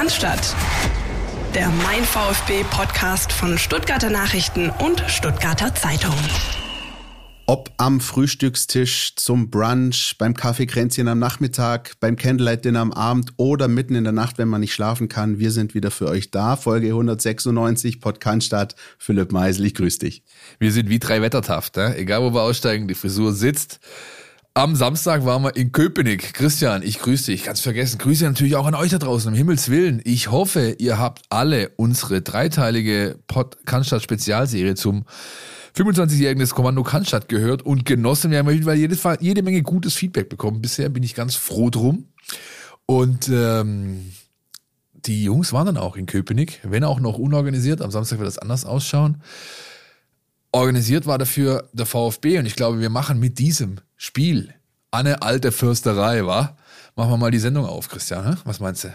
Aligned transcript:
Cannstatt. 0.00 0.56
Der 1.54 1.68
Mein 1.84 2.02
VfB 2.04 2.64
Podcast 2.70 3.34
von 3.34 3.58
Stuttgarter 3.58 4.08
Nachrichten 4.08 4.70
und 4.70 5.04
Stuttgarter 5.08 5.74
Zeitung. 5.74 6.14
Ob 7.44 7.70
am 7.76 8.00
Frühstückstisch, 8.00 9.14
zum 9.16 9.50
Brunch, 9.50 10.16
beim 10.16 10.32
Kaffeekränzchen 10.32 11.06
am 11.06 11.18
Nachmittag, 11.18 11.96
beim 12.00 12.16
Candlelight 12.16 12.64
Dinner 12.64 12.80
am 12.80 12.94
Abend 12.94 13.34
oder 13.36 13.68
mitten 13.68 13.94
in 13.94 14.04
der 14.04 14.14
Nacht, 14.14 14.38
wenn 14.38 14.48
man 14.48 14.62
nicht 14.62 14.72
schlafen 14.72 15.10
kann, 15.10 15.38
wir 15.38 15.50
sind 15.50 15.74
wieder 15.74 15.90
für 15.90 16.08
euch 16.08 16.30
da. 16.30 16.56
Folge 16.56 16.86
196, 16.86 18.00
Podcast 18.00 18.76
Philipp 18.96 19.32
Meisel, 19.32 19.66
ich 19.66 19.74
grüße 19.74 19.98
dich. 19.98 20.22
Wir 20.58 20.72
sind 20.72 20.88
wie 20.88 20.98
drei 20.98 21.20
Wettertaft, 21.20 21.76
ne? 21.76 21.94
egal 21.98 22.22
wo 22.22 22.32
wir 22.32 22.40
aussteigen, 22.40 22.88
die 22.88 22.94
Frisur 22.94 23.34
sitzt. 23.34 23.80
Am 24.60 24.76
Samstag 24.76 25.24
waren 25.24 25.42
wir 25.42 25.56
in 25.56 25.72
Köpenick. 25.72 26.34
Christian, 26.34 26.82
ich 26.82 26.98
grüße 26.98 27.30
dich. 27.30 27.44
Ganz 27.44 27.60
vergessen. 27.60 27.96
Grüße 27.96 28.26
natürlich 28.26 28.56
auch 28.56 28.66
an 28.66 28.74
euch 28.74 28.90
da 28.90 28.98
draußen, 28.98 29.30
um 29.30 29.34
Himmels 29.34 29.70
Willen. 29.70 30.02
Ich 30.04 30.30
hoffe, 30.30 30.76
ihr 30.78 30.98
habt 30.98 31.22
alle 31.30 31.70
unsere 31.76 32.20
dreiteilige 32.20 33.18
Podcast 33.26 34.02
Spezialserie 34.02 34.74
zum 34.74 35.06
25-jährigen 35.74 36.40
des 36.40 36.54
Kommando 36.54 36.82
Cannstatt 36.82 37.30
gehört 37.30 37.62
und 37.62 37.86
genossen. 37.86 38.32
Wir 38.32 38.40
haben 38.40 38.50
jeden 38.50 38.96
Fall 38.98 39.16
jede 39.22 39.42
Menge 39.42 39.62
gutes 39.62 39.94
Feedback 39.94 40.28
bekommen. 40.28 40.60
Bisher 40.60 40.90
bin 40.90 41.04
ich 41.04 41.14
ganz 41.14 41.36
froh 41.36 41.70
drum. 41.70 42.08
Und 42.84 43.30
ähm, 43.32 44.12
die 44.92 45.24
Jungs 45.24 45.54
waren 45.54 45.64
dann 45.64 45.78
auch 45.78 45.96
in 45.96 46.04
Köpenick, 46.04 46.60
wenn 46.64 46.84
auch 46.84 47.00
noch 47.00 47.16
unorganisiert. 47.16 47.80
Am 47.80 47.90
Samstag 47.90 48.18
wird 48.18 48.28
das 48.28 48.36
anders 48.36 48.66
ausschauen. 48.66 49.22
Organisiert 50.52 51.06
war 51.06 51.16
dafür 51.16 51.70
der 51.72 51.86
VfB 51.86 52.38
und 52.38 52.44
ich 52.44 52.56
glaube, 52.56 52.80
wir 52.80 52.90
machen 52.90 53.18
mit 53.18 53.38
diesem 53.38 53.80
Spiel 54.02 54.54
eine 54.90 55.20
alte 55.20 55.52
Fürsterei, 55.52 56.24
wa? 56.24 56.56
Machen 56.96 57.10
wir 57.10 57.16
mal 57.18 57.30
die 57.30 57.38
Sendung 57.38 57.66
auf, 57.66 57.90
Christian. 57.90 58.38
Was 58.44 58.58
meinst 58.58 58.84
du? 58.84 58.88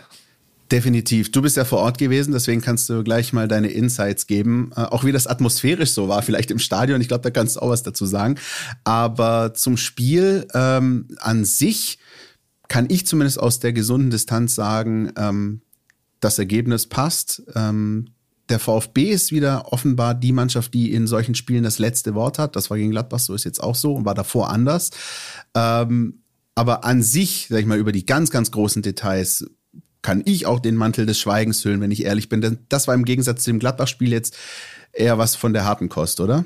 Definitiv. 0.71 1.31
Du 1.31 1.43
bist 1.43 1.57
ja 1.57 1.63
vor 1.63 1.77
Ort 1.77 1.99
gewesen, 1.99 2.31
deswegen 2.31 2.59
kannst 2.59 2.89
du 2.89 3.03
gleich 3.03 3.31
mal 3.31 3.47
deine 3.47 3.67
Insights 3.67 4.25
geben. 4.25 4.71
Äh, 4.75 4.81
auch 4.81 5.03
wie 5.03 5.11
das 5.11 5.27
atmosphärisch 5.27 5.91
so 5.91 6.07
war, 6.07 6.23
vielleicht 6.23 6.49
im 6.49 6.57
Stadion. 6.57 7.01
Ich 7.01 7.07
glaube, 7.07 7.21
da 7.21 7.29
kannst 7.29 7.55
du 7.55 7.59
auch 7.59 7.69
was 7.69 7.83
dazu 7.83 8.07
sagen. 8.07 8.39
Aber 8.83 9.53
zum 9.53 9.77
Spiel 9.77 10.47
ähm, 10.55 11.07
an 11.19 11.45
sich 11.45 11.99
kann 12.67 12.87
ich 12.89 13.05
zumindest 13.05 13.39
aus 13.39 13.59
der 13.59 13.73
gesunden 13.73 14.09
Distanz 14.09 14.55
sagen, 14.55 15.11
ähm, 15.17 15.61
das 16.19 16.39
Ergebnis 16.39 16.87
passt. 16.87 17.43
Ähm, 17.53 18.14
der 18.49 18.59
VfB 18.59 19.09
ist 19.09 19.31
wieder 19.31 19.71
offenbar 19.73 20.13
die 20.13 20.31
Mannschaft, 20.31 20.73
die 20.73 20.93
in 20.93 21.07
solchen 21.07 21.35
Spielen 21.35 21.63
das 21.63 21.79
letzte 21.79 22.13
Wort 22.13 22.37
hat. 22.37 22.55
Das 22.55 22.69
war 22.69 22.77
gegen 22.77 22.91
Gladbach, 22.91 23.19
so 23.19 23.33
ist 23.33 23.43
jetzt 23.43 23.61
auch 23.61 23.75
so 23.75 23.93
und 23.93 24.05
war 24.05 24.15
davor 24.15 24.49
anders. 24.49 24.91
Ähm, 25.55 26.21
aber 26.53 26.83
an 26.83 27.01
sich, 27.01 27.47
sag 27.49 27.59
ich 27.59 27.65
mal, 27.65 27.77
über 27.77 27.91
die 27.91 28.05
ganz, 28.05 28.29
ganz 28.29 28.51
großen 28.51 28.81
Details 28.81 29.45
kann 30.01 30.21
ich 30.25 30.45
auch 30.45 30.59
den 30.59 30.75
Mantel 30.75 31.07
des 31.07 31.19
Schweigens 31.19 31.65
hüllen, 31.65 31.81
wenn 31.81 31.91
ich 31.91 32.05
ehrlich 32.05 32.29
bin. 32.29 32.39
Denn 32.39 32.59
das 32.69 32.87
war 32.87 32.93
im 32.93 33.05
Gegensatz 33.05 33.43
zu 33.43 33.49
dem 33.49 33.59
Gladbach-Spiel 33.59 34.11
jetzt 34.11 34.37
eher 34.93 35.17
was 35.17 35.35
von 35.35 35.51
der 35.51 35.65
harten 35.65 35.89
Kost, 35.89 36.21
oder? 36.21 36.45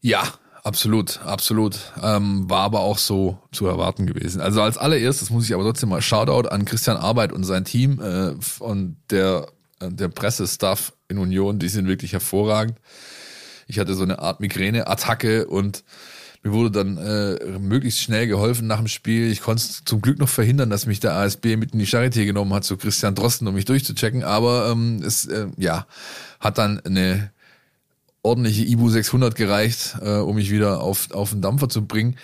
Ja, 0.00 0.22
absolut, 0.62 1.20
absolut. 1.24 1.92
Ähm, 2.00 2.48
war 2.48 2.60
aber 2.60 2.80
auch 2.80 2.98
so 2.98 3.38
zu 3.50 3.66
erwarten 3.66 4.06
gewesen. 4.06 4.40
Also 4.40 4.62
als 4.62 4.78
allererstes 4.78 5.30
muss 5.30 5.44
ich 5.46 5.54
aber 5.54 5.64
trotzdem 5.64 5.88
mal 5.88 6.00
Shoutout 6.00 6.48
an 6.48 6.64
Christian 6.64 6.96
Arbeit 6.96 7.32
und 7.32 7.42
sein 7.42 7.64
Team 7.64 8.00
äh, 8.00 8.34
und 8.60 8.96
der, 9.10 9.48
der 9.90 10.08
Pressestaff 10.08 10.92
in 11.08 11.18
Union, 11.18 11.58
die 11.58 11.68
sind 11.68 11.88
wirklich 11.88 12.12
hervorragend. 12.12 12.78
Ich 13.66 13.78
hatte 13.78 13.94
so 13.94 14.02
eine 14.02 14.18
Art 14.18 14.40
Migräne-Attacke 14.40 15.46
und 15.46 15.84
mir 16.42 16.52
wurde 16.52 16.70
dann 16.72 16.96
äh, 16.98 17.58
möglichst 17.58 18.00
schnell 18.00 18.26
geholfen 18.26 18.66
nach 18.66 18.78
dem 18.78 18.88
Spiel. 18.88 19.30
Ich 19.30 19.42
konnte 19.42 19.62
es 19.62 19.84
zum 19.84 20.00
Glück 20.00 20.18
noch 20.18 20.28
verhindern, 20.28 20.70
dass 20.70 20.86
mich 20.86 20.98
der 20.98 21.14
ASB 21.14 21.56
mit 21.56 21.72
in 21.72 21.78
die 21.78 21.86
Charité 21.86 22.24
genommen 22.24 22.52
hat, 22.52 22.64
zu 22.64 22.76
Christian 22.76 23.14
Drosten, 23.14 23.46
um 23.46 23.54
mich 23.54 23.64
durchzuchecken. 23.64 24.24
Aber 24.24 24.68
ähm, 24.70 25.02
es 25.04 25.26
äh, 25.26 25.46
ja, 25.56 25.86
hat 26.40 26.58
dann 26.58 26.80
eine 26.80 27.30
ordentliche 28.22 28.64
Ibu 28.64 28.88
600 28.88 29.36
gereicht, 29.36 29.96
äh, 30.00 30.16
um 30.16 30.34
mich 30.34 30.50
wieder 30.50 30.80
auf, 30.80 31.12
auf 31.12 31.30
den 31.30 31.42
Dampfer 31.42 31.68
zu 31.68 31.86
bringen. 31.86 32.16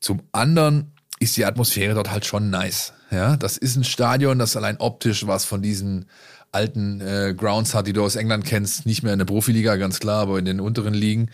Zum 0.00 0.22
anderen 0.32 0.92
ist 1.18 1.36
die 1.36 1.44
Atmosphäre 1.44 1.94
dort 1.94 2.10
halt 2.10 2.24
schon 2.24 2.48
nice. 2.48 2.94
Ja, 3.10 3.36
das 3.36 3.56
ist 3.56 3.76
ein 3.76 3.84
Stadion, 3.84 4.38
das 4.38 4.56
allein 4.56 4.78
optisch 4.78 5.26
was 5.26 5.44
von 5.44 5.62
diesen 5.62 6.06
alten 6.52 7.00
äh, 7.00 7.34
Grounds 7.36 7.74
hat, 7.74 7.86
die 7.86 7.92
du 7.92 8.02
aus 8.02 8.16
England 8.16 8.44
kennst, 8.44 8.86
nicht 8.86 9.02
mehr 9.02 9.12
in 9.12 9.18
der 9.18 9.26
Profiliga, 9.26 9.76
ganz 9.76 10.00
klar, 10.00 10.22
aber 10.22 10.38
in 10.38 10.44
den 10.44 10.60
unteren 10.60 10.94
Ligen. 10.94 11.30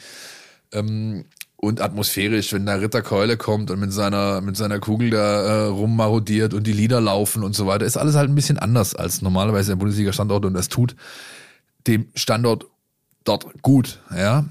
Ähm, 0.73 1.25
und 1.57 1.81
atmosphärisch, 1.81 2.53
wenn 2.53 2.67
da 2.67 2.75
Ritter 2.75 3.03
Keule 3.03 3.37
kommt 3.37 3.71
und 3.71 3.79
mit 3.79 3.93
seiner, 3.93 4.41
mit 4.41 4.57
seiner 4.57 4.81
Kugel 4.81 5.11
da 5.11 5.43
äh, 5.43 5.67
rummarodiert 5.67 6.55
und 6.55 6.67
die 6.67 6.73
Lieder 6.73 7.01
laufen 7.01 7.45
und 7.45 7.55
so 7.55 7.69
weiter, 7.69 7.87
ist 7.87 7.97
alles 7.97 8.17
halt 8.17 8.29
ein 8.29 8.35
bisschen 8.35 8.59
anders 8.59 8.97
als 8.97 9.23
normalerweise 9.23 9.71
der 9.71 9.77
Bundesliga-Standort 9.77 10.45
und 10.45 10.55
das 10.55 10.69
tut 10.69 10.97
dem 11.87 12.09
Standort 12.15 12.67
dort 13.25 13.63
gut, 13.63 14.01
ja. 14.15 14.45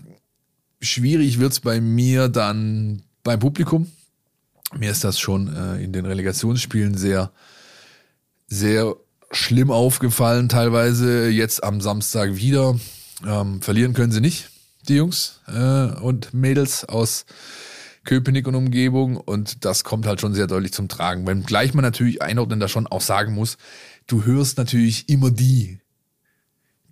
Schwierig 0.79 1.39
wird's 1.39 1.59
bei 1.59 1.81
mir 1.81 2.29
dann 2.29 3.03
beim 3.23 3.39
Publikum. 3.39 3.91
Mir 4.78 4.89
ist 4.89 5.03
das 5.03 5.19
schon 5.19 5.53
äh, 5.53 5.83
in 5.83 5.91
den 5.91 6.05
Relegationsspielen 6.05 6.97
sehr, 6.97 7.31
sehr 8.47 8.95
schlimm 9.31 9.72
aufgefallen, 9.72 10.50
teilweise 10.50 11.30
jetzt 11.30 11.64
am 11.64 11.81
Samstag 11.81 12.36
wieder. 12.36 12.80
Ähm, 13.25 13.62
verlieren 13.62 13.94
können 13.94 14.12
sie 14.12 14.22
nicht 14.22 14.50
die 14.88 14.96
Jungs 14.96 15.42
äh, 15.47 16.00
und 16.02 16.34
Mädels 16.34 16.86
aus 16.86 17.25
Köpenick 18.03 18.47
und 18.47 18.56
Umgebung 18.56 19.18
und 19.18 19.64
das 19.64 19.84
kommt 19.84 20.08
halt 20.08 20.22
schon 20.22 20.34
sehr 20.34 20.47
deutlich 20.47 20.74
zum 20.74 20.88
Tragen. 20.88 21.28
Wenn 21.28 21.44
gleich 21.44 21.74
man 21.74 21.84
natürlich 21.84 22.22
einordnen 22.22 22.59
da 22.59 22.68
schon 22.68 22.88
auch 22.88 23.02
sagen 23.02 23.34
muss, 23.34 23.58
du 24.08 24.25
hörst 24.25 24.58
natürlich 24.58 25.08
immer 25.08 25.30
die, 25.30 25.80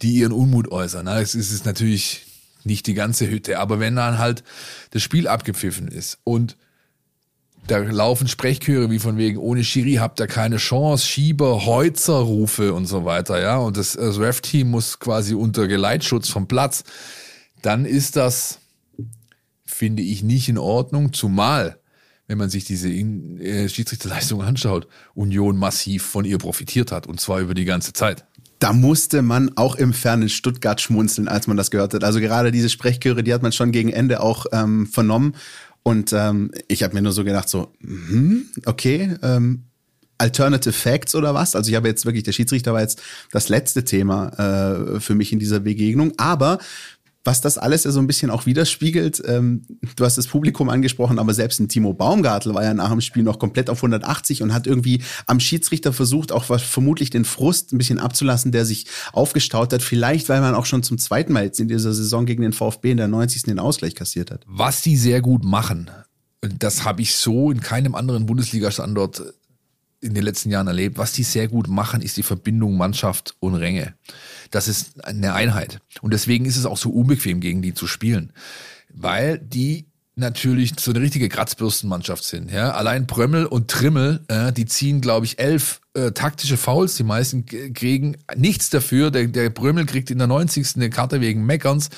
die 0.01 0.13
ihren 0.13 0.31
Unmut 0.31 0.71
äußern. 0.71 1.07
Es 1.07 1.33
ist 1.33 1.65
natürlich 1.65 2.25
nicht 2.63 2.85
die 2.85 2.93
ganze 2.93 3.29
Hütte, 3.29 3.57
aber 3.59 3.79
wenn 3.79 3.95
dann 3.95 4.19
halt 4.19 4.43
das 4.91 5.01
Spiel 5.01 5.27
abgepfiffen 5.27 5.87
ist 5.87 6.19
und 6.23 6.57
da 7.69 7.77
laufen 7.77 8.27
Sprechchöre 8.27 8.89
wie 8.91 8.99
von 8.99 9.17
wegen, 9.17 9.37
ohne 9.37 9.63
Schiri 9.63 9.95
habt 9.95 10.19
ihr 10.19 10.27
keine 10.27 10.57
Chance, 10.57 11.05
Schieber, 11.05 11.65
Heutzer 11.65 12.19
Rufe 12.19 12.73
und 12.73 12.85
so 12.85 13.05
weiter, 13.05 13.41
ja. 13.41 13.57
Und 13.57 13.77
das, 13.77 13.93
das 13.93 14.19
Ref-Team 14.19 14.69
muss 14.69 14.99
quasi 14.99 15.33
unter 15.33 15.67
Geleitschutz 15.67 16.29
vom 16.29 16.47
Platz 16.47 16.83
dann 17.61 17.85
ist 17.85 18.15
das, 18.15 18.59
finde 19.65 20.03
ich, 20.03 20.23
nicht 20.23 20.49
in 20.49 20.57
Ordnung, 20.57 21.13
zumal 21.13 21.77
wenn 22.27 22.37
man 22.37 22.51
sich 22.51 22.63
diese 22.63 22.89
äh, 22.89 23.67
Schiedsrichterleistung 23.67 24.43
anschaut, 24.43 24.87
Union 25.15 25.57
massiv 25.57 26.03
von 26.03 26.25
ihr 26.25 26.37
profitiert 26.37 26.91
hat 26.91 27.07
und 27.07 27.19
zwar 27.19 27.39
über 27.39 27.55
die 27.55 27.65
ganze 27.65 27.91
Zeit. 27.91 28.23
Da 28.59 28.71
musste 28.71 29.23
man 29.23 29.57
auch 29.57 29.75
im 29.75 29.93
fernen 29.93 30.29
Stuttgart 30.29 30.79
schmunzeln, 30.79 31.27
als 31.27 31.47
man 31.47 31.57
das 31.57 31.71
gehört 31.71 31.95
hat. 31.95 32.03
Also 32.03 32.19
gerade 32.19 32.51
diese 32.51 32.69
Sprechchöre, 32.69 33.23
die 33.23 33.33
hat 33.33 33.41
man 33.41 33.51
schon 33.51 33.71
gegen 33.71 33.89
Ende 33.89 34.21
auch 34.21 34.45
ähm, 34.51 34.85
vernommen. 34.85 35.33
Und 35.89 36.13
ähm, 36.13 36.51
ich 36.67 36.83
habe 36.83 36.93
mir 36.93 37.01
nur 37.01 37.13
so 37.13 37.23
gedacht, 37.23 37.49
so, 37.49 37.73
hm, 37.81 38.45
okay, 38.67 39.15
ähm, 39.23 39.63
Alternative 40.19 40.71
Facts 40.71 41.15
oder 41.15 41.33
was? 41.33 41.55
Also 41.55 41.71
ich 41.71 41.75
habe 41.75 41.87
jetzt 41.87 42.05
wirklich, 42.05 42.23
der 42.23 42.31
Schiedsrichter 42.31 42.73
war 42.73 42.81
jetzt 42.81 43.01
das 43.31 43.49
letzte 43.49 43.83
Thema 43.83 44.27
äh, 44.37 44.99
für 44.99 45.15
mich 45.15 45.33
in 45.33 45.39
dieser 45.39 45.61
Begegnung. 45.61 46.13
Aber 46.17 46.59
was 47.23 47.41
das 47.41 47.57
alles 47.57 47.83
ja 47.83 47.91
so 47.91 47.99
ein 47.99 48.07
bisschen 48.07 48.31
auch 48.31 48.45
widerspiegelt. 48.45 49.21
Ähm, 49.25 49.63
du 49.95 50.05
hast 50.05 50.17
das 50.17 50.27
Publikum 50.27 50.69
angesprochen, 50.69 51.19
aber 51.19 51.33
selbst 51.33 51.59
ein 51.59 51.67
Timo 51.67 51.93
Baumgartel 51.93 52.53
war 52.53 52.63
ja 52.63 52.73
nach 52.73 52.89
dem 52.89 53.01
Spiel 53.01 53.23
noch 53.23 53.39
komplett 53.39 53.69
auf 53.69 53.79
180 53.79 54.41
und 54.41 54.53
hat 54.53 54.67
irgendwie 54.67 55.01
am 55.27 55.39
Schiedsrichter 55.39 55.91
versucht, 55.93 56.31
auch 56.31 56.49
was, 56.49 56.61
vermutlich 56.61 57.09
den 57.09 57.25
Frust 57.25 57.73
ein 57.73 57.77
bisschen 57.77 57.99
abzulassen, 57.99 58.51
der 58.51 58.65
sich 58.65 58.85
aufgestaut 59.11 59.73
hat. 59.73 59.81
Vielleicht, 59.81 60.29
weil 60.29 60.41
man 60.41 60.55
auch 60.55 60.65
schon 60.65 60.83
zum 60.83 60.97
zweiten 60.97 61.33
Mal 61.33 61.43
jetzt 61.43 61.59
in 61.59 61.67
dieser 61.67 61.93
Saison 61.93 62.25
gegen 62.25 62.41
den 62.41 62.53
VfB 62.53 62.91
in 62.91 62.97
der 62.97 63.07
90. 63.07 63.43
den 63.43 63.59
Ausgleich 63.59 63.95
kassiert 63.95 64.31
hat. 64.31 64.43
Was 64.47 64.81
die 64.81 64.95
sehr 64.95 65.21
gut 65.21 65.43
machen, 65.43 65.89
das 66.41 66.85
habe 66.85 67.01
ich 67.01 67.15
so 67.15 67.51
in 67.51 67.59
keinem 67.59 67.95
anderen 67.95 68.25
Bundesliga-Standort 68.25 69.23
in 70.01 70.13
den 70.13 70.23
letzten 70.23 70.49
Jahren 70.49 70.67
erlebt. 70.67 70.97
Was 70.97 71.11
die 71.11 71.23
sehr 71.23 71.47
gut 71.47 71.67
machen, 71.67 72.01
ist 72.01 72.17
die 72.17 72.23
Verbindung 72.23 72.77
Mannschaft 72.77 73.35
und 73.39 73.55
Ränge. 73.55 73.95
Das 74.51 74.67
ist 74.67 75.03
eine 75.03 75.33
Einheit. 75.33 75.79
Und 76.01 76.13
deswegen 76.13 76.45
ist 76.45 76.57
es 76.57 76.65
auch 76.65 76.77
so 76.77 76.89
unbequem, 76.89 77.39
gegen 77.39 77.61
die 77.61 77.73
zu 77.73 77.87
spielen. 77.87 78.33
Weil 78.89 79.37
die 79.37 79.88
natürlich 80.19 80.73
so 80.79 80.91
eine 80.91 81.01
richtige 81.01 81.29
Kratzbürstenmannschaft 81.29 82.23
sind. 82.23 82.51
Ja? 82.51 82.71
Allein 82.71 83.07
Prömmel 83.07 83.45
und 83.45 83.69
Trimmel, 83.69 84.21
äh, 84.27 84.51
die 84.51 84.65
ziehen, 84.65 85.01
glaube 85.01 85.25
ich, 85.25 85.39
elf 85.39 85.81
äh, 85.93 86.11
taktische 86.11 86.57
Fouls. 86.57 86.95
Die 86.95 87.03
meisten 87.03 87.45
kriegen 87.45 88.17
nichts 88.35 88.69
dafür. 88.69 89.09
Der, 89.11 89.27
der 89.27 89.49
Prömmel 89.49 89.85
kriegt 89.85 90.11
in 90.11 90.17
der 90.17 90.27
90. 90.27 90.75
eine 90.75 90.89
Karte 90.89 91.21
wegen 91.21 91.45
Meckerns. 91.45 91.89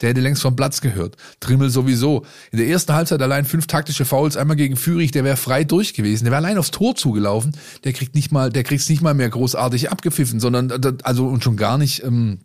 Der 0.00 0.10
hätte 0.10 0.20
längst 0.20 0.42
vom 0.42 0.56
Platz 0.56 0.80
gehört. 0.80 1.16
Trimmel 1.40 1.70
sowieso. 1.70 2.24
In 2.52 2.58
der 2.58 2.68
ersten 2.68 2.94
Halbzeit 2.94 3.20
allein 3.20 3.44
fünf 3.44 3.66
taktische 3.66 4.04
Fouls, 4.04 4.36
einmal 4.36 4.56
gegen 4.56 4.76
Führig, 4.76 5.10
der 5.10 5.24
wäre 5.24 5.36
frei 5.36 5.64
durch 5.64 5.94
gewesen. 5.94 6.24
Der 6.24 6.32
wäre 6.32 6.44
allein 6.44 6.58
aufs 6.58 6.70
Tor 6.70 6.94
zugelaufen. 6.94 7.56
Der 7.84 7.92
kriegt 7.92 8.14
nicht 8.14 8.32
mal, 8.32 8.50
der 8.50 8.64
kriegt's 8.64 8.88
nicht 8.88 9.02
mal 9.02 9.14
mehr 9.14 9.28
großartig 9.28 9.90
abgepfiffen, 9.90 10.40
sondern 10.40 10.72
also 11.02 11.26
und 11.26 11.44
schon 11.44 11.56
gar 11.56 11.76
nicht, 11.76 12.02
ähm, 12.02 12.40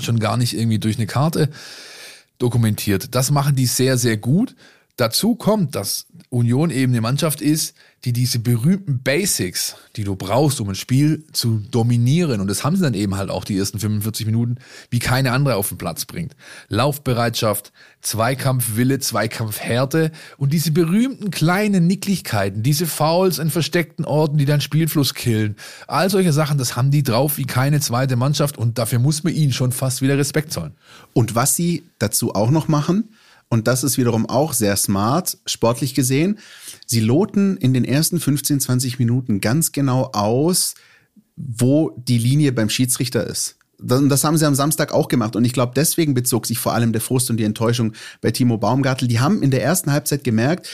schon 0.00 0.18
gar 0.18 0.36
nicht 0.36 0.56
irgendwie 0.56 0.78
durch 0.78 0.96
eine 0.96 1.06
Karte 1.06 1.50
dokumentiert. 2.42 3.14
Das 3.14 3.30
machen 3.30 3.56
die 3.56 3.66
sehr, 3.66 3.96
sehr 3.96 4.16
gut. 4.16 4.54
Dazu 4.96 5.34
kommt, 5.34 5.74
dass 5.74 6.06
Union 6.28 6.70
eben 6.70 6.92
eine 6.92 7.00
Mannschaft 7.00 7.40
ist, 7.40 7.74
die 8.04 8.12
diese 8.12 8.40
berühmten 8.40 9.00
Basics, 9.02 9.76
die 9.94 10.02
du 10.02 10.16
brauchst, 10.16 10.60
um 10.60 10.68
ein 10.68 10.74
Spiel 10.74 11.24
zu 11.32 11.62
dominieren, 11.70 12.40
und 12.40 12.48
das 12.48 12.64
haben 12.64 12.74
sie 12.74 12.82
dann 12.82 12.94
eben 12.94 13.16
halt 13.16 13.30
auch 13.30 13.44
die 13.44 13.56
ersten 13.56 13.78
45 13.78 14.26
Minuten, 14.26 14.56
wie 14.90 14.98
keine 14.98 15.30
andere 15.30 15.54
auf 15.54 15.68
den 15.68 15.78
Platz 15.78 16.04
bringt. 16.04 16.34
Laufbereitschaft, 16.68 17.72
Zweikampfwille, 18.00 18.98
Zweikampfhärte 18.98 20.10
und 20.36 20.52
diese 20.52 20.72
berühmten 20.72 21.30
kleinen 21.30 21.86
Nicklichkeiten, 21.86 22.64
diese 22.64 22.86
Fouls 22.86 23.38
in 23.38 23.50
versteckten 23.50 24.04
Orten, 24.04 24.36
die 24.36 24.46
deinen 24.46 24.60
Spielfluss 24.60 25.14
killen. 25.14 25.54
All 25.86 26.10
solche 26.10 26.32
Sachen, 26.32 26.58
das 26.58 26.74
haben 26.74 26.90
die 26.90 27.04
drauf 27.04 27.38
wie 27.38 27.46
keine 27.46 27.78
zweite 27.78 28.16
Mannschaft 28.16 28.58
und 28.58 28.78
dafür 28.78 28.98
muss 28.98 29.22
man 29.22 29.32
ihnen 29.32 29.52
schon 29.52 29.70
fast 29.70 30.02
wieder 30.02 30.18
Respekt 30.18 30.52
zollen. 30.52 30.74
Und 31.12 31.36
was 31.36 31.54
sie 31.54 31.84
dazu 32.00 32.34
auch 32.34 32.50
noch 32.50 32.66
machen, 32.66 33.10
und 33.52 33.68
das 33.68 33.84
ist 33.84 33.98
wiederum 33.98 34.24
auch 34.24 34.54
sehr 34.54 34.78
smart, 34.78 35.36
sportlich 35.44 35.94
gesehen. 35.94 36.38
Sie 36.92 37.00
loten 37.00 37.56
in 37.56 37.72
den 37.72 37.86
ersten 37.86 38.20
15, 38.20 38.60
20 38.60 38.98
Minuten 38.98 39.40
ganz 39.40 39.72
genau 39.72 40.10
aus, 40.12 40.74
wo 41.36 41.96
die 41.96 42.18
Linie 42.18 42.52
beim 42.52 42.68
Schiedsrichter 42.68 43.26
ist. 43.26 43.56
Das 43.78 44.24
haben 44.24 44.36
sie 44.36 44.46
am 44.46 44.54
Samstag 44.54 44.92
auch 44.92 45.08
gemacht. 45.08 45.34
Und 45.34 45.46
ich 45.46 45.54
glaube, 45.54 45.72
deswegen 45.74 46.12
bezog 46.12 46.44
sich 46.44 46.58
vor 46.58 46.74
allem 46.74 46.92
der 46.92 47.00
Frust 47.00 47.30
und 47.30 47.38
die 47.38 47.44
Enttäuschung 47.44 47.94
bei 48.20 48.30
Timo 48.30 48.58
Baumgartel. 48.58 49.08
Die 49.08 49.20
haben 49.20 49.42
in 49.42 49.50
der 49.50 49.62
ersten 49.62 49.90
Halbzeit 49.90 50.22
gemerkt, 50.22 50.68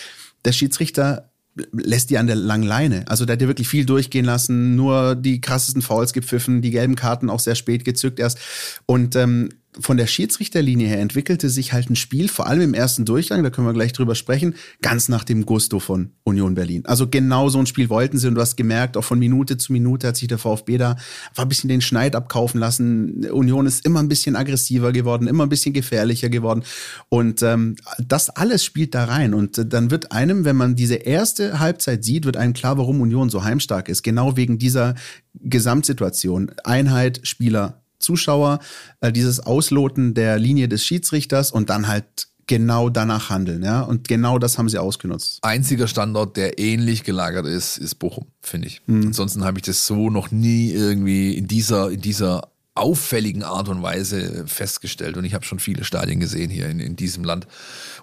der 0.44 0.50
Schiedsrichter 0.50 1.30
lässt 1.70 2.10
die 2.10 2.18
an 2.18 2.26
der 2.26 2.34
langen 2.34 2.66
Leine. 2.66 3.04
Also 3.06 3.24
der 3.24 3.34
hat 3.34 3.42
ja 3.42 3.46
wirklich 3.46 3.68
viel 3.68 3.86
durchgehen 3.86 4.24
lassen, 4.24 4.74
nur 4.74 5.14
die 5.14 5.40
krassesten 5.40 5.82
Fouls 5.82 6.12
gepfiffen, 6.12 6.62
die 6.62 6.72
gelben 6.72 6.96
Karten 6.96 7.30
auch 7.30 7.38
sehr 7.38 7.54
spät 7.54 7.84
gezückt 7.84 8.18
erst. 8.18 8.40
Und 8.86 9.14
ähm, 9.14 9.50
von 9.78 9.96
der 9.96 10.06
Schiedsrichterlinie 10.06 10.88
her 10.88 11.00
entwickelte 11.00 11.50
sich 11.50 11.72
halt 11.72 11.90
ein 11.90 11.96
Spiel, 11.96 12.28
vor 12.28 12.46
allem 12.46 12.62
im 12.62 12.74
ersten 12.74 13.04
Durchgang, 13.04 13.42
da 13.42 13.50
können 13.50 13.66
wir 13.66 13.74
gleich 13.74 13.92
drüber 13.92 14.14
sprechen, 14.14 14.54
ganz 14.82 15.08
nach 15.08 15.24
dem 15.24 15.46
Gusto 15.46 15.78
von 15.78 16.12
Union 16.24 16.54
Berlin. 16.54 16.84
Also 16.86 17.08
genau 17.08 17.48
so 17.48 17.58
ein 17.58 17.66
Spiel 17.66 17.88
wollten 17.88 18.18
sie 18.18 18.28
und 18.28 18.34
du 18.34 18.40
hast 18.40 18.56
gemerkt, 18.56 18.96
auch 18.96 19.04
von 19.04 19.18
Minute 19.18 19.56
zu 19.58 19.72
Minute 19.72 20.08
hat 20.08 20.16
sich 20.16 20.28
der 20.28 20.38
VfB 20.38 20.78
da 20.78 20.96
ein 21.36 21.48
bisschen 21.48 21.68
den 21.68 21.80
Schneid 21.80 22.16
abkaufen 22.16 22.58
lassen. 22.58 23.26
Union 23.30 23.66
ist 23.66 23.84
immer 23.84 24.00
ein 24.00 24.08
bisschen 24.08 24.36
aggressiver 24.36 24.92
geworden, 24.92 25.28
immer 25.28 25.44
ein 25.44 25.50
bisschen 25.50 25.74
gefährlicher 25.74 26.28
geworden 26.28 26.64
und 27.08 27.42
ähm, 27.42 27.76
das 27.98 28.30
alles 28.30 28.64
spielt 28.64 28.94
da 28.94 29.04
rein 29.04 29.34
und 29.34 29.72
dann 29.72 29.90
wird 29.90 30.12
einem, 30.12 30.44
wenn 30.44 30.56
man 30.56 30.76
diese 30.76 30.96
erste 30.96 31.60
Halbzeit 31.60 32.04
sieht, 32.04 32.24
wird 32.24 32.36
einem 32.36 32.52
klar, 32.52 32.78
warum 32.78 33.00
Union 33.00 33.30
so 33.30 33.44
heimstark 33.44 33.88
ist. 33.88 34.02
Genau 34.02 34.36
wegen 34.36 34.58
dieser 34.58 34.94
Gesamtsituation. 35.34 36.50
Einheit, 36.64 37.20
Spieler, 37.22 37.82
Zuschauer, 37.98 38.60
äh, 39.00 39.12
dieses 39.12 39.40
Ausloten 39.40 40.14
der 40.14 40.38
Linie 40.38 40.68
des 40.68 40.84
Schiedsrichters 40.84 41.50
und 41.50 41.70
dann 41.70 41.88
halt 41.88 42.28
genau 42.48 42.88
danach 42.88 43.30
handeln, 43.30 43.62
ja. 43.62 43.82
Und 43.82 44.08
genau 44.08 44.38
das 44.38 44.58
haben 44.58 44.68
sie 44.68 44.78
ausgenutzt. 44.78 45.38
Einziger 45.42 45.86
Standort, 45.86 46.36
der 46.36 46.58
ähnlich 46.58 47.04
gelagert 47.04 47.46
ist, 47.46 47.76
ist 47.76 47.96
Bochum, 47.96 48.26
finde 48.42 48.66
ich. 48.66 48.80
Mhm. 48.86 49.08
Ansonsten 49.08 49.44
habe 49.44 49.58
ich 49.58 49.64
das 49.64 49.86
so 49.86 50.10
noch 50.10 50.32
nie 50.32 50.72
irgendwie 50.72 51.36
in 51.36 51.46
dieser, 51.46 51.90
in 51.90 52.00
dieser 52.00 52.48
auffälligen 52.74 53.42
Art 53.42 53.68
und 53.68 53.82
Weise 53.82 54.44
festgestellt. 54.46 55.16
Und 55.16 55.24
ich 55.24 55.34
habe 55.34 55.44
schon 55.44 55.58
viele 55.58 55.84
Stadien 55.84 56.20
gesehen 56.20 56.50
hier 56.50 56.68
in, 56.68 56.80
in 56.80 56.96
diesem 56.96 57.22
Land. 57.22 57.46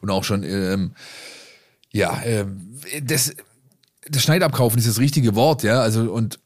Und 0.01 0.09
auch 0.11 0.23
schon, 0.23 0.43
ähm, 0.43 0.91
ja, 1.91 2.21
äh, 2.21 2.45
das, 3.03 3.33
das 4.07 4.21
Schneidabkaufen 4.21 4.77
ist 4.77 4.87
das 4.87 4.99
richtige 4.99 5.35
Wort, 5.35 5.63
ja. 5.63 5.81
Also, 5.81 6.11
und 6.11 6.39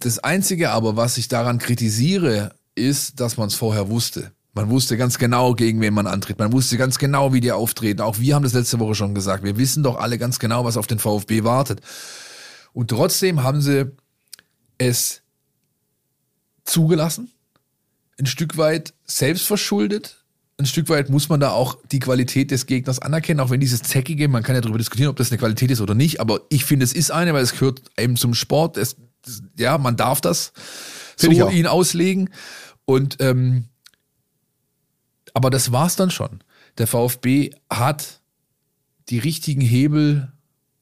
das 0.00 0.18
Einzige 0.18 0.70
aber, 0.70 0.96
was 0.96 1.18
ich 1.18 1.28
daran 1.28 1.58
kritisiere, 1.58 2.54
ist, 2.74 3.20
dass 3.20 3.36
man 3.36 3.48
es 3.48 3.54
vorher 3.54 3.88
wusste. 3.88 4.32
Man 4.52 4.70
wusste 4.70 4.96
ganz 4.96 5.18
genau, 5.18 5.54
gegen 5.54 5.80
wen 5.80 5.94
man 5.94 6.06
antritt. 6.06 6.38
Man 6.38 6.52
wusste 6.52 6.76
ganz 6.76 6.98
genau, 6.98 7.32
wie 7.32 7.40
die 7.40 7.50
auftreten. 7.50 8.00
Auch 8.00 8.18
wir 8.18 8.34
haben 8.34 8.44
das 8.44 8.52
letzte 8.52 8.78
Woche 8.78 8.94
schon 8.94 9.14
gesagt. 9.14 9.42
Wir 9.42 9.56
wissen 9.56 9.82
doch 9.82 9.96
alle 9.96 10.16
ganz 10.16 10.38
genau, 10.38 10.64
was 10.64 10.76
auf 10.76 10.86
den 10.86 11.00
VfB 11.00 11.42
wartet. 11.42 11.80
Und 12.72 12.88
trotzdem 12.88 13.42
haben 13.42 13.60
sie 13.60 13.90
es 14.78 15.22
zugelassen, 16.64 17.32
ein 18.18 18.26
Stück 18.26 18.56
weit 18.56 18.94
selbstverschuldet. 19.04 20.24
Ein 20.56 20.66
Stück 20.66 20.88
weit 20.88 21.10
muss 21.10 21.28
man 21.28 21.40
da 21.40 21.50
auch 21.50 21.78
die 21.90 21.98
Qualität 21.98 22.52
des 22.52 22.66
Gegners 22.66 23.00
anerkennen, 23.00 23.40
auch 23.40 23.50
wenn 23.50 23.58
dieses 23.58 23.82
Zäckige, 23.82 24.28
man 24.28 24.44
kann 24.44 24.54
ja 24.54 24.60
darüber 24.60 24.78
diskutieren, 24.78 25.10
ob 25.10 25.16
das 25.16 25.32
eine 25.32 25.38
Qualität 25.38 25.72
ist 25.72 25.80
oder 25.80 25.96
nicht, 25.96 26.20
aber 26.20 26.42
ich 26.48 26.64
finde, 26.64 26.84
es 26.84 26.92
ist 26.92 27.10
eine, 27.10 27.34
weil 27.34 27.42
es 27.42 27.52
gehört 27.52 27.82
eben 27.98 28.16
zum 28.16 28.34
Sport. 28.34 28.76
Es, 28.76 28.94
ja, 29.58 29.78
man 29.78 29.96
darf 29.96 30.20
das 30.20 30.52
so 31.16 31.30
ihn 31.30 31.66
auslegen. 31.66 32.30
Und 32.84 33.16
ähm, 33.20 33.66
aber 35.32 35.50
das 35.50 35.72
war's 35.72 35.96
dann 35.96 36.10
schon. 36.10 36.42
Der 36.78 36.86
VfB 36.86 37.50
hat 37.68 38.20
die 39.08 39.18
richtigen 39.18 39.60
Hebel 39.60 40.32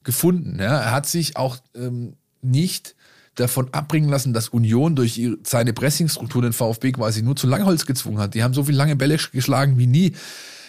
gefunden. 0.04 0.58
Ja? 0.58 0.78
Er 0.78 0.92
hat 0.92 1.06
sich 1.06 1.36
auch 1.36 1.58
ähm, 1.74 2.16
nicht 2.42 2.94
davon 3.34 3.72
abbringen 3.72 4.10
lassen, 4.10 4.34
dass 4.34 4.50
Union 4.50 4.94
durch 4.94 5.16
ihre, 5.16 5.38
seine 5.42 5.72
Pressingstruktur 5.72 6.42
den 6.42 6.52
VfB 6.52 6.92
quasi 6.92 7.22
nur 7.22 7.34
zu 7.34 7.46
Langholz 7.46 7.86
gezwungen 7.86 8.18
hat. 8.18 8.34
Die 8.34 8.42
haben 8.42 8.52
so 8.54 8.64
viel 8.64 8.74
lange 8.74 8.94
Bälle 8.94 9.16
geschlagen 9.16 9.78
wie 9.78 9.86
nie. 9.86 10.12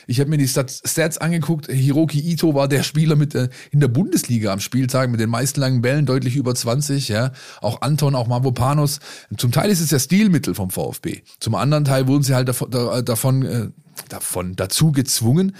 Ich 0.08 0.20
habe 0.20 0.30
mir 0.30 0.38
die 0.38 0.48
Stats 0.48 1.18
angeguckt. 1.18 1.68
Hiroki 1.72 2.20
Ito 2.20 2.54
war 2.54 2.68
der 2.68 2.84
Spieler 2.84 3.16
mit 3.16 3.34
der, 3.34 3.50
in 3.72 3.80
der 3.80 3.88
Bundesliga 3.88 4.52
am 4.52 4.60
Spieltag 4.60 5.10
mit 5.10 5.20
den 5.20 5.30
meisten 5.30 5.60
langen 5.60 5.82
Bällen, 5.82 6.06
deutlich 6.06 6.36
über 6.36 6.54
20. 6.54 7.08
Ja, 7.08 7.32
auch 7.62 7.82
Anton, 7.82 8.16
auch 8.16 8.28
Mavropanos. 8.28 9.00
Zum 9.38 9.52
Teil 9.52 9.70
ist 9.70 9.80
es 9.80 9.92
ja 9.92 10.00
Stilmittel 10.00 10.56
vom 10.56 10.70
VfB. 10.70 11.22
Zum 11.40 11.56
anderen 11.56 11.86
Teil 11.86 12.08
wurden 12.08 12.24
sie 12.24 12.36
halt 12.36 12.48
davon, 12.48 12.72
davon, 12.72 13.46
äh, 13.46 13.70
davon 14.10 14.56
dazu 14.56 14.92
gezwungen. 14.92 15.56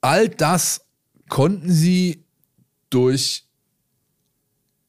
All 0.00 0.28
das 0.28 0.82
konnten 1.28 1.72
sie 1.72 2.24
durch 2.90 3.45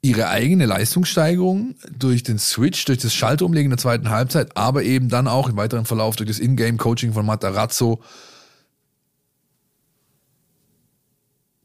ihre 0.08 0.30
eigene 0.30 0.66
Leistungssteigerung 0.66 1.76
durch 1.98 2.24
den 2.24 2.40
Switch, 2.40 2.86
durch 2.86 3.00
das 3.00 3.14
Schalterumlegen 3.14 3.70
der 3.70 3.78
zweiten 3.78 4.10
Halbzeit, 4.10 4.56
aber 4.56 4.84
eben 4.84 5.10
dann 5.10 5.28
auch 5.28 5.50
im 5.50 5.58
weiteren 5.58 5.84
Verlauf 5.84 6.16
durch 6.16 6.30
das 6.30 6.40
Ingame-Coaching 6.40 7.12
von 7.12 7.26
Matarazzo. 7.26 8.02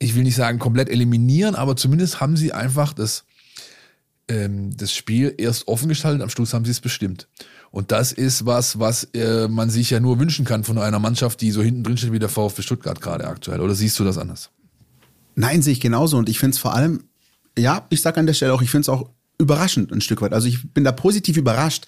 Ich 0.00 0.17
will 0.17 0.25
nicht 0.25 0.35
sagen 0.35 0.59
komplett 0.59 0.89
eliminieren, 0.89 1.55
aber 1.55 1.77
zumindest 1.77 2.21
haben 2.21 2.37
sie 2.37 2.53
einfach 2.53 2.93
das, 2.93 3.25
ähm, 4.27 4.77
das 4.77 4.93
Spiel 4.93 5.33
erst 5.39 5.69
offen 5.69 5.89
gestaltet, 5.89 6.21
am 6.21 6.29
Schluss 6.29 6.53
haben 6.53 6.65
sie 6.65 6.73
es 6.73 6.81
bestimmt. 6.81 7.29
Und 7.71 7.93
das 7.93 8.11
ist 8.11 8.44
was, 8.44 8.81
was 8.81 9.05
äh, 9.15 9.47
man 9.47 9.71
sich 9.71 9.91
ja 9.91 10.00
nur 10.00 10.19
wünschen 10.19 10.44
kann 10.44 10.65
von 10.65 10.79
einer 10.79 10.99
Mannschaft, 10.99 11.41
die 11.41 11.53
so 11.53 11.62
hinten 11.62 11.85
drin 11.85 11.97
steht 11.97 12.12
wie 12.12 12.19
der 12.19 12.29
VfB 12.29 12.62
Stuttgart 12.62 13.00
gerade 13.00 13.29
aktuell. 13.29 13.61
Oder 13.61 13.77
siehst 13.77 14.00
du 14.00 14.05
das 14.05 14.19
anders? 14.19 14.50
Nein, 15.37 15.62
sehe 15.62 15.73
ich 15.73 15.81
genauso. 15.81 16.19
Und 16.19 16.29
ich 16.29 16.41
finde 16.41 16.56
es 16.56 16.59
vor 16.59 16.75
allem 16.75 17.05
ja, 17.58 17.87
ich 17.90 18.00
sage 18.00 18.20
an 18.20 18.26
der 18.26 18.34
Stelle 18.34 18.54
auch, 18.54 18.62
ich 18.62 18.70
finde 18.70 18.82
es 18.82 18.88
auch 18.88 19.08
überraschend 19.38 19.93
ein 19.93 20.00
Stück 20.00 20.22
weit. 20.22 20.32
Also 20.32 20.49
ich 20.49 20.72
bin 20.72 20.84
da 20.84 20.93
positiv 20.93 21.37
überrascht. 21.37 21.87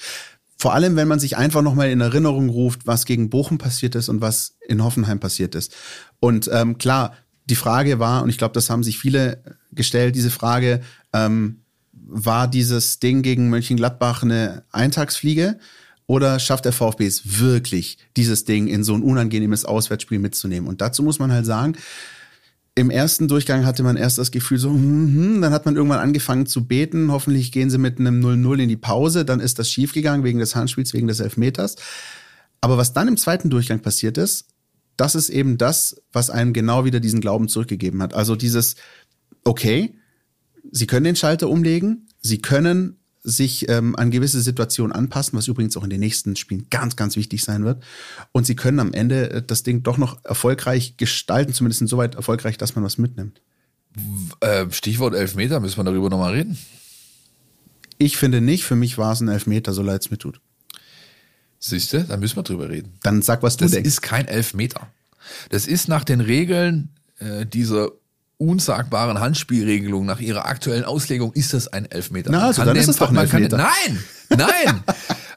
Vor 0.56 0.74
allem, 0.74 0.96
wenn 0.96 1.08
man 1.08 1.18
sich 1.18 1.36
einfach 1.36 1.62
nochmal 1.62 1.90
in 1.90 2.00
Erinnerung 2.00 2.48
ruft, 2.48 2.86
was 2.86 3.06
gegen 3.06 3.30
Bochum 3.30 3.58
passiert 3.58 3.94
ist 3.94 4.08
und 4.08 4.20
was 4.20 4.56
in 4.66 4.82
Hoffenheim 4.82 5.20
passiert 5.20 5.54
ist. 5.54 5.74
Und 6.20 6.48
ähm, 6.52 6.78
klar, 6.78 7.14
die 7.46 7.56
Frage 7.56 7.98
war, 7.98 8.22
und 8.22 8.30
ich 8.30 8.38
glaube, 8.38 8.54
das 8.54 8.70
haben 8.70 8.82
sich 8.82 8.98
viele 8.98 9.42
gestellt, 9.72 10.14
diese 10.14 10.30
Frage, 10.30 10.80
ähm, 11.12 11.60
war 11.92 12.48
dieses 12.48 13.00
Ding 13.00 13.22
gegen 13.22 13.50
Mönchengladbach 13.50 14.22
eine 14.22 14.64
Eintagsfliege? 14.70 15.58
Oder 16.06 16.38
schafft 16.38 16.66
der 16.66 16.72
VfB 16.72 17.06
es 17.06 17.40
wirklich, 17.40 17.96
dieses 18.16 18.44
Ding 18.44 18.66
in 18.66 18.84
so 18.84 18.94
ein 18.94 19.02
unangenehmes 19.02 19.64
Auswärtsspiel 19.64 20.18
mitzunehmen? 20.18 20.68
Und 20.68 20.80
dazu 20.80 21.02
muss 21.02 21.18
man 21.18 21.32
halt 21.32 21.46
sagen, 21.46 21.76
im 22.76 22.90
ersten 22.90 23.28
Durchgang 23.28 23.64
hatte 23.64 23.84
man 23.84 23.96
erst 23.96 24.18
das 24.18 24.32
Gefühl 24.32 24.58
so, 24.58 24.70
hm, 24.70 25.14
hm, 25.14 25.40
dann 25.42 25.52
hat 25.52 25.64
man 25.64 25.76
irgendwann 25.76 26.00
angefangen 26.00 26.46
zu 26.46 26.66
beten. 26.66 27.12
Hoffentlich 27.12 27.52
gehen 27.52 27.70
sie 27.70 27.78
mit 27.78 28.00
einem 28.00 28.20
0-0 28.20 28.62
in 28.62 28.68
die 28.68 28.76
Pause. 28.76 29.24
Dann 29.24 29.40
ist 29.40 29.58
das 29.58 29.70
schiefgegangen 29.70 30.24
wegen 30.24 30.40
des 30.40 30.56
Handspiels, 30.56 30.92
wegen 30.92 31.06
des 31.06 31.20
Elfmeters. 31.20 31.76
Aber 32.60 32.76
was 32.76 32.92
dann 32.92 33.08
im 33.08 33.16
zweiten 33.16 33.48
Durchgang 33.48 33.80
passiert 33.80 34.18
ist, 34.18 34.48
das 34.96 35.14
ist 35.14 35.28
eben 35.28 35.56
das, 35.58 36.02
was 36.12 36.30
einem 36.30 36.52
genau 36.52 36.84
wieder 36.84 36.98
diesen 36.98 37.20
Glauben 37.20 37.48
zurückgegeben 37.48 38.02
hat. 38.02 38.14
Also 38.14 38.34
dieses, 38.34 38.74
okay, 39.44 39.96
sie 40.72 40.86
können 40.86 41.04
den 41.04 41.16
Schalter 41.16 41.48
umlegen, 41.48 42.08
sie 42.20 42.40
können 42.40 42.96
sich 43.24 43.68
ähm, 43.70 43.96
an 43.96 44.10
gewisse 44.10 44.40
Situationen 44.42 44.92
anpassen, 44.92 45.36
was 45.36 45.48
übrigens 45.48 45.76
auch 45.78 45.82
in 45.82 45.90
den 45.90 46.00
nächsten 46.00 46.36
Spielen 46.36 46.66
ganz, 46.70 46.94
ganz 46.94 47.16
wichtig 47.16 47.42
sein 47.42 47.64
wird. 47.64 47.82
Und 48.32 48.46
sie 48.46 48.54
können 48.54 48.78
am 48.78 48.92
Ende 48.92 49.30
äh, 49.30 49.42
das 49.42 49.62
Ding 49.62 49.82
doch 49.82 49.96
noch 49.96 50.22
erfolgreich 50.24 50.98
gestalten, 50.98 51.54
zumindest 51.54 51.80
insoweit 51.80 52.14
erfolgreich, 52.14 52.58
dass 52.58 52.74
man 52.76 52.84
was 52.84 52.98
mitnimmt. 52.98 53.40
Äh, 54.40 54.66
Stichwort 54.70 55.14
Elfmeter, 55.14 55.58
müssen 55.58 55.78
wir 55.78 55.84
darüber 55.84 56.10
nochmal 56.10 56.34
reden? 56.34 56.58
Ich 57.96 58.18
finde 58.18 58.42
nicht, 58.42 58.64
für 58.64 58.76
mich 58.76 58.98
war 58.98 59.12
es 59.12 59.20
ein 59.20 59.28
Elfmeter, 59.28 59.72
so 59.72 59.82
leid 59.82 60.02
es 60.02 60.10
mir 60.10 60.18
tut. 60.18 60.40
Siehst 61.58 61.94
du, 61.94 62.04
dann 62.04 62.20
müssen 62.20 62.36
wir 62.36 62.42
drüber 62.42 62.68
reden. 62.68 62.92
Dann 63.02 63.22
sag, 63.22 63.42
was 63.42 63.56
du 63.56 63.64
das 63.64 63.72
denkst. 63.72 63.88
Das 63.88 63.94
ist 63.94 64.02
kein 64.02 64.28
Elfmeter. 64.28 64.88
Das 65.48 65.66
ist 65.66 65.88
nach 65.88 66.04
den 66.04 66.20
Regeln 66.20 66.90
äh, 67.20 67.46
dieser 67.46 67.92
unsagbaren 68.38 69.20
Handspielregelung 69.20 70.06
nach 70.06 70.20
ihrer 70.20 70.46
aktuellen 70.46 70.84
Auslegung 70.84 71.32
ist 71.32 71.54
das 71.54 71.68
ein 71.68 71.90
Elfmeter. 71.90 72.30
Na, 72.30 72.46
also 72.46 72.64
dann 72.64 72.76
ist 72.76 72.88
es 72.88 72.96
doch 72.96 73.10
ein 73.10 73.16
Elfmeter. 73.16 73.56
Kann, 73.56 73.66
nein, 74.28 74.48
nein. 74.64 74.84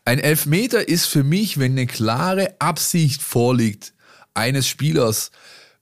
ein 0.06 0.20
Elfmeter 0.20 0.88
ist 0.88 1.06
für 1.06 1.24
mich, 1.24 1.60
wenn 1.60 1.74
eine 1.74 1.88
klare 1.88 2.56
Absicht 2.60 3.22
vorliegt 3.22 3.94
eines 4.34 4.68
Spielers, 4.68 5.32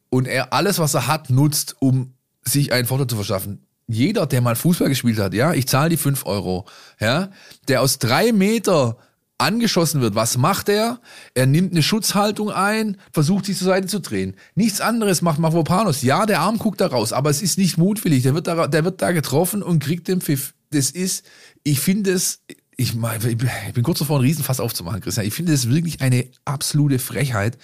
und 0.09 0.27
er 0.27 0.53
alles, 0.53 0.79
was 0.79 0.93
er 0.93 1.07
hat, 1.07 1.29
nutzt, 1.29 1.75
um 1.79 2.13
sich 2.43 2.71
einen 2.71 2.87
Vorteil 2.87 3.07
zu 3.07 3.15
verschaffen. 3.15 3.65
Jeder, 3.87 4.25
der 4.25 4.41
mal 4.41 4.55
Fußball 4.55 4.89
gespielt 4.89 5.19
hat, 5.19 5.33
ja, 5.33 5.53
ich 5.53 5.67
zahle 5.67 5.89
die 5.89 5.97
fünf 5.97 6.25
Euro, 6.25 6.65
ja, 6.99 7.31
der 7.67 7.81
aus 7.81 7.99
drei 7.99 8.31
Meter 8.31 8.97
angeschossen 9.37 10.01
wird, 10.01 10.15
was 10.15 10.37
macht 10.37 10.69
er? 10.69 11.01
Er 11.33 11.45
nimmt 11.45 11.71
eine 11.71 11.83
Schutzhaltung 11.83 12.51
ein, 12.51 12.97
versucht 13.11 13.45
sich 13.45 13.57
zur 13.57 13.67
Seite 13.67 13.87
zu 13.87 13.99
drehen. 13.99 14.35
Nichts 14.55 14.81
anderes 14.81 15.21
macht 15.21 15.39
Mavropanos. 15.39 16.01
Ja, 16.01 16.25
der 16.25 16.39
Arm 16.39 16.57
guckt 16.57 16.79
da 16.81 16.87
raus, 16.87 17.11
aber 17.11 17.29
es 17.29 17.41
ist 17.41 17.57
nicht 17.57 17.77
mutwillig. 17.77 18.23
Der 18.23 18.33
wird 18.33 18.47
da, 18.47 18.67
der 18.67 18.85
wird 18.85 19.01
da 19.01 19.11
getroffen 19.11 19.61
und 19.61 19.79
kriegt 19.79 20.07
den 20.07 20.21
Pfiff. 20.21 20.53
Das 20.71 20.89
ist, 20.89 21.25
ich 21.63 21.79
finde 21.79 22.11
es, 22.11 22.39
ich, 22.77 22.93
ich 22.95 23.73
bin 23.73 23.83
kurz 23.83 23.99
davor, 23.99 24.17
einen 24.17 24.25
Riesenfass 24.25 24.59
aufzumachen, 24.59 25.01
Christian. 25.01 25.27
Ich 25.27 25.33
finde 25.33 25.53
es 25.53 25.69
wirklich 25.69 26.01
eine 26.01 26.27
absolute 26.45 26.99
Frechheit, 26.99 27.57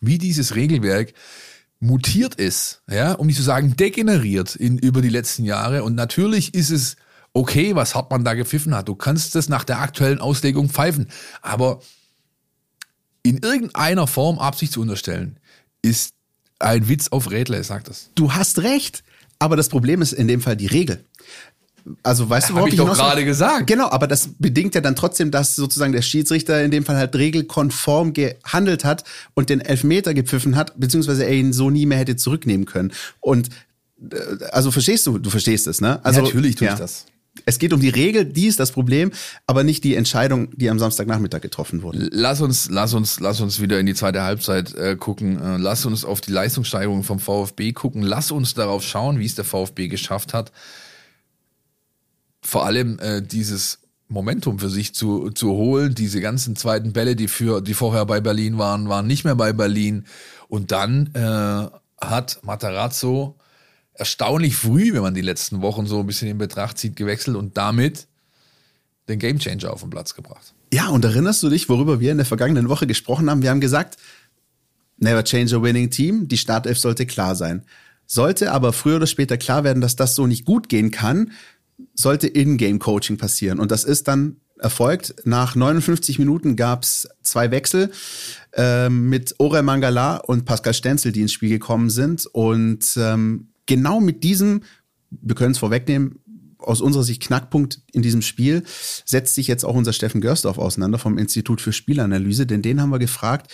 wie 0.00 0.18
dieses 0.18 0.54
Regelwerk 0.54 1.14
mutiert 1.80 2.34
ist, 2.34 2.82
ja, 2.90 3.12
um 3.12 3.26
nicht 3.26 3.36
zu 3.36 3.42
sagen 3.42 3.76
degeneriert 3.76 4.54
in, 4.56 4.78
über 4.78 5.02
die 5.02 5.08
letzten 5.08 5.44
Jahre. 5.44 5.82
Und 5.82 5.94
natürlich 5.94 6.54
ist 6.54 6.70
es 6.70 6.96
okay, 7.34 7.74
was 7.74 7.94
Hartmann 7.94 8.24
da 8.24 8.34
gepfiffen 8.34 8.74
hat. 8.74 8.88
Du 8.88 8.94
kannst 8.94 9.34
das 9.34 9.48
nach 9.48 9.64
der 9.64 9.80
aktuellen 9.80 10.20
Auslegung 10.20 10.70
pfeifen. 10.70 11.08
Aber 11.42 11.80
in 13.22 13.38
irgendeiner 13.38 14.06
Form 14.06 14.38
Absicht 14.38 14.72
zu 14.72 14.80
unterstellen, 14.80 15.38
ist 15.82 16.14
ein 16.60 16.88
Witz 16.88 17.08
auf 17.08 17.30
Rädle, 17.30 17.62
sagt 17.64 17.88
das. 17.88 18.10
Du 18.14 18.32
hast 18.32 18.60
recht. 18.60 19.02
Aber 19.38 19.56
das 19.56 19.68
Problem 19.68 20.00
ist 20.00 20.12
in 20.12 20.28
dem 20.28 20.40
Fall 20.40 20.56
die 20.56 20.68
Regel. 20.68 21.04
Also 22.02 22.30
weißt 22.30 22.48
du, 22.50 22.54
worauf 22.54 22.68
ich, 22.68 22.74
ich 22.74 22.78
doch 22.78 22.94
gerade 22.94 23.24
gesagt. 23.24 23.66
Genau, 23.66 23.90
aber 23.90 24.06
das 24.06 24.30
bedingt 24.38 24.74
ja 24.74 24.80
dann 24.80 24.96
trotzdem, 24.96 25.30
dass 25.30 25.54
sozusagen 25.54 25.92
der 25.92 26.00
Schiedsrichter 26.00 26.62
in 26.62 26.70
dem 26.70 26.84
Fall 26.84 26.96
halt 26.96 27.14
regelkonform 27.14 28.14
gehandelt 28.14 28.84
hat 28.84 29.04
und 29.34 29.50
den 29.50 29.60
Elfmeter 29.60 30.14
gepfiffen 30.14 30.56
hat, 30.56 30.72
beziehungsweise 30.80 31.26
er 31.26 31.32
ihn 31.34 31.52
so 31.52 31.68
nie 31.68 31.84
mehr 31.84 31.98
hätte 31.98 32.16
zurücknehmen 32.16 32.64
können. 32.64 32.92
Und 33.20 33.50
äh, 34.00 34.44
also 34.50 34.70
verstehst 34.70 35.06
du, 35.06 35.18
du 35.18 35.28
verstehst 35.28 35.66
es, 35.66 35.82
ne? 35.82 36.02
Also 36.04 36.20
ja, 36.20 36.26
natürlich 36.26 36.54
tue 36.54 36.68
ja. 36.68 36.72
ich 36.72 36.78
das. 36.78 37.04
Es 37.46 37.58
geht 37.58 37.72
um 37.72 37.80
die 37.80 37.88
Regel, 37.88 38.24
die 38.24 38.46
ist 38.46 38.60
das 38.60 38.70
Problem, 38.70 39.10
aber 39.46 39.64
nicht 39.64 39.82
die 39.84 39.96
Entscheidung, 39.96 40.56
die 40.56 40.70
am 40.70 40.78
Samstagnachmittag 40.78 41.40
getroffen 41.40 41.82
wurde. 41.82 42.08
Lass 42.12 42.40
uns, 42.40 42.68
lass 42.70 42.94
uns, 42.94 43.18
lass 43.20 43.40
uns 43.40 43.60
wieder 43.60 43.78
in 43.80 43.86
die 43.86 43.94
zweite 43.94 44.22
Halbzeit 44.22 44.74
äh, 44.74 44.96
gucken. 44.96 45.40
Äh, 45.40 45.56
lass 45.56 45.84
uns 45.84 46.04
auf 46.04 46.20
die 46.20 46.30
Leistungssteigerung 46.30 47.02
vom 47.02 47.18
VfB 47.18 47.72
gucken. 47.72 48.02
Lass 48.02 48.30
uns 48.30 48.54
darauf 48.54 48.84
schauen, 48.84 49.18
wie 49.18 49.26
es 49.26 49.34
der 49.34 49.44
VfB 49.44 49.88
geschafft 49.88 50.32
hat, 50.32 50.52
vor 52.40 52.66
allem 52.66 52.98
äh, 53.00 53.20
dieses 53.20 53.80
Momentum 54.08 54.60
für 54.60 54.70
sich 54.70 54.94
zu, 54.94 55.30
zu 55.30 55.50
holen. 55.50 55.94
Diese 55.94 56.20
ganzen 56.20 56.54
zweiten 56.54 56.92
Bälle, 56.92 57.16
die 57.16 57.28
für, 57.28 57.60
die 57.60 57.74
vorher 57.74 58.06
bei 58.06 58.20
Berlin 58.20 58.58
waren, 58.58 58.88
waren 58.88 59.06
nicht 59.06 59.24
mehr 59.24 59.34
bei 59.34 59.52
Berlin. 59.52 60.04
Und 60.48 60.70
dann 60.70 61.10
äh, 61.14 61.68
hat 62.00 62.38
Matarazzo 62.42 63.36
erstaunlich 63.94 64.56
früh, 64.56 64.92
wenn 64.92 65.02
man 65.02 65.14
die 65.14 65.20
letzten 65.20 65.62
Wochen 65.62 65.86
so 65.86 66.00
ein 66.00 66.06
bisschen 66.06 66.28
in 66.28 66.38
Betracht 66.38 66.78
zieht, 66.78 66.96
gewechselt 66.96 67.36
und 67.36 67.56
damit 67.56 68.06
den 69.08 69.18
Gamechanger 69.18 69.72
auf 69.72 69.80
den 69.80 69.90
Platz 69.90 70.14
gebracht. 70.14 70.54
Ja, 70.72 70.88
und 70.88 71.04
erinnerst 71.04 71.42
du 71.42 71.48
dich, 71.48 71.68
worüber 71.68 72.00
wir 72.00 72.10
in 72.10 72.16
der 72.16 72.26
vergangenen 72.26 72.68
Woche 72.68 72.86
gesprochen 72.86 73.30
haben? 73.30 73.42
Wir 73.42 73.50
haben 73.50 73.60
gesagt, 73.60 73.96
never 74.96 75.22
change 75.22 75.54
a 75.54 75.62
winning 75.62 75.90
team, 75.90 76.26
die 76.28 76.38
Startelf 76.38 76.78
sollte 76.78 77.06
klar 77.06 77.36
sein. 77.36 77.64
Sollte 78.06 78.52
aber 78.52 78.72
früher 78.72 78.96
oder 78.96 79.06
später 79.06 79.36
klar 79.36 79.64
werden, 79.64 79.80
dass 79.80 79.96
das 79.96 80.14
so 80.14 80.26
nicht 80.26 80.44
gut 80.44 80.68
gehen 80.68 80.90
kann, 80.90 81.32
sollte 81.94 82.26
In-Game-Coaching 82.26 83.16
passieren. 83.16 83.58
Und 83.58 83.70
das 83.70 83.84
ist 83.84 84.08
dann 84.08 84.36
erfolgt. 84.58 85.14
Nach 85.24 85.54
59 85.54 86.18
Minuten 86.18 86.56
gab 86.56 86.82
es 86.82 87.08
zwei 87.22 87.50
Wechsel 87.50 87.90
äh, 88.52 88.88
mit 88.88 89.34
Orel 89.38 89.62
Mangala 89.62 90.16
und 90.16 90.44
Pascal 90.44 90.74
Stenzel, 90.74 91.12
die 91.12 91.22
ins 91.22 91.32
Spiel 91.32 91.50
gekommen 91.50 91.90
sind. 91.90 92.26
Und 92.26 92.96
ähm, 92.96 93.48
genau 93.66 94.00
mit 94.00 94.24
diesem, 94.24 94.62
wir 95.10 95.34
können 95.34 95.52
es 95.52 95.58
vorwegnehmen, 95.58 96.18
aus 96.58 96.80
unserer 96.80 97.02
Sicht 97.02 97.22
Knackpunkt 97.22 97.80
in 97.92 98.02
diesem 98.02 98.22
Spiel 98.22 98.62
setzt 99.04 99.34
sich 99.34 99.46
jetzt 99.48 99.64
auch 99.64 99.74
unser 99.74 99.92
Steffen 99.92 100.20
Görsdorf 100.20 100.58
auseinander 100.58 100.98
vom 100.98 101.18
Institut 101.18 101.60
für 101.60 101.72
Spielanalyse, 101.72 102.46
denn 102.46 102.62
den 102.62 102.80
haben 102.80 102.90
wir 102.90 102.98
gefragt, 102.98 103.52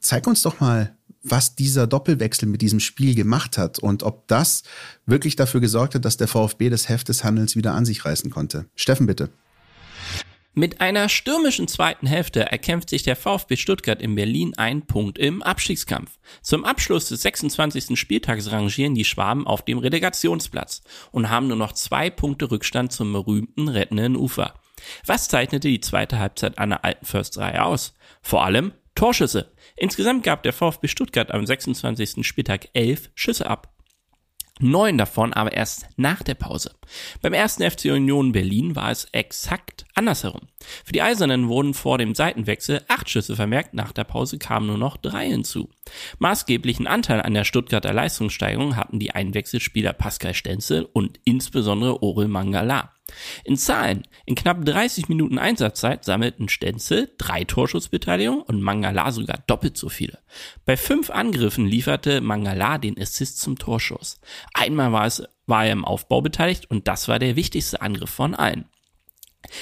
zeig 0.00 0.26
uns 0.26 0.42
doch 0.42 0.60
mal, 0.60 0.94
was 1.22 1.56
dieser 1.56 1.86
Doppelwechsel 1.86 2.48
mit 2.48 2.62
diesem 2.62 2.78
Spiel 2.78 3.14
gemacht 3.14 3.58
hat 3.58 3.78
und 3.78 4.02
ob 4.04 4.28
das 4.28 4.62
wirklich 5.06 5.34
dafür 5.34 5.60
gesorgt 5.60 5.94
hat, 5.94 6.04
dass 6.04 6.16
der 6.16 6.28
VfB 6.28 6.70
das 6.70 6.88
Heft 6.88 7.08
des 7.08 7.24
Handels 7.24 7.56
wieder 7.56 7.74
an 7.74 7.84
sich 7.84 8.04
reißen 8.04 8.30
konnte. 8.30 8.66
Steffen, 8.76 9.06
bitte. 9.06 9.30
Mit 10.58 10.80
einer 10.80 11.10
stürmischen 11.10 11.68
zweiten 11.68 12.06
Hälfte 12.06 12.50
erkämpft 12.50 12.88
sich 12.88 13.02
der 13.02 13.14
VfB 13.14 13.56
Stuttgart 13.56 14.00
in 14.00 14.14
Berlin 14.14 14.54
einen 14.56 14.86
Punkt 14.86 15.18
im 15.18 15.42
Abstiegskampf. 15.42 16.18
Zum 16.40 16.64
Abschluss 16.64 17.10
des 17.10 17.20
26. 17.20 18.00
Spieltags 18.00 18.50
rangieren 18.50 18.94
die 18.94 19.04
Schwaben 19.04 19.46
auf 19.46 19.66
dem 19.66 19.76
Relegationsplatz 19.76 20.80
und 21.12 21.28
haben 21.28 21.48
nur 21.48 21.58
noch 21.58 21.72
zwei 21.72 22.08
Punkte 22.08 22.50
Rückstand 22.50 22.90
zum 22.90 23.12
berühmten 23.12 23.68
rettenden 23.68 24.16
Ufer. 24.16 24.54
Was 25.04 25.28
zeichnete 25.28 25.68
die 25.68 25.80
zweite 25.80 26.18
Halbzeit 26.18 26.56
der 26.58 26.84
alten 26.86 27.04
Försterei 27.04 27.60
aus? 27.60 27.92
Vor 28.22 28.42
allem 28.42 28.72
Torschüsse. 28.94 29.52
Insgesamt 29.76 30.22
gab 30.22 30.42
der 30.42 30.54
VfB 30.54 30.88
Stuttgart 30.88 31.32
am 31.32 31.44
26. 31.44 32.26
Spieltag 32.26 32.70
elf 32.72 33.10
Schüsse 33.14 33.46
ab. 33.46 33.75
Neun 34.58 34.96
davon 34.96 35.34
aber 35.34 35.52
erst 35.52 35.86
nach 35.96 36.22
der 36.22 36.34
Pause. 36.34 36.70
Beim 37.20 37.34
ersten 37.34 37.68
FC 37.68 37.86
Union 37.86 38.32
Berlin 38.32 38.74
war 38.74 38.90
es 38.90 39.06
exakt 39.12 39.84
andersherum. 39.94 40.48
Für 40.84 40.92
die 40.92 41.02
Eisernen 41.02 41.48
wurden 41.48 41.74
vor 41.74 41.98
dem 41.98 42.14
Seitenwechsel 42.14 42.82
acht 42.88 43.10
Schüsse 43.10 43.36
vermerkt, 43.36 43.74
nach 43.74 43.92
der 43.92 44.04
Pause 44.04 44.38
kamen 44.38 44.66
nur 44.66 44.78
noch 44.78 44.96
drei 44.96 45.28
hinzu. 45.28 45.68
Maßgeblichen 46.20 46.86
Anteil 46.86 47.20
an 47.20 47.34
der 47.34 47.44
Stuttgarter 47.44 47.92
Leistungssteigerung 47.92 48.76
hatten 48.76 48.98
die 48.98 49.14
Einwechselspieler 49.14 49.92
Pascal 49.92 50.32
Stenzel 50.32 50.88
und 50.90 51.20
insbesondere 51.24 52.02
Orel 52.02 52.28
Mangala. 52.28 52.95
In 53.44 53.56
Zahlen, 53.56 54.06
in 54.24 54.34
knapp 54.34 54.64
30 54.64 55.08
Minuten 55.08 55.38
Einsatzzeit 55.38 56.04
sammelten 56.04 56.48
Stenzel 56.48 57.12
drei 57.18 57.44
Torschussbeteiligungen 57.44 58.42
und 58.42 58.60
Mangala 58.60 59.12
sogar 59.12 59.38
doppelt 59.46 59.76
so 59.76 59.88
viele. 59.88 60.18
Bei 60.64 60.76
fünf 60.76 61.10
Angriffen 61.10 61.66
lieferte 61.66 62.20
Mangala 62.20 62.78
den 62.78 63.00
Assist 63.00 63.40
zum 63.40 63.58
Torschuss. 63.58 64.20
Einmal 64.54 64.92
war, 64.92 65.06
es, 65.06 65.22
war 65.46 65.66
er 65.66 65.72
im 65.72 65.84
Aufbau 65.84 66.20
beteiligt 66.20 66.70
und 66.70 66.88
das 66.88 67.08
war 67.08 67.18
der 67.18 67.36
wichtigste 67.36 67.80
Angriff 67.80 68.10
von 68.10 68.34
allen. 68.34 68.68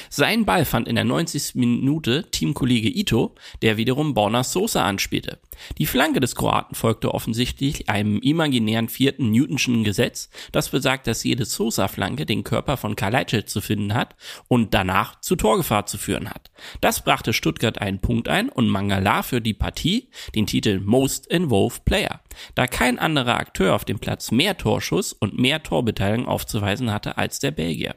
Sein 0.08 0.44
Ball 0.44 0.64
fand 0.64 0.88
in 0.88 0.94
der 0.94 1.04
90. 1.04 1.54
Minute 1.54 2.30
Teamkollege 2.30 2.88
Ito, 2.88 3.34
der 3.62 3.76
wiederum 3.76 4.14
Borna 4.14 4.44
Sosa 4.44 4.84
anspielte. 4.84 5.38
Die 5.78 5.86
Flanke 5.86 6.20
des 6.20 6.34
Kroaten 6.34 6.74
folgte 6.74 7.14
offensichtlich 7.14 7.88
einem 7.88 8.20
imaginären 8.20 8.88
vierten 8.88 9.30
Newtonschen 9.30 9.84
Gesetz, 9.84 10.30
das 10.52 10.68
besagt, 10.68 11.06
dass 11.06 11.24
jede 11.24 11.44
Sosa-Flanke 11.44 12.26
den 12.26 12.44
Körper 12.44 12.76
von 12.76 12.96
Kalajdzic 12.96 13.48
zu 13.48 13.60
finden 13.60 13.94
hat 13.94 14.16
und 14.48 14.74
danach 14.74 15.20
zu 15.20 15.36
Torgefahr 15.36 15.86
zu 15.86 15.98
führen 15.98 16.28
hat. 16.28 16.50
Das 16.80 17.04
brachte 17.04 17.32
Stuttgart 17.32 17.80
einen 17.80 18.00
Punkt 18.00 18.28
ein 18.28 18.48
und 18.48 18.68
Mangala 18.68 19.22
für 19.22 19.40
die 19.40 19.54
Partie 19.54 20.08
den 20.34 20.46
Titel 20.46 20.80
Most 20.80 21.26
Involved 21.26 21.84
Player, 21.84 22.20
da 22.54 22.66
kein 22.66 22.98
anderer 22.98 23.36
Akteur 23.36 23.74
auf 23.74 23.84
dem 23.84 23.98
Platz 23.98 24.30
mehr 24.30 24.56
Torschuss 24.56 25.12
und 25.12 25.38
mehr 25.38 25.62
Torbeteiligung 25.62 26.26
aufzuweisen 26.26 26.92
hatte 26.92 27.16
als 27.18 27.38
der 27.38 27.50
Belgier. 27.50 27.96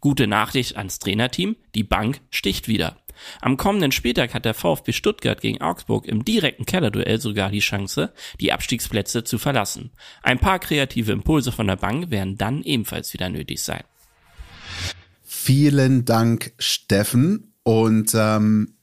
Gute 0.00 0.26
Nachricht 0.26 0.76
ans 0.76 0.98
Trainerteam, 1.28 1.56
die 1.74 1.84
Bank 1.84 2.20
sticht 2.30 2.68
wieder. 2.68 2.96
Am 3.40 3.56
kommenden 3.56 3.90
Spieltag 3.90 4.32
hat 4.32 4.44
der 4.44 4.54
VfB 4.54 4.92
Stuttgart 4.92 5.40
gegen 5.40 5.60
Augsburg 5.60 6.06
im 6.06 6.24
direkten 6.24 6.66
Kellerduell 6.66 7.20
sogar 7.20 7.50
die 7.50 7.58
Chance, 7.58 8.12
die 8.40 8.52
Abstiegsplätze 8.52 9.24
zu 9.24 9.38
verlassen. 9.38 9.90
Ein 10.22 10.38
paar 10.38 10.60
kreative 10.60 11.12
Impulse 11.12 11.50
von 11.50 11.66
der 11.66 11.76
Bank 11.76 12.10
werden 12.10 12.38
dann 12.38 12.62
ebenfalls 12.62 13.12
wieder 13.12 13.28
nötig 13.28 13.62
sein. 13.62 13.82
Vielen 15.24 16.04
Dank, 16.04 16.52
Steffen. 16.58 17.54
Und 17.64 18.12
ähm, 18.14 18.74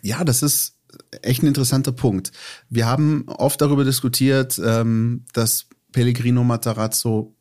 ja, 0.00 0.22
das 0.22 0.42
ist 0.42 0.78
echt 1.22 1.42
ein 1.42 1.48
interessanter 1.48 1.92
Punkt. 1.92 2.30
Wir 2.68 2.86
haben 2.86 3.24
oft 3.26 3.60
darüber 3.60 3.84
diskutiert, 3.84 4.60
ähm, 4.64 5.24
dass 5.32 5.66
Pellegrino 5.90 6.44
Matarazzo 6.44 7.34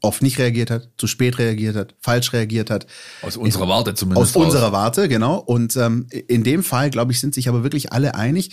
oft 0.00 0.22
nicht 0.22 0.38
reagiert 0.38 0.70
hat, 0.70 0.88
zu 0.96 1.06
spät 1.06 1.38
reagiert 1.38 1.76
hat, 1.76 1.94
falsch 2.00 2.32
reagiert 2.32 2.70
hat. 2.70 2.86
Aus 3.22 3.36
unserer 3.36 3.68
Warte 3.68 3.94
zumindest. 3.94 4.36
Aus 4.36 4.42
unserer 4.42 4.72
Warte, 4.72 5.08
genau. 5.08 5.38
Und 5.38 5.76
ähm, 5.76 6.06
in 6.10 6.44
dem 6.44 6.62
Fall, 6.62 6.90
glaube 6.90 7.12
ich, 7.12 7.20
sind 7.20 7.34
sich 7.34 7.48
aber 7.48 7.62
wirklich 7.62 7.92
alle 7.92 8.14
einig. 8.14 8.50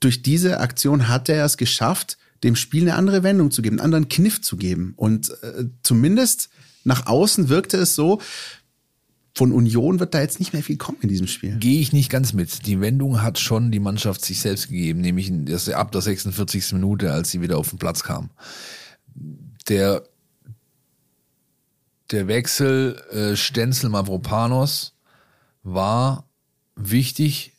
Durch 0.00 0.22
diese 0.22 0.60
Aktion 0.60 1.08
hat 1.08 1.28
er 1.28 1.44
es 1.44 1.56
geschafft, 1.56 2.18
dem 2.42 2.56
Spiel 2.56 2.82
eine 2.82 2.96
andere 2.96 3.22
Wendung 3.22 3.50
zu 3.50 3.62
geben, 3.62 3.78
einen 3.78 3.84
anderen 3.84 4.08
Kniff 4.08 4.42
zu 4.42 4.56
geben. 4.56 4.92
Und 4.96 5.30
äh, 5.42 5.64
zumindest 5.82 6.50
nach 6.84 7.06
außen 7.06 7.48
wirkte 7.48 7.78
es 7.78 7.94
so, 7.94 8.20
von 9.36 9.50
Union 9.50 9.98
wird 9.98 10.14
da 10.14 10.20
jetzt 10.20 10.38
nicht 10.38 10.52
mehr 10.52 10.62
viel 10.62 10.76
kommen 10.76 10.98
in 11.00 11.08
diesem 11.08 11.26
Spiel. 11.26 11.56
Gehe 11.58 11.80
ich 11.80 11.92
nicht 11.92 12.08
ganz 12.08 12.32
mit. 12.32 12.66
Die 12.66 12.80
Wendung 12.80 13.20
hat 13.20 13.38
schon 13.38 13.72
die 13.72 13.80
Mannschaft 13.80 14.24
sich 14.24 14.40
selbst 14.40 14.68
gegeben, 14.68 15.00
nämlich 15.00 15.32
ab 15.74 15.90
der 15.90 16.02
46. 16.02 16.74
Minute, 16.74 17.12
als 17.12 17.32
sie 17.32 17.40
wieder 17.40 17.58
auf 17.58 17.70
den 17.70 17.78
Platz 17.78 18.04
kam. 18.04 18.30
Der 19.68 20.04
der 22.10 22.28
Wechsel 22.28 23.00
äh, 23.10 23.36
Stenzel 23.36 23.90
Mavropanos 23.90 24.94
war 25.62 26.24
wichtig 26.76 27.52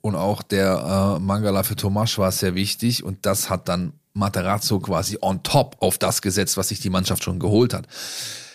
und 0.00 0.14
auch 0.14 0.42
der 0.42 1.16
äh, 1.18 1.20
Mangala 1.20 1.62
für 1.62 1.76
Tomasch 1.76 2.18
war 2.18 2.32
sehr 2.32 2.54
wichtig 2.54 3.04
und 3.04 3.26
das 3.26 3.50
hat 3.50 3.68
dann 3.68 3.92
Materazzo 4.14 4.80
quasi 4.80 5.18
on 5.20 5.42
top 5.42 5.76
auf 5.80 5.98
das 5.98 6.22
gesetzt, 6.22 6.56
was 6.56 6.68
sich 6.68 6.80
die 6.80 6.90
Mannschaft 6.90 7.22
schon 7.22 7.38
geholt 7.38 7.72
hat. 7.72 7.86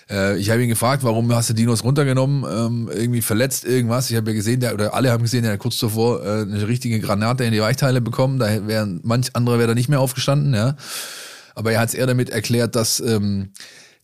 Äh, 0.10 0.38
ich 0.38 0.50
habe 0.50 0.62
ihn 0.62 0.70
gefragt, 0.70 1.04
warum 1.04 1.34
hast 1.34 1.50
du 1.50 1.54
Dinos 1.54 1.84
runtergenommen? 1.84 2.44
Ähm, 2.44 2.90
irgendwie 2.94 3.22
verletzt, 3.22 3.66
irgendwas. 3.66 4.10
Ich 4.10 4.18
habe 4.18 4.32
ja 4.32 4.36
gesehen, 4.36 4.60
der, 4.60 4.74
oder 4.74 4.94
alle 4.94 5.12
haben 5.12 5.24
gesehen, 5.24 5.44
der 5.44 5.54
hat 5.54 5.60
kurz 5.60 5.78
zuvor 5.78 6.24
äh, 6.24 6.42
eine 6.42 6.68
richtige 6.68 7.00
Granate 7.00 7.46
in 7.46 7.54
die 7.54 7.62
Weichteile 7.62 8.02
bekommen. 8.02 8.40
Da 8.40 8.68
wären 8.68 9.00
manch 9.04 9.36
andere 9.36 9.58
wäre 9.58 9.70
da 9.70 9.76
nicht 9.76 9.90
mehr 9.90 10.00
aufgestanden, 10.00 10.54
ja. 10.54 10.76
Aber 11.56 11.72
er 11.72 11.80
hat 11.80 11.90
es 11.90 11.96
eher 11.96 12.08
damit 12.08 12.30
erklärt, 12.30 12.76
dass 12.76 13.00
ähm, 13.00 13.52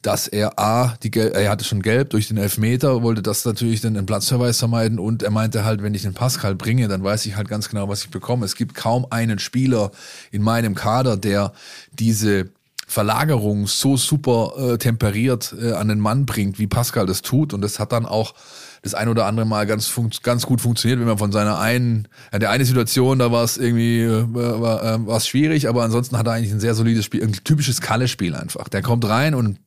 dass 0.02 0.28
er 0.28 0.58
A, 0.58 0.96
die 1.04 1.12
Gel 1.12 1.32
er 1.34 1.50
hatte 1.50 1.66
schon 1.66 1.82
gelb 1.82 2.12
durch 2.12 2.30
den 2.30 2.38
Elfmeter, 2.38 3.04
wollte 3.04 3.22
das 3.22 3.44
natürlich 3.44 3.82
dann 3.82 3.96
den 3.96 4.06
Platzverweis 4.06 4.60
vermeiden 4.60 4.98
und 4.98 5.24
er 5.24 5.32
meinte 5.32 5.66
halt, 5.66 5.84
wenn 5.84 5.94
ich 5.94 6.04
den 6.04 6.14
Pascal 6.14 6.56
bringe, 6.56 6.88
dann 6.88 7.04
weiß 7.04 7.26
ich 7.26 7.36
halt 7.36 7.50
ganz 7.50 7.70
genau, 7.70 7.90
was 7.90 8.04
ich 8.04 8.10
bekomme. 8.10 8.46
Es 8.46 8.56
gibt 8.56 8.76
kaum 8.76 9.08
einen 9.10 9.40
Spieler 9.40 9.92
in 10.32 10.42
meinem 10.42 10.74
Kader, 10.76 11.18
der 11.18 11.52
diese 11.92 12.50
Verlagerung 12.90 13.68
so 13.68 13.98
super 13.98 14.54
äh, 14.58 14.78
temperiert 14.78 15.54
äh, 15.62 15.74
an 15.74 15.90
den 15.90 16.00
Mann 16.00 16.26
bringt, 16.26 16.58
wie 16.58 16.66
Pascal 16.66 17.06
das 17.06 17.22
tut. 17.22 17.54
Und 17.54 17.62
das 17.62 17.78
hat 17.78 17.92
dann 17.92 18.06
auch 18.06 18.34
das 18.82 18.96
ein 18.96 19.10
oder 19.10 19.26
andere 19.26 19.46
Mal 19.46 19.68
ganz, 19.68 19.94
ganz 20.24 20.46
gut 20.46 20.60
funktioniert, 20.60 21.00
wenn 21.00 21.08
man 21.08 21.18
von 21.18 21.32
seiner 21.32 21.60
einen, 21.60 22.08
ja, 22.32 22.40
der 22.40 22.50
eine 22.50 22.66
Situation, 22.66 23.20
da 23.20 23.32
war 23.32 23.44
es 23.44 23.58
irgendwie, 23.58 24.02
äh, 24.02 24.26
war 24.34 24.84
äh, 25.08 25.16
es 25.16 25.28
schwierig, 25.28 25.68
aber 25.68 25.84
ansonsten 25.84 26.18
hat 26.18 26.26
er 26.26 26.34
eigentlich 26.34 26.52
ein 26.52 26.60
sehr 26.60 26.74
solides 26.74 27.06
Spiel, 27.06 27.22
ein 27.22 27.34
typisches 27.44 27.82
Kalle-Spiel 27.82 28.34
einfach. 28.34 28.70
Der 28.70 28.82
kommt 28.82 29.08
rein 29.08 29.36
und 29.36 29.60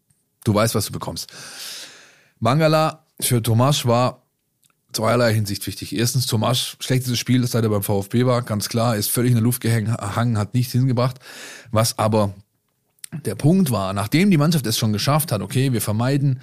du 0.44 0.54
weißt, 0.54 0.74
was 0.74 0.86
du 0.86 0.92
bekommst. 0.92 1.32
Mangala 2.38 3.06
für 3.20 3.42
Tomasch 3.42 3.86
war 3.86 4.22
zweierlei 4.92 5.32
Hinsicht 5.32 5.66
wichtig. 5.66 5.96
Erstens, 5.96 6.26
Tomasch, 6.26 6.76
schlechtes 6.80 7.18
Spiel, 7.18 7.46
seit 7.46 7.64
er 7.64 7.70
beim 7.70 7.82
VfB 7.82 8.26
war, 8.26 8.42
ganz 8.42 8.68
klar, 8.68 8.96
ist 8.96 9.10
völlig 9.10 9.30
in 9.30 9.36
der 9.36 9.44
Luft 9.44 9.60
gehangen, 9.60 10.38
hat 10.38 10.54
nichts 10.54 10.72
hingebracht. 10.72 11.18
Was 11.70 11.98
aber 11.98 12.34
der 13.24 13.34
Punkt 13.34 13.70
war, 13.70 13.92
nachdem 13.92 14.30
die 14.30 14.38
Mannschaft 14.38 14.66
es 14.66 14.78
schon 14.78 14.92
geschafft 14.92 15.32
hat, 15.32 15.42
okay, 15.42 15.72
wir 15.72 15.80
vermeiden 15.80 16.40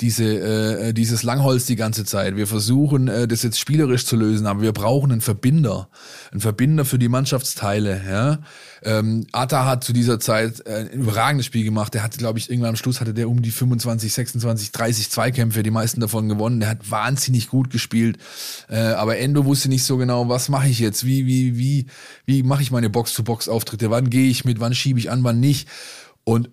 diese, 0.00 0.24
äh, 0.24 0.92
dieses 0.92 1.24
Langholz 1.24 1.66
die 1.66 1.74
ganze 1.74 2.04
Zeit. 2.04 2.36
Wir 2.36 2.46
versuchen, 2.46 3.08
äh, 3.08 3.26
das 3.26 3.42
jetzt 3.42 3.58
spielerisch 3.58 4.06
zu 4.06 4.14
lösen, 4.14 4.46
aber 4.46 4.62
wir 4.62 4.72
brauchen 4.72 5.10
einen 5.10 5.20
Verbinder. 5.20 5.88
Einen 6.30 6.40
Verbinder 6.40 6.84
für 6.84 7.00
die 7.00 7.08
Mannschaftsteile. 7.08 8.00
Ja? 8.08 8.38
Ähm, 8.84 9.26
Atta 9.32 9.64
hat 9.64 9.82
zu 9.82 9.92
dieser 9.92 10.20
Zeit 10.20 10.64
äh, 10.66 10.86
ein 10.92 11.00
überragendes 11.00 11.46
Spiel 11.46 11.64
gemacht. 11.64 11.94
Der 11.94 12.04
hatte, 12.04 12.16
glaube 12.16 12.38
ich, 12.38 12.48
irgendwann 12.48 12.70
am 12.70 12.76
Schluss 12.76 13.00
hatte 13.00 13.12
der 13.12 13.28
um 13.28 13.42
die 13.42 13.50
25, 13.50 14.12
26, 14.12 14.70
30 14.70 15.10
Zweikämpfe, 15.10 15.64
die 15.64 15.72
meisten 15.72 16.00
davon 16.00 16.28
gewonnen. 16.28 16.60
Der 16.60 16.68
hat 16.68 16.88
wahnsinnig 16.88 17.48
gut 17.48 17.70
gespielt. 17.70 18.18
Äh, 18.68 18.78
aber 18.78 19.18
Endo 19.18 19.46
wusste 19.46 19.68
nicht 19.68 19.82
so 19.82 19.96
genau, 19.96 20.28
was 20.28 20.48
mache 20.48 20.68
ich 20.68 20.78
jetzt? 20.78 21.04
Wie, 21.06 21.26
wie, 21.26 21.58
wie, 21.58 21.86
wie 22.24 22.44
mache 22.44 22.62
ich 22.62 22.70
meine 22.70 22.88
Box-to-Box-Auftritte? 22.88 23.90
Wann 23.90 24.10
gehe 24.10 24.30
ich 24.30 24.44
mit? 24.44 24.60
Wann 24.60 24.74
schiebe 24.74 25.00
ich 25.00 25.10
an? 25.10 25.24
Wann 25.24 25.40
nicht? 25.40 25.68
Und 26.22 26.50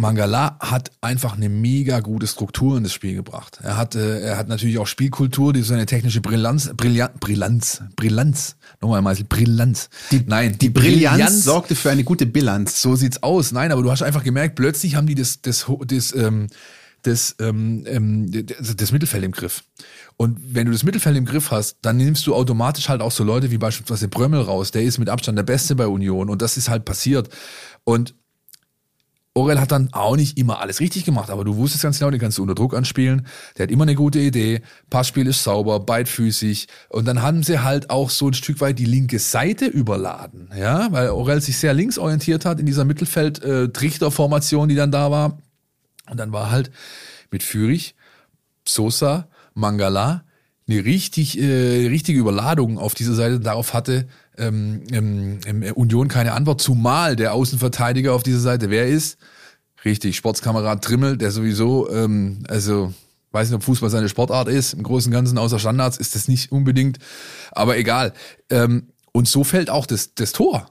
Mangala 0.00 0.56
hat 0.60 0.92
einfach 1.00 1.36
eine 1.36 1.48
mega 1.48 1.98
gute 1.98 2.28
Struktur 2.28 2.76
in 2.76 2.84
das 2.84 2.92
Spiel 2.92 3.16
gebracht. 3.16 3.58
Er 3.64 3.76
hat, 3.76 3.96
äh, 3.96 4.20
er 4.20 4.38
hat 4.38 4.46
natürlich 4.46 4.78
auch 4.78 4.86
Spielkultur, 4.86 5.52
die 5.52 5.62
so 5.62 5.74
eine 5.74 5.86
technische 5.86 6.20
Brillanz, 6.20 6.70
Brillanz, 6.76 7.18
Brillanz, 7.18 7.82
Brillanz, 7.96 8.56
nochmal 8.80 9.02
Meißel, 9.02 9.24
Brillanz. 9.24 9.90
Die, 10.12 10.22
Nein, 10.24 10.52
die, 10.52 10.58
die 10.58 10.70
Brillanz, 10.70 11.16
Brillanz, 11.16 11.44
sorgte 11.44 11.74
für 11.74 11.90
eine 11.90 12.04
gute 12.04 12.26
Bilanz. 12.26 12.80
So 12.80 12.94
sieht's 12.94 13.24
aus. 13.24 13.50
Nein, 13.50 13.72
aber 13.72 13.82
du 13.82 13.90
hast 13.90 14.02
einfach 14.02 14.22
gemerkt, 14.22 14.54
plötzlich 14.54 14.94
haben 14.94 15.08
die 15.08 15.16
das, 15.16 15.42
das, 15.42 15.66
das, 15.86 16.14
ähm, 16.14 16.46
das, 17.02 17.34
ähm, 17.40 17.82
ähm, 17.86 18.30
das, 18.30 18.76
das 18.76 18.92
Mittelfeld 18.92 19.24
im 19.24 19.32
Griff. 19.32 19.64
Und 20.16 20.38
wenn 20.54 20.66
du 20.66 20.72
das 20.72 20.84
Mittelfeld 20.84 21.16
im 21.16 21.24
Griff 21.24 21.50
hast, 21.50 21.78
dann 21.82 21.96
nimmst 21.96 22.24
du 22.28 22.36
automatisch 22.36 22.88
halt 22.88 23.00
auch 23.00 23.12
so 23.12 23.24
Leute 23.24 23.50
wie 23.50 23.58
beispielsweise 23.58 24.06
Brömmel 24.06 24.42
raus. 24.42 24.70
Der 24.70 24.84
ist 24.84 24.98
mit 24.98 25.08
Abstand 25.08 25.38
der 25.38 25.42
Beste 25.42 25.74
bei 25.74 25.88
Union 25.88 26.30
und 26.30 26.40
das 26.40 26.56
ist 26.56 26.68
halt 26.68 26.84
passiert. 26.84 27.28
Und 27.82 28.14
Orel 29.38 29.60
hat 29.60 29.70
dann 29.72 29.88
auch 29.92 30.16
nicht 30.16 30.36
immer 30.36 30.60
alles 30.60 30.80
richtig 30.80 31.04
gemacht, 31.04 31.30
aber 31.30 31.44
du 31.44 31.56
wusstest 31.56 31.84
ganz 31.84 31.98
genau, 31.98 32.10
den 32.10 32.20
kannst 32.20 32.38
du 32.38 32.42
unter 32.42 32.54
Druck 32.54 32.74
anspielen. 32.74 33.26
Der 33.56 33.64
hat 33.64 33.70
immer 33.70 33.84
eine 33.84 33.94
gute 33.94 34.18
Idee. 34.18 34.62
Passspiel 34.90 35.26
ist 35.26 35.44
sauber, 35.44 35.80
beidfüßig. 35.80 36.66
Und 36.88 37.06
dann 37.06 37.22
haben 37.22 37.42
sie 37.42 37.60
halt 37.60 37.90
auch 37.90 38.10
so 38.10 38.28
ein 38.28 38.34
Stück 38.34 38.60
weit 38.60 38.78
die 38.78 38.84
linke 38.84 39.18
Seite 39.18 39.66
überladen, 39.66 40.50
ja, 40.58 40.88
weil 40.90 41.10
Orel 41.10 41.40
sich 41.40 41.56
sehr 41.58 41.74
links 41.74 41.98
orientiert 41.98 42.44
hat 42.44 42.58
in 42.60 42.66
dieser 42.66 42.84
Mittelfeld-Trichter-Formation, 42.84 44.68
die 44.68 44.74
dann 44.74 44.90
da 44.90 45.10
war. 45.10 45.38
Und 46.10 46.18
dann 46.18 46.32
war 46.32 46.50
halt 46.50 46.70
mit 47.30 47.42
Fürich, 47.42 47.94
Sosa, 48.66 49.28
Mangala 49.54 50.24
eine 50.68 50.84
richtig, 50.84 51.38
äh, 51.38 51.86
richtige 51.88 52.18
Überladung 52.18 52.78
auf 52.78 52.94
dieser 52.94 53.14
Seite 53.14 53.40
darauf 53.40 53.72
hatte, 53.72 54.06
ähm, 54.38 54.82
ähm, 54.92 55.40
Union 55.74 56.08
keine 56.08 56.32
Antwort, 56.32 56.60
zumal 56.60 57.16
der 57.16 57.34
Außenverteidiger 57.34 58.12
auf 58.12 58.22
dieser 58.22 58.40
Seite, 58.40 58.70
wer 58.70 58.86
ist? 58.86 59.18
Richtig, 59.84 60.16
Sportskamerad 60.16 60.82
Trimmel, 60.82 61.16
der 61.16 61.30
sowieso, 61.30 61.90
ähm, 61.90 62.44
also 62.48 62.92
weiß 63.32 63.48
nicht, 63.48 63.56
ob 63.56 63.62
Fußball 63.62 63.90
seine 63.90 64.08
Sportart 64.08 64.48
ist, 64.48 64.72
im 64.74 64.82
Großen 64.82 65.10
und 65.10 65.14
Ganzen 65.14 65.38
außer 65.38 65.58
Standards 65.58 65.98
ist 65.98 66.14
das 66.14 66.28
nicht 66.28 66.50
unbedingt, 66.50 66.98
aber 67.52 67.76
egal. 67.76 68.12
Ähm, 68.50 68.88
und 69.12 69.28
so 69.28 69.44
fällt 69.44 69.70
auch 69.70 69.86
das, 69.86 70.14
das 70.14 70.32
Tor. 70.32 70.70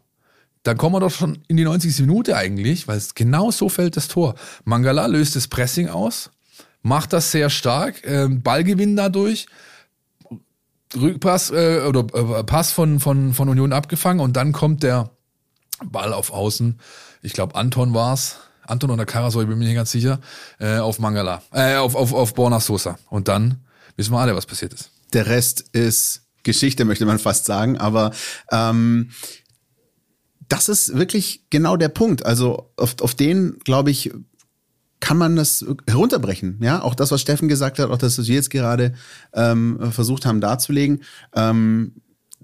Dann 0.63 0.77
kommen 0.77 0.95
wir 0.95 0.99
doch 0.99 1.11
schon 1.11 1.39
in 1.47 1.57
die 1.57 1.63
90. 1.63 1.99
Minute 2.01 2.35
eigentlich, 2.35 2.87
weil 2.87 2.97
es 2.97 3.15
genau 3.15 3.51
so 3.51 3.69
fällt 3.69 3.95
das 3.95 4.07
Tor. 4.07 4.35
Mangala 4.65 5.05
löst 5.05 5.35
das 5.35 5.47
Pressing 5.47 5.87
aus, 5.87 6.31
macht 6.81 7.13
das 7.13 7.31
sehr 7.31 7.49
stark, 7.49 8.01
ähm, 8.03 8.41
Ballgewinn 8.41 8.95
dadurch, 8.95 9.47
Rückpass 10.95 11.51
äh, 11.51 11.81
oder 11.87 12.05
äh, 12.13 12.43
Pass 12.43 12.71
von, 12.71 12.99
von, 12.99 13.33
von 13.33 13.49
Union 13.49 13.73
abgefangen 13.73 14.19
und 14.19 14.37
dann 14.37 14.51
kommt 14.53 14.83
der 14.83 15.11
Ball 15.83 16.13
auf 16.13 16.31
Außen. 16.31 16.79
Ich 17.21 17.33
glaube, 17.33 17.55
Anton 17.55 17.93
war's. 17.93 18.37
Anton 18.63 18.91
oder 18.91 19.05
Karasol, 19.05 19.43
ich 19.43 19.49
bin 19.49 19.57
mir 19.57 19.65
nicht 19.65 19.75
ganz 19.75 19.91
sicher, 19.91 20.19
äh, 20.59 20.77
auf 20.77 20.99
Mangala, 20.99 21.41
äh, 21.53 21.77
auf, 21.77 21.95
auf, 21.95 22.13
auf 22.13 22.33
Borna 22.33 22.59
Sosa. 22.59 22.99
Und 23.09 23.29
dann 23.29 23.61
wissen 23.95 24.11
wir 24.11 24.19
alle, 24.19 24.35
was 24.35 24.45
passiert 24.45 24.73
ist. 24.73 24.91
Der 25.13 25.27
Rest 25.27 25.61
ist 25.71 26.23
Geschichte, 26.43 26.83
möchte 26.83 27.05
man 27.05 27.17
fast 27.17 27.45
sagen, 27.45 27.77
aber 27.77 28.11
ähm, 28.51 29.11
das 30.49 30.69
ist 30.69 30.97
wirklich 30.97 31.45
genau 31.49 31.77
der 31.77 31.89
Punkt. 31.89 32.25
Also 32.25 32.71
auf, 32.75 32.95
auf 33.01 33.15
den, 33.15 33.57
glaube 33.63 33.91
ich, 33.91 34.11
kann 34.99 35.17
man 35.17 35.35
das 35.35 35.65
herunterbrechen. 35.87 36.59
Ja, 36.61 36.81
auch 36.81 36.95
das, 36.95 37.11
was 37.11 37.21
Steffen 37.21 37.47
gesagt 37.47 37.79
hat, 37.79 37.89
auch 37.89 37.97
das, 37.97 38.17
was 38.17 38.27
wir 38.27 38.35
jetzt 38.35 38.49
gerade 38.49 38.93
ähm, 39.33 39.91
versucht 39.91 40.25
haben 40.25 40.41
darzulegen. 40.41 41.03
Ähm, 41.35 41.93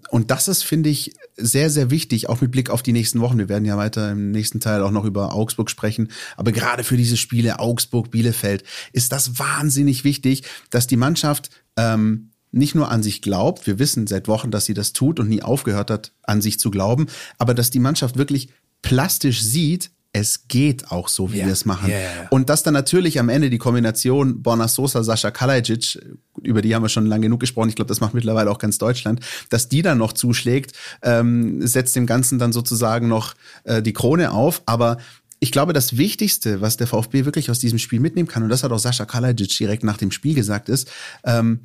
und 0.09 0.31
das 0.31 0.47
ist, 0.47 0.63
finde 0.63 0.89
ich, 0.89 1.13
sehr, 1.37 1.69
sehr 1.69 1.89
wichtig, 1.89 2.29
auch 2.29 2.41
mit 2.41 2.51
Blick 2.51 2.69
auf 2.69 2.83
die 2.83 2.91
nächsten 2.91 3.19
Wochen. 3.21 3.37
Wir 3.37 3.49
werden 3.49 3.65
ja 3.65 3.77
weiter 3.77 4.11
im 4.11 4.31
nächsten 4.31 4.59
Teil 4.59 4.83
auch 4.83 4.91
noch 4.91 5.05
über 5.05 5.33
Augsburg 5.33 5.69
sprechen. 5.69 6.09
Aber 6.37 6.51
gerade 6.51 6.83
für 6.83 6.97
diese 6.97 7.17
Spiele 7.17 7.59
Augsburg, 7.59 8.11
Bielefeld 8.11 8.63
ist 8.91 9.11
das 9.11 9.39
wahnsinnig 9.39 10.03
wichtig, 10.03 10.43
dass 10.69 10.87
die 10.87 10.97
Mannschaft 10.97 11.49
ähm, 11.77 12.29
nicht 12.51 12.75
nur 12.75 12.91
an 12.91 13.01
sich 13.01 13.21
glaubt, 13.21 13.65
wir 13.65 13.79
wissen 13.79 14.05
seit 14.05 14.27
Wochen, 14.27 14.51
dass 14.51 14.65
sie 14.65 14.75
das 14.75 14.93
tut 14.93 15.19
und 15.19 15.27
nie 15.27 15.41
aufgehört 15.41 15.89
hat, 15.89 16.11
an 16.21 16.41
sich 16.41 16.59
zu 16.59 16.69
glauben, 16.69 17.07
aber 17.39 17.55
dass 17.55 17.71
die 17.71 17.79
Mannschaft 17.79 18.15
wirklich 18.15 18.49
plastisch 18.83 19.41
sieht, 19.41 19.89
es 20.15 20.47
geht 20.47 20.91
auch 20.91 21.07
so, 21.07 21.33
wie 21.33 21.37
yeah. 21.37 21.47
wir 21.47 21.53
es 21.53 21.65
machen. 21.65 21.89
Yeah. 21.89 22.27
Und 22.29 22.49
dass 22.49 22.61
dann 22.61 22.75
natürlich 22.75 23.19
am 23.19 23.29
Ende 23.29 23.49
die 23.49 23.57
Kombination 23.57 24.43
Borna 24.43 24.67
Sosa, 24.67 25.03
Sascha 25.03 25.31
Kalajic, 25.31 25.99
über 26.41 26.61
die 26.61 26.75
haben 26.75 26.83
wir 26.83 26.89
schon 26.89 27.07
lange 27.07 27.23
genug 27.23 27.39
gesprochen, 27.39 27.69
ich 27.69 27.75
glaube, 27.75 27.89
das 27.89 27.99
macht 27.99 28.13
mittlerweile 28.13 28.51
auch 28.51 28.59
ganz 28.59 28.77
Deutschland, 28.77 29.21
dass 29.49 29.69
die 29.69 29.81
dann 29.81 29.97
noch 29.97 30.13
zuschlägt, 30.13 30.73
ähm, 31.01 31.65
setzt 31.65 31.95
dem 31.95 32.05
Ganzen 32.05 32.37
dann 32.37 32.53
sozusagen 32.53 33.07
noch 33.07 33.33
äh, 33.63 33.81
die 33.81 33.93
Krone 33.93 34.31
auf. 34.31 34.61
Aber 34.67 34.97
ich 35.39 35.51
glaube, 35.51 35.73
das 35.73 35.97
Wichtigste, 35.97 36.61
was 36.61 36.77
der 36.77 36.85
VfB 36.85 37.25
wirklich 37.25 37.49
aus 37.49 37.57
diesem 37.57 37.79
Spiel 37.79 37.99
mitnehmen 37.99 38.27
kann, 38.27 38.43
und 38.43 38.49
das 38.49 38.63
hat 38.63 38.71
auch 38.71 38.79
Sascha 38.79 39.05
Kalajic 39.05 39.57
direkt 39.57 39.83
nach 39.83 39.97
dem 39.97 40.11
Spiel 40.11 40.35
gesagt, 40.35 40.69
ist, 40.69 40.91
ähm, 41.25 41.61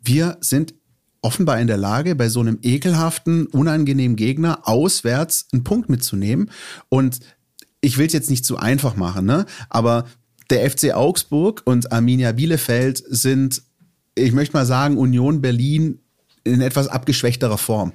wir 0.00 0.38
sind 0.40 0.74
offenbar 1.22 1.60
in 1.60 1.66
der 1.66 1.76
Lage, 1.76 2.14
bei 2.14 2.28
so 2.28 2.40
einem 2.40 2.58
ekelhaften, 2.62 3.46
unangenehmen 3.48 4.16
Gegner 4.16 4.60
auswärts 4.62 5.48
einen 5.52 5.64
Punkt 5.64 5.88
mitzunehmen. 5.90 6.50
Und 6.88 7.20
ich 7.80 7.98
will 7.98 8.06
es 8.06 8.12
jetzt 8.12 8.30
nicht 8.30 8.44
zu 8.44 8.56
einfach 8.56 8.96
machen, 8.96 9.26
ne? 9.26 9.46
Aber 9.68 10.06
der 10.50 10.68
FC 10.68 10.92
Augsburg 10.92 11.62
und 11.64 11.92
Arminia 11.92 12.32
Bielefeld 12.32 13.02
sind, 13.08 13.62
ich 14.14 14.32
möchte 14.32 14.56
mal 14.56 14.66
sagen, 14.66 14.98
Union 14.98 15.40
Berlin 15.40 16.00
in 16.44 16.60
etwas 16.60 16.88
abgeschwächterer 16.88 17.58
Form. 17.58 17.92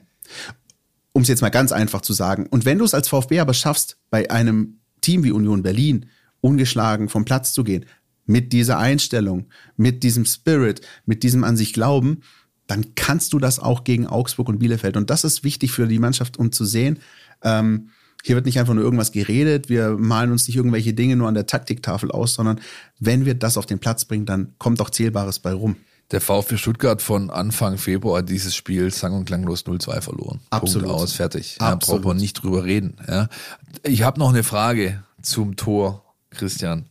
Um 1.11 1.21
es 1.21 1.27
jetzt 1.27 1.41
mal 1.41 1.49
ganz 1.49 1.71
einfach 1.71 2.01
zu 2.01 2.13
sagen. 2.13 2.47
Und 2.47 2.65
wenn 2.65 2.77
du 2.77 2.85
es 2.85 2.93
als 2.93 3.07
VfB 3.07 3.39
aber 3.39 3.53
schaffst, 3.53 3.97
bei 4.09 4.29
einem 4.31 4.79
Team 5.01 5.23
wie 5.23 5.31
Union 5.31 5.63
Berlin 5.63 6.07
ungeschlagen 6.41 7.09
vom 7.09 7.25
Platz 7.25 7.53
zu 7.53 7.63
gehen, 7.63 7.85
mit 8.25 8.53
dieser 8.53 8.77
Einstellung, 8.79 9.47
mit 9.77 10.03
diesem 10.03 10.25
Spirit, 10.25 10.81
mit 11.05 11.23
diesem 11.23 11.43
an 11.43 11.57
sich 11.57 11.73
Glauben, 11.73 12.21
dann 12.67 12.95
kannst 12.95 13.33
du 13.33 13.39
das 13.39 13.59
auch 13.59 13.83
gegen 13.83 14.07
Augsburg 14.07 14.49
und 14.49 14.59
Bielefeld. 14.59 14.97
Und 14.97 15.09
das 15.09 15.23
ist 15.23 15.43
wichtig 15.43 15.71
für 15.71 15.87
die 15.87 15.99
Mannschaft, 15.99 16.37
um 16.37 16.51
zu 16.51 16.65
sehen, 16.65 16.99
ähm, 17.43 17.89
hier 18.25 18.33
wird 18.33 18.47
nicht 18.47 18.57
einfach 18.57 18.73
nur 18.73 18.83
irgendwas 18.83 19.11
geredet, 19.11 19.69
wir 19.69 19.91
malen 19.91 20.31
uns 20.31 20.47
nicht 20.47 20.57
irgendwelche 20.57 20.95
Dinge 20.95 21.15
nur 21.15 21.27
an 21.27 21.35
der 21.35 21.45
Taktiktafel 21.45 22.09
aus, 22.09 22.33
sondern 22.33 22.59
wenn 22.99 23.23
wir 23.23 23.35
das 23.35 23.55
auf 23.55 23.67
den 23.67 23.77
Platz 23.77 24.05
bringen, 24.05 24.25
dann 24.25 24.55
kommt 24.57 24.81
auch 24.81 24.89
Zählbares 24.89 25.37
bei 25.37 25.53
rum. 25.53 25.75
Der 26.09 26.21
VfB 26.21 26.57
Stuttgart 26.57 27.03
von 27.03 27.29
Anfang 27.29 27.77
Februar 27.77 28.23
dieses 28.23 28.55
Spiel 28.55 28.91
sang 28.91 29.13
und 29.13 29.25
klanglos 29.25 29.67
0-2 29.67 30.01
verloren. 30.01 30.39
Absolut. 30.49 30.87
Punkt 30.87 31.01
aus, 31.03 31.13
fertig. 31.13 31.57
Ja, 31.59 31.73
Absolut. 31.73 32.01
braucht 32.01 32.13
man 32.13 32.17
nicht 32.17 32.33
drüber 32.33 32.63
reden. 32.63 32.97
Ja. 33.07 33.29
Ich 33.83 34.01
habe 34.01 34.19
noch 34.19 34.29
eine 34.29 34.43
Frage 34.43 35.03
zum 35.21 35.55
Tor, 35.55 36.03
Christian. 36.31 36.85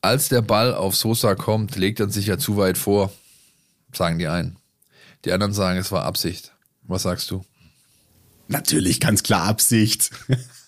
Als 0.00 0.30
der 0.30 0.40
Ball 0.40 0.72
auf 0.74 0.96
Sosa 0.96 1.34
kommt, 1.34 1.76
legt 1.76 2.00
er 2.00 2.08
sich 2.08 2.28
ja 2.28 2.38
zu 2.38 2.56
weit 2.56 2.78
vor, 2.78 3.12
sagen 3.92 4.18
die 4.18 4.28
einen. 4.28 4.56
Die 5.26 5.32
anderen 5.32 5.52
sagen, 5.52 5.78
es 5.78 5.92
war 5.92 6.04
Absicht. 6.04 6.52
Was 6.84 7.02
sagst 7.02 7.30
du? 7.30 7.44
Natürlich 8.48 9.00
ganz 9.00 9.22
klar 9.22 9.44
Absicht. 9.44 10.10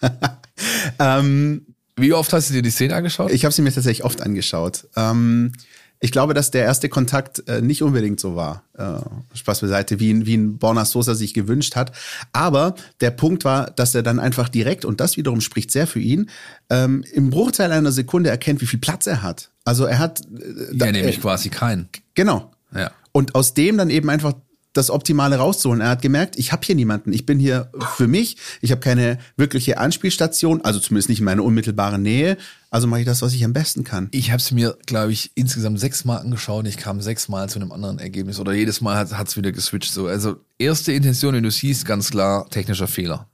ähm, 0.98 1.66
Wie 1.96 2.12
oft 2.12 2.32
hast 2.32 2.50
du 2.50 2.54
dir 2.54 2.62
die 2.62 2.70
Szene 2.70 2.94
angeschaut? 2.94 3.30
ich 3.30 3.44
habe 3.44 3.54
sie 3.54 3.62
mir 3.62 3.72
tatsächlich 3.72 4.04
oft 4.04 4.22
angeschaut. 4.22 4.88
Ähm, 4.96 5.52
ich 5.98 6.12
glaube, 6.12 6.34
dass 6.34 6.50
der 6.50 6.62
erste 6.62 6.88
Kontakt 6.88 7.48
äh, 7.48 7.62
nicht 7.62 7.82
unbedingt 7.82 8.20
so 8.20 8.36
war. 8.36 8.64
Äh, 8.74 9.36
Spaß 9.36 9.62
beiseite, 9.62 9.98
wie, 9.98 10.26
wie 10.26 10.36
ein 10.36 10.58
Borna 10.58 10.84
Sosa 10.84 11.14
sich 11.14 11.32
gewünscht 11.32 11.74
hat. 11.74 11.92
Aber 12.32 12.74
der 13.00 13.10
Punkt 13.10 13.44
war, 13.44 13.70
dass 13.70 13.94
er 13.94 14.02
dann 14.02 14.20
einfach 14.20 14.48
direkt, 14.50 14.84
und 14.84 15.00
das 15.00 15.16
wiederum 15.16 15.40
spricht 15.40 15.70
sehr 15.70 15.86
für 15.86 16.00
ihn, 16.00 16.28
ähm, 16.68 17.02
im 17.12 17.30
Bruchteil 17.30 17.72
einer 17.72 17.92
Sekunde 17.92 18.28
erkennt, 18.28 18.60
wie 18.60 18.66
viel 18.66 18.78
Platz 18.78 19.06
er 19.06 19.22
hat. 19.22 19.50
Also 19.64 19.86
er 19.86 19.98
hat. 19.98 20.20
Äh, 20.20 20.76
ja, 20.76 20.92
nämlich 20.92 21.20
quasi 21.20 21.48
keinen. 21.48 21.88
Genau. 22.14 22.52
Ja. 22.74 22.90
Und 23.12 23.34
aus 23.34 23.54
dem 23.54 23.78
dann 23.78 23.88
eben 23.88 24.10
einfach 24.10 24.34
das 24.76 24.90
Optimale 24.90 25.36
rauszuholen. 25.36 25.80
Er 25.80 25.90
hat 25.90 26.02
gemerkt, 26.02 26.38
ich 26.38 26.52
habe 26.52 26.64
hier 26.64 26.74
niemanden. 26.74 27.12
Ich 27.12 27.26
bin 27.26 27.38
hier 27.38 27.70
für 27.96 28.06
mich. 28.06 28.36
Ich 28.60 28.70
habe 28.70 28.80
keine 28.80 29.18
wirkliche 29.36 29.78
Anspielstation, 29.78 30.62
also 30.62 30.78
zumindest 30.78 31.08
nicht 31.08 31.20
in 31.20 31.24
meiner 31.24 31.44
unmittelbaren 31.44 32.02
Nähe. 32.02 32.36
Also 32.70 32.86
mache 32.86 33.00
ich 33.00 33.06
das, 33.06 33.22
was 33.22 33.32
ich 33.32 33.44
am 33.44 33.52
besten 33.52 33.84
kann. 33.84 34.08
Ich 34.10 34.30
habe 34.30 34.40
es 34.40 34.50
mir, 34.50 34.76
glaube 34.86 35.12
ich, 35.12 35.30
insgesamt 35.34 35.80
sechsmal 35.80 36.18
angeschaut 36.18 36.66
ich 36.66 36.76
kam 36.76 37.00
sechsmal 37.00 37.48
zu 37.48 37.58
einem 37.58 37.72
anderen 37.72 37.98
Ergebnis. 37.98 38.38
Oder 38.38 38.52
jedes 38.52 38.80
Mal 38.80 38.96
hat 38.96 39.28
es 39.28 39.36
wieder 39.36 39.52
geswitcht. 39.52 39.92
So. 39.92 40.06
Also 40.06 40.36
erste 40.58 40.92
Intention, 40.92 41.34
wenn 41.34 41.42
du 41.42 41.50
siehst, 41.50 41.84
ganz 41.84 42.10
klar 42.10 42.48
technischer 42.50 42.88
Fehler. 42.88 43.28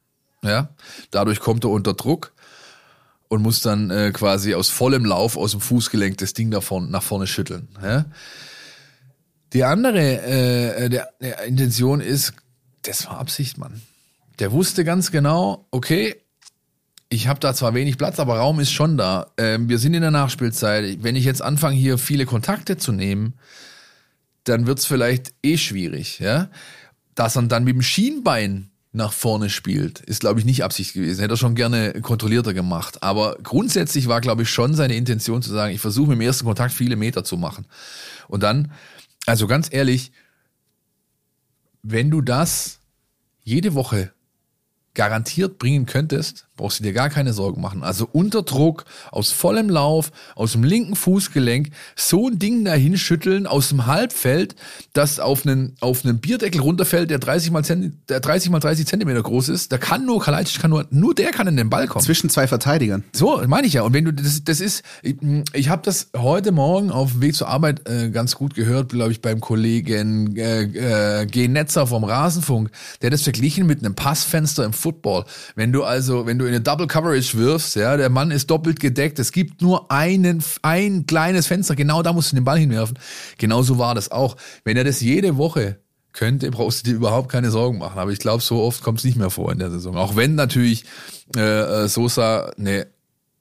Ja, 0.44 0.70
dadurch 1.10 1.40
kommt 1.40 1.64
er 1.64 1.70
unter 1.70 1.94
Druck 1.94 2.32
und 3.28 3.42
muss 3.42 3.60
dann 3.60 3.90
äh, 3.90 4.10
quasi 4.12 4.54
aus 4.54 4.68
vollem 4.68 5.04
Lauf 5.04 5.36
aus 5.36 5.52
dem 5.52 5.60
Fußgelenk 5.60 6.18
das 6.18 6.34
Ding 6.34 6.50
davon, 6.50 6.90
nach 6.90 7.02
vorne 7.02 7.26
schütteln. 7.26 7.68
Ja? 7.82 8.06
Die 9.52 9.64
andere 9.64 10.22
äh, 10.22 10.88
der, 10.88 11.08
der 11.20 11.42
Intention 11.44 12.00
ist, 12.00 12.32
das 12.82 13.06
war 13.06 13.18
Absicht, 13.18 13.58
Mann. 13.58 13.82
Der 14.38 14.52
wusste 14.52 14.84
ganz 14.84 15.10
genau, 15.10 15.66
okay, 15.70 16.16
ich 17.10 17.28
habe 17.28 17.40
da 17.40 17.52
zwar 17.52 17.74
wenig 17.74 17.98
Platz, 17.98 18.18
aber 18.18 18.38
Raum 18.38 18.58
ist 18.58 18.72
schon 18.72 18.96
da. 18.96 19.32
Ähm, 19.36 19.68
wir 19.68 19.78
sind 19.78 19.92
in 19.92 20.00
der 20.00 20.10
Nachspielzeit. 20.10 21.02
Wenn 21.02 21.14
ich 21.14 21.26
jetzt 21.26 21.42
anfange, 21.42 21.76
hier 21.76 21.98
viele 21.98 22.24
Kontakte 22.24 22.78
zu 22.78 22.90
nehmen, 22.90 23.34
dann 24.44 24.66
wird's 24.66 24.86
vielleicht 24.86 25.34
eh 25.42 25.58
schwierig. 25.58 26.18
Ja? 26.20 26.48
Dass 27.14 27.36
er 27.36 27.42
dann 27.42 27.64
mit 27.64 27.74
dem 27.74 27.82
Schienbein 27.82 28.70
nach 28.92 29.12
vorne 29.12 29.50
spielt, 29.50 30.00
ist, 30.00 30.20
glaube 30.20 30.40
ich, 30.40 30.46
nicht 30.46 30.64
Absicht 30.64 30.94
gewesen. 30.94 31.20
Hätte 31.20 31.34
er 31.34 31.38
schon 31.38 31.54
gerne 31.54 32.00
kontrollierter 32.00 32.54
gemacht. 32.54 33.02
Aber 33.02 33.36
grundsätzlich 33.42 34.08
war, 34.08 34.20
glaube 34.20 34.42
ich, 34.42 34.50
schon 34.50 34.74
seine 34.74 34.96
Intention 34.96 35.42
zu 35.42 35.50
sagen, 35.50 35.74
ich 35.74 35.80
versuche 35.80 36.10
dem 36.12 36.20
ersten 36.22 36.46
Kontakt 36.46 36.72
viele 36.72 36.96
Meter 36.96 37.24
zu 37.24 37.36
machen. 37.36 37.66
Und 38.28 38.42
dann, 38.42 38.72
also 39.26 39.46
ganz 39.46 39.68
ehrlich, 39.72 40.12
wenn 41.82 42.10
du 42.10 42.20
das 42.20 42.80
jede 43.42 43.74
Woche 43.74 44.12
garantiert 44.94 45.58
bringen 45.58 45.86
könntest, 45.86 46.46
brauchst 46.56 46.80
du 46.80 46.84
dir 46.84 46.92
gar 46.92 47.08
keine 47.08 47.32
Sorgen 47.32 47.60
machen. 47.60 47.82
Also 47.82 48.08
unter 48.12 48.42
Druck, 48.42 48.84
aus 49.10 49.32
vollem 49.32 49.70
Lauf, 49.70 50.12
aus 50.34 50.52
dem 50.52 50.64
linken 50.64 50.96
Fußgelenk, 50.96 51.70
so 51.96 52.28
ein 52.28 52.38
Ding 52.38 52.64
dahin 52.64 52.96
schütteln 52.98 53.46
aus 53.46 53.70
dem 53.70 53.86
Halbfeld, 53.86 54.54
das 54.92 55.18
auf 55.18 55.46
einen, 55.46 55.76
auf 55.80 56.04
einen 56.04 56.18
Bierdeckel 56.18 56.60
runterfällt, 56.60 57.10
der 57.10 57.18
30 57.18 57.50
mal, 57.50 57.62
der 57.62 58.20
30 58.20 58.50
mal 58.50 58.60
30 58.60 58.86
Zentimeter 58.86 59.22
groß 59.22 59.48
ist. 59.48 59.72
Da 59.72 59.78
kann 59.78 60.04
nur 60.04 60.20
Kalajdzic, 60.22 60.60
kann 60.60 60.70
nur, 60.70 60.86
nur 60.90 61.14
der 61.14 61.30
kann 61.30 61.46
in 61.46 61.56
den 61.56 61.70
Ball 61.70 61.88
kommen. 61.88 62.04
Zwischen 62.04 62.30
zwei 62.30 62.46
Verteidigern. 62.46 63.04
So, 63.12 63.42
meine 63.46 63.66
ich 63.66 63.72
ja. 63.72 63.82
Und 63.82 63.94
wenn 63.94 64.04
du, 64.04 64.12
das, 64.12 64.44
das 64.44 64.60
ist, 64.60 64.82
ich, 65.02 65.16
ich 65.52 65.68
habe 65.68 65.82
das 65.84 66.10
heute 66.16 66.52
Morgen 66.52 66.90
auf 66.90 67.12
dem 67.12 67.22
Weg 67.22 67.34
zur 67.34 67.48
Arbeit 67.48 67.88
äh, 67.88 68.10
ganz 68.10 68.36
gut 68.36 68.54
gehört, 68.54 68.90
glaube 68.90 69.12
ich, 69.12 69.22
beim 69.22 69.40
Kollegen 69.40 70.36
äh, 70.36 71.22
äh, 71.22 71.26
G. 71.26 71.48
Netzer 71.48 71.86
vom 71.86 72.04
Rasenfunk, 72.04 72.70
der 73.00 73.08
hat 73.08 73.14
das 73.14 73.22
verglichen 73.22 73.66
mit 73.66 73.80
einem 73.80 73.94
Passfenster 73.94 74.64
im 74.64 74.72
Football. 74.72 75.24
Wenn 75.54 75.72
du 75.72 75.82
also, 75.82 76.26
wenn 76.26 76.38
du 76.38 76.44
in 76.44 76.51
eine 76.52 76.60
Double 76.60 76.86
Coverage 76.86 77.36
wirfst, 77.38 77.76
ja, 77.76 77.96
der 77.96 78.10
Mann 78.10 78.30
ist 78.30 78.50
doppelt 78.50 78.80
gedeckt, 78.80 79.18
es 79.18 79.32
gibt 79.32 79.62
nur 79.62 79.90
einen, 79.90 80.42
ein 80.62 81.06
kleines 81.06 81.46
Fenster, 81.46 81.74
genau 81.74 82.02
da 82.02 82.12
musst 82.12 82.32
du 82.32 82.36
den 82.36 82.44
Ball 82.44 82.58
hinwerfen. 82.58 82.98
Genauso 83.38 83.78
war 83.78 83.94
das 83.94 84.10
auch. 84.10 84.36
Wenn 84.64 84.76
er 84.76 84.84
das 84.84 85.00
jede 85.00 85.36
Woche 85.36 85.78
könnte, 86.12 86.50
brauchst 86.50 86.86
du 86.86 86.90
dir 86.90 86.96
überhaupt 86.96 87.30
keine 87.30 87.50
Sorgen 87.50 87.78
machen. 87.78 87.98
Aber 87.98 88.10
ich 88.10 88.18
glaube, 88.18 88.42
so 88.42 88.60
oft 88.62 88.82
kommt 88.82 88.98
es 88.98 89.04
nicht 89.04 89.16
mehr 89.16 89.30
vor 89.30 89.50
in 89.50 89.58
der 89.58 89.70
Saison. 89.70 89.96
Auch 89.96 90.14
wenn 90.16 90.34
natürlich 90.34 90.84
äh, 91.36 91.40
äh, 91.40 91.88
Sosa 91.88 92.52
eine 92.58 92.86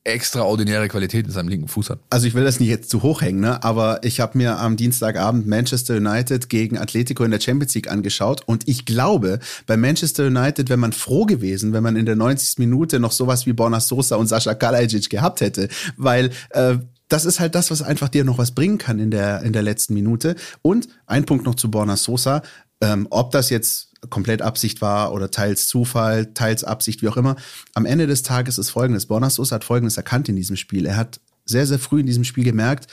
extraordinäre 0.03 0.87
Qualität 0.87 1.27
in 1.27 1.31
seinem 1.31 1.49
linken 1.49 1.67
Fuß 1.67 1.91
hat. 1.91 1.99
Also 2.09 2.25
ich 2.25 2.33
will 2.33 2.43
das 2.43 2.59
nicht 2.59 2.69
jetzt 2.69 2.89
zu 2.89 3.03
hoch 3.03 3.21
hängen, 3.21 3.41
ne? 3.41 3.63
aber 3.63 4.03
ich 4.03 4.19
habe 4.19 4.37
mir 4.37 4.57
am 4.57 4.75
Dienstagabend 4.75 5.45
Manchester 5.45 5.97
United 5.97 6.49
gegen 6.49 6.77
Atletico 6.77 7.23
in 7.23 7.31
der 7.31 7.39
Champions 7.39 7.75
League 7.75 7.89
angeschaut 7.89 8.41
und 8.47 8.67
ich 8.67 8.85
glaube, 8.85 9.39
bei 9.67 9.77
Manchester 9.77 10.25
United 10.25 10.69
wäre 10.69 10.77
man 10.77 10.91
froh 10.91 11.25
gewesen, 11.25 11.73
wenn 11.73 11.83
man 11.83 11.95
in 11.95 12.07
der 12.07 12.15
90. 12.15 12.57
Minute 12.57 12.99
noch 12.99 13.11
sowas 13.11 13.45
wie 13.45 13.53
Borna 13.53 13.79
Sosa 13.79 14.15
und 14.15 14.27
Sascha 14.27 14.55
Kalajic 14.55 15.09
gehabt 15.09 15.41
hätte, 15.41 15.69
weil 15.97 16.31
äh, 16.49 16.77
das 17.07 17.25
ist 17.25 17.39
halt 17.39 17.55
das, 17.55 17.69
was 17.69 17.81
einfach 17.81 18.09
dir 18.09 18.23
noch 18.23 18.37
was 18.37 18.51
bringen 18.51 18.77
kann 18.77 18.97
in 18.97 19.11
der, 19.11 19.41
in 19.43 19.51
der 19.51 19.61
letzten 19.61 19.93
Minute. 19.93 20.35
Und 20.61 20.87
ein 21.05 21.25
Punkt 21.25 21.45
noch 21.45 21.55
zu 21.55 21.69
Borna 21.69 21.97
Sosa, 21.97 22.41
ähm, 22.81 23.05
ob 23.09 23.31
das 23.31 23.49
jetzt 23.49 23.90
komplett 24.09 24.41
Absicht 24.41 24.81
war 24.81 25.13
oder 25.13 25.29
teils 25.29 25.67
Zufall, 25.67 26.33
teils 26.33 26.63
Absicht, 26.63 27.01
wie 27.01 27.07
auch 27.07 27.17
immer. 27.17 27.35
Am 27.73 27.85
Ende 27.85 28.07
des 28.07 28.23
Tages 28.23 28.57
ist 28.57 28.69
folgendes. 28.71 29.05
Borna 29.05 29.29
Sosa 29.29 29.55
hat 29.55 29.63
folgendes 29.63 29.97
erkannt 29.97 30.27
in 30.29 30.35
diesem 30.35 30.55
Spiel. 30.55 30.85
Er 30.85 30.97
hat 30.97 31.19
sehr, 31.45 31.67
sehr 31.67 31.79
früh 31.79 31.99
in 31.99 32.07
diesem 32.07 32.23
Spiel 32.23 32.43
gemerkt, 32.43 32.87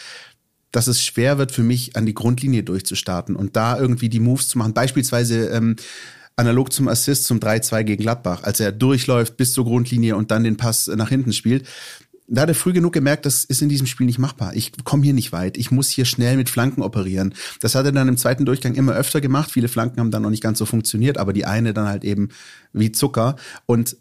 dass 0.71 0.87
es 0.87 1.03
schwer 1.03 1.39
wird 1.39 1.51
für 1.51 1.63
mich, 1.63 1.97
an 1.97 2.05
die 2.05 2.15
Grundlinie 2.15 2.63
durchzustarten 2.63 3.37
und 3.37 3.57
da 3.57 3.79
irgendwie 3.79 4.09
die 4.09 4.21
Moves 4.21 4.49
zu 4.49 4.59
machen. 4.59 4.75
Beispielsweise 4.75 5.49
ähm, 5.49 5.77
analog 6.37 6.73
zum 6.73 6.89
Assist 6.89 7.25
zum 7.25 7.39
3-2 7.41 7.85
gegen 7.85 8.03
Gladbach, 8.03 8.43
als 8.43 8.61
er 8.61 8.71
durchläuft 8.71 9.37
bis 9.37 9.55
zur 9.55 9.65
Grundlinie 9.65 10.17
und 10.17 10.31
dann 10.31 10.45
den 10.45 10.57
Pass 10.57 10.87
nach 10.89 11.09
hinten 11.09 11.33
spielt. 11.33 11.67
Da 12.31 12.43
hat 12.43 12.49
er 12.51 12.55
früh 12.55 12.75
genug 12.75 12.93
gemerkt, 12.93 13.25
das 13.25 13.45
ist 13.45 13.63
in 13.63 13.71
diesem 13.71 13.87
Spiel 13.87 14.05
nicht 14.05 14.19
machbar. 14.19 14.55
Ich 14.55 14.73
komme 14.85 15.03
hier 15.03 15.15
nicht 15.15 15.33
weit. 15.33 15.57
Ich 15.57 15.71
muss 15.71 15.89
hier 15.89 16.05
schnell 16.05 16.37
mit 16.37 16.51
Flanken 16.51 16.83
operieren. 16.83 17.35
Das 17.61 17.75
hat 17.75 17.87
er 17.87 17.93
dann 17.93 18.07
im 18.07 18.19
zweiten 18.19 18.45
Durchgang 18.45 18.75
immer 18.75 18.93
öfter 18.93 19.23
gemacht. 19.23 19.51
Viele 19.51 19.69
Flanken 19.69 19.99
haben 19.99 20.11
dann 20.11 20.23
noch 20.23 20.31
nicht 20.31 20.43
ganz 20.43 20.59
so 20.59 20.67
funktioniert, 20.67 21.17
aber 21.17 21.33
die 21.33 21.47
eine 21.47 21.73
dann 21.73 21.89
halt 21.89 22.05
eben 22.05 22.29
wie 22.75 22.93
Zucker. 22.93 23.37
Und 23.65 23.97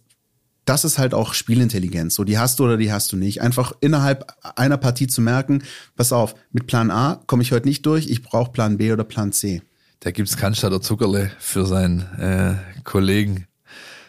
das 0.66 0.84
ist 0.84 0.98
halt 0.98 1.14
auch 1.14 1.34
Spielintelligenz. 1.34 2.16
So, 2.16 2.26
die 2.26 2.38
hast 2.38 2.60
du 2.60 2.66
oder 2.66 2.76
die 2.76 2.92
hast 2.92 3.14
du 3.14 3.18
nicht. 3.18 3.42
Einfach 3.42 3.72
innerhalb 3.80 4.28
einer 4.58 4.78
Partie 4.78 5.08
zu 5.08 5.22
merken, 5.22 5.64
pass 5.96 6.12
auf, 6.12 6.36
mit 6.52 6.68
Plan 6.68 6.92
A 6.92 7.22
komme 7.28 7.44
ich 7.44 7.54
heute 7.54 7.68
nicht 7.68 7.86
durch, 7.86 8.10
ich 8.10 8.22
brauche 8.22 8.52
Plan 8.52 8.78
B 8.78 8.92
oder 8.92 9.06
Plan 9.06 9.32
C. 9.32 9.62
Da 10.02 10.12
gibt's 10.12 10.36
Cannstatter 10.36 10.82
Zuckerle 10.82 11.32
für 11.40 11.66
seinen 11.66 12.02
äh, 12.20 12.56
Kollegen 12.84 13.48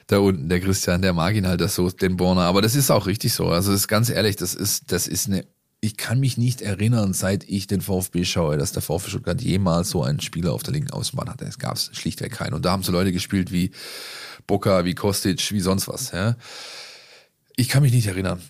da 0.08 0.18
unten, 0.18 0.48
der 0.48 0.60
Christian, 0.60 1.02
der 1.02 1.12
mag 1.12 1.36
ihn 1.36 1.46
halt 1.46 1.60
das 1.60 1.74
so, 1.74 1.88
den 1.90 2.16
Borner. 2.16 2.42
Aber 2.42 2.62
das 2.62 2.74
ist 2.74 2.90
auch 2.90 3.06
richtig 3.06 3.34
so. 3.34 3.48
Also 3.48 3.70
das 3.70 3.82
ist 3.82 3.88
ganz 3.88 4.08
ehrlich, 4.10 4.36
das 4.36 4.54
ist, 4.54 4.90
das 4.90 5.06
ist 5.06 5.28
eine. 5.28 5.44
Ich 5.80 5.96
kann 5.96 6.18
mich 6.18 6.36
nicht 6.36 6.60
erinnern, 6.60 7.12
seit 7.12 7.44
ich 7.48 7.68
den 7.68 7.80
VfB 7.80 8.24
schaue, 8.24 8.56
dass 8.56 8.72
der 8.72 8.82
VfB 8.82 9.10
Stuttgart 9.10 9.40
jemals 9.40 9.90
so 9.90 10.02
einen 10.02 10.18
Spieler 10.18 10.52
auf 10.52 10.64
der 10.64 10.72
linken 10.72 10.90
Außenbahn 10.90 11.30
hatte. 11.30 11.44
Es 11.44 11.60
gab 11.60 11.76
es 11.76 11.90
schlichtweg 11.92 12.32
keinen. 12.32 12.54
Und 12.54 12.64
da 12.64 12.72
haben 12.72 12.82
so 12.82 12.90
Leute 12.90 13.12
gespielt 13.12 13.52
wie 13.52 13.70
Boca, 14.48 14.84
wie 14.84 14.96
Kostic, 14.96 15.52
wie 15.52 15.60
sonst 15.60 15.86
was. 15.86 16.10
Ja. 16.10 16.36
Ich 17.54 17.68
kann 17.68 17.82
mich 17.82 17.92
nicht 17.92 18.08
erinnern. 18.08 18.40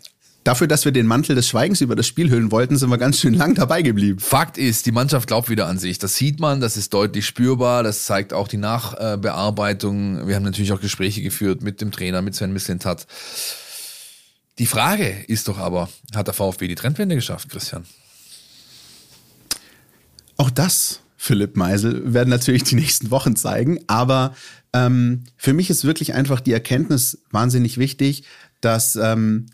Dafür, 0.49 0.67
dass 0.67 0.87
wir 0.87 0.93
den 0.93 1.07
Mantel 1.07 1.37
des 1.37 1.47
Schweigens 1.47 1.83
über 1.83 1.95
das 1.95 2.07
Spiel 2.07 2.31
hüllen 2.31 2.51
wollten, 2.51 2.79
sind 2.79 2.89
wir 2.89 2.97
ganz 2.97 3.21
schön 3.21 3.35
lang 3.35 3.55
dabei 3.55 3.83
geblieben. 3.83 4.19
Fakt 4.19 4.57
ist, 4.57 4.87
die 4.87 4.93
Mannschaft 4.93 5.27
glaubt 5.27 5.51
wieder 5.51 5.67
an 5.67 5.79
sich. 5.79 5.99
Das 5.99 6.17
sieht 6.17 6.41
man, 6.41 6.63
das 6.63 6.79
ist 6.79 6.95
deutlich 6.95 7.27
spürbar, 7.27 7.83
das 7.83 8.05
zeigt 8.05 8.33
auch 8.33 8.49
die 8.49 8.57
Nachbearbeitung. 8.57 10.27
Wir 10.27 10.37
haben 10.37 10.45
natürlich 10.45 10.73
auch 10.73 10.81
Gespräche 10.81 11.21
geführt 11.21 11.61
mit 11.61 11.83
dem 11.83 11.93
Trainer, 11.93 12.23
mit 12.23 12.35
Sven 12.35 12.55
Mislintat. 12.55 13.07
Die 14.59 14.65
Frage 14.65 15.23
ist 15.27 15.49
doch 15.49 15.59
aber, 15.59 15.91
hat 16.15 16.29
der 16.29 16.33
VfB 16.33 16.67
die 16.67 16.77
Trendwende 16.77 17.15
geschafft, 17.15 17.51
Christian? 17.51 17.85
Auch 20.39 20.49
das, 20.49 21.01
Philipp 21.19 21.59
Meisel, 21.59 22.15
werden 22.15 22.31
natürlich 22.31 22.65
die 22.65 22.77
nächsten 22.77 23.11
Wochen 23.11 23.37
zeigen. 23.37 23.81
Aber 23.87 24.35
ähm, 24.73 25.25
für 25.37 25.53
mich 25.53 25.69
ist 25.69 25.85
wirklich 25.85 26.15
einfach 26.15 26.41
die 26.41 26.55
Erkenntnis 26.55 27.19
wahnsinnig 27.33 27.77
wichtig, 27.77 28.25
dass 28.63 28.97
ähm, 28.97 29.45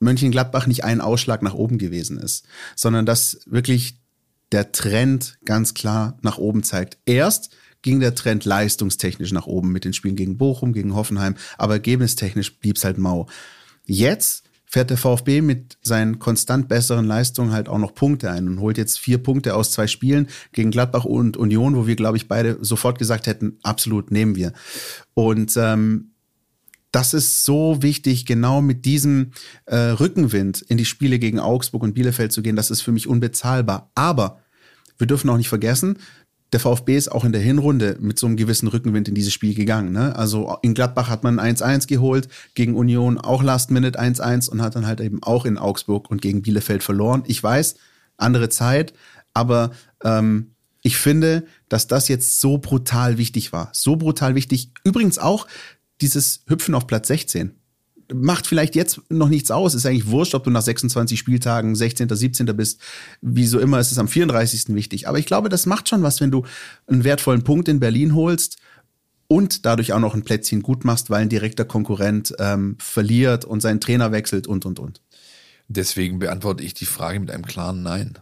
Mönchengladbach 0.00 0.66
nicht 0.66 0.84
ein 0.84 1.00
Ausschlag 1.00 1.42
nach 1.42 1.54
oben 1.54 1.78
gewesen 1.78 2.18
ist, 2.18 2.46
sondern 2.76 3.06
dass 3.06 3.40
wirklich 3.46 3.98
der 4.52 4.72
Trend 4.72 5.38
ganz 5.44 5.74
klar 5.74 6.18
nach 6.22 6.38
oben 6.38 6.62
zeigt. 6.62 6.98
Erst 7.06 7.50
ging 7.82 8.00
der 8.00 8.14
Trend 8.14 8.44
leistungstechnisch 8.44 9.32
nach 9.32 9.46
oben 9.46 9.72
mit 9.72 9.84
den 9.84 9.92
Spielen 9.92 10.16
gegen 10.16 10.38
Bochum, 10.38 10.72
gegen 10.72 10.94
Hoffenheim, 10.94 11.34
aber 11.58 11.74
ergebnistechnisch 11.74 12.58
blieb 12.58 12.76
es 12.76 12.84
halt 12.84 12.98
mau. 12.98 13.26
Jetzt 13.84 14.44
fährt 14.74 14.90
der 14.90 14.96
VfB 14.96 15.40
mit 15.40 15.78
seinen 15.82 16.18
konstant 16.18 16.68
besseren 16.68 17.04
Leistungen 17.04 17.52
halt 17.52 17.68
auch 17.68 17.78
noch 17.78 17.94
Punkte 17.94 18.30
ein 18.30 18.48
und 18.48 18.58
holt 18.58 18.78
jetzt 18.78 18.98
vier 18.98 19.18
Punkte 19.18 19.54
aus 19.54 19.70
zwei 19.70 19.86
Spielen 19.86 20.28
gegen 20.52 20.72
Gladbach 20.72 21.04
und 21.04 21.36
Union, 21.36 21.76
wo 21.76 21.86
wir, 21.86 21.94
glaube 21.94 22.16
ich, 22.16 22.26
beide 22.26 22.58
sofort 22.60 22.98
gesagt 22.98 23.28
hätten, 23.28 23.58
absolut 23.62 24.10
nehmen 24.10 24.34
wir. 24.34 24.52
Und 25.12 25.56
ähm, 25.56 26.13
das 26.94 27.12
ist 27.12 27.44
so 27.44 27.82
wichtig, 27.82 28.24
genau 28.24 28.62
mit 28.62 28.84
diesem 28.84 29.32
äh, 29.66 29.76
Rückenwind 29.76 30.62
in 30.62 30.76
die 30.76 30.84
Spiele 30.84 31.18
gegen 31.18 31.40
Augsburg 31.40 31.82
und 31.82 31.94
Bielefeld 31.94 32.30
zu 32.30 32.40
gehen. 32.40 32.54
Das 32.54 32.70
ist 32.70 32.82
für 32.82 32.92
mich 32.92 33.08
unbezahlbar. 33.08 33.90
Aber 33.96 34.38
wir 34.96 35.08
dürfen 35.08 35.28
auch 35.28 35.36
nicht 35.36 35.48
vergessen, 35.48 35.98
der 36.52 36.60
VfB 36.60 36.96
ist 36.96 37.10
auch 37.10 37.24
in 37.24 37.32
der 37.32 37.40
Hinrunde 37.40 37.96
mit 37.98 38.16
so 38.16 38.28
einem 38.28 38.36
gewissen 38.36 38.68
Rückenwind 38.68 39.08
in 39.08 39.16
dieses 39.16 39.32
Spiel 39.32 39.54
gegangen. 39.54 39.90
Ne? 39.90 40.14
Also 40.14 40.56
in 40.62 40.72
Gladbach 40.72 41.08
hat 41.08 41.24
man 41.24 41.40
1-1 41.40 41.88
geholt, 41.88 42.28
gegen 42.54 42.76
Union 42.76 43.18
auch 43.18 43.42
Last 43.42 43.72
Minute 43.72 43.98
1-1 43.98 44.48
und 44.48 44.62
hat 44.62 44.76
dann 44.76 44.86
halt 44.86 45.00
eben 45.00 45.20
auch 45.20 45.46
in 45.46 45.58
Augsburg 45.58 46.08
und 46.12 46.22
gegen 46.22 46.42
Bielefeld 46.42 46.84
verloren. 46.84 47.24
Ich 47.26 47.42
weiß, 47.42 47.74
andere 48.18 48.50
Zeit, 48.50 48.94
aber 49.32 49.72
ähm, 50.04 50.54
ich 50.86 50.98
finde, 50.98 51.44
dass 51.68 51.88
das 51.88 52.08
jetzt 52.08 52.40
so 52.40 52.58
brutal 52.58 53.16
wichtig 53.16 53.52
war. 53.52 53.70
So 53.72 53.96
brutal 53.96 54.34
wichtig. 54.34 54.70
Übrigens 54.84 55.18
auch 55.18 55.48
dieses 56.00 56.42
Hüpfen 56.46 56.74
auf 56.74 56.86
Platz 56.86 57.08
16 57.08 57.54
macht 58.12 58.46
vielleicht 58.46 58.74
jetzt 58.74 59.00
noch 59.08 59.28
nichts 59.28 59.50
aus. 59.50 59.74
Ist 59.74 59.86
eigentlich 59.86 60.08
wurscht, 60.08 60.34
ob 60.34 60.44
du 60.44 60.50
nach 60.50 60.62
26 60.62 61.18
Spieltagen 61.18 61.74
16., 61.74 62.08
17. 62.08 62.46
bist. 62.56 62.80
Wie 63.20 63.46
so 63.46 63.58
immer 63.58 63.80
ist 63.80 63.92
es 63.92 63.98
am 63.98 64.08
34. 64.08 64.74
wichtig. 64.74 65.08
Aber 65.08 65.18
ich 65.18 65.26
glaube, 65.26 65.48
das 65.48 65.66
macht 65.66 65.88
schon 65.88 66.02
was, 66.02 66.20
wenn 66.20 66.30
du 66.30 66.44
einen 66.86 67.04
wertvollen 67.04 67.44
Punkt 67.44 67.68
in 67.68 67.80
Berlin 67.80 68.14
holst 68.14 68.58
und 69.26 69.64
dadurch 69.64 69.92
auch 69.92 70.00
noch 70.00 70.14
ein 70.14 70.24
Plätzchen 70.24 70.62
gut 70.62 70.84
machst, 70.84 71.10
weil 71.10 71.22
ein 71.22 71.28
direkter 71.28 71.64
Konkurrent 71.64 72.34
ähm, 72.38 72.76
verliert 72.78 73.44
und 73.44 73.60
seinen 73.60 73.80
Trainer 73.80 74.12
wechselt 74.12 74.46
und, 74.46 74.66
und, 74.66 74.78
und. 74.78 75.00
Deswegen 75.68 76.18
beantworte 76.18 76.62
ich 76.62 76.74
die 76.74 76.84
Frage 76.84 77.20
mit 77.20 77.30
einem 77.30 77.46
klaren 77.46 77.82
Nein. 77.82 78.18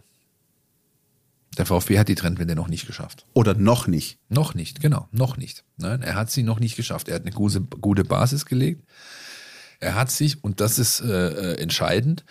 Der 1.57 1.65
VfB 1.65 1.99
hat 1.99 2.07
die 2.07 2.15
Trendwende 2.15 2.55
noch 2.55 2.67
nicht 2.67 2.87
geschafft. 2.87 3.25
Oder 3.33 3.53
noch 3.53 3.87
nicht. 3.87 4.17
Noch 4.29 4.55
nicht, 4.55 4.81
genau, 4.81 5.07
noch 5.11 5.37
nicht. 5.37 5.63
Nein, 5.77 6.01
er 6.01 6.15
hat 6.15 6.31
sie 6.31 6.43
noch 6.43 6.59
nicht 6.59 6.75
geschafft. 6.75 7.09
Er 7.09 7.15
hat 7.15 7.23
eine 7.23 7.31
gute, 7.31 7.61
gute 7.61 8.03
Basis 8.03 8.45
gelegt. 8.45 8.83
Er 9.79 9.95
hat 9.95 10.09
sich, 10.09 10.43
und 10.43 10.61
das 10.61 10.79
ist 10.79 11.01
äh, 11.01 11.27
äh, 11.53 11.61
entscheidend, 11.61 12.23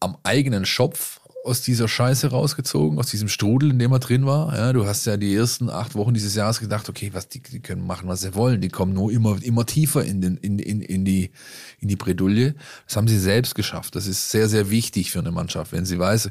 am 0.00 0.18
eigenen 0.22 0.66
Schopf 0.66 1.20
aus 1.46 1.62
dieser 1.62 1.86
Scheiße 1.86 2.28
rausgezogen, 2.28 2.98
aus 2.98 3.06
diesem 3.06 3.28
Strudel, 3.28 3.70
in 3.70 3.78
dem 3.78 3.92
er 3.92 4.00
drin 4.00 4.26
war. 4.26 4.54
Ja, 4.54 4.72
du 4.72 4.84
hast 4.84 5.06
ja 5.06 5.16
die 5.16 5.32
ersten 5.32 5.70
acht 5.70 5.94
Wochen 5.94 6.12
dieses 6.12 6.34
Jahres 6.34 6.58
gedacht, 6.58 6.88
okay, 6.88 7.10
was 7.12 7.28
die, 7.28 7.40
die 7.40 7.60
können 7.60 7.86
machen, 7.86 8.08
was 8.08 8.22
sie 8.22 8.34
wollen. 8.34 8.60
Die 8.60 8.68
kommen 8.68 8.92
nur 8.92 9.12
immer, 9.12 9.40
immer 9.40 9.64
tiefer 9.64 10.04
in, 10.04 10.20
den, 10.20 10.36
in, 10.38 10.58
in, 10.58 10.80
in, 10.80 11.04
die, 11.04 11.30
in 11.78 11.86
die 11.86 11.94
Bredouille. 11.94 12.56
Das 12.86 12.96
haben 12.96 13.06
sie 13.06 13.18
selbst 13.18 13.54
geschafft. 13.54 13.94
Das 13.94 14.08
ist 14.08 14.30
sehr, 14.30 14.48
sehr 14.48 14.70
wichtig 14.70 15.12
für 15.12 15.20
eine 15.20 15.30
Mannschaft, 15.30 15.70
wenn 15.70 15.86
sie 15.86 16.00
weiß, 16.00 16.30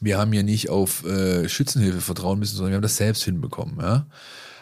wir 0.00 0.18
haben 0.18 0.32
ja 0.32 0.42
nicht 0.42 0.70
auf 0.70 1.04
äh, 1.04 1.48
Schützenhilfe 1.48 2.00
vertrauen 2.00 2.38
müssen, 2.38 2.56
sondern 2.56 2.72
wir 2.72 2.76
haben 2.76 2.82
das 2.82 2.96
selbst 2.96 3.24
hinbekommen. 3.24 3.78
Ja? 3.80 4.06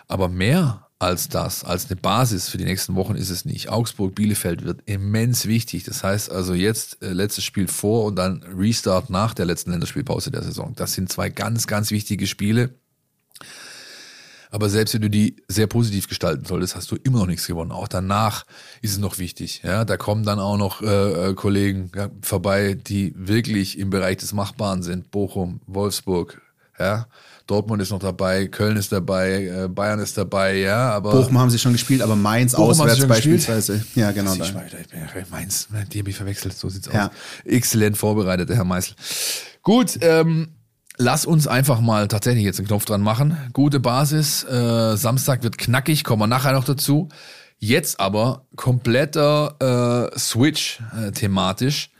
Aber 0.08 0.28
mehr 0.28 0.88
als 0.98 1.28
das, 1.28 1.64
als 1.64 1.90
eine 1.90 1.96
Basis 1.96 2.48
für 2.48 2.56
die 2.56 2.64
nächsten 2.64 2.94
Wochen 2.94 3.14
ist 3.14 3.30
es 3.30 3.44
nicht. 3.44 3.68
Augsburg, 3.68 4.14
Bielefeld 4.14 4.64
wird 4.64 4.82
immens 4.86 5.46
wichtig. 5.46 5.84
Das 5.84 6.02
heißt 6.02 6.30
also 6.30 6.54
jetzt 6.54 7.02
äh, 7.02 7.12
letztes 7.12 7.44
Spiel 7.44 7.68
vor 7.68 8.04
und 8.04 8.16
dann 8.16 8.42
Restart 8.42 9.10
nach 9.10 9.34
der 9.34 9.44
letzten 9.44 9.72
Länderspielpause 9.72 10.30
der 10.30 10.42
Saison. 10.42 10.72
Das 10.76 10.94
sind 10.94 11.10
zwei 11.10 11.28
ganz, 11.28 11.66
ganz 11.66 11.90
wichtige 11.90 12.26
Spiele. 12.26 12.78
Aber 14.54 14.70
selbst 14.70 14.94
wenn 14.94 15.02
du 15.02 15.10
die 15.10 15.34
sehr 15.48 15.66
positiv 15.66 16.06
gestalten 16.06 16.44
solltest, 16.44 16.76
hast 16.76 16.88
du 16.92 16.94
immer 17.02 17.18
noch 17.18 17.26
nichts 17.26 17.48
gewonnen. 17.48 17.72
Auch 17.72 17.88
danach 17.88 18.44
ist 18.82 18.92
es 18.92 18.98
noch 18.98 19.18
wichtig. 19.18 19.62
Ja, 19.64 19.84
da 19.84 19.96
kommen 19.96 20.22
dann 20.22 20.38
auch 20.38 20.56
noch 20.56 20.80
äh, 20.80 21.30
äh 21.30 21.34
Kollegen 21.34 21.90
ja, 21.92 22.08
vorbei, 22.22 22.74
die 22.74 23.12
wirklich 23.16 23.76
im 23.80 23.90
Bereich 23.90 24.18
des 24.18 24.32
Machbaren 24.32 24.84
sind. 24.84 25.10
Bochum, 25.10 25.60
Wolfsburg, 25.66 26.40
ja, 26.78 27.08
Dortmund 27.48 27.82
ist 27.82 27.90
noch 27.90 27.98
dabei, 27.98 28.46
Köln 28.46 28.76
ist 28.76 28.92
dabei, 28.92 29.44
äh, 29.46 29.68
Bayern 29.68 29.98
ist 29.98 30.16
dabei, 30.16 30.58
ja, 30.58 30.92
aber. 30.92 31.10
Bochum 31.10 31.36
haben 31.36 31.50
sie 31.50 31.58
schon 31.58 31.72
gespielt, 31.72 32.00
aber 32.00 32.14
Mainz 32.14 32.52
Bochum 32.52 32.70
auswärts 32.70 33.08
beispielsweise. 33.08 33.78
Gespielt? 33.78 33.96
Ja, 33.96 34.12
genau. 34.12 34.34
Ich, 34.34 34.54
mal, 34.54 34.66
ich 34.66 34.88
bin 34.88 35.00
ja 35.00 35.24
Mainz, 35.32 35.68
ne, 35.70 35.84
die 35.92 35.98
habe 35.98 36.10
ich 36.10 36.16
verwechselt, 36.16 36.56
so 36.56 36.68
sieht's 36.68 36.88
ja. 36.92 37.08
aus. 37.08 37.12
Exzellent 37.44 37.98
vorbereitet, 37.98 38.50
der 38.50 38.56
Herr 38.58 38.64
Meißel. 38.64 38.94
Gut, 39.62 39.98
ähm, 40.00 40.50
Lass 40.96 41.26
uns 41.26 41.48
einfach 41.48 41.80
mal 41.80 42.06
tatsächlich 42.06 42.44
jetzt 42.44 42.60
einen 42.60 42.68
Knopf 42.68 42.84
dran 42.84 43.00
machen. 43.00 43.36
Gute 43.52 43.80
Basis. 43.80 44.44
Äh, 44.44 44.96
Samstag 44.96 45.42
wird 45.42 45.58
knackig, 45.58 46.04
kommen 46.04 46.22
wir 46.22 46.26
nachher 46.28 46.52
noch 46.52 46.64
dazu. 46.64 47.08
Jetzt 47.58 47.98
aber 47.98 48.46
kompletter 48.56 50.10
äh, 50.12 50.18
Switch 50.18 50.80
äh, 50.96 51.10
thematisch. 51.10 51.90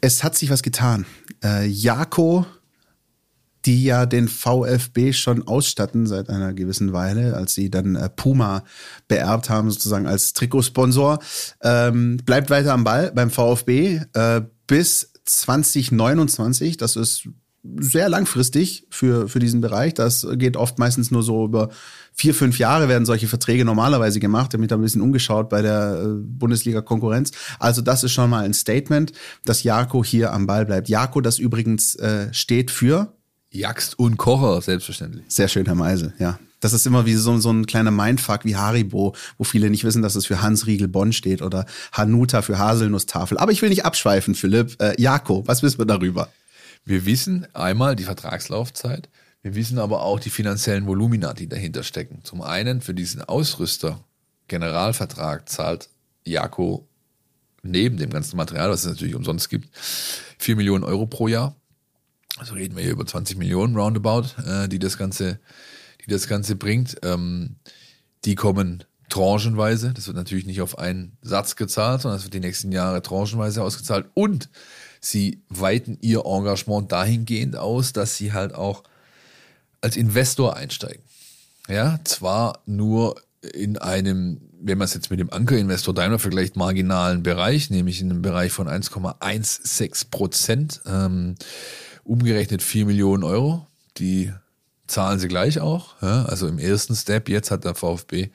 Es 0.00 0.22
hat 0.22 0.36
sich 0.36 0.50
was 0.50 0.62
getan. 0.62 1.06
Äh, 1.42 1.66
Jako 1.66 2.46
die 3.66 3.82
ja 3.82 4.06
den 4.06 4.28
VfB 4.28 5.12
schon 5.12 5.46
ausstatten 5.46 6.06
seit 6.06 6.30
einer 6.30 6.54
gewissen 6.54 6.92
Weile, 6.92 7.34
als 7.34 7.54
sie 7.54 7.68
dann 7.68 7.96
äh, 7.96 8.08
Puma 8.08 8.62
beerbt 9.08 9.50
haben, 9.50 9.70
sozusagen 9.70 10.06
als 10.06 10.32
Trikotsponsor. 10.32 11.18
Ähm, 11.62 12.18
bleibt 12.18 12.48
weiter 12.48 12.72
am 12.72 12.84
Ball 12.84 13.10
beim 13.12 13.30
VfB 13.30 14.02
äh, 14.14 14.42
bis 14.66 15.12
2029. 15.24 16.76
Das 16.76 16.94
ist 16.94 17.28
sehr 17.78 18.08
langfristig 18.08 18.86
für, 18.90 19.28
für 19.28 19.38
diesen 19.38 19.60
Bereich. 19.60 19.94
Das 19.94 20.26
geht 20.34 20.56
oft 20.56 20.78
meistens 20.78 21.10
nur 21.10 21.22
so 21.22 21.44
über 21.44 21.70
vier, 22.12 22.34
fünf 22.34 22.58
Jahre 22.58 22.88
werden 22.88 23.04
solche 23.04 23.28
Verträge 23.28 23.64
normalerweise 23.64 24.20
gemacht. 24.20 24.54
damit 24.54 24.72
ein 24.72 24.80
bisschen 24.80 25.02
umgeschaut 25.02 25.48
bei 25.48 25.62
der 25.62 26.02
äh, 26.02 26.08
Bundesliga-Konkurrenz. 26.08 27.32
Also 27.58 27.82
das 27.82 28.04
ist 28.04 28.12
schon 28.12 28.30
mal 28.30 28.44
ein 28.44 28.54
Statement, 28.54 29.12
dass 29.44 29.62
Jako 29.62 30.02
hier 30.02 30.32
am 30.32 30.46
Ball 30.46 30.64
bleibt. 30.64 30.88
Jako, 30.88 31.20
das 31.20 31.38
übrigens 31.38 31.94
äh, 31.96 32.32
steht 32.32 32.70
für 32.70 33.12
Jagst 33.50 33.98
und 33.98 34.16
Kocher, 34.16 34.60
selbstverständlich. 34.60 35.24
Sehr 35.28 35.48
schön, 35.48 35.66
Herr 35.66 35.74
Meisel, 35.74 36.14
ja. 36.18 36.38
Das 36.60 36.72
ist 36.72 36.86
immer 36.86 37.04
wie 37.04 37.14
so, 37.14 37.36
so 37.38 37.50
ein 37.50 37.66
kleiner 37.66 37.90
Mindfuck 37.90 38.44
wie 38.44 38.56
Haribo, 38.56 39.14
wo 39.36 39.44
viele 39.44 39.68
nicht 39.70 39.84
wissen, 39.84 40.02
dass 40.02 40.16
es 40.16 40.26
für 40.26 40.40
Hans 40.42 40.66
Riegel 40.66 40.88
Bonn 40.88 41.12
steht 41.12 41.42
oder 41.42 41.66
Hanuta 41.92 42.40
für 42.42 42.58
Haselnusstafel. 42.58 43.38
Aber 43.38 43.52
ich 43.52 43.60
will 43.60 43.68
nicht 43.68 43.84
abschweifen, 43.84 44.34
Philipp. 44.34 44.80
Äh, 44.80 45.00
Jako, 45.00 45.42
was 45.46 45.62
wissen 45.62 45.78
wir 45.78 45.86
darüber? 45.86 46.28
Wir 46.86 47.04
wissen 47.04 47.46
einmal 47.52 47.96
die 47.96 48.04
Vertragslaufzeit. 48.04 49.08
Wir 49.42 49.56
wissen 49.56 49.78
aber 49.78 50.02
auch 50.02 50.20
die 50.20 50.30
finanziellen 50.30 50.86
Volumina, 50.86 51.34
die 51.34 51.48
dahinter 51.48 51.82
stecken. 51.82 52.20
Zum 52.22 52.42
einen 52.42 52.80
für 52.80 52.94
diesen 52.94 53.22
Ausrüster 53.22 54.04
Generalvertrag 54.46 55.48
zahlt 55.48 55.90
Jako 56.24 56.88
neben 57.62 57.96
dem 57.96 58.10
ganzen 58.10 58.36
Material, 58.36 58.70
was 58.70 58.84
es 58.84 58.90
natürlich 58.90 59.16
umsonst 59.16 59.50
gibt, 59.50 59.68
vier 60.38 60.54
Millionen 60.54 60.84
Euro 60.84 61.06
pro 61.06 61.26
Jahr. 61.26 61.56
Also 62.36 62.54
reden 62.54 62.76
wir 62.76 62.84
hier 62.84 62.92
über 62.92 63.04
20 63.04 63.36
Millionen 63.36 63.76
roundabout, 63.76 64.40
äh, 64.46 64.68
die 64.68 64.78
das 64.78 64.96
Ganze, 64.96 65.40
die 66.04 66.10
das 66.10 66.28
Ganze 66.28 66.54
bringt. 66.54 66.98
Ähm, 67.02 67.56
die 68.24 68.36
kommen 68.36 68.84
tranchenweise. 69.08 69.92
Das 69.92 70.06
wird 70.06 70.16
natürlich 70.16 70.46
nicht 70.46 70.60
auf 70.60 70.78
einen 70.78 71.16
Satz 71.22 71.56
gezahlt, 71.56 72.02
sondern 72.02 72.18
es 72.18 72.24
wird 72.24 72.34
die 72.34 72.40
nächsten 72.40 72.70
Jahre 72.70 73.02
tranchenweise 73.02 73.64
ausgezahlt. 73.64 74.06
Und 74.14 74.48
sie 75.10 75.40
weiten 75.48 75.98
ihr 76.00 76.24
Engagement 76.24 76.90
dahingehend 76.92 77.56
aus, 77.56 77.92
dass 77.92 78.16
sie 78.16 78.32
halt 78.32 78.54
auch 78.54 78.82
als 79.80 79.96
Investor 79.96 80.56
einsteigen. 80.56 81.02
Ja, 81.68 81.98
zwar 82.04 82.60
nur 82.66 83.16
in 83.54 83.78
einem, 83.78 84.40
wenn 84.60 84.78
man 84.78 84.86
es 84.86 84.94
jetzt 84.94 85.10
mit 85.10 85.20
dem 85.20 85.32
Ankerinvestor 85.32 85.94
Daimler 85.94 86.18
vergleicht, 86.18 86.56
marginalen 86.56 87.22
Bereich, 87.22 87.70
nämlich 87.70 88.00
in 88.00 88.10
einem 88.10 88.22
Bereich 88.22 88.52
von 88.52 88.68
1,16 88.68 90.10
Prozent. 90.10 90.80
Ähm, 90.86 91.36
umgerechnet 92.04 92.62
4 92.62 92.86
Millionen 92.86 93.24
Euro. 93.24 93.66
Die 93.98 94.32
zahlen 94.86 95.18
sie 95.18 95.28
gleich 95.28 95.60
auch. 95.60 96.00
Ja, 96.02 96.24
also 96.24 96.46
im 96.46 96.58
ersten 96.58 96.94
Step, 96.94 97.28
jetzt 97.28 97.50
hat 97.50 97.64
der 97.64 97.74
VfB 97.74 98.30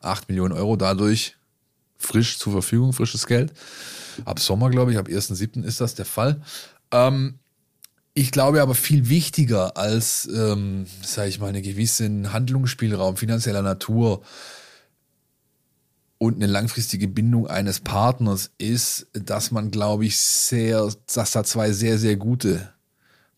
8 0.00 0.28
Millionen 0.28 0.52
Euro 0.52 0.76
dadurch 0.76 1.36
frisch 1.98 2.38
zur 2.38 2.52
Verfügung, 2.52 2.92
frisches 2.92 3.26
Geld. 3.26 3.52
Ab 4.24 4.40
Sommer, 4.40 4.70
glaube 4.70 4.92
ich, 4.92 4.98
ab 4.98 5.08
1.7. 5.08 5.62
ist 5.64 5.80
das 5.80 5.94
der 5.94 6.06
Fall. 6.06 6.40
Ähm, 6.90 7.38
ich 8.14 8.30
glaube 8.30 8.62
aber 8.62 8.74
viel 8.74 9.10
wichtiger 9.10 9.76
als, 9.76 10.26
ähm, 10.34 10.86
sage 11.02 11.28
ich 11.28 11.38
mal, 11.38 11.48
einen 11.48 11.62
gewissen 11.62 12.32
Handlungsspielraum 12.32 13.16
finanzieller 13.16 13.60
Natur 13.60 14.22
und 16.18 16.36
eine 16.36 16.46
langfristige 16.46 17.08
Bindung 17.08 17.46
eines 17.46 17.80
Partners 17.80 18.52
ist, 18.56 19.08
dass 19.12 19.50
man, 19.50 19.70
glaube 19.70 20.06
ich, 20.06 20.18
sehr, 20.18 20.90
dass 21.12 21.32
da 21.32 21.44
zwei 21.44 21.72
sehr, 21.72 21.98
sehr 21.98 22.16
gute 22.16 22.70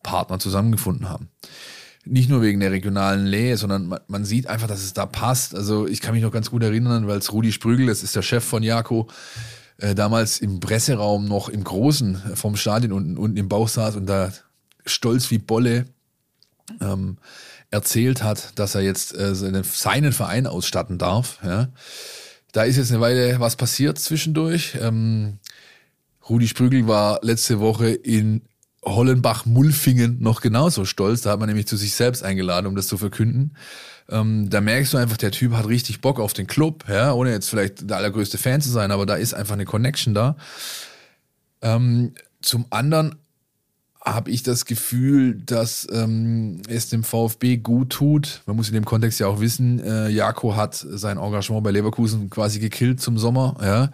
Partner 0.01 0.39
zusammengefunden 0.39 1.09
haben. 1.09 1.27
Nicht 2.05 2.29
nur 2.29 2.41
wegen 2.41 2.61
der 2.61 2.71
regionalen 2.71 3.29
Nähe, 3.29 3.57
sondern 3.57 3.87
man, 3.87 3.99
man 4.07 4.23
sieht 4.23 4.47
einfach, 4.47 4.67
dass 4.67 4.81
es 4.81 4.93
da 4.93 5.05
passt. 5.05 5.53
Also 5.53 5.87
ich 5.87 5.99
kann 5.99 6.13
mich 6.13 6.23
noch 6.23 6.31
ganz 6.31 6.49
gut 6.49 6.63
erinnern, 6.63 7.07
weil 7.07 7.17
es 7.17 7.33
Rudi 7.33 7.51
Sprügel, 7.51 7.87
das 7.87 8.01
ist 8.01 8.15
der 8.15 8.21
Chef 8.21 8.45
von 8.45 8.63
Jako, 8.63 9.07
äh, 9.79 9.95
damals 9.95 10.39
im 10.39 10.59
Presseraum 10.59 11.25
noch 11.25 11.49
im 11.49 11.63
Großen 11.63 12.31
äh, 12.31 12.35
vom 12.35 12.55
Stadion 12.55 12.91
unten, 12.91 13.17
unten 13.17 13.37
im 13.37 13.49
Bauch 13.49 13.67
saß 13.67 13.95
und 13.95 14.05
da 14.05 14.31
stolz 14.85 15.31
wie 15.31 15.37
Bolle 15.37 15.85
ähm, 16.81 17.17
erzählt 17.71 18.23
hat, 18.23 18.57
dass 18.57 18.75
er 18.75 18.81
jetzt 18.81 19.15
äh, 19.15 19.35
seinen, 19.35 19.63
seinen 19.63 20.11
Verein 20.11 20.47
ausstatten 20.47 20.97
darf. 20.97 21.39
Ja. 21.43 21.69
Da 22.51 22.63
ist 22.63 22.77
jetzt 22.77 22.91
eine 22.91 23.01
Weile 23.01 23.39
was 23.39 23.55
passiert 23.55 23.99
zwischendurch. 23.99 24.77
Ähm, 24.81 25.39
Rudi 26.27 26.47
Sprügel 26.47 26.87
war 26.87 27.19
letzte 27.21 27.59
Woche 27.59 27.89
in 27.89 28.41
Hollenbach-Mulfingen 28.83 30.17
noch 30.21 30.41
genauso 30.41 30.85
stolz. 30.85 31.21
Da 31.21 31.31
hat 31.31 31.39
man 31.39 31.47
nämlich 31.47 31.67
zu 31.67 31.77
sich 31.77 31.95
selbst 31.95 32.23
eingeladen, 32.23 32.67
um 32.67 32.75
das 32.75 32.87
zu 32.87 32.97
verkünden. 32.97 33.55
Ähm, 34.09 34.49
da 34.49 34.61
merkst 34.61 34.93
du 34.93 34.97
einfach, 34.97 35.17
der 35.17 35.31
Typ 35.31 35.53
hat 35.53 35.67
richtig 35.67 36.01
Bock 36.01 36.19
auf 36.19 36.33
den 36.33 36.47
Club, 36.47 36.85
ja, 36.87 37.13
ohne 37.13 37.31
jetzt 37.31 37.49
vielleicht 37.49 37.89
der 37.89 37.97
allergrößte 37.97 38.37
Fan 38.37 38.61
zu 38.61 38.69
sein, 38.69 38.91
aber 38.91 39.05
da 39.05 39.15
ist 39.15 39.33
einfach 39.33 39.53
eine 39.53 39.65
Connection 39.65 40.13
da. 40.13 40.35
Ähm, 41.61 42.13
zum 42.41 42.65
anderen 42.69 43.18
habe 44.13 44.31
ich 44.31 44.43
das 44.43 44.65
Gefühl, 44.65 45.35
dass 45.45 45.87
ähm, 45.91 46.61
es 46.67 46.89
dem 46.89 47.03
VfB 47.03 47.57
gut 47.57 47.89
tut. 47.91 48.41
Man 48.45 48.55
muss 48.55 48.67
in 48.67 48.73
dem 48.73 48.85
Kontext 48.85 49.19
ja 49.19 49.27
auch 49.27 49.39
wissen, 49.39 49.79
äh, 49.79 50.09
Jako 50.09 50.55
hat 50.55 50.75
sein 50.75 51.17
Engagement 51.17 51.63
bei 51.63 51.71
Leverkusen 51.71 52.29
quasi 52.29 52.59
gekillt 52.59 53.01
zum 53.01 53.17
Sommer, 53.17 53.57
ja, 53.61 53.91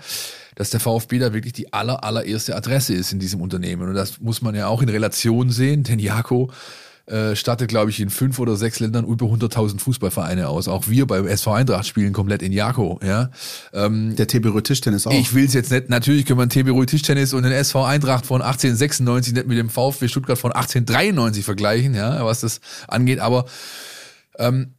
dass 0.56 0.70
der 0.70 0.80
VfB 0.80 1.20
da 1.20 1.34
wirklich 1.34 1.54
die 1.54 1.74
aller, 1.74 2.04
allererste 2.04 2.56
Adresse 2.56 2.94
ist 2.94 3.12
in 3.12 3.20
diesem 3.20 3.42
Unternehmen. 3.42 3.90
Und 3.90 3.96
das 3.96 4.20
muss 4.20 4.42
man 4.42 4.56
ja 4.56 4.68
auch 4.68 4.82
in 4.82 4.90
Relation 4.90 5.50
sehen, 5.50 5.84
denn 5.84 6.00
Jako 6.00 6.50
äh, 7.08 7.36
stattet, 7.36 7.70
glaube 7.70 7.92
ich, 7.92 8.00
in 8.00 8.10
fünf 8.10 8.40
oder 8.40 8.56
sechs 8.56 8.80
Ländern 8.80 9.06
über 9.06 9.28
100.000 9.28 9.80
Fußballvereine 9.80 10.48
aus. 10.48 10.68
Auch 10.68 10.88
wir 10.88 11.06
beim 11.06 11.28
SV 11.28 11.54
Eintracht 11.54 11.86
spielen 11.86 12.14
komplett 12.14 12.42
in 12.42 12.52
Jako. 12.52 13.00
Ja? 13.04 13.30
Ähm, 13.74 14.16
Der 14.16 14.28
TB 14.28 14.64
Tischtennis 14.64 15.06
auch. 15.06 15.14
Ich 15.14 15.34
will 15.34 15.46
es 15.46 15.54
jetzt 15.54 15.72
nicht. 15.72 15.90
Natürlich 15.90 16.26
können 16.26 16.40
wir 16.40 16.44
einen 16.44 16.50
TB 16.50 16.88
Tischtennis 16.88 17.34
und 17.34 17.44
den 17.44 17.52
SV 17.52 17.84
Eintracht 17.84 18.26
von 18.26 18.42
1896 18.42 19.34
nicht 19.34 19.48
mit 19.48 19.58
dem 19.58 19.70
VfB 19.70 20.08
Stuttgart 20.08 20.38
von 20.38 20.52
1893 20.52 21.44
vergleichen, 21.46 21.94
ja, 21.94 22.24
was 22.26 22.42
das 22.42 22.60
angeht. 22.88 23.20
Aber 23.20 23.46
ähm, 24.38 24.75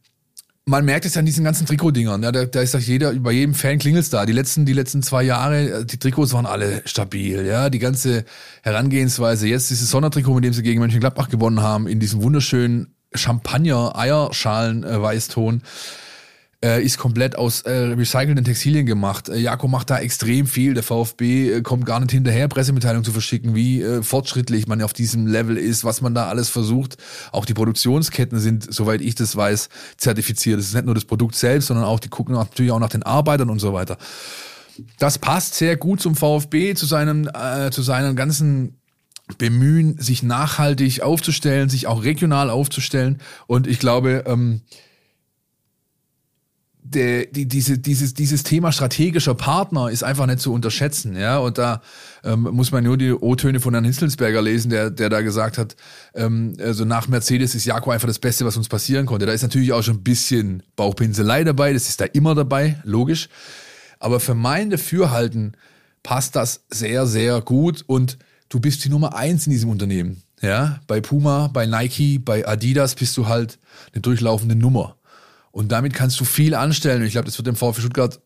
man 0.67 0.85
merkt 0.85 1.05
es 1.05 1.15
ja 1.15 1.19
an 1.19 1.25
diesen 1.25 1.45
ganzen 1.45 1.65
Trikotdingern. 1.65 2.21
Ja, 2.21 2.33
da, 2.33 2.43
da 2.45 2.61
ist 2.61 2.73
doch 2.73 2.79
jeder, 2.79 3.13
bei 3.13 3.31
jedem 3.31 3.53
Fan 3.53 3.77
klingelt's 3.79 4.09
da. 4.09 4.25
Die 4.25 4.33
letzten, 4.33 4.65
die 4.65 4.73
letzten 4.73 5.01
zwei 5.01 5.23
Jahre, 5.23 5.79
äh, 5.79 5.85
die 5.85 5.97
Trikots 5.97 6.33
waren 6.33 6.45
alle 6.45 6.81
stabil. 6.85 7.45
Ja, 7.45 7.69
die 7.69 7.79
ganze 7.79 8.25
Herangehensweise. 8.63 9.47
Jetzt 9.47 9.69
dieses 9.69 9.89
Sondertrikot, 9.89 10.35
mit 10.35 10.43
dem 10.43 10.51
sie 10.51 10.63
gegen 10.63 10.81
Mönchengladbach 10.81 11.29
gewonnen 11.29 11.61
haben, 11.61 11.87
in 11.87 12.01
diesem 12.01 12.21
wunderschönen 12.21 12.93
Champagner-Eierschalen-Weißton. 13.13 15.55
Äh, 15.55 15.59
äh, 16.67 16.83
ist 16.83 16.97
komplett 16.97 17.37
aus 17.37 17.61
äh, 17.61 17.71
recycelten 17.71 18.43
Textilien 18.43 18.85
gemacht. 18.85 19.29
Äh, 19.29 19.37
Jako 19.37 19.67
macht 19.67 19.89
da 19.89 19.99
extrem 19.99 20.47
viel. 20.47 20.73
Der 20.73 20.83
VfB 20.83 21.51
äh, 21.51 21.61
kommt 21.61 21.85
gar 21.85 21.99
nicht 21.99 22.11
hinterher, 22.11 22.47
Pressemitteilungen 22.47 23.05
zu 23.05 23.13
verschicken, 23.13 23.55
wie 23.55 23.81
äh, 23.81 24.03
fortschrittlich 24.03 24.67
man 24.67 24.81
auf 24.81 24.93
diesem 24.93 25.27
Level 25.27 25.57
ist, 25.57 25.83
was 25.83 26.01
man 26.01 26.13
da 26.13 26.27
alles 26.27 26.49
versucht. 26.49 26.97
Auch 27.31 27.45
die 27.45 27.53
Produktionsketten 27.53 28.39
sind, 28.39 28.73
soweit 28.73 29.01
ich 29.01 29.15
das 29.15 29.35
weiß, 29.35 29.69
zertifiziert. 29.97 30.59
Es 30.59 30.67
ist 30.67 30.73
nicht 30.73 30.85
nur 30.85 30.95
das 30.95 31.05
Produkt 31.05 31.35
selbst, 31.35 31.67
sondern 31.67 31.85
auch 31.85 31.99
die 31.99 32.09
gucken 32.09 32.35
natürlich 32.35 32.71
auch 32.71 32.79
nach 32.79 32.89
den 32.89 33.03
Arbeitern 33.03 33.49
und 33.49 33.59
so 33.59 33.73
weiter. 33.73 33.97
Das 34.99 35.17
passt 35.17 35.55
sehr 35.55 35.77
gut 35.77 36.01
zum 36.01 36.15
VfB, 36.15 36.75
zu 36.75 36.85
seinem, 36.85 37.29
äh, 37.33 37.71
zu 37.71 37.81
seinem 37.81 38.15
ganzen 38.15 38.77
Bemühen, 39.37 39.97
sich 39.99 40.23
nachhaltig 40.23 41.01
aufzustellen, 41.01 41.69
sich 41.69 41.87
auch 41.87 42.03
regional 42.03 42.49
aufzustellen. 42.49 43.19
Und 43.47 43.67
ich 43.67 43.79
glaube, 43.79 44.23
ähm, 44.25 44.61
der, 46.89 47.25
die, 47.25 47.47
diese, 47.47 47.77
dieses, 47.77 48.13
dieses 48.13 48.43
Thema 48.43 48.71
strategischer 48.71 49.35
Partner 49.35 49.89
ist 49.89 50.03
einfach 50.03 50.25
nicht 50.25 50.39
zu 50.39 50.53
unterschätzen, 50.53 51.15
ja. 51.15 51.37
Und 51.37 51.57
da 51.57 51.81
ähm, 52.23 52.47
muss 52.51 52.71
man 52.71 52.83
nur 52.83 52.97
die 52.97 53.11
O-Töne 53.11 53.59
von 53.59 53.73
Herrn 53.73 53.85
Hitzelsberger 53.85 54.41
lesen, 54.41 54.69
der, 54.69 54.89
der 54.89 55.09
da 55.09 55.21
gesagt 55.21 55.57
hat, 55.57 55.75
ähm, 56.13 56.55
also 56.59 56.85
nach 56.85 57.07
Mercedes 57.07 57.55
ist 57.55 57.65
Jaco 57.65 57.91
einfach 57.91 58.07
das 58.07 58.19
Beste, 58.19 58.45
was 58.45 58.57
uns 58.57 58.69
passieren 58.69 59.05
konnte. 59.05 59.25
Da 59.25 59.33
ist 59.33 59.41
natürlich 59.41 59.73
auch 59.73 59.83
schon 59.83 59.97
ein 59.97 60.03
bisschen 60.03 60.63
Bauchpinselei 60.75 61.43
dabei, 61.43 61.73
das 61.73 61.89
ist 61.89 62.01
da 62.01 62.05
immer 62.05 62.35
dabei, 62.35 62.79
logisch. 62.83 63.29
Aber 63.99 64.19
für 64.19 64.35
mein 64.35 64.69
Dafürhalten 64.69 65.57
passt 66.03 66.35
das 66.35 66.65
sehr, 66.69 67.07
sehr 67.07 67.41
gut 67.41 67.83
und 67.87 68.17
du 68.49 68.59
bist 68.59 68.83
die 68.85 68.89
Nummer 68.89 69.15
eins 69.15 69.47
in 69.47 69.51
diesem 69.51 69.69
Unternehmen. 69.69 70.21
Ja, 70.41 70.79
bei 70.85 71.01
Puma, 71.01 71.47
bei 71.47 71.65
Nike, 71.65 72.19
bei 72.19 72.47
Adidas 72.47 72.93
bist 72.93 73.17
du 73.17 73.27
halt 73.27 73.57
eine 73.93 74.01
durchlaufende 74.01 74.55
Nummer. 74.55 74.96
Und 75.57 75.71
damit 75.71 75.95
kannst 75.95 76.19
du 76.19 76.23
viel 76.23 76.53
anstellen. 76.53 77.01
Und 77.01 77.07
ich 77.07 77.13
glaube, 77.13 77.25
das 77.25 77.35
wird 77.39 77.47
dem 77.47 77.55
VfB 77.55 77.81
Stuttgart 77.81 78.21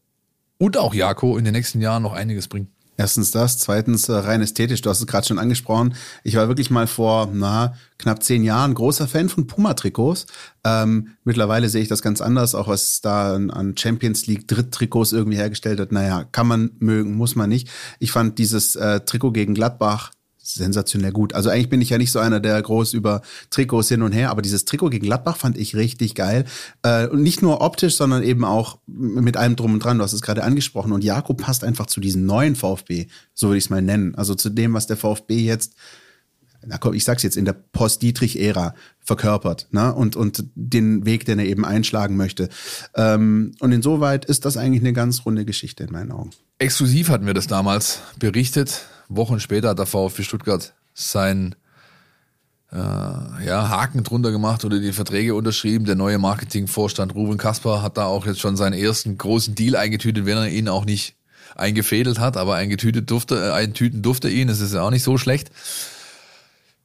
und 0.57 0.75
auch 0.75 0.93
Jako 0.93 1.37
in 1.37 1.45
den 1.45 1.53
nächsten 1.53 1.79
Jahren 1.79 2.03
noch 2.03 2.11
einiges 2.11 2.49
bringen. 2.49 2.67
Erstens 2.97 3.31
das, 3.31 3.57
zweitens 3.57 4.09
äh, 4.09 4.11
rein 4.11 4.41
ästhetisch, 4.41 4.81
du 4.81 4.89
hast 4.89 4.99
es 4.99 5.07
gerade 5.07 5.25
schon 5.25 5.39
angesprochen. 5.39 5.95
Ich 6.25 6.35
war 6.35 6.49
wirklich 6.49 6.69
mal 6.69 6.87
vor 6.87 7.29
na, 7.31 7.73
knapp 7.97 8.21
zehn 8.21 8.43
Jahren 8.43 8.73
großer 8.73 9.07
Fan 9.07 9.29
von 9.29 9.47
Puma-Trikots. 9.47 10.25
Ähm, 10.65 11.13
mittlerweile 11.23 11.69
sehe 11.69 11.81
ich 11.81 11.87
das 11.87 12.01
ganz 12.01 12.19
anders, 12.19 12.53
auch 12.53 12.67
was 12.67 12.99
da 12.99 13.35
an 13.35 13.77
Champions 13.77 14.27
League 14.27 14.49
Dritt-Trikots 14.49 15.13
irgendwie 15.13 15.37
hergestellt 15.37 15.79
hat. 15.79 15.93
Naja, 15.93 16.25
kann 16.33 16.47
man 16.47 16.71
mögen, 16.79 17.15
muss 17.15 17.37
man 17.37 17.47
nicht. 17.47 17.69
Ich 17.99 18.11
fand 18.11 18.39
dieses 18.39 18.75
äh, 18.75 18.99
Trikot 19.05 19.31
gegen 19.31 19.53
Gladbach 19.53 20.11
sensationell 20.43 21.11
gut. 21.11 21.33
Also 21.33 21.49
eigentlich 21.49 21.69
bin 21.69 21.81
ich 21.81 21.89
ja 21.89 21.97
nicht 21.97 22.11
so 22.11 22.19
einer, 22.19 22.39
der 22.39 22.61
groß 22.61 22.93
über 22.93 23.21
Trikots 23.49 23.89
hin 23.89 24.01
und 24.01 24.11
her, 24.11 24.31
aber 24.31 24.41
dieses 24.41 24.65
Trikot 24.65 24.89
gegen 24.89 25.05
Gladbach 25.05 25.37
fand 25.37 25.57
ich 25.57 25.75
richtig 25.75 26.15
geil. 26.15 26.45
Äh, 26.83 27.07
und 27.07 27.21
nicht 27.21 27.41
nur 27.41 27.61
optisch, 27.61 27.95
sondern 27.95 28.23
eben 28.23 28.43
auch 28.43 28.79
mit 28.87 29.37
allem 29.37 29.55
drum 29.55 29.73
und 29.73 29.83
dran. 29.83 29.97
Du 29.97 30.03
hast 30.03 30.13
es 30.13 30.21
gerade 30.21 30.43
angesprochen. 30.43 30.91
Und 30.91 31.03
Jakob 31.03 31.37
passt 31.41 31.63
einfach 31.63 31.85
zu 31.85 32.01
diesem 32.01 32.25
neuen 32.25 32.55
VfB, 32.55 33.07
so 33.33 33.47
würde 33.47 33.57
ich 33.57 33.65
es 33.65 33.69
mal 33.69 33.81
nennen. 33.81 34.15
Also 34.15 34.35
zu 34.35 34.49
dem, 34.49 34.73
was 34.73 34.87
der 34.87 34.97
VfB 34.97 35.37
jetzt 35.37 35.75
na 36.65 36.77
komm, 36.77 36.93
ich 36.93 37.03
sag's 37.03 37.23
jetzt, 37.23 37.37
in 37.37 37.45
der 37.45 37.53
Post-Dietrich-Ära 37.53 38.75
verkörpert, 38.99 39.67
ne? 39.71 39.93
Und, 39.93 40.15
und 40.15 40.45
den 40.53 41.05
Weg, 41.05 41.25
den 41.25 41.39
er 41.39 41.45
eben 41.45 41.65
einschlagen 41.65 42.17
möchte. 42.17 42.49
Ähm, 42.95 43.53
und 43.59 43.71
insoweit 43.71 44.25
ist 44.25 44.45
das 44.45 44.57
eigentlich 44.57 44.83
eine 44.83 44.93
ganz 44.93 45.25
runde 45.25 45.43
Geschichte 45.43 45.83
in 45.83 45.91
meinen 45.91 46.11
Augen. 46.11 46.31
Exklusiv 46.59 47.09
hatten 47.09 47.25
wir 47.25 47.33
das 47.33 47.47
damals 47.47 48.01
berichtet. 48.19 48.85
Wochen 49.15 49.39
später 49.39 49.69
hat 49.69 49.79
der 49.79 49.85
VfB 49.85 50.23
Stuttgart 50.23 50.73
sein 50.93 51.55
äh, 52.71 52.75
ja, 52.77 53.69
Haken 53.69 54.03
drunter 54.03 54.31
gemacht 54.31 54.63
oder 54.65 54.79
die 54.79 54.93
Verträge 54.93 55.35
unterschrieben. 55.35 55.85
Der 55.85 55.95
neue 55.95 56.17
Marketingvorstand 56.17 57.15
Ruben 57.15 57.37
Kasper 57.37 57.81
hat 57.81 57.97
da 57.97 58.05
auch 58.05 58.25
jetzt 58.25 58.39
schon 58.39 58.57
seinen 58.57 58.73
ersten 58.73 59.17
großen 59.17 59.55
Deal 59.55 59.75
eingetütet, 59.75 60.25
wenn 60.25 60.37
er 60.37 60.47
ihn 60.47 60.69
auch 60.69 60.85
nicht 60.85 61.15
eingefädelt 61.55 62.19
hat, 62.19 62.37
aber 62.37 62.55
eingetütet 62.55 63.09
durfte, 63.11 63.35
äh, 63.35 63.51
eintüten 63.51 64.01
durfte 64.01 64.29
ihn. 64.29 64.47
Das 64.47 64.61
ist 64.61 64.73
ja 64.73 64.81
auch 64.81 64.91
nicht 64.91 65.03
so 65.03 65.17
schlecht. 65.17 65.51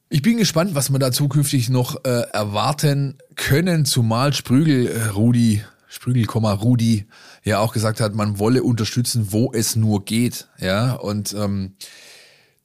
Ich 0.09 0.23
bin 0.23 0.37
gespannt, 0.37 0.75
was 0.75 0.91
wir 0.91 0.99
da 0.99 1.11
zukünftig 1.11 1.69
noch 1.69 2.05
äh, 2.05 2.23
erwarten 2.33 3.19
können, 3.35 3.85
zumal 3.85 4.33
Sprügel, 4.33 4.87
äh, 4.87 5.07
Rudi, 5.09 5.65
Sprügel, 5.89 6.27
Rudi, 6.27 7.07
ja 7.43 7.59
auch 7.59 7.73
gesagt 7.73 8.01
hat, 8.01 8.15
man 8.15 8.39
wolle 8.39 8.63
unterstützen, 8.63 9.29
wo 9.31 9.53
es 9.53 9.77
nur 9.77 10.05
geht. 10.05 10.49
Ja, 10.59 10.93
und 10.95 11.35
ähm, 11.35 11.75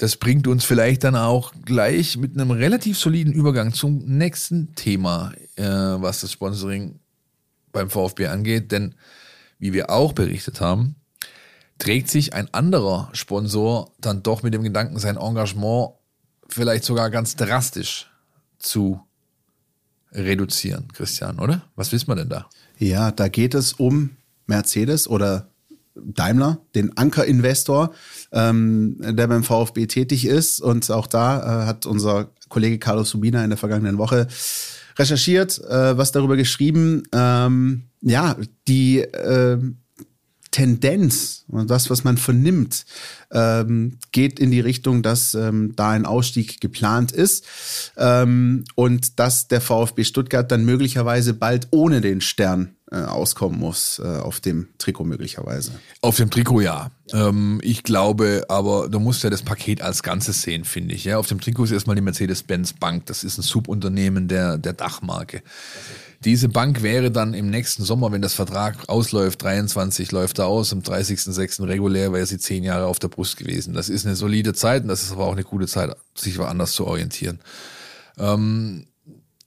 das 0.02 0.16
bringt 0.16 0.48
uns 0.48 0.66
vielleicht 0.66 1.04
dann 1.04 1.16
auch 1.16 1.54
gleich 1.64 2.18
mit 2.18 2.34
einem 2.34 2.50
relativ 2.50 2.98
soliden 2.98 3.34
Übergang 3.34 3.72
zum 3.72 4.00
nächsten 4.04 4.74
Thema, 4.74 5.32
äh, 5.58 5.64
was 5.64 6.22
das 6.22 6.32
Sponsoring 6.32 7.00
beim 7.72 7.88
VfB 7.88 8.26
angeht. 8.26 8.72
Denn 8.72 8.96
wie 9.60 9.74
wir 9.74 9.92
auch 9.92 10.14
berichtet 10.14 10.60
haben, 10.60 10.96
trägt 11.78 12.10
sich 12.10 12.34
ein 12.34 12.52
anderer 12.52 13.10
Sponsor 13.14 13.92
dann 14.00 14.24
doch 14.24 14.42
mit 14.42 14.56
dem 14.56 14.64
Gedanken, 14.64 14.98
sein 14.98 15.18
Engagement 15.18 15.92
vielleicht 16.50 16.84
sogar 16.84 17.12
ganz 17.12 17.36
drastisch 17.36 18.10
zu 18.58 19.02
reduzieren, 20.12 20.88
Christian, 20.94 21.38
oder? 21.38 21.62
Was 21.76 21.92
wissen 21.92 22.08
wir 22.08 22.16
denn 22.16 22.30
da? 22.30 22.50
Ja, 22.80 23.12
da 23.12 23.28
geht 23.28 23.54
es 23.54 23.74
um 23.74 24.18
Mercedes 24.48 25.08
oder 25.08 25.51
Daimler, 26.06 26.60
den 26.76 26.96
Anker-Investor, 26.98 27.94
ähm, 28.32 28.98
der 29.00 29.28
beim 29.28 29.44
VfB 29.44 29.88
tätig 29.88 30.26
ist. 30.26 30.60
Und 30.60 30.90
auch 30.92 31.08
da 31.08 31.64
äh, 31.64 31.66
hat 31.66 31.86
unser 31.86 32.30
Kollege 32.50 32.80
Carlos 32.80 33.10
Subina 33.10 33.44
in 33.44 33.50
der 33.50 33.58
vergangenen 33.58 33.98
Woche 33.98 34.28
recherchiert, 34.98 35.60
äh, 35.70 35.98
was 35.98 36.12
darüber 36.12 36.36
geschrieben. 36.36 37.04
Ähm, 37.14 37.84
ja, 38.02 38.36
die 38.68 39.00
äh, 39.00 39.58
Tendenz 40.52 41.46
und 41.48 41.70
das, 41.70 41.90
was 41.90 42.04
man 42.04 42.18
vernimmt, 42.18 42.86
ähm, 43.32 43.98
geht 44.12 44.40
in 44.40 44.52
die 44.52 44.60
Richtung, 44.60 45.02
dass 45.02 45.34
ähm, 45.34 45.74
da 45.78 45.92
ein 45.92 46.06
Ausstieg 46.06 46.60
geplant 46.60 47.14
ist 47.14 47.46
ähm, 47.98 48.66
und 48.76 49.20
dass 49.20 49.48
der 49.48 49.62
VfB 49.62 50.04
Stuttgart 50.04 50.52
dann 50.52 50.66
möglicherweise 50.66 51.34
bald 51.34 51.70
ohne 51.72 52.02
den 52.02 52.20
Stern 52.20 52.76
äh, 52.92 52.98
auskommen 52.98 53.58
muss 53.58 54.00
äh, 54.00 54.06
auf 54.06 54.42
dem 54.42 54.68
Trikot 54.78 55.06
möglicherweise. 55.06 55.72
Auf 56.02 56.18
dem 56.18 56.30
Trikot 56.30 56.60
ja. 56.60 56.92
Ähm, 57.14 57.62
ich 57.64 57.84
glaube, 57.84 58.44
aber 58.50 58.90
du 58.90 59.00
musst 59.00 59.24
ja 59.24 59.30
das 59.30 59.44
Paket 59.44 59.82
als 59.82 60.04
Ganzes 60.04 60.42
sehen, 60.42 60.66
finde 60.66 60.96
ich. 60.96 61.06
Ja, 61.06 61.18
auf 61.18 61.28
dem 61.28 61.40
Trikot 61.40 61.64
ist 61.64 61.72
erstmal 61.72 61.96
die 61.96 62.02
Mercedes-Benz 62.02 62.74
Bank. 62.74 63.06
Das 63.06 63.24
ist 63.24 63.38
ein 63.38 63.44
Subunternehmen 63.44 64.28
der 64.28 64.58
der 64.58 64.74
Dachmarke. 64.74 65.42
Diese 66.24 66.50
Bank 66.50 66.84
wäre 66.84 67.10
dann 67.10 67.34
im 67.34 67.50
nächsten 67.50 67.84
Sommer, 67.84 68.12
wenn 68.12 68.22
das 68.22 68.36
Vertrag 68.36 68.88
ausläuft, 68.88 69.42
23 69.42 70.12
läuft 70.12 70.38
er 70.38 70.46
aus, 70.46 70.72
am 70.72 70.82
30.06. 70.82 71.68
regulär 71.68 72.14
wäre 72.14 72.26
sie 72.28 72.38
zehn 72.38 72.64
Jahre 72.64 72.86
auf 72.86 73.00
der 73.00 73.08
Brust 73.08 73.38
gewesen. 73.38 73.74
Das 73.74 73.90
ist 73.90 74.06
eine 74.06 74.16
solide 74.16 74.54
Zeit 74.54 74.84
und 74.84 74.90
das 74.90 75.02
ist 75.02 75.12
aber 75.12 75.26
auch 75.26 75.32
eine 75.32 75.44
gute 75.44 75.68
Zeit, 75.68 75.96
sich 76.14 76.38
woanders 76.38 76.74
zu 76.74 76.86
orientieren. 76.86 77.40
Ähm, 78.20 78.86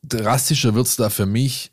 drastischer 0.02 0.74
wird's 0.74 0.96
da 0.96 1.10
für 1.10 1.26
mich, 1.26 1.70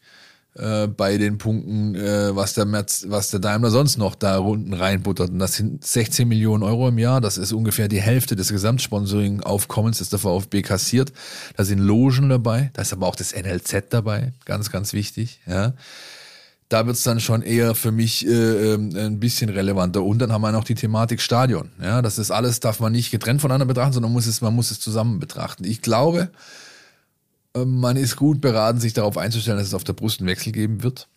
äh, 0.55 0.87
bei 0.87 1.17
den 1.17 1.37
Punkten, 1.37 1.95
äh, 1.95 2.35
was, 2.35 2.53
der 2.53 2.65
Merz, 2.65 3.05
was 3.07 3.29
der 3.29 3.39
Daimler 3.39 3.69
sonst 3.69 3.97
noch 3.97 4.15
da 4.15 4.37
unten 4.39 4.73
reinbuttert. 4.73 5.29
Und 5.29 5.39
das 5.39 5.55
sind 5.55 5.85
16 5.85 6.27
Millionen 6.27 6.63
Euro 6.63 6.89
im 6.89 6.97
Jahr. 6.97 7.21
Das 7.21 7.37
ist 7.37 7.53
ungefähr 7.53 7.87
die 7.87 8.01
Hälfte 8.01 8.35
des 8.35 8.49
Gesamtsponsoring-Aufkommens, 8.49 9.99
das 9.99 10.09
der 10.09 10.19
VfB 10.19 10.61
kassiert. 10.61 11.13
Da 11.55 11.63
sind 11.63 11.79
Logen 11.79 12.27
dabei, 12.27 12.69
da 12.73 12.81
ist 12.81 12.91
aber 12.91 13.07
auch 13.07 13.15
das 13.15 13.33
NLZ 13.33 13.85
dabei, 13.91 14.33
ganz, 14.43 14.71
ganz 14.71 14.91
wichtig. 14.91 15.39
Ja. 15.47 15.73
Da 16.67 16.85
wird's 16.85 17.03
dann 17.03 17.19
schon 17.19 17.41
eher 17.41 17.75
für 17.75 17.91
mich 17.91 18.25
äh, 18.25 18.73
ähm, 18.73 18.95
ein 18.95 19.19
bisschen 19.19 19.49
relevanter. 19.49 20.03
Und 20.03 20.19
dann 20.19 20.31
haben 20.31 20.41
wir 20.41 20.51
noch 20.51 20.63
die 20.63 20.75
Thematik 20.75 21.21
Stadion. 21.21 21.69
Ja, 21.81 22.01
das 22.01 22.17
ist 22.17 22.31
alles, 22.31 22.59
darf 22.59 22.79
man 22.79 22.91
nicht 22.91 23.11
getrennt 23.11 23.41
voneinander 23.41 23.65
betrachten, 23.65 23.93
sondern 23.93 24.11
muss 24.11 24.25
es, 24.25 24.41
man 24.41 24.55
muss 24.55 24.71
es 24.71 24.79
zusammen 24.79 25.19
betrachten. 25.19 25.63
Ich 25.63 25.81
glaube, 25.81 26.29
man 27.55 27.97
ist 27.97 28.15
gut 28.15 28.41
beraten, 28.41 28.79
sich 28.79 28.93
darauf 28.93 29.17
einzustellen, 29.17 29.57
dass 29.57 29.67
es 29.67 29.73
auf 29.73 29.83
der 29.83 29.93
Brust 29.93 30.19
einen 30.19 30.29
Wechsel 30.29 30.51
geben 30.51 30.83
wird. 30.83 31.07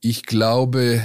Ich 0.00 0.24
glaube 0.24 1.02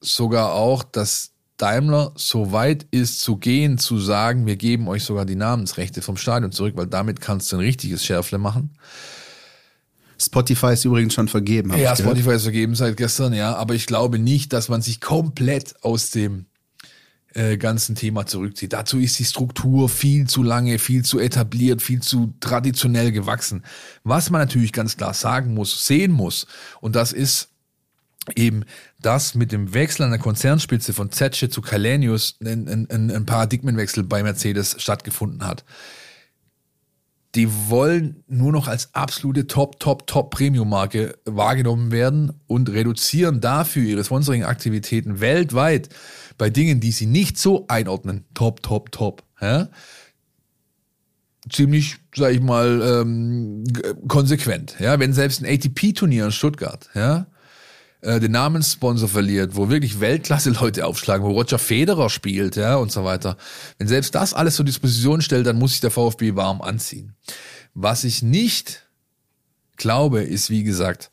sogar 0.00 0.54
auch, 0.54 0.82
dass 0.82 1.32
Daimler 1.56 2.12
so 2.14 2.52
weit 2.52 2.86
ist 2.90 3.20
zu 3.20 3.36
gehen, 3.36 3.76
zu 3.76 3.98
sagen, 3.98 4.46
wir 4.46 4.56
geben 4.56 4.88
euch 4.88 5.04
sogar 5.04 5.26
die 5.26 5.34
Namensrechte 5.34 6.00
vom 6.00 6.16
Stadion 6.16 6.52
zurück, 6.52 6.74
weil 6.76 6.86
damit 6.86 7.20
kannst 7.20 7.52
du 7.52 7.56
ein 7.56 7.60
richtiges 7.60 8.04
Schärfle 8.04 8.38
machen. 8.38 8.70
Spotify 10.18 10.72
ist 10.72 10.84
übrigens 10.84 11.14
schon 11.14 11.28
vergeben. 11.28 11.76
Ja, 11.76 11.96
Spotify 11.96 12.32
ist 12.32 12.42
vergeben 12.42 12.74
seit 12.74 12.96
gestern, 12.96 13.32
ja. 13.32 13.54
Aber 13.56 13.74
ich 13.74 13.86
glaube 13.86 14.18
nicht, 14.18 14.52
dass 14.52 14.68
man 14.68 14.82
sich 14.82 15.00
komplett 15.00 15.82
aus 15.82 16.10
dem 16.10 16.46
äh, 17.34 17.56
ganzen 17.56 17.94
Thema 17.94 18.26
zurückzieht. 18.26 18.72
Dazu 18.72 18.98
ist 18.98 19.18
die 19.18 19.24
Struktur 19.24 19.88
viel 19.88 20.26
zu 20.26 20.42
lange, 20.42 20.78
viel 20.78 21.04
zu 21.04 21.18
etabliert, 21.18 21.82
viel 21.82 22.00
zu 22.00 22.34
traditionell 22.40 23.12
gewachsen. 23.12 23.64
Was 24.04 24.30
man 24.30 24.40
natürlich 24.40 24.72
ganz 24.72 24.96
klar 24.96 25.14
sagen 25.14 25.54
muss, 25.54 25.86
sehen 25.86 26.12
muss, 26.12 26.46
und 26.80 26.96
das 26.96 27.12
ist 27.12 27.48
eben, 28.36 28.64
dass 29.00 29.34
mit 29.34 29.52
dem 29.52 29.72
Wechsel 29.74 30.02
an 30.02 30.10
der 30.10 30.20
Konzernspitze 30.20 30.92
von 30.92 31.10
Zetsche 31.10 31.48
zu 31.48 31.62
Kalenius 31.62 32.36
ein, 32.44 32.68
ein, 32.68 33.10
ein 33.10 33.26
Paradigmenwechsel 33.26 34.04
bei 34.04 34.22
Mercedes 34.22 34.76
stattgefunden 34.78 35.46
hat 35.46 35.64
die 37.34 37.48
wollen 37.68 38.24
nur 38.26 38.50
noch 38.50 38.66
als 38.66 38.94
absolute 38.94 39.46
Top, 39.46 39.78
Top, 39.78 40.06
Top 40.06 40.30
Premium-Marke 40.30 41.16
wahrgenommen 41.24 41.92
werden 41.92 42.32
und 42.46 42.70
reduzieren 42.70 43.40
dafür 43.40 43.84
ihre 43.84 44.04
Sponsoring-Aktivitäten 44.04 45.20
weltweit 45.20 45.90
bei 46.40 46.48
Dingen, 46.48 46.80
die 46.80 46.90
sie 46.90 47.04
nicht 47.04 47.38
so 47.38 47.66
einordnen, 47.68 48.24
top, 48.32 48.62
top, 48.62 48.90
top, 48.92 49.22
ja, 49.42 49.68
ziemlich, 51.50 51.98
sag 52.16 52.32
ich 52.32 52.40
mal, 52.40 52.80
ähm, 52.82 53.64
konsequent. 54.08 54.76
Ja, 54.80 54.98
wenn 54.98 55.12
selbst 55.12 55.42
ein 55.42 55.46
ATP-Turnier 55.46 56.24
in 56.24 56.32
Stuttgart, 56.32 56.88
ja, 56.94 57.26
äh, 58.00 58.20
den 58.20 58.32
Namenssponsor 58.32 59.10
verliert, 59.10 59.54
wo 59.54 59.68
wirklich 59.68 60.00
Weltklasse-Leute 60.00 60.86
aufschlagen, 60.86 61.26
wo 61.26 61.32
Roger 61.32 61.58
Federer 61.58 62.08
spielt, 62.08 62.56
ja, 62.56 62.76
und 62.76 62.90
so 62.90 63.04
weiter. 63.04 63.36
Wenn 63.76 63.86
selbst 63.86 64.14
das 64.14 64.32
alles 64.32 64.56
zur 64.56 64.64
Disposition 64.64 65.20
stellt, 65.20 65.46
dann 65.46 65.58
muss 65.58 65.72
sich 65.72 65.80
der 65.80 65.90
VfB 65.90 66.36
warm 66.36 66.62
anziehen. 66.62 67.14
Was 67.74 68.04
ich 68.04 68.22
nicht 68.22 68.86
glaube, 69.76 70.22
ist, 70.22 70.48
wie 70.48 70.62
gesagt, 70.62 71.09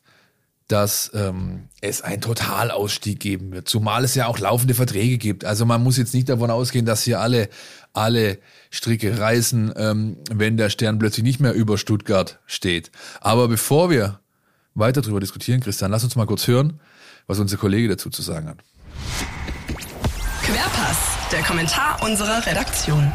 dass 0.68 1.10
ähm, 1.14 1.68
es 1.80 2.02
einen 2.02 2.20
Totalausstieg 2.20 3.18
geben 3.20 3.52
wird, 3.52 3.68
zumal 3.68 4.04
es 4.04 4.14
ja 4.14 4.26
auch 4.26 4.38
laufende 4.38 4.74
Verträge 4.74 5.18
gibt. 5.18 5.44
Also 5.44 5.64
man 5.64 5.82
muss 5.82 5.96
jetzt 5.96 6.14
nicht 6.14 6.28
davon 6.28 6.50
ausgehen, 6.50 6.84
dass 6.84 7.02
hier 7.02 7.20
alle 7.20 7.48
alle 7.94 8.38
Stricke 8.70 9.18
reißen, 9.18 9.72
ähm, 9.76 10.18
wenn 10.30 10.56
der 10.56 10.70
Stern 10.70 10.98
plötzlich 10.98 11.24
nicht 11.24 11.40
mehr 11.40 11.52
über 11.52 11.78
Stuttgart 11.78 12.38
steht. 12.46 12.90
Aber 13.20 13.48
bevor 13.48 13.90
wir 13.90 14.20
weiter 14.74 15.02
darüber 15.02 15.20
diskutieren, 15.20 15.60
Christian, 15.60 15.90
lass 15.90 16.04
uns 16.04 16.16
mal 16.16 16.26
kurz 16.26 16.46
hören, 16.46 16.80
was 17.26 17.38
unser 17.38 17.56
Kollege 17.56 17.88
dazu 17.88 18.10
zu 18.10 18.22
sagen 18.22 18.48
hat. 18.48 18.58
Querpass, 20.42 20.98
der 21.32 21.42
Kommentar 21.42 22.02
unserer 22.02 22.46
Redaktion. 22.46 23.12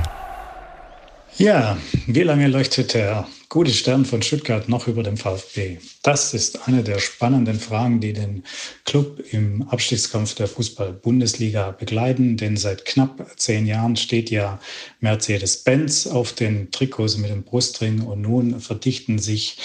Ja, 1.37 1.77
wie 2.05 2.21
lange 2.21 2.47
leuchtet 2.47 2.93
der 2.93 3.25
gute 3.53 3.71
Stern 3.71 4.03
von 4.03 4.23
Stuttgart 4.23 4.67
noch 4.67 4.87
über 4.87 5.03
dem 5.03 5.15
VfB? 5.15 5.77
Das 6.01 6.33
ist 6.33 6.67
eine 6.67 6.81
der 6.81 6.97
spannenden 6.97 7.59
Fragen, 7.59 8.01
die 8.01 8.11
den 8.11 8.43
Club 8.83 9.23
im 9.31 9.61
Abstiegskampf 9.69 10.33
der 10.33 10.47
Fußball-Bundesliga 10.47 11.69
begleiten. 11.69 12.35
Denn 12.35 12.57
seit 12.57 12.83
knapp 12.85 13.27
zehn 13.37 13.67
Jahren 13.67 13.95
steht 13.95 14.31
ja 14.31 14.59
Mercedes-Benz 15.01 16.07
auf 16.07 16.33
den 16.33 16.71
Trikots 16.71 17.17
mit 17.17 17.29
dem 17.29 17.43
Brustring 17.43 18.01
und 18.01 18.21
nun 18.21 18.59
verdichten 18.59 19.19
sich 19.19 19.57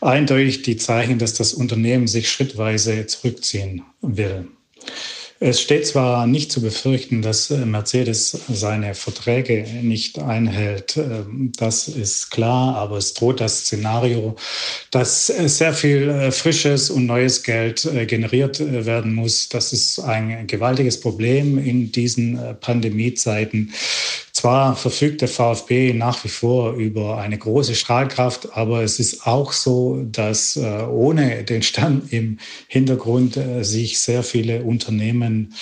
eindeutig 0.00 0.62
die 0.62 0.76
Zeichen, 0.76 1.18
dass 1.18 1.34
das 1.34 1.54
Unternehmen 1.54 2.06
sich 2.06 2.30
schrittweise 2.30 3.04
zurückziehen 3.06 3.82
will. 4.00 4.46
Es 5.46 5.60
steht 5.60 5.86
zwar 5.86 6.26
nicht 6.26 6.50
zu 6.50 6.62
befürchten, 6.62 7.20
dass 7.20 7.50
äh, 7.50 7.66
Mercedes 7.66 8.30
seine 8.48 8.94
Verträge 8.94 9.66
nicht 9.82 10.18
einhält, 10.18 10.96
ähm, 10.96 11.52
das 11.58 11.86
ist 11.86 12.30
klar, 12.30 12.76
aber 12.76 12.96
es 12.96 13.12
droht 13.12 13.42
das 13.42 13.58
Szenario, 13.58 14.36
dass 14.90 15.28
äh, 15.28 15.46
sehr 15.46 15.74
viel 15.74 16.08
äh, 16.08 16.32
frisches 16.32 16.88
und 16.88 17.04
neues 17.04 17.42
Geld 17.42 17.86
generiert 18.06 18.58
werden 18.58 19.12
muss. 19.12 19.50
Das 19.50 19.74
ist 19.74 19.98
ein 19.98 20.46
gewaltiges 20.46 20.98
Problem 20.98 21.58
in 21.58 21.92
diesen 21.92 22.40
Pandemiezeiten. 22.62 23.74
Zwar 24.32 24.76
verfügt 24.76 25.20
der 25.20 25.28
VfB 25.28 25.92
nach 25.92 26.24
wie 26.24 26.28
vor 26.28 26.72
über 26.74 27.18
eine 27.18 27.38
große 27.38 27.74
Strahlkraft, 27.74 28.56
aber 28.56 28.82
es 28.82 28.98
ist 28.98 29.26
auch 29.26 29.52
so, 29.52 30.04
dass 30.10 30.56
ohne 30.56 31.44
den 31.44 31.62
Stand 31.62 32.12
im 32.12 32.38
Hintergrund 32.66 33.38
sich 33.60 34.00
sehr 34.00 34.22
viele 34.22 34.62
Unternehmen 34.64 35.33
Unternehmen 35.34 35.54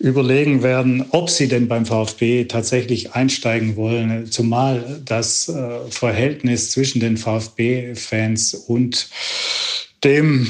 überlegen 0.00 0.62
werden, 0.62 1.04
ob 1.10 1.30
sie 1.30 1.48
denn 1.48 1.68
beim 1.68 1.86
VfB 1.86 2.44
tatsächlich 2.44 3.12
einsteigen 3.12 3.76
wollen, 3.76 4.30
zumal 4.30 5.00
das 5.04 5.48
äh, 5.48 5.78
Verhältnis 5.88 6.72
zwischen 6.72 7.00
den 7.00 7.16
VfB-Fans 7.16 8.54
und 8.54 9.08
dem 10.02 10.46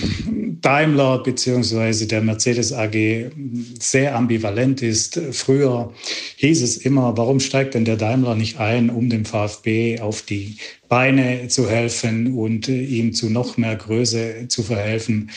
Daimler 0.61 1.23
bzw. 1.23 2.07
der 2.07 2.23
Mercedes 2.23 2.73
AG 2.73 3.31
sehr 3.79 4.17
ambivalent 4.17 4.83
ist. 4.83 5.21
Früher 5.31 5.93
hieß 6.37 6.63
es 6.63 6.79
immer, 6.79 7.17
warum 7.17 7.39
steigt 7.39 7.75
denn 7.75 7.85
der 7.85 7.97
Daimler 7.97 8.35
nicht 8.35 8.59
ein, 8.59 8.91
um 8.91 9.11
dem 9.11 9.25
VfB 9.25 10.01
auf 10.01 10.23
die 10.23 10.57
Beine 10.89 11.49
zu 11.49 11.69
helfen 11.69 12.35
und 12.35 12.69
äh, 12.69 12.83
ihm 12.83 13.15
zu 13.15 13.31
noch 13.31 13.57
mehr 13.57 13.77
Größe 13.77 14.49
zu 14.49 14.63
verhelfen. 14.63 15.31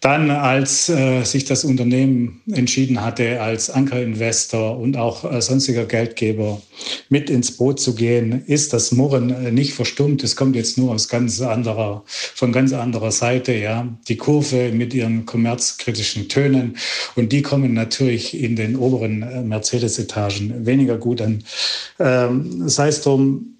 Dann, 0.00 0.30
als 0.30 0.88
äh, 0.88 1.24
sich 1.24 1.44
das 1.44 1.64
Unternehmen 1.64 2.42
entschieden 2.52 3.02
hatte, 3.02 3.40
als 3.40 3.70
Ankerinvestor 3.70 4.78
und 4.78 4.96
auch 4.96 5.30
äh, 5.30 5.40
sonstiger 5.40 5.86
Geldgeber 5.86 6.60
mit 7.08 7.30
ins 7.30 7.56
Boot 7.56 7.80
zu 7.80 7.94
gehen, 7.94 8.44
ist 8.46 8.72
das 8.72 8.92
Murren 8.92 9.30
äh, 9.30 9.50
nicht 9.50 9.74
verstummt. 9.74 10.22
Es 10.22 10.36
kommt 10.36 10.56
jetzt 10.56 10.78
nur 10.78 10.92
aus 10.92 11.08
ganz 11.08 11.40
anderer, 11.40 12.04
von 12.06 12.52
ganz 12.52 12.72
anderer 12.72 13.10
Seite, 13.10 13.52
ja. 13.52 13.88
Die 14.08 14.16
Kurve 14.16 14.70
mit 14.72 14.94
ihren 14.94 15.26
kommerzkritischen 15.26 16.28
Tönen 16.28 16.76
und 17.16 17.32
die 17.32 17.42
kommen 17.42 17.74
natürlich 17.74 18.40
in 18.40 18.56
den 18.56 18.76
oberen 18.76 19.22
äh, 19.22 19.42
Mercedes-Etagen 19.42 20.66
weniger 20.66 20.98
gut 20.98 21.20
an. 21.20 21.44
Ähm, 21.98 22.68
sei 22.68 22.88
es 22.88 23.02
drum, 23.02 23.53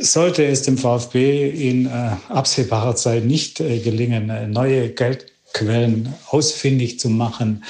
sollte 0.00 0.44
es 0.44 0.62
dem 0.62 0.78
VfB 0.78 1.50
in 1.50 1.86
äh, 1.86 2.16
absehbarer 2.28 2.96
Zeit 2.96 3.24
nicht 3.24 3.60
äh, 3.60 3.78
gelingen, 3.78 4.30
äh, 4.30 4.46
neue 4.46 4.90
Geldquellen 4.90 6.14
ausfindig 6.30 6.98
zu 6.98 7.08
machen, 7.08 7.64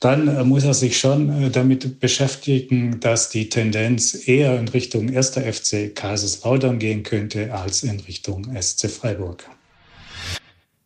dann 0.00 0.28
äh, 0.28 0.44
muss 0.44 0.64
er 0.64 0.74
sich 0.74 0.98
schon 0.98 1.44
äh, 1.44 1.50
damit 1.50 1.98
beschäftigen, 2.00 3.00
dass 3.00 3.30
die 3.30 3.48
Tendenz 3.48 4.28
eher 4.28 4.58
in 4.58 4.68
Richtung 4.68 5.14
1. 5.14 5.30
FC 5.30 5.94
Kaiserslautern 5.94 6.78
gehen 6.78 7.02
könnte 7.02 7.54
als 7.54 7.82
in 7.82 8.00
Richtung 8.00 8.54
SC 8.60 8.90
Freiburg. 8.90 9.48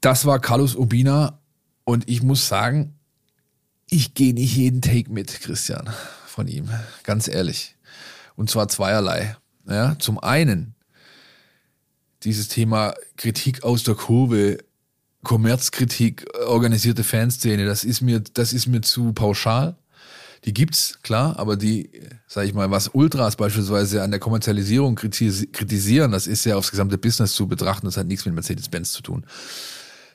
Das 0.01 0.25
war 0.25 0.39
Carlos 0.39 0.77
Urbina 0.77 1.41
und 1.85 2.09
ich 2.09 2.23
muss 2.23 2.47
sagen, 2.47 2.95
ich 3.91 4.15
gehe 4.15 4.35
nicht 4.35 4.55
jeden 4.55 4.83
Take 4.83 5.11
mit, 5.11 5.41
Christian, 5.41 5.91
von 6.27 6.47
ihm, 6.47 6.69
ganz 7.03 7.27
ehrlich. 7.27 7.75
Und 8.37 8.51
zwar 8.51 8.69
zweierlei. 8.69 9.37
Ja, 9.69 9.97
zum 9.99 10.19
einen 10.19 10.75
dieses 12.25 12.49
Thema 12.49 12.95
Kritik 13.17 13.63
aus 13.63 13.85
der 13.85 13.95
Kurve, 13.95 14.59
Kommerzkritik, 15.23 16.27
organisierte 16.47 17.05
Fanszene, 17.05 17.67
das 17.67 17.85
ist 17.85 18.01
mir, 18.01 18.21
das 18.21 18.53
ist 18.53 18.67
mir 18.67 18.81
zu 18.81 19.13
pauschal. 19.13 19.77
Die 20.45 20.55
gibt's, 20.55 21.01
klar, 21.03 21.39
aber 21.39 21.57
die, 21.57 21.91
sag 22.29 22.47
ich 22.47 22.55
mal, 22.55 22.71
was 22.71 22.89
Ultras 22.89 23.35
beispielsweise 23.37 24.03
an 24.03 24.13
der 24.13 24.21
Kommerzialisierung 24.21 24.95
kritisieren, 24.95 26.13
das 26.13 26.29
ist 26.29 26.45
ja 26.45 26.57
aufs 26.57 26.71
gesamte 26.71 26.97
Business 26.97 27.35
zu 27.35 27.49
betrachten, 27.49 27.87
das 27.87 27.97
hat 27.97 28.07
nichts 28.07 28.25
mit 28.25 28.35
Mercedes-Benz 28.35 28.93
zu 28.93 29.03
tun. 29.03 29.27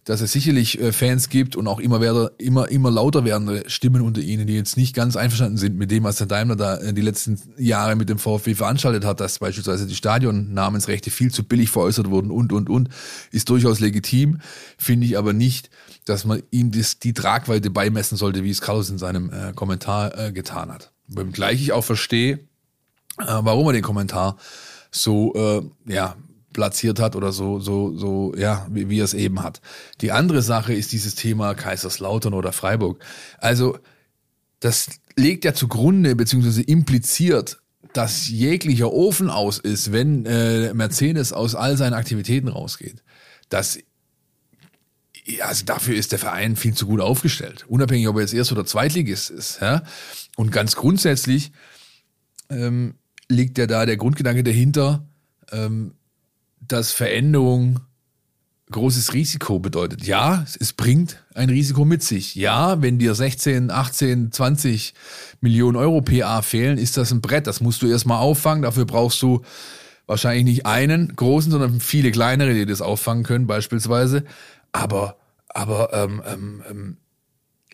Dass 0.06 0.22
es 0.22 0.32
sicherlich 0.32 0.80
äh, 0.82 0.91
Fans 0.91 1.30
gibt 1.30 1.56
und 1.56 1.68
auch 1.68 1.80
immer, 1.80 2.01
werde, 2.01 2.34
immer, 2.38 2.70
immer 2.70 2.91
lauter 2.91 3.24
werdende 3.24 3.70
Stimmen 3.70 4.01
unter 4.01 4.22
ihnen, 4.22 4.47
die 4.47 4.56
jetzt 4.56 4.76
nicht 4.76 4.93
ganz 4.95 5.16
einverstanden 5.16 5.58
sind 5.58 5.78
mit 5.78 5.91
dem, 5.91 6.04
was 6.04 6.18
der 6.18 6.28
Daimler 6.28 6.56
da 6.56 6.78
äh, 6.78 6.93
die 6.93 7.01
letzten 7.01 7.39
Jahre 7.58 7.95
mit 7.95 8.10
dem 8.10 8.20
VfB 8.20 8.56
veranstaltet 8.56 9.06
hat, 9.06 9.20
dass 9.20 9.39
beispielsweise 9.39 9.88
die 9.88 9.95
Stadionnamensrechte 9.95 11.10
viel 11.10 11.32
zu 11.32 11.43
billig 11.43 11.70
veräußert 11.70 12.10
wurden 12.10 12.32
und, 12.32 12.51
und, 12.51 12.70
und, 12.70 12.89
ist 13.32 13.49
durchaus 13.49 13.80
legitim, 13.80 14.39
finde 14.78 15.08
ich 15.08 15.18
aber 15.18 15.32
nicht, 15.32 15.70
dass 16.06 16.26
man 16.26 16.43
ihm 16.51 16.72
das, 16.72 16.99
die 16.99 17.14
Tragweite 17.14 17.70
beimessen 17.70 18.18
sollte, 18.18 18.43
wie 18.43 18.49
es 18.49 18.62
Carlos 18.62 18.89
in 18.89 18.97
seinem 18.97 19.32
äh, 19.32 19.54
Kommentar 19.54 20.18
äh, 20.18 20.32
getan 20.34 20.72
hat. 20.72 20.91
Wenngleich 21.08 21.62
ich 21.62 21.72
auch 21.72 21.84
verstehe, 21.84 22.39
äh, 23.20 23.26
warum 23.26 23.68
er 23.68 23.74
den 23.74 23.84
Kommentar 23.84 24.38
so 24.91 25.34
äh, 25.36 25.91
ja 25.91 26.18
platziert 26.54 26.99
hat 26.99 27.16
oder 27.16 27.32
so 27.32 27.60
so 27.60 27.95
so 27.97 28.34
ja 28.36 28.68
wie, 28.70 28.89
wie 28.89 28.99
er 28.99 29.06
es 29.06 29.14
eben 29.14 29.43
hat. 29.43 29.62
Die 30.01 30.12
andere 30.12 30.41
Sache 30.41 30.74
ist 30.74 30.91
dieses 30.91 31.16
Thema 31.16 31.54
Kaiserslautern 31.54 32.34
oder 32.34 32.51
Freiburg. 32.54 33.04
Also 33.39 33.78
das 34.60 34.88
legt 35.16 35.45
ja 35.45 35.54
zugrunde 35.54 36.16
beziehungsweise 36.16 36.62
impliziert, 36.62 37.60
dass 37.91 38.30
jeglicher 38.30 38.91
Ofen 38.91 39.30
aus 39.30 39.60
ist, 39.60 39.91
wenn 39.91 40.26
äh, 40.26 40.74
Mercedes 40.74 41.34
aus 41.34 41.56
all 41.56 41.78
seinen 41.78 41.93
Aktivitäten 41.93 42.47
rausgeht. 42.47 43.04
Das 43.49 43.78
also 45.41 45.66
dafür 45.66 45.95
ist 45.95 46.12
der 46.12 46.20
Verein 46.20 46.56
viel 46.56 46.74
zu 46.74 46.86
gut 46.86 46.99
aufgestellt. 46.99 47.66
Unabhängig, 47.68 48.08
ob 48.08 48.18
er 48.18 48.22
jetzt 48.22 48.34
Erst- 48.34 48.51
oder 48.51 48.66
Zweitligist 48.66 49.30
ist. 49.30 49.62
Ja? 49.62 49.84
Und 50.36 50.51
ganz 50.51 50.76
grundsätzlich 50.76 51.51
ähm, 52.49 52.95
liegt 53.30 53.58
ja 53.58 53.68
da 53.68 53.86
der 53.86 53.97
Grundgedanke 53.97 54.43
dahinter, 54.43 55.08
ähm, 55.51 55.93
dass 56.68 56.91
Veränderung 56.91 57.80
großes 58.72 59.14
Risiko 59.14 59.59
bedeutet. 59.59 60.05
Ja, 60.05 60.45
es 60.59 60.74
bringt 60.74 61.24
ein 61.36 61.49
Risiko 61.49 61.86
mit 61.86 62.03
sich. 62.03 62.36
Ja, 62.36 62.82
wenn 62.82 62.99
dir 62.99 63.16
16, 63.16 63.72
18, 63.72 64.32
20 64.32 64.93
Millionen 65.41 65.78
Euro 65.78 66.01
PA 66.01 66.41
fehlen, 66.41 66.78
ist 66.78 66.97
das 66.97 67.11
ein 67.11 67.22
Brett. 67.22 67.47
Das 67.47 67.61
musst 67.61 67.82
du 67.82 67.88
erstmal 67.88 68.18
auffangen. 68.18 68.64
Dafür 68.64 68.86
brauchst 68.86 69.22
du 69.22 69.41
wahrscheinlich 70.07 70.43
nicht 70.43 70.66
einen 70.66 71.16
großen, 71.16 71.51
sondern 71.51 71.80
viele 71.80 72.11
kleinere, 72.11 72.53
die 72.53 72.66
das 72.66 72.82
auffangen 72.82 73.24
können, 73.24 73.47
beispielsweise. 73.47 74.24
Aber, 74.72 75.18
aber 75.49 75.93
ähm, 75.93 76.22
ähm, 76.26 76.64
ähm 76.70 76.97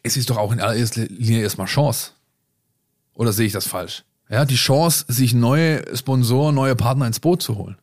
es 0.01 0.15
ist 0.15 0.29
doch 0.29 0.37
auch 0.37 0.53
in 0.53 0.61
allererster 0.61 1.05
Linie 1.07 1.41
erstmal 1.41 1.67
Chance. 1.67 2.11
Oder 3.15 3.33
sehe 3.33 3.47
ich 3.47 3.51
das 3.51 3.67
falsch? 3.67 4.05
Ja, 4.29 4.45
die 4.45 4.55
Chance, 4.55 5.05
sich 5.09 5.33
neue 5.33 5.83
Sponsoren, 5.95 6.55
neue 6.55 6.75
Partner 6.75 7.05
ins 7.05 7.19
Boot 7.19 7.41
zu 7.41 7.57
holen. 7.57 7.77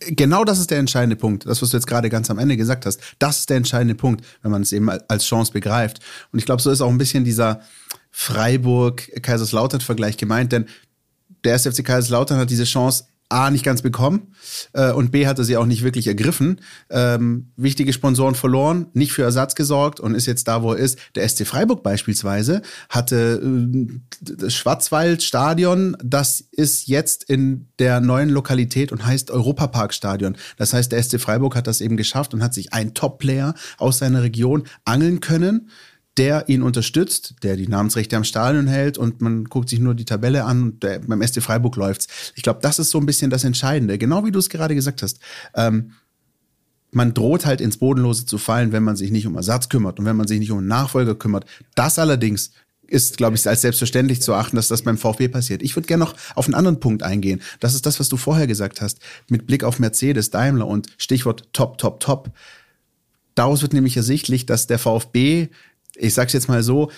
Genau 0.00 0.44
das 0.44 0.58
ist 0.58 0.70
der 0.70 0.78
entscheidende 0.78 1.16
Punkt. 1.16 1.46
Das, 1.46 1.60
was 1.60 1.70
du 1.70 1.76
jetzt 1.76 1.86
gerade 1.86 2.08
ganz 2.08 2.30
am 2.30 2.38
Ende 2.38 2.56
gesagt 2.56 2.86
hast, 2.86 3.00
das 3.18 3.40
ist 3.40 3.50
der 3.50 3.58
entscheidende 3.58 3.94
Punkt, 3.94 4.24
wenn 4.42 4.50
man 4.50 4.62
es 4.62 4.72
eben 4.72 4.88
als 4.88 5.26
Chance 5.26 5.52
begreift. 5.52 6.00
Und 6.32 6.38
ich 6.38 6.46
glaube, 6.46 6.62
so 6.62 6.70
ist 6.70 6.80
auch 6.80 6.88
ein 6.88 6.98
bisschen 6.98 7.24
dieser 7.24 7.60
Freiburg-Kaiserslautern-Vergleich 8.10 10.16
gemeint, 10.16 10.52
denn 10.52 10.66
der 11.44 11.54
SFC 11.54 11.84
Kaiserslautern 11.84 12.38
hat 12.38 12.50
diese 12.50 12.64
Chance 12.64 13.04
A 13.30 13.50
nicht 13.50 13.64
ganz 13.64 13.80
bekommen 13.82 14.34
äh, 14.72 14.92
und 14.92 15.12
B 15.12 15.26
hatte 15.26 15.44
sie 15.44 15.56
auch 15.56 15.66
nicht 15.66 15.82
wirklich 15.82 16.06
ergriffen. 16.06 16.60
Ähm, 16.90 17.52
wichtige 17.56 17.92
Sponsoren 17.92 18.34
verloren, 18.34 18.86
nicht 18.92 19.12
für 19.12 19.22
Ersatz 19.22 19.54
gesorgt 19.54 20.00
und 20.00 20.14
ist 20.14 20.26
jetzt 20.26 20.48
da, 20.48 20.62
wo 20.62 20.72
er 20.72 20.78
ist. 20.78 20.98
Der 21.14 21.28
SC 21.28 21.46
Freiburg 21.46 21.82
beispielsweise 21.82 22.62
hatte 22.88 23.40
äh, 23.42 24.00
das 24.20 24.54
Schwarzwaldstadion, 24.54 25.96
das 26.02 26.44
ist 26.50 26.88
jetzt 26.88 27.24
in 27.24 27.68
der 27.78 28.00
neuen 28.00 28.28
Lokalität 28.30 28.92
und 28.92 29.06
heißt 29.06 29.30
Europaparkstadion. 29.30 30.36
Das 30.56 30.72
heißt, 30.72 30.90
der 30.90 31.02
SC 31.02 31.20
Freiburg 31.20 31.54
hat 31.54 31.66
das 31.66 31.80
eben 31.80 31.96
geschafft 31.96 32.34
und 32.34 32.42
hat 32.42 32.52
sich 32.52 32.72
einen 32.72 32.94
Top-Player 32.94 33.54
aus 33.78 33.98
seiner 33.98 34.22
Region 34.22 34.64
angeln 34.84 35.20
können 35.20 35.70
der 36.16 36.48
ihn 36.48 36.62
unterstützt, 36.62 37.34
der 37.42 37.56
die 37.56 37.68
Namensrechte 37.68 38.16
am 38.16 38.24
Stadion 38.24 38.66
hält 38.66 38.98
und 38.98 39.20
man 39.20 39.44
guckt 39.44 39.68
sich 39.68 39.78
nur 39.78 39.94
die 39.94 40.04
Tabelle 40.04 40.44
an 40.44 40.62
und 40.62 40.82
der, 40.82 40.98
beim 41.00 41.22
SC 41.22 41.42
Freiburg 41.42 41.76
läuft's. 41.76 42.08
Ich 42.34 42.42
glaube, 42.42 42.60
das 42.62 42.78
ist 42.78 42.90
so 42.90 42.98
ein 42.98 43.06
bisschen 43.06 43.30
das 43.30 43.44
Entscheidende. 43.44 43.96
Genau 43.96 44.24
wie 44.24 44.32
du 44.32 44.38
es 44.38 44.48
gerade 44.48 44.74
gesagt 44.74 45.02
hast. 45.02 45.20
Ähm, 45.54 45.92
man 46.92 47.14
droht 47.14 47.46
halt 47.46 47.60
ins 47.60 47.76
Bodenlose 47.76 48.26
zu 48.26 48.38
fallen, 48.38 48.72
wenn 48.72 48.82
man 48.82 48.96
sich 48.96 49.12
nicht 49.12 49.26
um 49.26 49.36
Ersatz 49.36 49.68
kümmert 49.68 49.98
und 49.98 50.04
wenn 50.04 50.16
man 50.16 50.26
sich 50.26 50.40
nicht 50.40 50.50
um 50.50 50.58
einen 50.58 50.66
Nachfolger 50.66 51.14
kümmert. 51.14 51.46
Das 51.74 51.98
allerdings 51.98 52.50
ist, 52.90 53.16
glaube 53.16 53.36
ich, 53.36 53.46
als 53.46 53.60
selbstverständlich 53.62 54.20
zu 54.20 54.34
achten, 54.34 54.56
dass 54.56 54.68
das 54.68 54.82
beim 54.82 54.98
VfB 54.98 55.28
passiert. 55.28 55.62
Ich 55.62 55.76
würde 55.76 55.86
gerne 55.86 56.04
noch 56.04 56.14
auf 56.34 56.46
einen 56.46 56.54
anderen 56.54 56.80
Punkt 56.80 57.04
eingehen. 57.04 57.40
Das 57.60 57.74
ist 57.74 57.86
das, 57.86 58.00
was 58.00 58.08
du 58.08 58.16
vorher 58.16 58.48
gesagt 58.48 58.80
hast, 58.80 58.98
mit 59.28 59.46
Blick 59.46 59.62
auf 59.62 59.78
Mercedes, 59.78 60.30
Daimler 60.30 60.66
und 60.66 60.88
Stichwort 60.98 61.48
Top, 61.52 61.78
Top, 61.78 62.00
Top. 62.00 62.32
Daraus 63.36 63.62
wird 63.62 63.72
nämlich 63.72 63.96
ersichtlich, 63.96 64.44
dass 64.44 64.66
der 64.66 64.80
VfB 64.80 65.48
ich 65.96 66.14
sag's 66.14 66.32
jetzt 66.32 66.48
mal 66.48 66.62
so, 66.62 66.90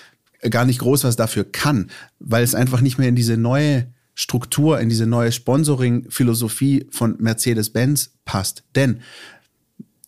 gar 0.51 0.64
nicht 0.64 0.80
groß 0.80 1.05
was 1.05 1.16
dafür 1.16 1.45
kann, 1.45 1.90
weil 2.18 2.43
es 2.43 2.55
einfach 2.55 2.80
nicht 2.80 2.99
mehr 2.99 3.09
in 3.09 3.16
diese 3.16 3.36
neue 3.36 3.86
Struktur, 4.14 4.80
in 4.80 4.88
diese 4.88 5.07
neue 5.07 5.32
Sponsoring-Philosophie 5.32 6.86
von 6.90 7.16
Mercedes-Benz 7.18 8.11
passt. 8.24 8.64
Denn 8.74 9.01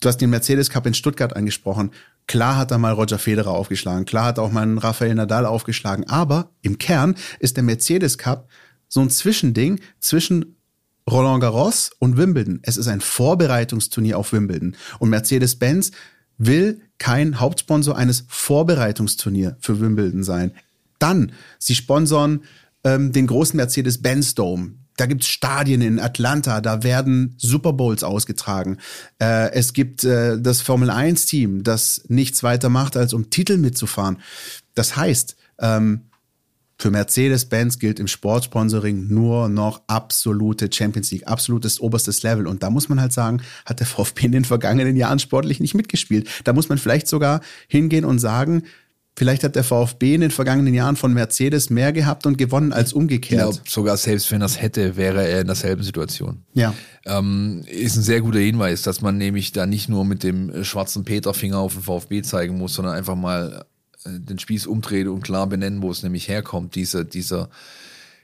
du 0.01 0.09
hast 0.09 0.19
den 0.19 0.31
Mercedes 0.31 0.71
Cup 0.71 0.87
in 0.87 0.95
Stuttgart 0.95 1.35
angesprochen. 1.37 1.91
Klar 2.27 2.57
hat 2.57 2.71
er 2.71 2.79
mal 2.79 2.93
Roger 2.93 3.19
Federer 3.19 3.53
aufgeschlagen, 3.53 4.07
klar 4.07 4.27
hat 4.27 4.39
auch 4.39 4.51
mal 4.51 4.63
einen 4.63 4.79
Rafael 4.79 5.15
Nadal 5.15 5.47
aufgeschlagen, 5.47 6.09
aber 6.09 6.51
im 6.63 6.79
Kern 6.79 7.17
ist 7.39 7.57
der 7.57 7.65
Mercedes 7.65 8.19
Cup 8.19 8.49
so 8.89 9.01
ein 9.01 9.11
Zwischending 9.11 9.81
zwischen 10.01 10.57
Roland 11.11 11.43
Garros 11.43 11.91
und 11.99 12.17
Wimbledon. 12.17 12.61
Es 12.63 12.77
ist 12.77 12.89
ein 12.89 13.01
Vorbereitungsturnier 13.01 14.19
auf 14.19 14.33
Wimbledon. 14.33 14.77
Und 14.99 15.11
Mercedes-Benz 15.11 15.91
will 16.39 16.81
kein 16.99 17.41
Hauptsponsor 17.41 17.97
eines 17.97 18.25
Vorbereitungsturniers 18.29 19.55
für 19.61 19.81
Wimbledon 19.81 20.23
sein. 20.23 20.53
Dann, 20.99 21.33
sie 21.59 21.75
sponsern 21.75 22.43
ähm, 22.85 23.13
den 23.13 23.27
großen 23.27 23.57
Mercedes-Benz 23.57 24.35
Dome. 24.35 24.75
Da 24.97 25.07
gibt's 25.07 25.27
Stadien 25.27 25.83
in 25.83 25.99
Atlanta, 25.99 26.61
da 26.61 26.85
werden 26.85 27.35
Super 27.37 27.73
Bowls 27.73 28.05
ausgetragen. 28.05 28.79
Äh, 29.19 29.51
es 29.53 29.73
gibt 29.73 30.05
äh, 30.05 30.41
das 30.41 30.61
Formel 30.61 30.89
1-Team, 30.91 31.65
das 31.65 32.05
nichts 32.09 32.45
weiter 32.45 32.69
macht, 32.69 32.97
als 32.97 33.13
um 33.13 33.29
Titel 33.29 33.57
mitzufahren. 33.57 34.19
Das 34.75 34.97
heißt, 34.97 35.37
ähm, 35.59 36.03
für 36.77 36.91
Mercedes-Benz 36.91 37.79
gilt 37.79 38.01
im 38.01 38.09
Sportsponsoring 38.09 39.07
nur 39.09 39.49
noch 39.49 39.83
absolute 39.87 40.69
Champions 40.73 41.11
League, 41.13 41.27
absolutes 41.27 41.81
oberstes 41.81 42.23
Level. 42.23 42.47
Und 42.47 42.63
da 42.63 42.71
muss 42.71 42.89
man 42.89 43.01
halt 43.01 43.13
sagen, 43.13 43.43
hat 43.65 43.81
der 43.81 43.87
VfB 43.87 44.27
in 44.27 44.33
den 44.33 44.45
vergangenen 44.45 44.97
Jahren 44.97 45.19
sportlich 45.19 45.61
nicht 45.61 45.75
mitgespielt. 45.75 46.29
Da 46.45 46.53
muss 46.53 46.69
man 46.69 46.79
vielleicht 46.79 47.09
sogar 47.09 47.41
hingehen 47.69 48.05
und 48.05 48.19
sagen, 48.19 48.65
Vielleicht 49.17 49.45
hat 49.45 49.55
der 49.55 49.63
VfB 49.63 50.17
in 50.17 50.23
den 50.23 50.33
vergangenen 50.33 50.75
Jahren 50.75 50.97
von 50.97 51.13
Mercedes 51.15 51.71
mehr 51.71 51.93
gehabt 51.93 52.27
und 52.27 52.37
gewonnen 52.37 52.73
als 52.73 52.93
umgekehrt. 52.93 53.49
Ich 53.49 53.55
glaube, 53.55 53.71
sogar 53.71 53.97
selbst 53.97 54.33
wenn 54.33 54.43
er 54.43 54.47
es 54.47 54.61
hätte, 54.61 54.97
wäre 54.97 55.25
er 55.25 55.43
in 55.43 55.47
derselben 55.47 55.85
Situation. 55.85 56.43
Ja. 56.53 56.75
Ähm, 57.07 57.63
ist 57.69 57.95
ein 57.95 58.03
sehr 58.03 58.23
guter 58.23 58.41
Hinweis, 58.41 58.83
dass 58.83 59.03
man 59.03 59.17
nämlich 59.17 59.53
da 59.53 59.67
nicht 59.67 59.89
nur 59.89 60.05
mit 60.05 60.25
dem 60.25 60.65
schwarzen 60.65 61.05
Peterfinger 61.05 61.59
auf 61.59 61.75
den 61.75 61.83
VfB 61.83 62.23
zeigen 62.23 62.59
muss, 62.59 62.75
sondern 62.75 62.95
einfach 62.95 63.15
mal 63.15 63.65
den 64.05 64.39
Spieß 64.39 64.67
umdreht 64.67 65.07
und 65.07 65.23
klar 65.23 65.47
benennen, 65.47 65.83
wo 65.83 65.91
es 65.91 66.03
nämlich 66.03 66.29
herkommt, 66.29 66.75
dieser, 66.75 67.05
dieser, 67.05 67.49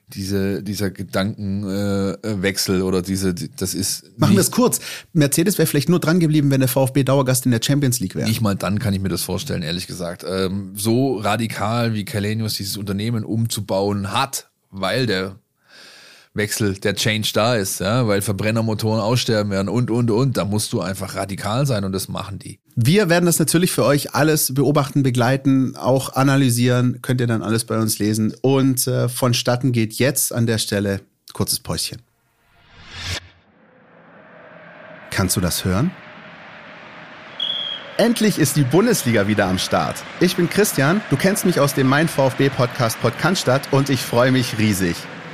diese, 0.08 0.62
dieser 0.62 0.90
Gedankenwechsel 0.90 2.80
äh, 2.80 2.82
oder 2.82 3.02
diese, 3.02 3.34
das 3.34 3.74
ist. 3.74 4.18
Machen 4.18 4.34
wir 4.34 4.40
es 4.40 4.50
kurz. 4.50 4.80
Mercedes 5.12 5.58
wäre 5.58 5.66
vielleicht 5.66 5.88
nur 5.88 6.00
dran 6.00 6.20
geblieben, 6.20 6.50
wenn 6.50 6.60
der 6.60 6.68
VfB 6.68 7.04
Dauergast 7.04 7.44
in 7.46 7.52
der 7.52 7.62
Champions 7.62 8.00
League 8.00 8.14
wäre. 8.14 8.28
Nicht 8.28 8.40
mal 8.40 8.56
dann 8.56 8.78
kann 8.78 8.92
ich 8.94 9.00
mir 9.00 9.08
das 9.08 9.22
vorstellen, 9.22 9.62
ehrlich 9.62 9.86
gesagt. 9.86 10.24
Ähm, 10.28 10.72
so 10.76 11.16
radikal 11.16 11.94
wie 11.94 12.04
Kalenius 12.04 12.54
dieses 12.54 12.76
Unternehmen 12.76 13.24
umzubauen 13.24 14.12
hat, 14.12 14.50
weil 14.70 15.06
der 15.06 15.36
Wechsel, 16.32 16.74
der 16.74 16.94
Change 16.94 17.30
da 17.34 17.56
ist, 17.56 17.80
ja, 17.80 18.06
weil 18.06 18.22
Verbrennermotoren 18.22 19.00
aussterben 19.00 19.50
werden 19.50 19.68
und, 19.68 19.90
und, 19.90 20.10
und. 20.10 20.36
Da 20.36 20.44
musst 20.44 20.72
du 20.72 20.80
einfach 20.80 21.16
radikal 21.16 21.66
sein 21.66 21.84
und 21.84 21.92
das 21.92 22.08
machen 22.08 22.38
die. 22.38 22.60
Wir 22.82 23.10
werden 23.10 23.26
das 23.26 23.38
natürlich 23.38 23.72
für 23.72 23.84
euch 23.84 24.14
alles 24.14 24.54
beobachten, 24.54 25.02
begleiten, 25.02 25.76
auch 25.76 26.14
analysieren. 26.14 27.02
Könnt 27.02 27.20
ihr 27.20 27.26
dann 27.26 27.42
alles 27.42 27.66
bei 27.66 27.78
uns 27.78 27.98
lesen. 27.98 28.32
Und 28.40 28.86
äh, 28.86 29.10
vonstatten 29.10 29.72
geht 29.72 29.92
jetzt 29.94 30.32
an 30.32 30.46
der 30.46 30.56
Stelle 30.56 31.02
kurzes 31.34 31.60
Päuschen. 31.60 32.00
Kannst 35.10 35.36
du 35.36 35.42
das 35.42 35.66
hören? 35.66 35.90
Endlich 37.98 38.38
ist 38.38 38.56
die 38.56 38.64
Bundesliga 38.64 39.28
wieder 39.28 39.46
am 39.46 39.58
Start. 39.58 40.02
Ich 40.20 40.36
bin 40.36 40.48
Christian, 40.48 41.02
du 41.10 41.18
kennst 41.18 41.44
mich 41.44 41.60
aus 41.60 41.74
dem 41.74 41.86
Mein 41.86 42.08
VfB 42.08 42.48
Podcast 42.48 42.98
Podcast 43.02 43.46
und 43.72 43.90
ich 43.90 44.00
freue 44.00 44.32
mich 44.32 44.56
riesig. 44.56 44.96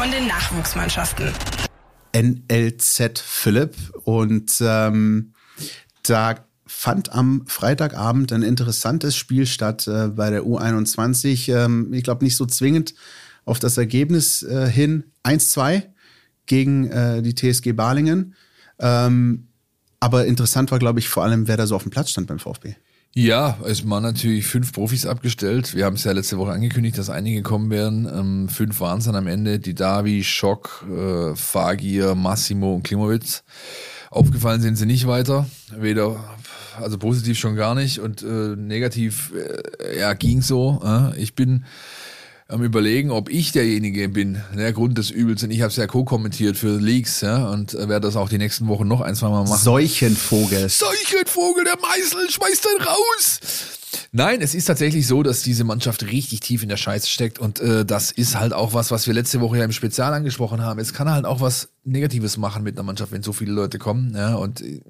von 0.00 0.12
den 0.12 0.28
Nachwuchsmannschaften. 0.28 1.32
NLZ 2.14 3.18
Philipp 3.18 3.74
und 4.04 4.52
ähm, 4.60 5.32
da 6.04 6.36
fand 6.66 7.12
am 7.12 7.44
Freitagabend 7.48 8.32
ein 8.32 8.42
interessantes 8.42 9.16
Spiel 9.16 9.44
statt 9.44 9.88
äh, 9.88 10.06
bei 10.06 10.30
der 10.30 10.44
U21. 10.44 11.52
Ähm, 11.52 11.92
ich 11.92 12.04
glaube 12.04 12.24
nicht 12.24 12.36
so 12.36 12.46
zwingend 12.46 12.94
auf 13.44 13.58
das 13.58 13.76
Ergebnis 13.76 14.44
äh, 14.44 14.70
hin. 14.70 15.02
1-2 15.24 15.82
gegen 16.46 16.88
äh, 16.92 17.20
die 17.20 17.34
TSG 17.34 17.72
Balingen. 17.72 18.36
Ähm, 18.78 19.48
aber 19.98 20.26
interessant 20.26 20.70
war, 20.70 20.78
glaube 20.78 21.00
ich, 21.00 21.08
vor 21.08 21.24
allem, 21.24 21.48
wer 21.48 21.56
da 21.56 21.66
so 21.66 21.74
auf 21.74 21.82
dem 21.82 21.90
Platz 21.90 22.10
stand 22.10 22.28
beim 22.28 22.38
VfB. 22.38 22.76
Ja, 23.14 23.58
es 23.64 23.88
waren 23.88 24.02
natürlich 24.02 24.46
fünf 24.46 24.72
Profis 24.72 25.06
abgestellt. 25.06 25.74
Wir 25.74 25.86
haben 25.86 25.96
es 25.96 26.04
ja 26.04 26.12
letzte 26.12 26.38
Woche 26.38 26.52
angekündigt, 26.52 26.98
dass 26.98 27.10
einige 27.10 27.42
kommen 27.42 27.70
werden. 27.70 28.06
Ähm, 28.06 28.48
fünf 28.48 28.80
waren 28.80 28.98
es 28.98 29.06
dann 29.06 29.16
am 29.16 29.26
Ende. 29.26 29.58
Die 29.58 29.74
Davi, 29.74 30.22
Schock, 30.22 30.84
äh, 30.88 31.34
Fagir, 31.34 32.14
Massimo 32.14 32.74
und 32.74 32.84
Klimowitz. 32.84 33.42
Aufgefallen 34.10 34.60
sind 34.60 34.76
sie 34.76 34.86
nicht 34.86 35.06
weiter. 35.06 35.46
Weder, 35.76 36.22
also 36.80 36.98
positiv 36.98 37.38
schon 37.38 37.56
gar 37.56 37.74
nicht 37.74 37.98
und 37.98 38.22
äh, 38.22 38.56
negativ, 38.56 39.32
äh, 39.34 39.98
ja, 39.98 40.12
ging 40.14 40.40
so. 40.40 40.80
Äh. 40.84 41.18
Ich 41.20 41.34
bin 41.34 41.64
am 42.50 42.62
überlegen, 42.62 43.10
ob 43.10 43.28
ich 43.28 43.52
derjenige 43.52 44.08
bin, 44.08 44.42
der 44.56 44.72
Grund 44.72 44.96
des 44.96 45.10
Übels. 45.10 45.42
Und 45.42 45.50
ich 45.50 45.60
habe 45.60 45.68
es 45.68 45.76
ja 45.76 45.86
co-kommentiert 45.86 46.56
für 46.56 46.78
Leaks, 46.78 47.20
ja, 47.20 47.50
und 47.50 47.74
werde 47.74 48.00
das 48.00 48.16
auch 48.16 48.30
die 48.30 48.38
nächsten 48.38 48.68
Wochen 48.68 48.88
noch 48.88 49.02
ein, 49.02 49.14
zwei 49.14 49.28
Mal 49.28 49.44
machen. 49.44 49.62
Seuchenvogel. 49.62 50.66
Seuchenvogel, 50.70 51.64
der 51.64 51.76
Meißel, 51.78 52.30
schmeißt 52.30 52.64
den 52.64 52.86
raus! 52.86 53.40
Nein, 54.12 54.40
es 54.40 54.54
ist 54.54 54.66
tatsächlich 54.66 55.06
so, 55.06 55.22
dass 55.22 55.42
diese 55.42 55.64
Mannschaft 55.64 56.04
richtig 56.04 56.40
tief 56.40 56.62
in 56.62 56.68
der 56.68 56.76
Scheiße 56.76 57.08
steckt 57.08 57.38
und 57.38 57.60
äh, 57.60 57.84
das 57.84 58.10
ist 58.10 58.38
halt 58.38 58.52
auch 58.52 58.74
was, 58.74 58.90
was 58.90 59.06
wir 59.06 59.14
letzte 59.14 59.40
Woche 59.40 59.58
ja 59.58 59.64
im 59.64 59.72
Spezial 59.72 60.12
angesprochen 60.14 60.62
haben. 60.62 60.78
Es 60.78 60.92
kann 60.92 61.10
halt 61.10 61.24
auch 61.24 61.40
was 61.40 61.70
Negatives 61.84 62.36
machen 62.36 62.62
mit 62.62 62.76
einer 62.76 62.84
Mannschaft, 62.84 63.12
wenn 63.12 63.22
so 63.22 63.32
viele 63.32 63.52
Leute 63.52 63.78
kommen. 63.78 64.14
Ja, 64.14 64.34
und 64.34 64.60
äh, 64.60 64.80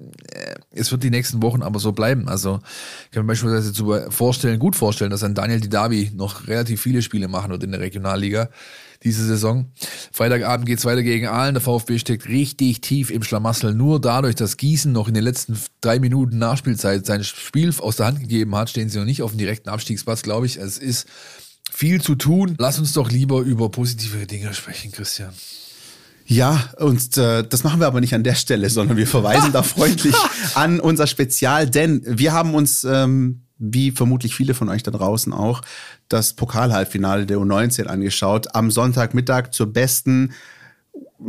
es 0.71 0.91
wird 0.91 1.03
die 1.03 1.09
nächsten 1.09 1.41
Wochen 1.41 1.61
aber 1.61 1.79
so 1.79 1.91
bleiben. 1.91 2.27
Also 2.27 2.59
ich 3.05 3.11
kann 3.11 3.23
mir 3.23 3.31
beispielsweise 3.31 3.73
zu 3.73 3.93
vorstellen, 4.09 4.59
gut 4.59 4.75
vorstellen, 4.75 5.11
dass 5.11 5.23
ein 5.23 5.35
Daniel 5.35 5.61
Didavi 5.61 6.11
noch 6.15 6.47
relativ 6.47 6.81
viele 6.81 7.01
Spiele 7.01 7.27
machen 7.27 7.51
wird 7.51 7.63
in 7.63 7.71
der 7.71 7.79
Regionalliga 7.79 8.49
diese 9.03 9.25
Saison. 9.25 9.71
Freitagabend 10.11 10.65
geht's 10.65 10.85
weiter 10.85 11.03
gegen 11.03 11.27
Aalen. 11.27 11.55
Der 11.55 11.61
VfB 11.61 11.99
steckt 11.99 12.27
richtig 12.27 12.81
tief 12.81 13.11
im 13.11 13.23
Schlamassel. 13.23 13.73
Nur 13.73 14.01
dadurch, 14.01 14.35
dass 14.35 14.57
Gießen 14.57 14.91
noch 14.91 15.07
in 15.07 15.13
den 15.13 15.23
letzten 15.23 15.57
drei 15.81 15.99
Minuten 15.99 16.37
Nachspielzeit 16.37 17.05
sein 17.05 17.23
Spiel 17.23 17.73
aus 17.79 17.95
der 17.95 18.07
Hand 18.07 18.19
gegeben 18.19 18.55
hat, 18.55 18.69
stehen 18.69 18.89
sie 18.89 18.97
noch 18.97 19.05
nicht 19.05 19.21
auf 19.21 19.31
dem 19.31 19.37
direkten 19.37 19.69
Abstiegsplatz, 19.69 20.21
glaube 20.21 20.45
ich. 20.45 20.57
Es 20.57 20.77
ist 20.77 21.07
viel 21.71 22.01
zu 22.01 22.15
tun. 22.15 22.55
Lass 22.57 22.79
uns 22.79 22.93
doch 22.93 23.09
lieber 23.09 23.41
über 23.41 23.69
positive 23.69 24.25
Dinge 24.25 24.53
sprechen, 24.53 24.91
Christian. 24.91 25.33
Ja, 26.25 26.69
und 26.77 27.17
äh, 27.17 27.43
das 27.43 27.63
machen 27.63 27.79
wir 27.79 27.87
aber 27.87 28.01
nicht 28.01 28.13
an 28.13 28.23
der 28.23 28.35
Stelle, 28.35 28.69
sondern 28.69 28.97
wir 28.97 29.07
verweisen 29.07 29.51
da 29.53 29.63
freundlich 29.63 30.15
an 30.53 30.79
unser 30.79 31.07
Spezial, 31.07 31.67
denn 31.67 32.03
wir 32.05 32.33
haben 32.33 32.53
uns, 32.53 32.83
ähm, 32.83 33.45
wie 33.59 33.91
vermutlich 33.91 34.35
viele 34.35 34.53
von 34.53 34.69
euch 34.69 34.83
da 34.83 34.91
draußen 34.91 35.33
auch, 35.33 35.61
das 36.07 36.33
Pokalhalbfinale 36.33 37.25
der 37.25 37.37
U19 37.37 37.85
angeschaut. 37.85 38.55
Am 38.55 38.71
Sonntagmittag 38.71 39.51
zur 39.51 39.71
besten, 39.71 40.31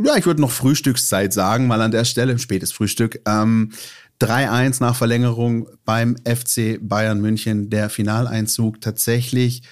ja, 0.03 0.15
ich 0.15 0.25
würde 0.25 0.41
noch 0.41 0.51
Frühstückszeit 0.51 1.33
sagen, 1.33 1.67
mal 1.67 1.81
an 1.81 1.91
der 1.91 2.05
Stelle, 2.05 2.39
spätes 2.39 2.71
Frühstück. 2.71 3.21
Ähm, 3.27 3.71
3-1 4.21 4.81
nach 4.81 4.95
Verlängerung 4.95 5.67
beim 5.83 6.15
FC 6.17 6.79
Bayern 6.79 7.19
München, 7.19 7.69
der 7.69 7.89
Finaleinzug. 7.89 8.79
Tatsächlich 8.79 9.63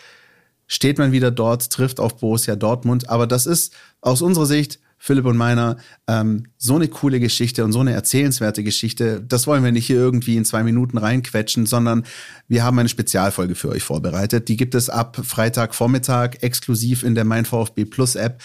steht 0.67 0.97
man 0.97 1.11
wieder 1.11 1.31
dort, 1.31 1.69
trifft 1.69 1.99
auf 1.99 2.17
Borussia 2.17 2.55
Dortmund. 2.55 3.09
Aber 3.09 3.27
das 3.27 3.45
ist 3.45 3.73
aus 4.01 4.21
unserer 4.21 4.47
Sicht 4.47 4.79
Philipp 5.01 5.25
und 5.25 5.37
meiner, 5.37 5.77
ähm, 6.07 6.47
so 6.57 6.75
eine 6.75 6.89
coole 6.89 7.21
Geschichte 7.21 7.63
und 7.63 7.71
so 7.71 7.79
eine 7.79 7.93
erzählenswerte 7.93 8.63
Geschichte. 8.63 9.21
Das 9.21 9.47
wollen 9.47 9.63
wir 9.63 9.71
nicht 9.71 9.87
hier 9.87 9.95
irgendwie 9.95 10.35
in 10.35 10.43
zwei 10.43 10.61
Minuten 10.61 10.97
reinquetschen, 10.97 11.65
sondern 11.65 12.05
wir 12.49 12.63
haben 12.63 12.77
eine 12.77 12.89
Spezialfolge 12.89 13.55
für 13.55 13.69
euch 13.69 13.83
vorbereitet. 13.83 14.49
Die 14.49 14.57
gibt 14.57 14.75
es 14.75 14.89
ab 14.89 15.19
Freitagvormittag 15.23 16.41
exklusiv 16.41 17.03
in 17.03 17.15
der 17.15 17.23
Mein 17.23 17.45
VfB 17.45 17.85
Plus 17.85 18.15
App 18.15 18.41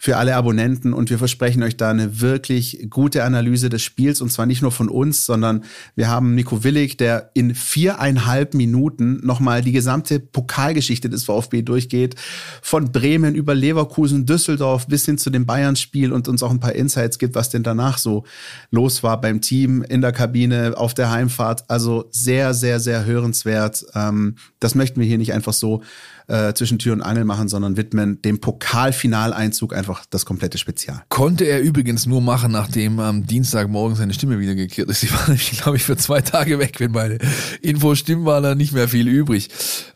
für 0.00 0.16
alle 0.16 0.36
Abonnenten 0.36 0.92
und 0.92 1.10
wir 1.10 1.18
versprechen 1.18 1.64
euch 1.64 1.76
da 1.76 1.90
eine 1.90 2.20
wirklich 2.20 2.86
gute 2.88 3.24
Analyse 3.24 3.68
des 3.68 3.82
Spiels 3.82 4.20
und 4.20 4.30
zwar 4.30 4.46
nicht 4.46 4.62
nur 4.62 4.70
von 4.70 4.88
uns, 4.88 5.26
sondern 5.26 5.64
wir 5.96 6.08
haben 6.08 6.36
Nico 6.36 6.62
Willig, 6.62 6.96
der 6.96 7.30
in 7.34 7.52
viereinhalb 7.54 8.54
Minuten 8.54 9.20
nochmal 9.26 9.60
die 9.60 9.72
gesamte 9.72 10.20
Pokalgeschichte 10.20 11.10
des 11.10 11.24
VfB 11.24 11.62
durchgeht, 11.62 12.14
von 12.62 12.92
Bremen 12.92 13.34
über 13.34 13.56
Leverkusen, 13.56 14.24
Düsseldorf 14.24 14.86
bis 14.86 15.04
hin 15.04 15.18
zu 15.18 15.30
dem 15.30 15.46
Bayern-Spiel 15.46 16.12
und 16.12 16.28
uns 16.28 16.44
auch 16.44 16.52
ein 16.52 16.60
paar 16.60 16.74
Insights 16.74 17.18
gibt, 17.18 17.34
was 17.34 17.50
denn 17.50 17.64
danach 17.64 17.98
so 17.98 18.24
los 18.70 19.02
war 19.02 19.20
beim 19.20 19.40
Team, 19.40 19.82
in 19.82 20.00
der 20.00 20.12
Kabine, 20.12 20.74
auf 20.76 20.94
der 20.94 21.10
Heimfahrt. 21.10 21.68
Also 21.68 22.08
sehr, 22.12 22.54
sehr, 22.54 22.78
sehr 22.78 23.04
hörenswert. 23.04 23.84
Ähm, 23.94 24.36
das 24.60 24.76
möchten 24.76 25.00
wir 25.00 25.08
hier 25.08 25.18
nicht 25.18 25.32
einfach 25.32 25.52
so 25.52 25.82
äh, 26.28 26.52
zwischen 26.54 26.78
Tür 26.78 26.92
und 26.92 27.02
Angel 27.02 27.24
machen, 27.24 27.48
sondern 27.48 27.76
widmen 27.76 28.22
dem 28.22 28.40
Pokalfinaleinzug 28.40 29.74
einfach 29.74 30.04
das 30.10 30.26
komplette 30.26 30.58
Spezial. 30.58 31.02
Konnte 31.08 31.44
er 31.44 31.60
übrigens 31.60 32.06
nur 32.06 32.20
machen, 32.20 32.52
nachdem 32.52 33.00
am 33.00 33.26
Dienstagmorgen 33.26 33.96
seine 33.96 34.14
Stimme 34.14 34.38
wieder 34.38 34.54
gekehrt 34.54 34.88
ist. 34.90 35.00
Sie 35.00 35.10
war 35.10 35.22
nämlich, 35.28 35.50
glaube 35.52 35.76
ich, 35.78 35.84
für 35.84 35.96
zwei 35.96 36.20
Tage 36.20 36.58
weg. 36.58 36.78
Wenn 36.78 36.92
meine 36.92 37.18
Infos 37.62 37.98
stimmen, 37.98 38.24
war 38.24 38.40
da 38.40 38.54
nicht 38.54 38.72
mehr 38.72 38.88
viel 38.88 39.08
übrig. 39.08 39.48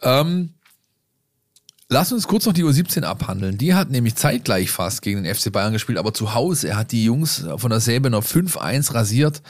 Ähm, 0.02 0.54
Lass 1.92 2.10
uns 2.10 2.26
kurz 2.26 2.46
noch 2.46 2.54
die 2.54 2.64
U17 2.64 3.02
abhandeln. 3.02 3.58
Die 3.58 3.74
hat 3.74 3.90
nämlich 3.90 4.14
zeitgleich 4.14 4.70
fast 4.70 5.02
gegen 5.02 5.22
den 5.22 5.34
FC 5.34 5.52
Bayern 5.52 5.74
gespielt, 5.74 5.98
aber 5.98 6.14
zu 6.14 6.32
Hause. 6.32 6.68
Er 6.68 6.76
hat 6.78 6.90
die 6.90 7.04
Jungs 7.04 7.44
von 7.58 7.68
der 7.68 7.80
Säbener 7.80 8.20
5-1 8.20 8.94
rasiert. 8.94 9.42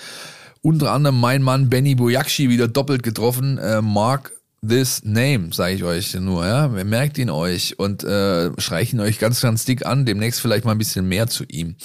Unter 0.60 0.90
anderem 0.90 1.20
mein 1.20 1.42
Mann 1.42 1.70
Benny 1.70 1.94
Bojakci 1.94 2.48
wieder 2.48 2.66
doppelt 2.66 3.04
getroffen. 3.04 3.58
Äh, 3.58 3.80
Mark 3.80 4.32
this 4.66 5.04
name, 5.04 5.52
sage 5.52 5.74
ich 5.74 5.84
euch 5.84 6.14
nur, 6.14 6.46
ja. 6.46 6.68
Merkt 6.68 7.18
ihn 7.18 7.30
euch 7.30 7.78
und 7.78 8.04
äh, 8.04 8.50
streicht 8.58 8.92
ihn 8.92 9.00
euch 9.00 9.18
ganz, 9.18 9.40
ganz 9.40 9.64
dick 9.64 9.84
an. 9.84 10.06
Demnächst 10.06 10.40
vielleicht 10.40 10.64
mal 10.64 10.72
ein 10.72 10.78
bisschen 10.78 11.08
mehr 11.08 11.26
zu 11.26 11.44
ihm. 11.48 11.76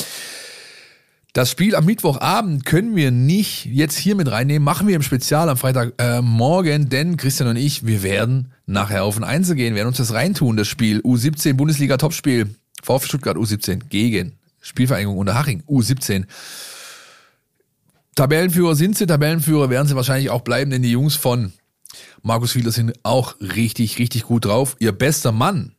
Das 1.34 1.52
Spiel 1.52 1.76
am 1.76 1.86
Mittwochabend 1.86 2.66
können 2.66 2.96
wir 2.96 3.12
nicht 3.12 3.66
jetzt 3.66 3.96
hier 3.96 4.16
mit 4.16 4.32
reinnehmen, 4.32 4.64
machen 4.64 4.88
wir 4.88 4.96
im 4.96 5.04
Spezial 5.04 5.50
am 5.50 5.58
Freitag 5.58 5.94
äh, 6.00 6.20
denn 6.80 7.16
Christian 7.18 7.50
und 7.50 7.58
ich, 7.58 7.86
wir 7.86 8.02
werden 8.02 8.54
nachher 8.66 9.04
auf 9.04 9.18
ein 9.18 9.24
Einzel 9.24 9.56
gehen, 9.56 9.76
werden 9.76 9.90
uns 9.90 9.98
das 9.98 10.14
reintun, 10.14 10.58
das 10.58 10.68
Spiel 10.68 11.00
U17 11.02 11.54
Bundesliga 11.54 11.98
Topspiel, 11.98 12.56
VfB 12.82 13.08
Stuttgart 13.08 13.38
U17 13.38 13.82
gegen 13.88 14.34
Spielvereinigung 14.62 15.18
Unterhaching 15.18 15.62
U17. 15.68 16.26
Tabellenführer 18.16 18.74
sind 18.74 18.98
sie, 18.98 19.06
Tabellenführer 19.06 19.70
werden 19.70 19.88
sie 19.88 19.96
wahrscheinlich 19.96 20.32
auch 20.32 20.42
bleiben, 20.42 20.72
denn 20.72 20.82
die 20.82 20.92
Jungs 20.92 21.16
von 21.16 21.54
Markus 22.22 22.52
Fiedler 22.52 22.72
sind 22.72 22.94
auch 23.04 23.36
richtig, 23.40 24.00
richtig 24.00 24.24
gut 24.24 24.46
drauf. 24.46 24.76
Ihr 24.80 24.92
bester 24.92 25.32
Mann, 25.32 25.76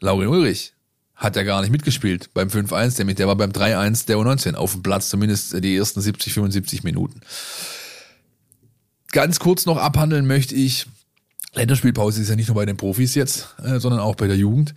Laurin 0.00 0.28
Ulrich, 0.28 0.74
hat 1.14 1.36
ja 1.36 1.44
gar 1.44 1.60
nicht 1.60 1.70
mitgespielt 1.70 2.30
beim 2.34 2.48
5-1, 2.48 2.98
nämlich 2.98 3.16
der 3.16 3.28
war 3.28 3.36
beim 3.36 3.52
3-1 3.52 4.06
der 4.06 4.16
U19 4.16 4.54
auf 4.54 4.72
dem 4.72 4.82
Platz, 4.82 5.08
zumindest 5.08 5.62
die 5.62 5.76
ersten 5.76 6.00
70, 6.00 6.32
75 6.32 6.82
Minuten. 6.82 7.20
Ganz 9.12 9.38
kurz 9.38 9.66
noch 9.66 9.76
abhandeln 9.76 10.26
möchte 10.26 10.54
ich, 10.54 10.86
Länderspielpause 11.54 12.22
ist 12.22 12.28
ja 12.28 12.36
nicht 12.36 12.48
nur 12.48 12.56
bei 12.56 12.66
den 12.66 12.76
Profis 12.76 13.14
jetzt, 13.14 13.54
äh, 13.62 13.78
sondern 13.78 14.00
auch 14.00 14.16
bei 14.16 14.26
der 14.26 14.36
Jugend. 14.36 14.74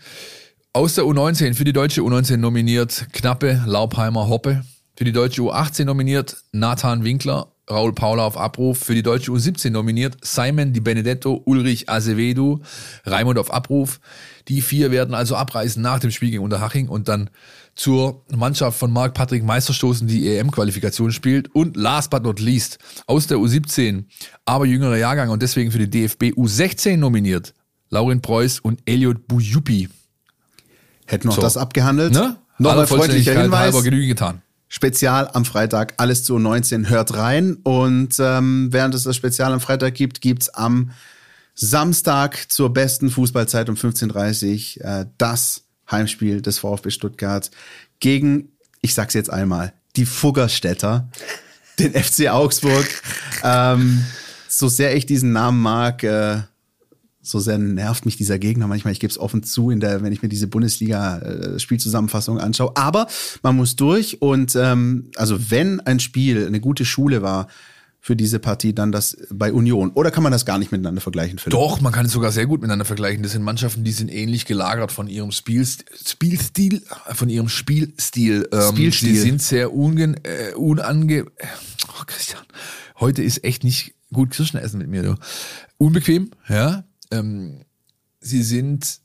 Aus 0.73 0.95
der 0.95 1.05
U19 1.05 1.53
für 1.53 1.63
die 1.63 1.71
deutsche 1.71 2.01
U19 2.01 2.37
nominiert 2.37 3.07
Knappe, 3.13 3.63
Laubheimer, 3.65 4.27
Hoppe. 4.27 4.65
Für 4.97 5.05
die 5.05 5.13
deutsche 5.13 5.41
U18 5.41 5.85
nominiert 5.85 6.37
Nathan 6.51 7.05
Winkler, 7.05 7.54
Raul 7.69 7.93
Paula 7.93 8.25
auf 8.25 8.37
Abruf, 8.37 8.79
für 8.79 8.93
die 8.93 9.01
deutsche 9.01 9.31
U17 9.31 9.71
nominiert, 9.71 10.17
Simon 10.21 10.71
Di 10.73 10.79
Benedetto, 10.79 11.41
Ulrich 11.45 11.89
Azevedo, 11.89 12.61
Raimund 13.05 13.39
auf 13.39 13.51
Abruf. 13.51 13.99
Die 14.47 14.61
vier 14.61 14.91
werden 14.91 15.15
also 15.15 15.35
abreisen 15.35 15.81
nach 15.81 15.99
dem 15.99 16.11
Spiel 16.11 16.29
gegen 16.29 16.43
Unterhaching 16.43 16.87
und 16.87 17.07
dann 17.07 17.31
zur 17.73 18.23
Mannschaft 18.33 18.77
von 18.77 18.91
Marc 18.91 19.15
Patrick 19.15 19.43
Meisterstoßen, 19.43 20.07
die 20.07 20.37
EM-Qualifikation 20.37 21.11
spielt. 21.11 21.53
Und 21.55 21.75
last 21.75 22.11
but 22.11 22.23
not 22.23 22.39
least, 22.39 22.77
aus 23.07 23.27
der 23.27 23.37
U17, 23.37 24.05
aber 24.45 24.65
jüngerer 24.65 24.97
Jahrgang 24.97 25.29
und 25.29 25.41
deswegen 25.41 25.71
für 25.71 25.79
die 25.79 25.89
DFB 25.89 26.37
U16 26.37 26.97
nominiert, 26.97 27.53
Laurin 27.89 28.21
Preuß 28.21 28.59
und 28.59 28.79
Elliot 28.85 29.27
Bujupi. 29.27 29.89
Hätten 31.07 31.27
wir 31.27 31.33
so. 31.33 31.41
das 31.41 31.57
abgehandelt. 31.57 32.13
Ne? 32.13 32.37
Nochmal 32.57 32.87
freundlicher 32.87 33.39
Hinweis. 33.39 33.59
Halber 33.59 33.83
Genüge 33.83 34.07
getan. 34.07 34.41
Spezial 34.67 35.29
am 35.33 35.45
Freitag, 35.45 35.93
alles 35.97 36.23
zu 36.23 36.37
19, 36.39 36.89
hört 36.89 37.15
rein. 37.15 37.57
Und 37.63 38.15
ähm, 38.19 38.69
während 38.71 38.95
es 38.95 39.03
das 39.03 39.15
Spezial 39.15 39.53
am 39.53 39.59
Freitag 39.61 39.93
gibt, 39.93 40.21
gibt's 40.21 40.49
am 40.49 40.91
Samstag 41.53 42.51
zur 42.51 42.73
besten 42.73 43.09
Fußballzeit 43.09 43.69
um 43.69 43.75
15.30 43.75 44.79
Uhr 44.79 44.85
äh, 44.85 45.05
das 45.17 45.63
Heimspiel 45.89 46.41
des 46.41 46.59
VfB 46.59 46.89
Stuttgart 46.89 47.49
gegen, 47.99 48.49
ich 48.81 48.93
sag's 48.93 49.13
jetzt 49.13 49.29
einmal, 49.29 49.73
die 49.95 50.05
Fuggerstädter, 50.05 51.09
den 51.79 51.93
FC 52.03 52.29
Augsburg. 52.29 52.87
ähm, 53.43 54.03
so 54.47 54.67
sehr 54.67 54.95
ich 54.95 55.05
diesen 55.05 55.31
Namen 55.31 55.61
mag, 55.61 56.03
äh, 56.03 56.41
so 57.25 57.39
sehr 57.39 57.57
nervt 57.57 58.05
mich 58.05 58.17
dieser 58.17 58.39
Gegner 58.39 58.67
manchmal. 58.67 58.93
Ich 58.93 58.99
gebe 58.99 59.11
es 59.11 59.17
offen 59.17 59.43
zu, 59.43 59.71
in 59.71 59.79
der, 59.79 60.03
wenn 60.03 60.13
ich 60.13 60.21
mir 60.21 60.29
diese 60.29 60.47
Bundesliga-Spielzusammenfassung 60.47 62.39
anschaue. 62.39 62.71
Aber 62.75 63.07
man 63.41 63.55
muss 63.55 63.75
durch 63.75 64.21
und 64.21 64.55
ähm, 64.55 65.09
also 65.15 65.49
wenn 65.49 65.79
ein 65.81 65.99
Spiel 65.99 66.45
eine 66.45 66.59
gute 66.59 66.85
Schule 66.85 67.21
war, 67.21 67.47
für 68.05 68.15
diese 68.15 68.37
Partie 68.37 68.71
dann 68.71 68.91
das 68.91 69.17
bei 69.31 69.51
Union? 69.51 69.89
Oder 69.95 70.11
kann 70.11 70.21
man 70.21 70.31
das 70.31 70.45
gar 70.45 70.59
nicht 70.59 70.71
miteinander 70.71 71.01
vergleichen? 71.01 71.39
Philipp? 71.39 71.57
Doch, 71.57 71.81
man 71.81 71.91
kann 71.91 72.05
es 72.05 72.11
sogar 72.11 72.31
sehr 72.31 72.45
gut 72.45 72.61
miteinander 72.61 72.85
vergleichen. 72.85 73.23
Das 73.23 73.31
sind 73.31 73.41
Mannschaften, 73.41 73.83
die 73.83 73.91
sind 73.91 74.13
ähnlich 74.13 74.45
gelagert 74.45 74.91
von 74.91 75.07
ihrem 75.07 75.31
Spielstil, 75.31 75.87
Spielstil 76.05 76.83
von 77.15 77.29
ihrem 77.29 77.49
Spielstil. 77.49 78.47
Ähm, 78.51 78.61
Spielstil. 78.73 79.09
Die 79.09 79.17
sind 79.17 79.41
sehr 79.41 79.73
ungen, 79.73 80.17
äh, 80.23 80.53
unange... 80.53 81.25
Oh, 81.87 82.03
Christian, 82.05 82.43
heute 82.99 83.23
ist 83.23 83.43
echt 83.43 83.63
nicht 83.63 83.95
gut 84.13 84.29
Kirschen 84.29 84.59
essen 84.59 84.77
mit 84.77 84.87
mir. 84.87 85.01
Du. 85.01 85.15
Unbequem, 85.79 86.29
ja. 86.47 86.83
Ähm, 87.19 87.65
sie 88.19 88.43
sind 88.43 88.99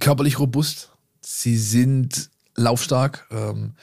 körperlich 0.00 0.38
robust. 0.38 0.90
Sie 1.20 1.56
sind 1.56 2.30
laufstark. 2.56 3.26
Ähm, 3.30 3.74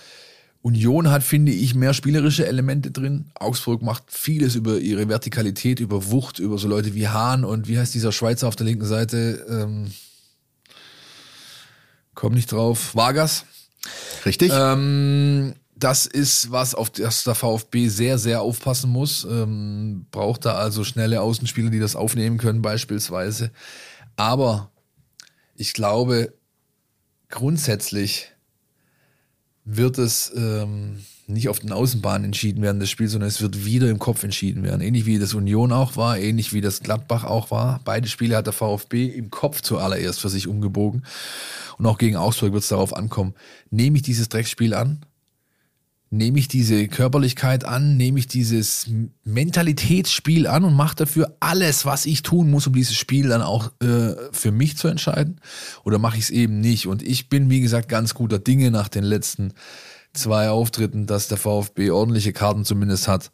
Union 0.61 1.09
hat, 1.09 1.23
finde 1.23 1.51
ich, 1.51 1.75
mehr 1.75 1.93
spielerische 1.93 2.45
Elemente 2.45 2.91
drin. 2.91 3.32
Augsburg 3.36 3.82
macht 3.82 4.03
vieles 4.07 4.55
über 4.55 4.80
ihre 4.80 5.07
Vertikalität, 5.07 5.80
über 5.80 6.11
Wucht, 6.11 6.39
über 6.39 6.57
so 6.57 6.67
Leute 6.67 6.93
wie 6.93 7.07
Hahn 7.07 7.45
und 7.45 7.67
wie 7.67 7.80
heißt 7.80 7.93
dieser 7.93 8.11
Schweizer 8.11 8.47
auf 8.47 8.55
der 8.55 8.65
linken 8.65 8.86
Seite? 8.86 9.45
Ähm, 9.49 9.91
komm 12.15 12.34
nicht 12.34 12.51
drauf. 12.51 12.95
Vargas. 12.95 13.45
Richtig. 14.25 14.51
Ähm, 14.53 15.53
das 15.80 16.05
ist 16.07 16.51
was, 16.51 16.73
auf 16.73 16.89
das 16.89 17.23
der 17.23 17.36
VfB 17.36 17.88
sehr, 17.88 18.17
sehr 18.17 18.41
aufpassen 18.41 18.89
muss. 18.89 19.25
Ähm, 19.30 20.07
braucht 20.11 20.45
da 20.45 20.55
also 20.55 20.84
schnelle 20.84 21.21
Außenspieler, 21.21 21.69
die 21.69 21.80
das 21.80 21.95
aufnehmen 21.95 22.38
können, 22.38 22.61
beispielsweise. 22.61 23.51
Aber 24.15 24.71
ich 25.55 25.73
glaube, 25.73 26.34
grundsätzlich 27.30 28.32
wird 29.65 29.97
es 29.99 30.32
ähm, 30.36 31.03
nicht 31.28 31.49
auf 31.49 31.59
den 31.59 31.73
Außenbahnen 31.73 32.25
entschieden 32.25 32.63
werden, 32.63 32.80
das 32.80 32.89
Spiel, 32.89 33.09
sondern 33.09 33.28
es 33.28 33.41
wird 33.41 33.65
wieder 33.65 33.89
im 33.89 33.99
Kopf 33.99 34.23
entschieden 34.23 34.63
werden. 34.63 34.82
Ähnlich 34.82 35.05
wie 35.05 35.19
das 35.19 35.34
Union 35.34 35.71
auch 35.71 35.95
war, 35.97 36.17
ähnlich 36.17 36.53
wie 36.53 36.61
das 36.61 36.80
Gladbach 36.80 37.25
auch 37.25 37.51
war. 37.51 37.82
Beide 37.84 38.07
Spiele 38.07 38.38
hat 38.38 38.47
der 38.47 38.53
VfB 38.53 39.07
im 39.07 39.30
Kopf 39.30 39.61
zuallererst 39.61 40.21
für 40.21 40.30
sich 40.30 40.47
umgebogen. 40.47 41.05
Und 41.78 41.86
auch 41.86 41.97
gegen 41.97 42.15
Augsburg 42.15 42.53
wird 42.53 42.63
es 42.63 42.69
darauf 42.69 42.95
ankommen, 42.95 43.36
nehme 43.69 43.97
ich 43.97 44.03
dieses 44.03 44.30
Drecksspiel 44.30 44.73
an 44.73 45.05
nehme 46.10 46.39
ich 46.39 46.47
diese 46.47 46.88
Körperlichkeit 46.88 47.66
an, 47.66 47.97
nehme 47.97 48.20
ich 48.20 48.28
dieses 48.28 48.89
Mentalitätsspiel 49.24 50.47
an 50.47 50.64
und 50.64 50.74
mache 50.74 50.95
dafür 50.95 51.36
alles, 51.39 51.86
was 51.86 52.05
ich 52.05 52.22
tun 52.22 52.49
muss, 52.49 52.68
um 52.68 52.74
dieses 52.74 52.95
Spiel 52.95 53.30
dann 53.30 53.41
auch 53.41 53.72
äh, 53.82 54.16
für 54.32 54.51
mich 54.51 54.78
zu 54.78 54.88
entscheiden? 54.88 55.41
Oder 55.84 55.99
mache 55.99 56.18
ich 56.18 56.26
es 56.26 56.30
eben 56.30 56.60
nicht? 56.60 56.88
Und 56.88 57.01
ich 57.01 57.30
bin, 57.30 57.49
wie 57.49 57.62
gesagt, 57.62 57.89
ganz 57.89 58.14
guter 58.14 58.39
Dinge 58.39 58.72
nach 58.72 58.88
den 58.88 59.03
letzten 59.03 59.53
zwei 60.14 60.49
Auftritten, 60.49 61.05
dass 61.05 61.28
der 61.28 61.38
VfB 61.38 61.91
ordentliche 61.91 62.34
Karten 62.34 62.66
zumindest 62.66 63.08
hat 63.08 63.32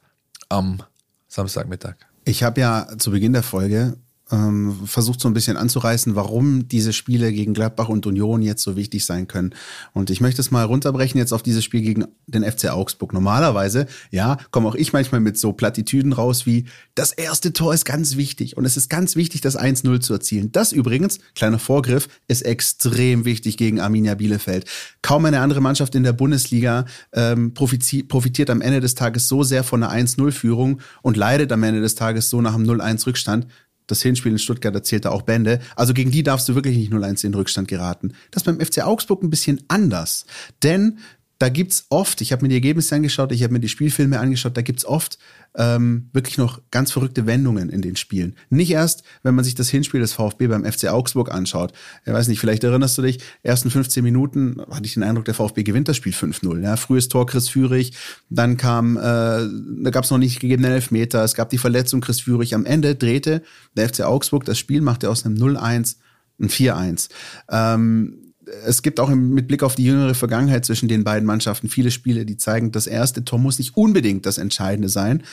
am 0.49 0.82
Samstagmittag. 1.28 1.95
Ich 2.26 2.43
habe 2.43 2.61
ja 2.61 2.88
zu 2.97 3.11
Beginn 3.11 3.34
der 3.34 3.43
Folge 3.43 3.97
ähm, 4.32 4.76
versucht 4.86 5.19
so 5.19 5.28
ein 5.28 5.34
bisschen 5.34 5.57
anzureißen, 5.57 6.15
warum 6.15 6.67
diese 6.67 6.93
Spiele 6.93 7.32
gegen 7.32 7.53
Gladbach 7.53 7.89
und 7.89 8.05
Union 8.05 8.41
jetzt 8.41 8.63
so 8.63 8.76
wichtig 8.76 9.05
sein 9.05 9.28
können. 9.28 9.53
Und 9.93 10.09
ich 10.09 10.21
möchte 10.21 10.41
es 10.41 10.49
mal 10.49 10.63
runterbrechen 10.63 11.17
jetzt 11.17 11.34
auf 11.34 11.43
dieses 11.43 11.63
Spiel 11.63 11.82
gegen 11.82 12.05
den 12.28 12.43
FC 12.43 12.69
Augsburg. 12.69 13.13
Normalerweise, 13.13 13.86
ja, 14.11 14.38
komme 14.51 14.69
auch 14.69 14.76
ich 14.76 14.93
manchmal 14.93 15.21
mit 15.21 15.38
so 15.38 15.53
Plattitüden 15.53 16.13
raus 16.13 16.45
wie, 16.45 16.65
das 16.95 17.11
erste 17.11 17.53
Tor 17.53 17.74
ist 17.74 17.86
ganz 17.86 18.15
wichtig 18.15 18.55
und 18.55 18.65
es 18.65 18.78
ist 18.78 18.89
ganz 18.89 19.15
wichtig, 19.15 19.41
das 19.41 19.59
1-0 19.59 19.99
zu 19.99 20.13
erzielen. 20.13 20.51
Das 20.51 20.71
übrigens, 20.71 21.19
kleiner 21.36 21.59
Vorgriff, 21.59 22.07
ist 22.28 22.43
extrem 22.43 23.26
wichtig 23.26 23.57
gegen 23.57 23.80
Arminia 23.80 24.15
Bielefeld. 24.15 24.65
Kaum 25.01 25.26
eine 25.26 25.41
andere 25.41 25.61
Mannschaft 25.61 25.95
in 25.95 26.03
der 26.03 26.13
Bundesliga 26.13 26.86
ähm, 27.11 27.53
profitiert 27.53 28.49
am 28.49 28.61
Ende 28.61 28.80
des 28.80 28.95
Tages 28.95 29.28
so 29.28 29.43
sehr 29.43 29.63
von 29.63 29.84
einer 29.84 29.93
1-0-Führung 29.93 30.80
und 31.01 31.17
leidet 31.17 31.51
am 31.51 31.63
Ende 31.63 31.82
des 31.82 31.95
Tages 31.95 32.30
so 32.30 32.41
nach 32.41 32.53
einem 32.53 32.65
0-1-Rückstand 32.65 33.47
das 33.88 34.01
Hinspiel 34.01 34.31
in 34.31 34.39
Stuttgart 34.39 34.73
erzählt 34.73 35.05
da 35.05 35.11
auch 35.11 35.23
Bände. 35.23 35.59
Also 35.75 35.93
gegen 35.93 36.11
die 36.11 36.23
darfst 36.23 36.47
du 36.49 36.55
wirklich 36.55 36.77
nicht 36.77 36.91
0-1 36.91 37.25
in 37.25 37.34
Rückstand 37.34 37.67
geraten. 37.67 38.13
Das 38.31 38.43
ist 38.43 38.45
beim 38.45 38.59
FC 38.59 38.86
Augsburg 38.86 39.23
ein 39.23 39.29
bisschen 39.29 39.61
anders. 39.67 40.25
Denn 40.61 40.99
da 41.43 41.49
gibt's 41.49 41.87
oft, 41.89 42.21
ich 42.21 42.31
habe 42.31 42.43
mir 42.43 42.47
die 42.47 42.55
Ergebnisse 42.55 42.95
angeschaut, 42.95 43.33
ich 43.33 43.43
habe 43.43 43.51
mir 43.51 43.59
die 43.59 43.67
Spielfilme 43.67 44.17
angeschaut, 44.17 44.55
da 44.55 44.61
gibt's 44.61 44.85
oft 44.85 45.17
ähm, 45.55 46.07
wirklich 46.13 46.37
noch 46.37 46.61
ganz 46.71 46.93
verrückte 46.93 47.25
Wendungen 47.25 47.69
in 47.69 47.81
den 47.81 47.97
Spielen. 47.97 48.35
Nicht 48.49 48.71
erst, 48.71 49.03
wenn 49.23 49.35
man 49.35 49.43
sich 49.43 49.53
das 49.53 49.67
Hinspiel 49.67 49.99
des 49.99 50.13
VfB 50.13 50.47
beim 50.47 50.63
FC 50.63 50.85
Augsburg 50.87 51.33
anschaut. 51.33 51.73
Ich 52.05 52.13
weiß 52.13 52.29
nicht, 52.29 52.39
vielleicht 52.39 52.63
erinnerst 52.63 52.97
du 52.97 53.01
dich, 53.01 53.19
ersten 53.41 53.69
15 53.69 54.01
Minuten 54.05 54.61
hatte 54.71 54.85
ich 54.85 54.93
den 54.93 55.03
Eindruck, 55.03 55.25
der 55.25 55.33
VfB 55.33 55.63
gewinnt 55.63 55.89
das 55.89 55.97
Spiel 55.97 56.13
5-0. 56.13 56.61
Ja, 56.61 56.77
frühes 56.77 57.09
Tor 57.09 57.25
Chris 57.25 57.49
Führig, 57.49 57.91
dann 58.29 58.55
kam, 58.55 58.95
äh, 58.95 59.01
da 59.01 59.89
gab's 59.91 60.11
noch 60.11 60.19
nicht 60.19 60.39
gegebene 60.39 60.69
Elfmeter, 60.69 61.25
es 61.25 61.35
gab 61.35 61.49
die 61.49 61.57
Verletzung 61.57 61.99
Chris 61.99 62.21
Führig. 62.21 62.55
Am 62.55 62.65
Ende 62.65 62.95
drehte 62.95 63.43
der 63.75 63.89
FC 63.89 64.03
Augsburg 64.05 64.45
das 64.45 64.57
Spiel, 64.57 64.79
machte 64.79 65.09
aus 65.09 65.25
einem 65.25 65.35
0-1 65.35 65.97
ein 66.39 66.47
4-1. 66.47 67.09
Ähm, 67.49 68.22
es 68.65 68.81
gibt 68.81 68.99
auch 68.99 69.09
mit 69.09 69.47
Blick 69.47 69.63
auf 69.63 69.75
die 69.75 69.85
jüngere 69.85 70.15
Vergangenheit 70.15 70.65
zwischen 70.65 70.87
den 70.87 71.03
beiden 71.03 71.25
Mannschaften 71.25 71.69
viele 71.69 71.91
Spiele, 71.91 72.25
die 72.25 72.37
zeigen, 72.37 72.71
das 72.71 72.87
erste 72.87 73.23
Tor 73.23 73.39
muss 73.39 73.59
nicht 73.59 73.75
unbedingt 73.75 74.25
das 74.25 74.37
Entscheidende 74.37 74.89
sein. 74.89 75.23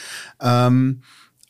Ähm, 0.41 1.01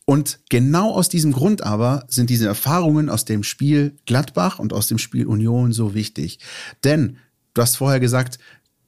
und 0.04 0.40
genau 0.48 0.92
aus 0.92 1.08
diesem 1.08 1.32
Grund 1.32 1.62
aber 1.62 2.04
sind 2.08 2.28
diese 2.28 2.46
Erfahrungen 2.46 3.08
aus 3.08 3.24
dem 3.24 3.44
Spiel 3.44 3.96
Gladbach 4.04 4.58
und 4.58 4.72
aus 4.72 4.88
dem 4.88 4.98
Spiel 4.98 5.26
Union 5.26 5.72
so 5.72 5.94
wichtig. 5.94 6.40
Denn 6.82 7.18
du 7.54 7.62
hast 7.62 7.76
vorher 7.76 8.00
gesagt, 8.00 8.38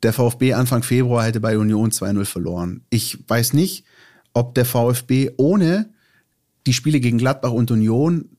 der 0.02 0.12
VfB 0.12 0.54
Anfang 0.54 0.82
Februar 0.82 1.24
hätte 1.24 1.40
bei 1.40 1.56
Union 1.56 1.90
2-0 1.90 2.24
verloren. 2.24 2.82
Ich 2.90 3.18
weiß 3.28 3.52
nicht, 3.52 3.84
ob 4.32 4.54
der 4.54 4.64
VfB 4.64 5.30
ohne 5.36 5.90
die 6.66 6.72
Spiele 6.72 7.00
gegen 7.00 7.18
Gladbach 7.18 7.52
und 7.52 7.70
Union 7.70 8.36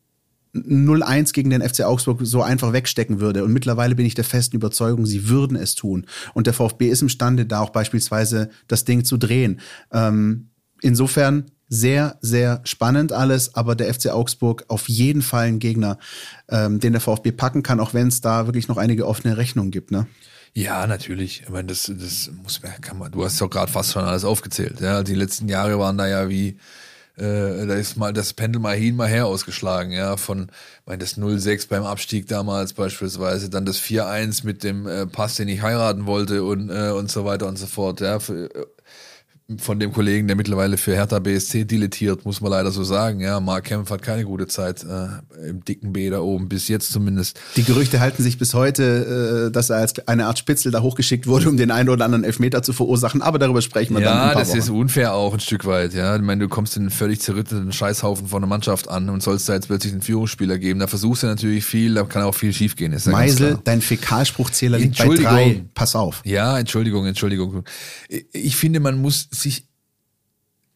0-1 0.56 1.34
gegen 1.34 1.49
den 1.49 1.62
FC 1.62 1.82
Augsburg 1.82 2.20
so 2.24 2.41
einfach 2.41 2.74
wegstecken 2.74 3.20
würde. 3.20 3.43
Und 3.43 3.51
mittlerweile 3.51 3.95
bin 3.95 4.06
ich 4.06 4.16
der 4.16 4.24
festen 4.24 4.56
Überzeugung, 4.56 5.06
sie 5.06 5.28
würden 5.28 5.58
es 5.58 5.76
tun. 5.76 6.06
Und 6.34 6.47
der 6.47 6.53
VfB 6.53 6.88
ist 6.89 7.01
imstande, 7.01 7.45
da 7.45 7.60
auch 7.60 7.72
beispielsweise 7.72 8.49
das 8.68 8.86
Ding 8.86 9.03
zu 9.03 9.18
drehen. 9.18 9.60
Ähm, 9.91 10.49
insofern 10.82 11.45
sehr, 11.68 12.18
sehr 12.22 12.62
spannend 12.64 13.12
alles, 13.12 13.56
aber 13.56 13.76
der 13.76 13.93
FC 13.93 14.08
Augsburg 14.08 14.66
auf 14.68 14.88
jeden 14.88 15.22
Fall 15.22 15.47
ein 15.47 15.60
Gegner, 15.60 15.97
ähm, 16.47 16.80
den 16.80 16.93
der 16.93 17.01
VfB 17.01 17.32
packen 17.32 17.64
kann, 17.64 17.80
auch 17.80 17.93
wenn 17.93 18.08
es 18.08 18.22
da 18.22 18.47
wirklich 18.47 18.68
noch 18.68 18.78
einige 18.78 19.08
offene 19.08 19.38
Rechnungen 19.38 19.72
gibt. 19.72 19.91
Ne? 19.91 20.06
Ja, 20.53 20.88
natürlich. 20.88 21.41
Ich 21.41 21.49
meine, 21.49 21.68
das, 21.68 21.91
das 21.93 22.32
muss 22.41 22.62
man, 22.62 22.80
kann 22.82 22.97
man, 22.97 23.12
du 23.12 23.26
hast 23.26 23.41
ja 23.41 23.47
gerade 23.47 23.72
fast 23.72 23.91
schon 23.91 24.03
alles 24.03 24.24
aufgezählt. 24.24 24.80
Ja, 24.80 25.03
die 25.03 25.16
letzten 25.16 25.49
Jahre 25.49 25.80
waren 25.80 25.97
da 25.97 26.08
ja 26.08 26.30
wie, 26.30 26.58
äh, 27.18 27.66
da 27.66 27.76
ist 27.76 27.97
mal 27.97 28.13
das 28.13 28.34
Pendel 28.34 28.61
mal 28.61 28.76
hin, 28.76 28.95
mal 28.95 29.07
her 29.07 29.26
ausgeschlagen, 29.28 29.91
ja, 29.91 30.18
von, 30.18 30.49
mein, 30.86 30.99
das 30.99 31.18
0-6 31.18 31.70
beim 31.70 31.84
Abstieg 31.84 32.28
damals 32.28 32.74
beispielsweise, 32.74 33.49
dann 33.49 33.66
das 33.66 33.80
4-1 33.80 34.45
mit 34.45 34.63
dem 34.63 34.88
äh, 34.88 35.05
Pass, 35.07 35.36
den 35.36 35.47
ich 35.47 35.61
heiraten 35.61 36.05
wollte 36.05 36.43
und, 36.43 36.70
äh, 36.70 36.91
und 36.91 37.09
so 37.09 37.26
weiter 37.26 37.47
und 37.47 37.57
so 37.57 37.68
fort, 37.68 38.01
ja, 38.01 38.20
für, 38.20 38.49
von 39.59 39.79
dem 39.79 39.93
Kollegen, 39.93 40.25
der 40.25 40.35
mittlerweile 40.35 40.75
für 40.75 40.95
Hertha 40.95 41.19
BSC 41.19 41.65
dilettiert, 41.65 42.25
muss 42.25 42.41
man 42.41 42.49
leider 42.49 42.71
so 42.71 42.83
sagen. 42.83 43.19
Ja, 43.19 43.39
Mark 43.39 43.65
Kempf 43.65 43.91
hat 43.91 44.01
keine 44.01 44.25
gute 44.25 44.47
Zeit 44.47 44.83
äh, 44.83 45.49
im 45.49 45.63
dicken 45.63 45.93
B 45.93 46.09
da 46.09 46.19
oben, 46.21 46.49
bis 46.49 46.67
jetzt 46.67 46.91
zumindest. 46.91 47.39
Die 47.55 47.63
Gerüchte 47.63 47.99
halten 47.99 48.23
sich 48.23 48.39
bis 48.39 48.55
heute, 48.55 49.45
äh, 49.49 49.51
dass 49.51 49.69
er 49.69 49.77
als 49.77 50.07
eine 50.07 50.25
Art 50.25 50.39
Spitzel 50.39 50.71
da 50.71 50.81
hochgeschickt 50.81 51.27
wurde, 51.27 51.47
um 51.47 51.57
den 51.57 51.69
einen 51.69 51.89
oder 51.89 52.05
anderen 52.05 52.23
Elfmeter 52.23 52.63
zu 52.63 52.73
verursachen. 52.73 53.21
Aber 53.21 53.37
darüber 53.37 53.61
sprechen 53.61 53.93
wir 53.93 54.01
ja, 54.01 54.09
dann 54.09 54.27
Ja, 54.29 54.33
das 54.33 54.49
Wochen. 54.49 54.57
ist 54.57 54.69
unfair 54.69 55.13
auch 55.13 55.35
ein 55.35 55.39
Stück 55.39 55.65
weit. 55.67 55.93
Ja, 55.93 56.15
ich 56.15 56.23
meine, 56.23 56.41
du 56.41 56.49
kommst 56.49 56.75
in 56.75 56.83
einen 56.83 56.89
völlig 56.89 57.21
zerrütteten 57.21 57.71
Scheißhaufen 57.71 58.25
von 58.27 58.41
der 58.41 58.49
Mannschaft 58.49 58.89
an 58.89 59.09
und 59.09 59.21
sollst 59.21 59.47
da 59.47 59.53
jetzt 59.53 59.67
plötzlich 59.67 59.93
einen 59.93 60.01
Führungsspieler 60.01 60.57
geben. 60.57 60.79
Da 60.79 60.87
versuchst 60.87 61.21
du 61.21 61.27
natürlich 61.27 61.65
viel, 61.65 61.93
da 61.93 62.03
kann 62.03 62.23
auch 62.23 62.33
viel 62.33 62.51
schiefgehen. 62.51 62.93
Ist 62.93 63.05
ja 63.05 63.11
Meisel, 63.11 63.59
dein 63.63 63.81
Fäkalspruchzähler 63.81 64.79
liegt 64.79 64.97
bei 64.97 65.07
drei. 65.15 65.65
Pass 65.75 65.95
auf. 65.95 66.21
Ja, 66.25 66.57
Entschuldigung, 66.57 67.05
Entschuldigung. 67.05 67.63
Ich 68.31 68.55
finde, 68.55 68.79
man 68.79 68.99
muss 68.99 69.27
sich 69.41 69.67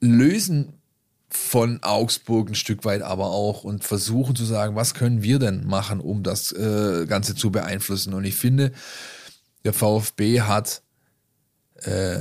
lösen 0.01 0.74
von 1.30 1.84
Augsburg 1.84 2.49
ein 2.49 2.55
Stück 2.55 2.86
weit 2.86 3.01
aber 3.01 3.28
auch 3.28 3.64
und 3.64 3.84
versuchen 3.84 4.36
zu 4.36 4.45
sagen, 4.45 4.76
was 4.76 4.95
können 4.95 5.22
wir 5.22 5.38
denn 5.38 5.66
machen, 5.66 5.99
um 5.99 6.24
das 6.24 6.51
äh, 6.51 7.05
Ganze 7.05 7.36
zu 7.36 7.51
beeinflussen. 7.51 8.14
Und 8.14 8.26
ich 8.26 8.36
finde, 8.36 8.72
der 9.64 9.74
VfB 9.74 10.41
hat 10.41 10.82
äh, 11.76 12.20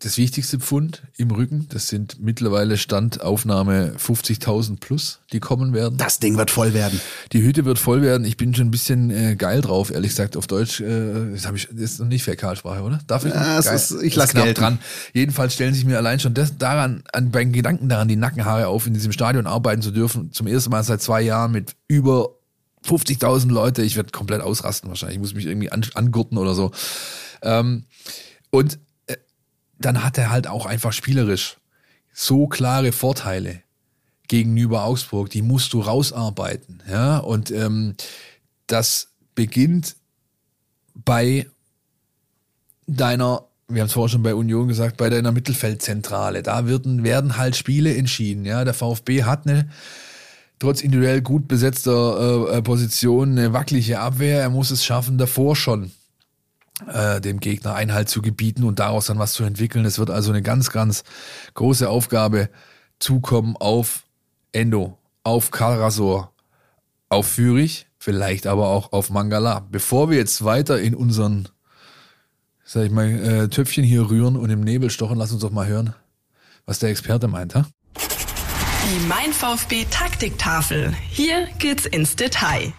das 0.00 0.18
wichtigste 0.18 0.58
Pfund 0.58 1.02
im 1.16 1.30
Rücken. 1.30 1.66
Das 1.70 1.88
sind 1.88 2.20
mittlerweile 2.20 2.76
Standaufnahme 2.76 3.94
50.000 3.96 4.78
plus, 4.78 5.20
die 5.32 5.40
kommen 5.40 5.72
werden. 5.72 5.96
Das 5.96 6.18
Ding 6.18 6.36
wird 6.36 6.50
voll 6.50 6.74
werden. 6.74 7.00
Die 7.32 7.42
Hütte 7.42 7.64
wird 7.64 7.78
voll 7.78 8.02
werden. 8.02 8.26
Ich 8.26 8.36
bin 8.36 8.54
schon 8.54 8.66
ein 8.66 8.70
bisschen 8.70 9.10
äh, 9.10 9.36
geil 9.36 9.62
drauf, 9.62 9.90
ehrlich 9.90 10.10
gesagt, 10.10 10.36
auf 10.36 10.46
Deutsch. 10.46 10.80
Äh, 10.80 11.32
das, 11.32 11.46
hab 11.46 11.54
ich, 11.54 11.68
das 11.70 11.92
ist 11.92 12.00
noch 12.00 12.08
nicht 12.08 12.24
Fäkalsprache, 12.24 12.82
oder? 12.82 13.00
Darf 13.06 13.24
ich? 13.24 13.32
Ja, 13.32 13.58
ist, 13.58 13.90
ich 14.02 14.14
lasse 14.16 14.32
knapp 14.32 14.44
gelten. 14.44 14.60
dran. 14.60 14.78
Jedenfalls 15.14 15.54
stellen 15.54 15.72
sich 15.72 15.86
mir 15.86 15.96
allein 15.96 16.20
schon 16.20 16.34
das, 16.34 16.58
daran, 16.58 17.02
an, 17.12 17.30
beim 17.30 17.52
Gedanken 17.52 17.88
daran, 17.88 18.06
die 18.06 18.16
Nackenhaare 18.16 18.68
auf, 18.68 18.86
in 18.86 18.92
diesem 18.92 19.12
Stadion 19.12 19.46
arbeiten 19.46 19.80
zu 19.80 19.92
dürfen. 19.92 20.30
Zum 20.32 20.46
ersten 20.46 20.70
Mal 20.70 20.84
seit 20.84 21.00
zwei 21.00 21.22
Jahren 21.22 21.52
mit 21.52 21.74
über 21.88 22.34
50.000 22.86 23.50
Leute. 23.50 23.82
Ich 23.82 23.96
werde 23.96 24.10
komplett 24.10 24.42
ausrasten 24.42 24.90
wahrscheinlich. 24.90 25.16
Ich 25.16 25.22
muss 25.22 25.34
mich 25.34 25.46
irgendwie 25.46 25.72
an, 25.72 25.86
angurten 25.94 26.36
oder 26.36 26.54
so. 26.54 26.70
Ähm, 27.40 27.84
und 28.50 28.78
dann 29.78 30.02
hat 30.02 30.18
er 30.18 30.30
halt 30.30 30.46
auch 30.46 30.66
einfach 30.66 30.92
spielerisch 30.92 31.56
so 32.12 32.46
klare 32.46 32.92
Vorteile 32.92 33.62
gegenüber 34.28 34.84
Augsburg, 34.84 35.30
die 35.30 35.42
musst 35.42 35.72
du 35.72 35.80
rausarbeiten. 35.80 36.82
Ja, 36.88 37.18
und 37.18 37.50
ähm, 37.50 37.94
das 38.66 39.08
beginnt 39.34 39.96
bei 40.94 41.46
deiner, 42.86 43.44
wir 43.68 43.82
haben 43.82 43.86
es 43.86 43.92
vorher 43.92 44.08
schon 44.08 44.22
bei 44.22 44.34
Union 44.34 44.68
gesagt, 44.68 44.96
bei 44.96 45.10
deiner 45.10 45.32
Mittelfeldzentrale. 45.32 46.42
Da 46.42 46.66
werden, 46.66 47.04
werden 47.04 47.36
halt 47.36 47.56
Spiele 47.56 47.94
entschieden. 47.94 48.44
Ja, 48.44 48.64
der 48.64 48.74
VfB 48.74 49.24
hat 49.24 49.46
eine 49.46 49.68
trotz 50.58 50.80
individuell 50.80 51.20
gut 51.20 51.48
besetzter 51.48 52.48
äh, 52.50 52.58
äh, 52.58 52.62
Position 52.62 53.32
eine 53.32 53.52
wackelige 53.52 54.00
Abwehr. 54.00 54.40
Er 54.40 54.50
muss 54.50 54.70
es 54.70 54.84
schaffen, 54.84 55.18
davor 55.18 55.54
schon 55.54 55.92
äh, 56.86 57.20
dem 57.20 57.40
Gegner 57.40 57.74
Einhalt 57.74 58.08
zu 58.08 58.22
gebieten 58.22 58.64
und 58.64 58.78
daraus 58.78 59.06
dann 59.06 59.18
was 59.18 59.32
zu 59.32 59.44
entwickeln. 59.44 59.84
Es 59.84 59.98
wird 59.98 60.10
also 60.10 60.30
eine 60.30 60.42
ganz, 60.42 60.70
ganz 60.70 61.04
große 61.54 61.88
Aufgabe 61.88 62.50
zukommen 62.98 63.56
auf 63.56 64.04
Endo, 64.52 64.98
auf 65.22 65.50
Karasor, 65.50 66.32
auf 67.08 67.26
Fürich, 67.26 67.86
vielleicht 67.98 68.46
aber 68.46 68.68
auch 68.68 68.92
auf 68.92 69.10
Mangala. 69.10 69.66
Bevor 69.70 70.10
wir 70.10 70.18
jetzt 70.18 70.44
weiter 70.44 70.80
in 70.80 70.94
unseren, 70.94 71.48
sag 72.64 72.84
ich 72.84 72.90
mal, 72.90 73.06
äh, 73.06 73.48
Töpfchen 73.48 73.84
hier 73.84 74.10
rühren 74.10 74.36
und 74.36 74.50
im 74.50 74.60
Nebel 74.60 74.90
stochen, 74.90 75.18
lass 75.18 75.32
uns 75.32 75.42
doch 75.42 75.50
mal 75.50 75.66
hören, 75.66 75.94
was 76.66 76.78
der 76.78 76.90
Experte 76.90 77.28
meint. 77.28 77.54
Ha? 77.54 77.66
Die 77.96 79.06
Mein 79.06 79.32
VfB 79.32 79.86
Taktiktafel. 79.90 80.94
Hier 81.08 81.48
geht's 81.58 81.86
ins 81.86 82.16
Detail. 82.16 82.72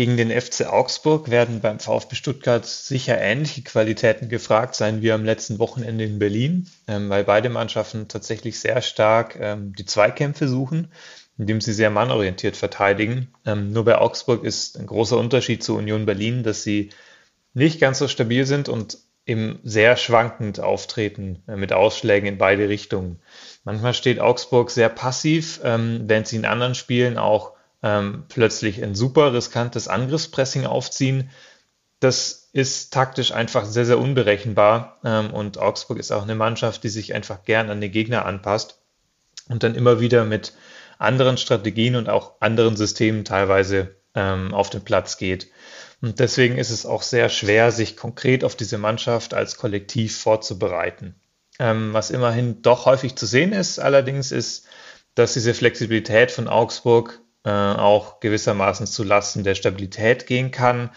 Gegen 0.00 0.16
den 0.16 0.30
FC 0.30 0.64
Augsburg 0.64 1.28
werden 1.28 1.60
beim 1.60 1.78
VfB 1.78 2.14
Stuttgart 2.14 2.64
sicher 2.64 3.20
ähnliche 3.20 3.60
Qualitäten 3.60 4.30
gefragt 4.30 4.74
sein 4.74 5.02
wie 5.02 5.12
am 5.12 5.26
letzten 5.26 5.58
Wochenende 5.58 6.04
in 6.04 6.18
Berlin, 6.18 6.70
ähm, 6.88 7.10
weil 7.10 7.24
beide 7.24 7.50
Mannschaften 7.50 8.08
tatsächlich 8.08 8.60
sehr 8.60 8.80
stark 8.80 9.36
ähm, 9.38 9.74
die 9.74 9.84
Zweikämpfe 9.84 10.48
suchen, 10.48 10.90
indem 11.36 11.60
sie 11.60 11.74
sehr 11.74 11.90
mannorientiert 11.90 12.56
verteidigen. 12.56 13.28
Ähm, 13.44 13.72
nur 13.72 13.84
bei 13.84 13.98
Augsburg 13.98 14.42
ist 14.42 14.80
ein 14.80 14.86
großer 14.86 15.18
Unterschied 15.18 15.62
zu 15.62 15.76
Union 15.76 16.06
Berlin, 16.06 16.44
dass 16.44 16.62
sie 16.62 16.88
nicht 17.52 17.78
ganz 17.78 17.98
so 17.98 18.08
stabil 18.08 18.46
sind 18.46 18.70
und 18.70 18.96
eben 19.26 19.60
sehr 19.64 19.98
schwankend 19.98 20.60
auftreten 20.60 21.42
äh, 21.46 21.56
mit 21.56 21.74
Ausschlägen 21.74 22.26
in 22.26 22.38
beide 22.38 22.70
Richtungen. 22.70 23.20
Manchmal 23.64 23.92
steht 23.92 24.18
Augsburg 24.18 24.70
sehr 24.70 24.88
passiv, 24.88 25.60
während 25.62 26.26
sie 26.26 26.36
in 26.36 26.46
anderen 26.46 26.74
Spielen 26.74 27.18
auch 27.18 27.52
ähm, 27.82 28.24
plötzlich 28.28 28.82
ein 28.82 28.94
super 28.94 29.32
riskantes 29.32 29.88
Angriffspressing 29.88 30.66
aufziehen. 30.66 31.30
Das 32.00 32.48
ist 32.52 32.92
taktisch 32.92 33.32
einfach 33.32 33.64
sehr, 33.64 33.86
sehr 33.86 33.98
unberechenbar. 33.98 34.98
Ähm, 35.04 35.32
und 35.32 35.58
Augsburg 35.58 35.98
ist 35.98 36.12
auch 36.12 36.22
eine 36.22 36.34
Mannschaft, 36.34 36.84
die 36.84 36.88
sich 36.88 37.14
einfach 37.14 37.44
gern 37.44 37.70
an 37.70 37.80
den 37.80 37.92
Gegner 37.92 38.26
anpasst 38.26 38.80
und 39.48 39.62
dann 39.62 39.74
immer 39.74 40.00
wieder 40.00 40.24
mit 40.24 40.54
anderen 40.98 41.38
Strategien 41.38 41.96
und 41.96 42.08
auch 42.08 42.40
anderen 42.40 42.76
Systemen 42.76 43.24
teilweise 43.24 43.96
ähm, 44.14 44.52
auf 44.52 44.70
den 44.70 44.82
Platz 44.82 45.16
geht. 45.16 45.48
Und 46.02 46.18
deswegen 46.18 46.56
ist 46.56 46.70
es 46.70 46.86
auch 46.86 47.02
sehr 47.02 47.28
schwer, 47.28 47.72
sich 47.72 47.96
konkret 47.96 48.44
auf 48.44 48.56
diese 48.56 48.78
Mannschaft 48.78 49.34
als 49.34 49.56
Kollektiv 49.56 50.18
vorzubereiten. 50.18 51.14
Ähm, 51.58 51.92
was 51.92 52.10
immerhin 52.10 52.62
doch 52.62 52.86
häufig 52.86 53.16
zu 53.16 53.26
sehen 53.26 53.52
ist, 53.52 53.78
allerdings 53.78 54.32
ist, 54.32 54.66
dass 55.14 55.34
diese 55.34 55.52
Flexibilität 55.52 56.30
von 56.30 56.48
Augsburg 56.48 57.20
äh, 57.44 57.50
auch 57.50 58.20
gewissermaßen 58.20 58.86
zu 58.86 59.04
Lasten 59.04 59.44
der 59.44 59.54
Stabilität 59.54 60.26
gehen 60.26 60.50
kann. 60.50 60.90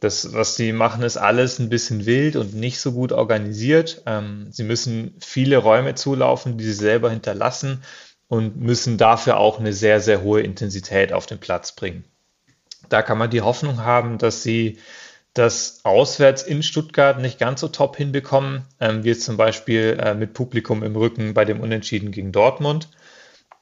Das, 0.00 0.32
was 0.32 0.56
sie 0.56 0.72
machen, 0.72 1.02
ist 1.02 1.18
alles 1.18 1.58
ein 1.58 1.68
bisschen 1.68 2.06
wild 2.06 2.36
und 2.36 2.54
nicht 2.54 2.80
so 2.80 2.92
gut 2.92 3.12
organisiert. 3.12 4.02
Ähm, 4.06 4.48
sie 4.50 4.64
müssen 4.64 5.14
viele 5.20 5.58
Räume 5.58 5.94
zulaufen, 5.94 6.56
die 6.56 6.64
sie 6.64 6.72
selber 6.72 7.10
hinterlassen 7.10 7.82
und 8.28 8.56
müssen 8.56 8.96
dafür 8.96 9.36
auch 9.36 9.60
eine 9.60 9.74
sehr, 9.74 10.00
sehr 10.00 10.22
hohe 10.22 10.40
Intensität 10.40 11.12
auf 11.12 11.26
den 11.26 11.38
Platz 11.38 11.72
bringen. 11.72 12.04
Da 12.88 13.02
kann 13.02 13.18
man 13.18 13.28
die 13.28 13.42
Hoffnung 13.42 13.84
haben, 13.84 14.16
dass 14.16 14.42
sie 14.42 14.78
das 15.34 15.80
auswärts 15.84 16.42
in 16.42 16.62
Stuttgart 16.62 17.20
nicht 17.20 17.38
ganz 17.38 17.60
so 17.60 17.68
top 17.68 17.96
hinbekommen, 17.96 18.62
ähm, 18.80 19.04
wie 19.04 19.10
es 19.10 19.24
zum 19.24 19.36
Beispiel 19.36 19.98
äh, 20.00 20.14
mit 20.14 20.32
Publikum 20.32 20.82
im 20.82 20.96
Rücken 20.96 21.34
bei 21.34 21.44
dem 21.44 21.60
Unentschieden 21.60 22.10
gegen 22.10 22.32
Dortmund. 22.32 22.88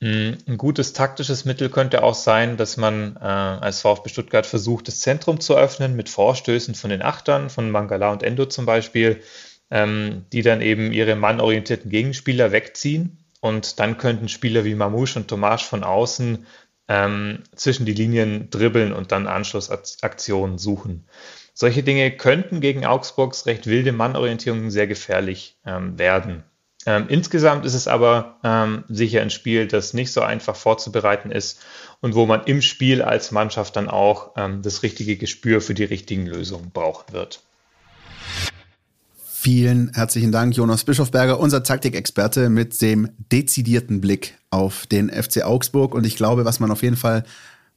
Mm, 0.01 0.35
Ein 0.47 0.59
gutes 0.59 0.93
taktisches 0.93 1.45
Mittel 1.45 1.71
könnte 1.71 2.03
auch 2.05 2.15
sein, 2.15 2.57
dass 2.57 2.77
man 2.77 3.17
äh, 3.17 3.21
als 3.21 3.81
VfB 3.81 4.09
Stuttgart 4.09 4.47
versucht, 4.47 4.87
das 4.89 5.01
Zentrum 5.01 5.41
zu 5.41 5.57
öffnen 5.57 5.97
mit 5.97 6.09
Vorstößen 6.09 6.75
von 6.75 6.91
den 6.91 7.03
Achtern, 7.03 7.51
von 7.51 7.71
Mangala 7.71 8.13
und 8.13 8.23
Endo 8.23 8.47
zum 8.47 8.65
Beispiel, 8.67 9.23
ähm, 9.71 10.25
die 10.33 10.43
dann 10.43 10.61
eben 10.63 10.93
ihre 10.93 11.17
mannorientierten 11.17 11.91
Gegenspieler 11.91 12.53
wegziehen. 12.53 13.19
Und 13.41 13.79
dann 13.81 13.99
könnten 13.99 14.29
Spieler 14.29 14.65
wie 14.65 14.75
Mamouche 14.75 15.19
und 15.19 15.29
Tomasch 15.29 15.65
von 15.65 15.85
außen 15.85 16.47
ähm, 16.89 17.43
zwischen 17.55 17.87
die 17.87 17.93
Linien 17.93 18.51
dribbeln 18.51 18.93
und 18.93 19.13
dann 19.13 19.27
Anschlussaktionen 19.27 20.59
suchen. 20.59 21.07
Solche 21.55 21.83
Dinge 21.83 22.11
könnten 22.17 22.61
gegen 22.61 22.87
Augsburgs 22.87 23.47
recht 23.47 23.67
wilde 23.67 23.93
Mannorientierungen 23.93 24.71
sehr 24.71 24.87
gefährlich 24.87 25.59
ähm, 25.67 25.99
werden. 25.99 26.45
Ähm, 26.89 27.05
insgesamt 27.09 27.67
ist 27.67 27.75
es 27.75 27.87
aber 27.87 28.39
ähm, 28.43 28.83
sicher 28.89 29.21
ein 29.21 29.29
Spiel, 29.29 29.69
das 29.69 29.93
nicht 29.93 30.11
so 30.11 30.23
einfach 30.23 30.57
vorzubereiten 30.57 31.31
ist 31.31 31.61
und 32.01 32.15
wo 32.15 32.25
man 32.25 32.45
im 32.45 32.63
Spiel 32.63 33.03
als 33.03 33.31
Mannschaft 33.31 33.77
dann 33.77 33.91
auch 33.91 34.31
ähm, 34.39 34.63
das 34.63 34.83
richtige 34.83 35.19
Gespür 35.19 35.61
für 35.61 35.75
die 35.75 35.85
richtigen 35.85 36.25
Lösungen 36.25 36.71
brauchen 36.71 37.13
wird. 37.13 37.43
Vielen 39.23 39.93
herzlichen 39.93 40.33
Dank, 40.33 40.57
Jonas 40.57 40.85
Bischofberger, 40.85 41.39
unser 41.39 41.63
Taktikexperte 41.63 42.49
mit 42.49 42.81
dem 42.81 43.11
dezidierten 43.31 44.01
Blick 44.01 44.39
auf 44.49 44.87
den 44.87 45.11
FC 45.11 45.45
Augsburg. 45.45 45.95
Und 45.95 46.07
ich 46.07 46.17
glaube, 46.17 46.47
was 46.47 46.59
man 46.59 46.71
auf 46.71 46.83
jeden 46.83 46.97
Fall 46.97 47.25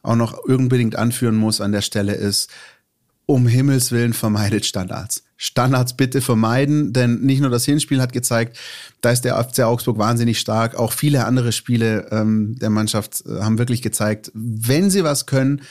auch 0.03 0.15
noch 0.15 0.37
unbedingt 0.37 0.95
anführen 0.95 1.35
muss 1.35 1.59
an 1.59 1.73
der 1.73 1.81
Stelle 1.81 2.13
ist, 2.13 2.49
um 3.25 3.47
Himmels 3.47 3.91
Willen 3.91 4.13
vermeidet 4.13 4.65
Standards. 4.65 5.23
Standards 5.37 5.97
bitte 5.97 6.21
vermeiden, 6.21 6.93
denn 6.93 7.21
nicht 7.21 7.41
nur 7.41 7.49
das 7.49 7.65
Hinspiel 7.65 8.01
hat 8.01 8.13
gezeigt, 8.13 8.59
da 9.01 9.09
ist 9.09 9.21
der 9.21 9.43
FC 9.43 9.61
Augsburg 9.61 9.97
wahnsinnig 9.97 10.39
stark. 10.39 10.75
Auch 10.75 10.91
viele 10.91 11.25
andere 11.25 11.51
Spiele 11.51 12.07
ähm, 12.11 12.57
der 12.59 12.69
Mannschaft 12.69 13.23
äh, 13.25 13.41
haben 13.41 13.57
wirklich 13.57 13.81
gezeigt, 13.81 14.31
wenn 14.35 14.91
sie 14.91 15.03
was 15.03 15.25
können, 15.25 15.61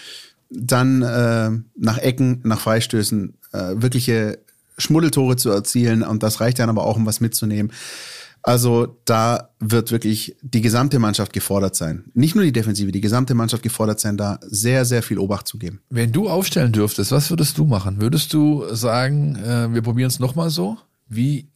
dann 0.51 1.03
äh, 1.03 1.51
nach 1.77 1.99
Ecken, 1.99 2.41
nach 2.43 2.61
Freistößen 2.61 3.35
äh, 3.53 3.59
wirkliche 3.77 4.41
Schmuddeltore 4.77 5.37
zu 5.37 5.51
erzielen. 5.51 6.03
Und 6.03 6.23
das 6.23 6.41
reicht 6.41 6.59
dann 6.59 6.69
aber 6.69 6.85
auch, 6.85 6.97
um 6.97 7.07
was 7.07 7.21
mitzunehmen. 7.21 7.73
Also 8.43 8.99
da 9.05 9.51
wird 9.59 9.93
wirklich 9.93 10.37
die 10.41 10.63
gesamte 10.63 10.99
Mannschaft 10.99 11.33
gefordert 11.33 11.77
sein. 11.77 12.05
Nicht 12.15 12.35
nur 12.35 12.45
die 12.45 12.53
Defensive, 12.53 12.91
die 12.91 13.01
gesamte 13.01 13.35
Mannschaft 13.35 13.63
gefordert 13.63 14.01
sein, 14.01 14.17
da 14.17 14.39
sehr, 14.43 14.85
sehr 14.85 15.03
viel 15.03 15.19
Obacht 15.19 15.47
zu 15.47 15.59
geben. 15.59 15.81
Wenn 15.91 16.13
du 16.13 16.29
aufstellen 16.29 16.73
dürftest, 16.73 17.13
was 17.13 17.29
würdest 17.31 17.59
du 17.59 17.67
machen? 17.67 18.01
Würdest 18.01 18.33
du 18.33 18.65
sagen, 18.75 19.37
äh, 19.37 19.73
wir 19.75 19.83
probieren 19.83 20.09
es 20.09 20.21
nochmal 20.21 20.49
so, 20.49 20.79
wie 21.09 21.51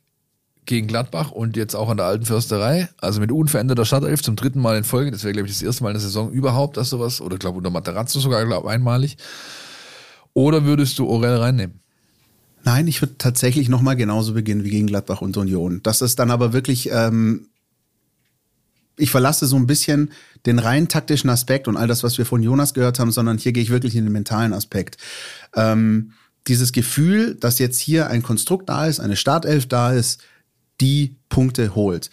gegen 0.67 0.87
Gladbach 0.87 1.31
und 1.31 1.57
jetzt 1.57 1.75
auch 1.75 1.89
an 1.89 1.99
der 1.99 2.07
alten 2.07 2.25
Försterei, 2.25 2.89
also 3.01 3.21
mit 3.21 3.31
unveränderter 3.31 3.85
Startelf 3.85 4.23
zum 4.23 4.37
dritten 4.37 4.61
Mal 4.61 4.79
in 4.79 4.85
Folge, 4.85 5.11
das 5.11 5.23
wäre, 5.23 5.33
glaube 5.33 5.49
ich, 5.49 5.55
das 5.55 5.63
erste 5.63 5.83
Mal 5.83 5.91
in 5.91 5.95
der 5.95 6.03
Saison 6.03 6.31
überhaupt, 6.31 6.77
dass 6.77 6.91
sowas, 6.91 7.21
oder 7.21 7.37
glaube 7.37 7.59
unter 7.59 7.71
Materazzo 7.71 8.19
sogar, 8.19 8.45
glaube 8.47 8.71
einmalig. 8.71 9.17
Oder 10.33 10.65
würdest 10.65 10.99
du 10.99 11.07
Orel 11.07 11.37
reinnehmen? 11.37 11.81
Nein, 12.65 12.87
ich 12.87 13.03
würde 13.03 13.19
tatsächlich 13.19 13.69
nochmal 13.69 13.95
genauso 13.95 14.33
beginnen 14.33 14.65
wie 14.65 14.71
gegen 14.71 14.87
Gladbach 14.87 15.21
und 15.21 15.37
Union. 15.37 15.81
Das 15.83 16.01
ist 16.01 16.19
dann 16.19 16.31
aber 16.31 16.55
wirklich, 16.55 16.91
ähm, 16.91 17.49
ich 18.97 19.11
verlasse 19.11 19.47
so 19.47 19.57
ein 19.57 19.67
bisschen 19.67 20.11
den 20.47 20.59
rein 20.59 20.89
taktischen 20.89 21.29
Aspekt 21.29 21.69
und 21.69 21.77
all 21.77 21.87
das, 21.87 22.03
was 22.03 22.17
wir 22.17 22.25
von 22.25 22.43
Jonas 22.43 22.73
gehört 22.73 22.99
haben, 22.99 23.13
sondern 23.13 23.37
hier 23.37 23.53
gehe 23.53 23.63
ich 23.63 23.71
wirklich 23.71 23.95
in 23.97 24.05
den 24.05 24.13
mentalen 24.13 24.55
Aspekt. 24.55 24.97
Ähm, 25.55 26.13
dieses 26.47 26.73
Gefühl, 26.73 27.35
dass 27.35 27.59
jetzt 27.59 27.79
hier 27.79 28.09
ein 28.09 28.23
Konstrukt 28.23 28.69
da 28.69 28.87
ist, 28.87 28.99
eine 28.99 29.17
Startelf 29.17 29.67
da 29.67 29.93
ist, 29.93 30.23
die 30.81 31.17
Punkte 31.29 31.75
holt. 31.75 32.11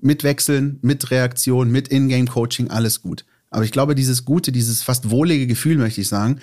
Mit 0.00 0.24
Wechseln, 0.24 0.78
mit 0.82 1.10
Reaktion, 1.12 1.70
mit 1.70 1.88
Ingame-Coaching, 1.88 2.70
alles 2.70 3.02
gut. 3.02 3.24
Aber 3.50 3.64
ich 3.64 3.72
glaube, 3.72 3.94
dieses 3.94 4.24
gute, 4.24 4.50
dieses 4.52 4.82
fast 4.82 5.10
wohlige 5.10 5.46
Gefühl, 5.46 5.76
möchte 5.76 6.00
ich 6.00 6.08
sagen, 6.08 6.40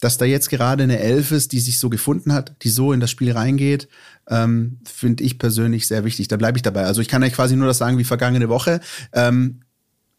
dass 0.00 0.18
da 0.18 0.24
jetzt 0.24 0.50
gerade 0.50 0.82
eine 0.82 0.98
Elf 0.98 1.30
ist, 1.30 1.52
die 1.52 1.60
sich 1.60 1.78
so 1.78 1.88
gefunden 1.88 2.32
hat, 2.32 2.56
die 2.62 2.68
so 2.68 2.92
in 2.92 3.00
das 3.00 3.10
Spiel 3.10 3.32
reingeht, 3.32 3.88
ähm, 4.28 4.78
finde 4.84 5.24
ich 5.24 5.38
persönlich 5.38 5.86
sehr 5.86 6.04
wichtig. 6.04 6.28
Da 6.28 6.36
bleibe 6.36 6.58
ich 6.58 6.62
dabei. 6.62 6.84
Also 6.84 7.00
ich 7.00 7.08
kann 7.08 7.22
euch 7.22 7.32
quasi 7.32 7.56
nur 7.56 7.66
das 7.66 7.78
sagen 7.78 7.98
wie 7.98 8.04
vergangene 8.04 8.48
Woche. 8.48 8.80
Ähm, 9.12 9.60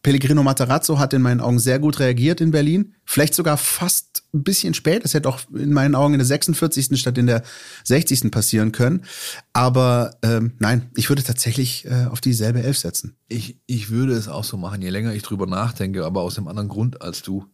Pellegrino 0.02 0.44
Matarazzo 0.44 0.98
hat 0.98 1.12
in 1.12 1.22
meinen 1.22 1.40
Augen 1.40 1.58
sehr 1.58 1.80
gut 1.80 1.98
reagiert 1.98 2.40
in 2.40 2.52
Berlin. 2.52 2.94
Vielleicht 3.04 3.34
sogar 3.34 3.56
fast 3.56 4.22
ein 4.32 4.44
bisschen 4.44 4.72
spät. 4.72 5.04
Es 5.04 5.12
hätte 5.12 5.28
auch 5.28 5.40
in 5.52 5.72
meinen 5.72 5.96
Augen 5.96 6.14
in 6.14 6.18
der 6.18 6.26
46. 6.26 6.98
statt 6.98 7.18
in 7.18 7.26
der 7.26 7.42
60. 7.84 8.30
passieren 8.30 8.70
können. 8.70 9.04
Aber 9.52 10.16
ähm, 10.22 10.52
nein, 10.60 10.90
ich 10.94 11.08
würde 11.08 11.24
tatsächlich 11.24 11.84
äh, 11.86 12.06
auf 12.06 12.20
dieselbe 12.20 12.62
Elf 12.62 12.78
setzen. 12.78 13.16
Ich, 13.26 13.58
ich 13.66 13.90
würde 13.90 14.12
es 14.12 14.28
auch 14.28 14.44
so 14.44 14.56
machen, 14.56 14.82
je 14.82 14.90
länger 14.90 15.14
ich 15.14 15.22
drüber 15.22 15.46
nachdenke, 15.46 16.04
aber 16.04 16.22
aus 16.22 16.38
einem 16.38 16.48
anderen 16.48 16.68
Grund 16.68 17.02
als 17.02 17.22
du. 17.22 17.46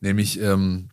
Nämlich, 0.00 0.40
ähm, 0.40 0.89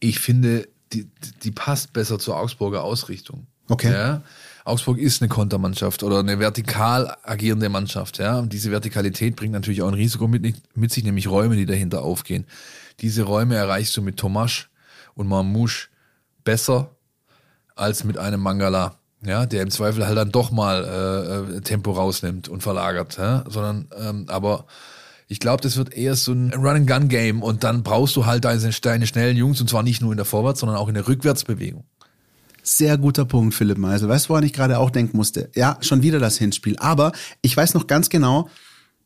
ich 0.00 0.18
finde, 0.18 0.68
die, 0.92 1.08
die 1.42 1.50
passt 1.50 1.92
besser 1.92 2.18
zur 2.18 2.36
Augsburger 2.36 2.84
Ausrichtung. 2.84 3.46
Okay. 3.68 3.92
Ja? 3.92 4.22
Augsburg 4.64 4.98
ist 4.98 5.22
eine 5.22 5.28
Kontermannschaft 5.28 6.02
oder 6.02 6.20
eine 6.20 6.38
vertikal 6.38 7.16
agierende 7.22 7.68
Mannschaft. 7.68 8.18
Ja? 8.18 8.38
Und 8.38 8.52
diese 8.52 8.70
Vertikalität 8.70 9.36
bringt 9.36 9.52
natürlich 9.52 9.82
auch 9.82 9.88
ein 9.88 9.94
Risiko 9.94 10.28
mit, 10.28 10.54
mit 10.74 10.92
sich, 10.92 11.04
nämlich 11.04 11.28
Räume, 11.28 11.56
die 11.56 11.66
dahinter 11.66 12.02
aufgehen. 12.02 12.46
Diese 13.00 13.24
Räume 13.24 13.56
erreichst 13.56 13.96
du 13.96 14.02
mit 14.02 14.16
Tomasch 14.16 14.70
und 15.14 15.28
Marmouche 15.28 15.88
besser 16.44 16.90
als 17.74 18.04
mit 18.04 18.18
einem 18.18 18.40
Mangala, 18.40 18.96
ja, 19.24 19.46
der 19.46 19.62
im 19.62 19.70
Zweifel 19.70 20.06
halt 20.06 20.16
dann 20.16 20.32
doch 20.32 20.50
mal 20.50 20.84
äh, 20.84 21.56
äh 21.56 21.60
Tempo 21.60 21.92
rausnimmt 21.92 22.48
und 22.48 22.62
verlagert, 22.62 23.18
ja? 23.18 23.44
sondern 23.48 23.88
ähm, 23.98 24.24
aber 24.28 24.66
ich 25.28 25.40
glaube, 25.40 25.62
das 25.62 25.76
wird 25.76 25.92
eher 25.92 26.14
so 26.14 26.32
ein 26.32 26.52
Run-and-Gun-Game 26.54 27.42
und 27.42 27.64
dann 27.64 27.82
brauchst 27.82 28.14
du 28.16 28.26
halt 28.26 28.44
deine, 28.44 28.70
deine 28.70 29.06
schnellen 29.06 29.36
Jungs 29.36 29.60
und 29.60 29.68
zwar 29.68 29.82
nicht 29.82 30.00
nur 30.00 30.12
in 30.12 30.16
der 30.16 30.26
Vorwärts-, 30.26 30.60
sondern 30.60 30.78
auch 30.78 30.88
in 30.88 30.94
der 30.94 31.08
Rückwärtsbewegung. 31.08 31.84
Sehr 32.62 32.98
guter 32.98 33.24
Punkt, 33.24 33.54
Philipp 33.54 33.78
Meisel. 33.78 34.08
Weißt 34.08 34.26
du, 34.26 34.30
woran 34.30 34.44
ich 34.44 34.52
gerade 34.52 34.78
auch 34.78 34.90
denken 34.90 35.16
musste? 35.16 35.50
Ja, 35.54 35.78
schon 35.80 36.02
wieder 36.02 36.18
das 36.18 36.36
Hinspiel. 36.36 36.76
Aber 36.78 37.12
ich 37.40 37.56
weiß 37.56 37.74
noch 37.74 37.86
ganz 37.86 38.08
genau, 38.08 38.48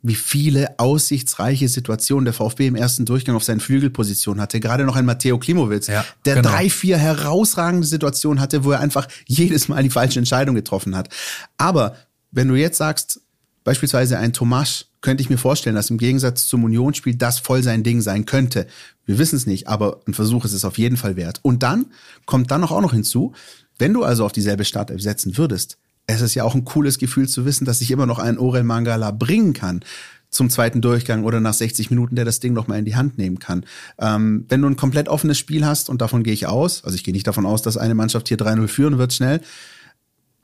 wie 0.02 0.14
viele 0.14 0.78
aussichtsreiche 0.78 1.68
Situationen 1.68 2.24
der 2.24 2.32
VfB 2.32 2.66
im 2.66 2.74
ersten 2.74 3.04
Durchgang 3.04 3.36
auf 3.36 3.44
seinen 3.44 3.60
Flügelpositionen 3.60 4.40
hatte. 4.40 4.60
Gerade 4.60 4.84
noch 4.84 4.96
ein 4.96 5.04
Matteo 5.04 5.38
Klimowitz, 5.38 5.88
ja, 5.88 6.04
der 6.24 6.36
genau. 6.36 6.48
drei, 6.48 6.70
vier 6.70 6.96
herausragende 6.96 7.86
Situationen 7.86 8.40
hatte, 8.40 8.64
wo 8.64 8.72
er 8.72 8.80
einfach 8.80 9.08
jedes 9.26 9.68
Mal 9.68 9.82
die 9.82 9.90
falsche 9.90 10.18
Entscheidung 10.18 10.54
getroffen 10.54 10.96
hat. 10.96 11.10
Aber 11.58 11.96
wenn 12.30 12.48
du 12.48 12.54
jetzt 12.54 12.78
sagst, 12.78 13.20
beispielsweise 13.64 14.18
ein 14.18 14.32
Tomasch, 14.32 14.86
könnte 15.00 15.22
ich 15.22 15.30
mir 15.30 15.38
vorstellen, 15.38 15.76
dass 15.76 15.90
im 15.90 15.98
Gegensatz 15.98 16.46
zum 16.46 16.64
Unionsspiel 16.64 17.14
das 17.16 17.38
voll 17.38 17.62
sein 17.62 17.82
Ding 17.82 18.00
sein 18.00 18.26
könnte. 18.26 18.66
Wir 19.06 19.18
wissen 19.18 19.36
es 19.36 19.46
nicht, 19.46 19.68
aber 19.68 20.00
ein 20.06 20.14
Versuch 20.14 20.44
ist 20.44 20.52
es 20.52 20.64
auf 20.64 20.78
jeden 20.78 20.96
Fall 20.96 21.16
wert. 21.16 21.40
Und 21.42 21.62
dann 21.62 21.86
kommt 22.26 22.50
dann 22.50 22.64
auch 22.64 22.80
noch 22.80 22.92
hinzu, 22.92 23.32
wenn 23.78 23.94
du 23.94 24.04
also 24.04 24.24
auf 24.24 24.32
dieselbe 24.32 24.64
Startelf 24.64 25.00
setzen 25.00 25.38
würdest, 25.38 25.78
es 26.06 26.20
ist 26.20 26.34
ja 26.34 26.44
auch 26.44 26.54
ein 26.54 26.64
cooles 26.64 26.98
Gefühl 26.98 27.28
zu 27.28 27.44
wissen, 27.44 27.64
dass 27.64 27.80
ich 27.80 27.90
immer 27.90 28.06
noch 28.06 28.18
einen 28.18 28.38
Orel 28.38 28.64
Mangala 28.64 29.10
bringen 29.10 29.52
kann 29.52 29.80
zum 30.28 30.48
zweiten 30.48 30.80
Durchgang 30.80 31.24
oder 31.24 31.40
nach 31.40 31.54
60 31.54 31.90
Minuten, 31.90 32.14
der 32.14 32.24
das 32.24 32.40
Ding 32.40 32.52
noch 32.52 32.68
mal 32.68 32.78
in 32.78 32.84
die 32.84 32.96
Hand 32.96 33.18
nehmen 33.18 33.38
kann. 33.38 33.64
Ähm, 33.98 34.44
wenn 34.48 34.62
du 34.62 34.68
ein 34.68 34.76
komplett 34.76 35.08
offenes 35.08 35.38
Spiel 35.38 35.66
hast, 35.66 35.90
und 35.90 36.00
davon 36.00 36.22
gehe 36.22 36.32
ich 36.32 36.46
aus, 36.46 36.84
also 36.84 36.94
ich 36.94 37.04
gehe 37.04 37.14
nicht 37.14 37.26
davon 37.26 37.46
aus, 37.46 37.62
dass 37.62 37.76
eine 37.76 37.94
Mannschaft 37.94 38.28
hier 38.28 38.38
3-0 38.38 38.68
führen 38.68 38.98
wird 38.98 39.12
schnell, 39.12 39.40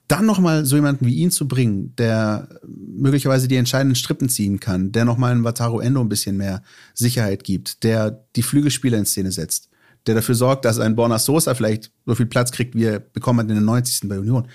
dann 0.09 0.27
noch 0.27 0.39
mal 0.39 0.65
so 0.65 0.77
jemanden 0.77 1.07
wie 1.07 1.17
ihn 1.17 1.31
zu 1.31 1.49
bringen, 1.49 1.95
der 1.97 2.49
möglicherweise 2.67 3.49
die 3.49 3.57
entscheidenden 3.57 3.97
Strippen 3.97 4.29
ziehen 4.29 4.61
kann, 4.61 4.93
der 4.93 5.05
noch 5.05 5.17
mal 5.17 5.33
in 5.33 5.45
Wataru 5.45 5.81
Endo 5.81 6.01
ein 6.01 6.09
bisschen 6.09 6.37
mehr 6.37 6.63
Sicherheit 6.95 7.45
gibt, 7.45 7.83
der 7.83 8.25
die 8.37 8.43
Flügelspieler 8.43 8.99
in 8.99 9.07
Szene 9.07 9.33
setzt, 9.33 9.69
der 10.07 10.15
dafür 10.15 10.37
sorgt, 10.37 10.65
dass 10.65 10.79
ein 10.79 10.95
Borna 10.95 11.19
Sosa 11.19 11.55
vielleicht 11.55 11.91
so 12.05 12.15
viel 12.15 12.27
Platz 12.27 12.53
kriegt, 12.53 12.75
wie 12.77 12.85
er 12.85 13.01
bekommen 13.01 13.41
hat 13.41 13.49
in 13.49 13.57
den 13.57 13.65
90. 13.65 14.09
bei 14.09 14.19
Union. 14.19 14.47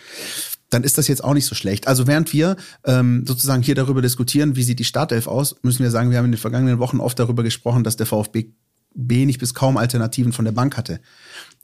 Dann 0.70 0.84
ist 0.84 0.98
das 0.98 1.10
jetzt 1.10 1.22
auch 1.22 1.34
nicht 1.34 1.46
so 1.46 1.54
schlecht. 1.54 1.88
Also 1.88 2.08
während 2.08 2.32
wir 2.32 2.56
ähm, 2.86 3.26
sozusagen 3.28 3.62
hier 3.62 3.76
darüber 3.76 4.02
diskutieren, 4.02 4.56
wie 4.56 4.64
sieht 4.64 4.80
die 4.80 4.86
Startelf 4.86 5.28
aus, 5.28 5.58
müssen 5.64 5.84
wir 5.84 5.92
sagen, 5.92 6.12
wir 6.12 6.18
haben 6.18 6.26
in 6.26 6.32
den 6.32 6.38
vergangenen 6.38 6.80
Wochen 6.80 7.02
oft 7.02 7.20
darüber 7.20 7.44
gesprochen, 7.44 7.84
dass 7.84 7.98
der 7.98 8.06
VfB 8.06 8.54
wenig 8.94 9.38
bis 9.38 9.54
kaum 9.54 9.76
Alternativen 9.76 10.32
von 10.32 10.46
der 10.46 10.54
Bank 10.54 10.78
hatte. 10.78 11.02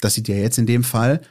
Das 0.02 0.14
sieht 0.14 0.28
ja 0.28 0.36
jetzt 0.36 0.58
in 0.58 0.66
dem 0.66 0.84
Fall 0.84 1.22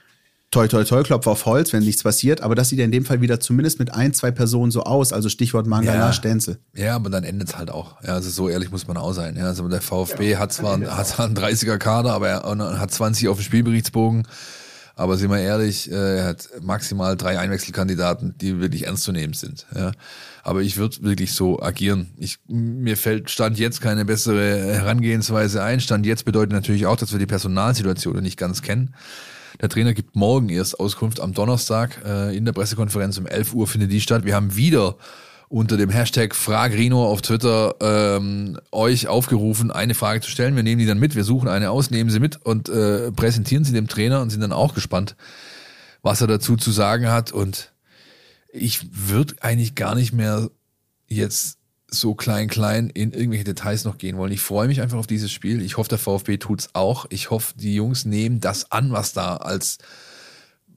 toi, 0.57 0.69
toi, 0.69 0.85
toi, 0.85 1.03
Klopf 1.03 1.27
auf 1.27 1.45
Holz, 1.45 1.73
wenn 1.75 1.83
nichts 1.83 2.03
passiert. 2.03 2.41
Aber 2.41 2.55
das 2.55 2.71
sieht 2.71 2.79
ja 2.79 2.85
in 2.87 2.91
dem 2.91 3.05
Fall 3.05 3.21
wieder 3.21 3.41
zumindest 3.41 3.79
mit 3.79 3.93
ein, 3.93 4.15
zwei 4.15 4.31
Personen 4.31 4.71
so 4.71 4.85
aus. 4.85 5.13
Also 5.13 5.29
Stichwort 5.29 5.67
Mangala, 5.67 6.07
ja. 6.07 6.13
Stenzel. 6.13 6.59
Ja, 6.75 6.97
aber 6.97 7.11
dann 7.11 7.25
endet 7.25 7.49
es 7.49 7.59
halt 7.59 7.71
auch. 7.71 8.03
Ja, 8.03 8.15
also 8.15 8.31
so 8.31 8.49
ehrlich 8.49 8.71
muss 8.71 8.89
man 8.89 8.97
auch 8.97 9.13
sein. 9.13 9.37
Ja, 9.37 9.45
also 9.45 9.69
der 9.69 9.83
VfB 9.83 10.33
ja. 10.33 10.39
hat 10.39 10.53
zwar 10.55 10.81
hat 10.81 11.07
zwar 11.09 11.27
einen 11.27 11.37
30er 11.37 11.77
Kader, 11.77 12.13
aber 12.13 12.29
er 12.29 12.81
hat 12.81 12.91
20 12.91 13.29
auf 13.29 13.37
dem 13.37 13.45
Spielberichtsbogen. 13.45 14.27
Aber 14.99 15.19
sind 15.19 15.31
wir 15.31 15.41
ehrlich, 15.41 15.93
äh, 15.93 16.19
er 16.21 16.25
hat 16.29 16.49
maximal 16.63 17.19
drei 17.19 17.39
Einwechselkandidaten, 17.39 18.35
die 18.41 18.61
wirklich 18.61 18.87
ernst 18.87 19.03
zu 19.03 19.13
nehmen 19.13 19.35
sind. 19.35 19.67
Ja. 19.75 19.93
Aber 20.43 20.63
ich 20.63 20.79
würde 20.79 21.03
wirklich 21.03 21.35
so 21.35 21.61
agieren. 21.61 22.09
Ich, 22.17 22.39
mir 22.49 22.97
fällt 22.97 23.29
Stand 23.29 23.59
jetzt 23.59 23.83
keine 23.83 24.07
bessere 24.07 24.73
Herangehensweise 24.73 25.63
ein. 25.63 25.81
Stand 25.81 26.07
jetzt 26.07 26.25
bedeutet 26.25 26.53
natürlich 26.53 26.87
auch, 26.87 26.97
dass 26.97 27.13
wir 27.13 27.19
die 27.19 27.27
Personalsituation 27.27 28.23
nicht 28.23 28.39
ganz 28.39 28.63
kennen. 28.63 28.95
Der 29.61 29.69
Trainer 29.69 29.95
gibt 29.95 30.17
morgen 30.17 30.49
erst 30.49 30.79
Auskunft 30.81 31.21
am 31.21 31.33
Donnerstag 31.33 32.03
äh, 32.05 32.37
in 32.37 32.45
der 32.45 32.53
Pressekonferenz 32.53 33.19
um 33.19 33.27
11 33.27 33.55
Uhr 33.55 33.67
findet 33.67 33.93
die 33.93 34.01
statt. 34.01 34.25
Wir 34.25 34.35
haben 34.35 34.57
wieder 34.57 34.97
unter 35.49 35.77
dem 35.77 35.91
Hashtag 35.91 36.35
Fragrino 36.35 37.07
auf 37.07 37.23
Twitter 37.23 37.75
ähm, 37.81 38.59
euch 38.73 39.07
aufgerufen, 39.07 39.71
eine 39.71 39.95
Frage 39.95 40.21
zu 40.21 40.31
stellen. 40.31 40.57
Wir 40.57 40.63
nehmen 40.63 40.81
die 40.81 40.87
dann 40.87 40.99
mit, 40.99 41.15
wir 41.15 41.25
suchen 41.25 41.49
eine 41.49 41.71
aus, 41.71 41.91
nehmen 41.91 42.11
sie 42.11 42.21
mit 42.21 42.45
und 42.45 42.69
äh, 42.69 43.13
präsentieren 43.13 43.65
sie 43.65 43.73
dem 43.73 43.87
Trainer 43.87 44.23
und 44.23 44.31
sind 44.31 44.41
dann 44.41 44.53
auch 44.53 44.75
gespannt, 44.75 45.15
was 46.03 46.21
er 46.21 46.27
dazu 46.27 46.57
zu 46.57 46.73
sagen 46.73 47.09
hat. 47.09 47.31
Und 47.33 47.73
ich 48.53 48.89
würde 48.93 49.37
eigentlich 49.41 49.75
gar 49.77 49.95
nicht 49.95 50.13
mehr 50.13 50.51
jetzt 51.07 51.59
so 51.89 52.15
klein, 52.15 52.49
klein 52.49 52.91
in 52.91 53.13
irgendwelche 53.13 53.45
Details 53.45 53.85
noch 53.85 53.99
gehen 53.99 54.17
wollen. 54.17 54.33
Ich 54.33 54.41
freue 54.41 54.69
mich 54.69 54.81
einfach 54.81 54.99
auf 54.99 55.07
dieses 55.07 55.31
Spiel. 55.31 55.63
Ich 55.63 55.77
hoffe, 55.77 55.89
der 55.89 55.99
VfB 55.99 56.39
tut's 56.39 56.71
auch. 56.73 57.07
Ich 57.11 57.31
hoffe, 57.31 57.55
die 57.57 57.75
Jungs 57.75 58.05
nehmen 58.05 58.41
das 58.41 58.73
an, 58.73 58.93
was 58.93 59.13
da 59.13 59.37
als 59.37 59.79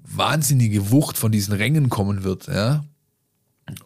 wahnsinnige 0.03 0.91
Wucht 0.91 1.17
von 1.17 1.31
diesen 1.31 1.53
Rängen 1.53 1.89
kommen 1.89 2.23
wird, 2.23 2.47
ja. 2.47 2.83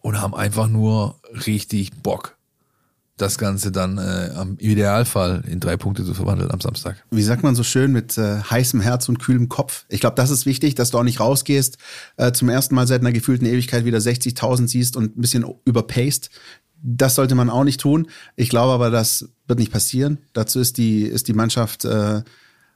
Und 0.02 0.22
haben 0.22 0.34
einfach 0.34 0.70
nur 0.70 1.20
richtig 1.46 1.92
Bock, 2.02 2.38
das 3.18 3.38
Ganze 3.38 3.72
dann 3.72 3.98
äh, 3.98 4.32
am 4.34 4.58
Idealfall 4.58 5.44
in 5.46 5.60
drei 5.60 5.76
Punkte 5.76 6.06
zu 6.06 6.14
verwandeln 6.14 6.52
am 6.52 6.62
Samstag. 6.62 7.04
Wie 7.12 7.22
sagt 7.22 7.44
man 7.44 7.54
so 7.54 7.64
schön, 7.64 7.92
mit 7.92 8.18
äh, 8.18 8.40
heißem 8.42 8.80
Herz 8.80 9.10
und 9.10 9.20
kühlem 9.20 9.50
Kopf. 9.50 9.86
Ich 9.90 10.00
glaube, 10.00 10.16
das 10.16 10.30
ist 10.30 10.46
wichtig, 10.46 10.76
dass 10.76 10.92
du 10.92 11.00
auch 11.00 11.04
nicht 11.04 11.20
rausgehst, 11.20 11.78
äh, 12.16 12.32
zum 12.32 12.48
ersten 12.48 12.76
Mal 12.76 12.88
seit 12.88 13.02
einer 13.02 13.12
gefühlten 13.12 13.46
Ewigkeit 13.46 13.84
wieder 13.84 13.98
60.000 13.98 14.68
siehst 14.68 14.96
und 14.96 15.18
ein 15.18 15.22
bisschen 15.22 15.46
überpaced. 15.66 16.30
Das 16.86 17.16
sollte 17.16 17.34
man 17.34 17.50
auch 17.50 17.64
nicht 17.64 17.80
tun. 17.80 18.08
Ich 18.36 18.50
glaube 18.50 18.74
aber, 18.74 18.90
das 18.90 19.30
wird 19.48 19.60
nicht 19.60 19.72
passieren. 19.72 20.18
Dazu 20.34 20.60
ist 20.60 20.78
die, 20.78 21.04
ist 21.04 21.30
die 21.30 21.34
Mannschaft 21.34 21.86
äh, 21.86 22.22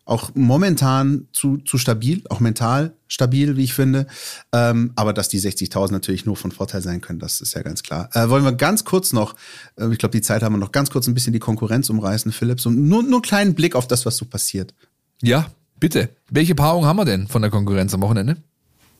auch 0.05 0.31
momentan 0.33 1.27
zu, 1.33 1.57
zu 1.57 1.77
stabil, 1.77 2.23
auch 2.29 2.39
mental 2.39 2.93
stabil, 3.09 3.57
wie 3.57 3.65
ich 3.65 3.73
finde. 3.73 4.07
Ähm, 4.53 4.93
aber 4.95 5.11
dass 5.11 5.27
die 5.27 5.41
60.000 5.41 5.91
natürlich 5.91 6.25
nur 6.25 6.37
von 6.37 6.51
Vorteil 6.51 6.81
sein 6.81 7.01
können, 7.01 7.19
das 7.19 7.41
ist 7.41 7.53
ja 7.53 7.61
ganz 7.61 7.83
klar. 7.83 8.09
Äh, 8.13 8.29
wollen 8.29 8.45
wir 8.45 8.53
ganz 8.53 8.85
kurz 8.85 9.11
noch, 9.11 9.35
äh, 9.75 9.91
ich 9.91 9.97
glaube, 9.97 10.13
die 10.13 10.21
Zeit 10.21 10.41
haben 10.41 10.53
wir 10.53 10.59
noch 10.59 10.71
ganz 10.71 10.89
kurz 10.89 11.07
ein 11.07 11.13
bisschen 11.13 11.33
die 11.33 11.39
Konkurrenz 11.39 11.89
umreißen, 11.89 12.31
Philipp. 12.31 12.61
So 12.61 12.69
nur, 12.69 13.03
nur 13.03 13.15
einen 13.15 13.21
kleinen 13.21 13.55
Blick 13.55 13.75
auf 13.75 13.87
das, 13.87 14.05
was 14.05 14.15
so 14.15 14.25
passiert. 14.25 14.73
Ja, 15.21 15.47
bitte. 15.77 16.09
Welche 16.29 16.55
Paarung 16.55 16.85
haben 16.85 16.97
wir 16.97 17.05
denn 17.05 17.27
von 17.27 17.41
der 17.41 17.51
Konkurrenz 17.51 17.93
am 17.93 18.01
Wochenende? 18.01 18.37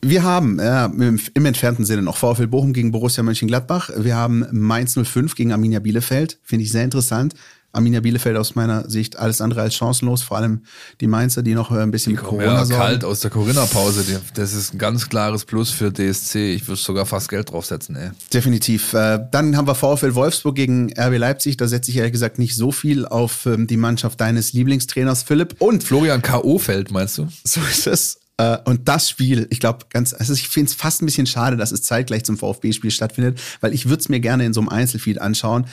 Wir 0.02 0.24
haben 0.24 0.60
äh, 0.60 0.86
im, 0.86 1.20
im, 1.34 1.45
entfernten 1.45 1.86
Sinne 1.86 2.04
noch 2.04 2.18
VfL 2.18 2.48
Bochum 2.48 2.74
gegen 2.74 2.91
Borussia 2.91 3.24
Mönchengladbach. 3.24 3.89
Wir 3.98 4.16
haben 4.16 4.45
Mainz 4.52 4.93
05 4.93 5.36
gegen 5.36 5.52
Arminia 5.52 5.80
Bielefeld. 5.80 6.39
Finde 6.43 6.64
ich 6.64 6.72
sehr 6.72 6.84
interessant. 6.84 7.34
Arminia 7.74 8.00
Bielefeld 8.00 8.38
aus 8.38 8.56
meiner 8.56 8.89
Sicht 8.89 9.18
alles 9.18 9.41
andere 9.41 9.62
als 9.62 9.76
chancenlos. 9.76 10.24
Vor 10.24 10.38
allem 10.38 10.64
die 11.00 11.08
Mainzer, 11.08 11.43
die 11.43 11.54
noch 11.54 11.72
äh, 11.72 11.82
ein 11.82 11.91
bisschen 11.91 12.12
die 12.12 12.18
mit 12.18 12.26
Corona 12.26 12.64
ja, 12.64 12.78
kalt 12.78 13.04
aus 13.04 13.20
der 13.20 13.30
Corinna-Pause. 13.30 14.22
Das 14.34 14.54
ist 14.54 14.74
ein 14.74 14.78
ganz 14.78 15.10
klares 15.10 15.45
Plus 15.45 15.70
für 15.70 15.91
DSC. 15.91 16.54
Ich 16.54 16.68
würde 16.68 16.82
sogar 16.82 17.06
fast 17.06 17.30
Geld 17.30 17.52
draufsetzen. 17.52 17.95
Ey. 17.95 18.12
Definitiv. 18.34 18.93
Äh, 18.93 19.20
dann 19.32 19.58
haben 19.58 19.68
wir 19.68 19.76
VfL 19.76 20.16
Wolfsburg 20.16 20.56
gegen 20.56 20.91
RB 20.98 21.18
Leipzig. 21.18 21.58
Da 21.58 21.68
setze 21.68 21.91
ich 21.91 21.98
ehrlich 21.98 22.14
gesagt 22.14 22.39
nicht 22.39 22.56
so 22.56 22.72
viel 22.72 23.06
auf 23.06 23.45
ähm, 23.45 23.68
die 23.68 23.78
Mannschaft 23.78 24.20
deines 24.22 24.54
Lieblingstrainers 24.54 25.24
Philipp. 25.24 25.56
Und 25.60 25.84
Florian 25.84 26.22
K.O. 26.22 26.58
fällt, 26.60 26.91
meinst 26.91 27.18
du? 27.18 27.28
So 27.43 27.62
ist 27.62 27.88
es. 27.88 28.20
Äh, 28.38 28.58
und 28.66 28.88
das 28.88 29.10
Spiel, 29.10 29.48
ich 29.50 29.60
glaube, 29.60 29.86
ganz, 29.90 30.14
also 30.14 30.34
ich 30.34 30.48
finde 30.48 30.70
es 30.70 30.76
fast 30.76 31.02
ein 31.02 31.06
bisschen 31.06 31.28
schade, 31.28 31.58
dass 31.58 31.72
es 31.72 31.82
zeitgleich 31.82 32.24
zum 32.24 32.38
VfB-Spiel 32.38 32.92
stattfindet, 32.92 33.42
weil 33.62 33.74
ich 33.74 33.90
würde 33.90 34.00
es 34.00 34.10
mir 34.10 34.20
gerne 34.20 34.46
in 34.46 34.54
so 34.54 34.62
einem 34.62 34.70
Einzelfeed 34.70 35.20
anschauen. 35.20 35.66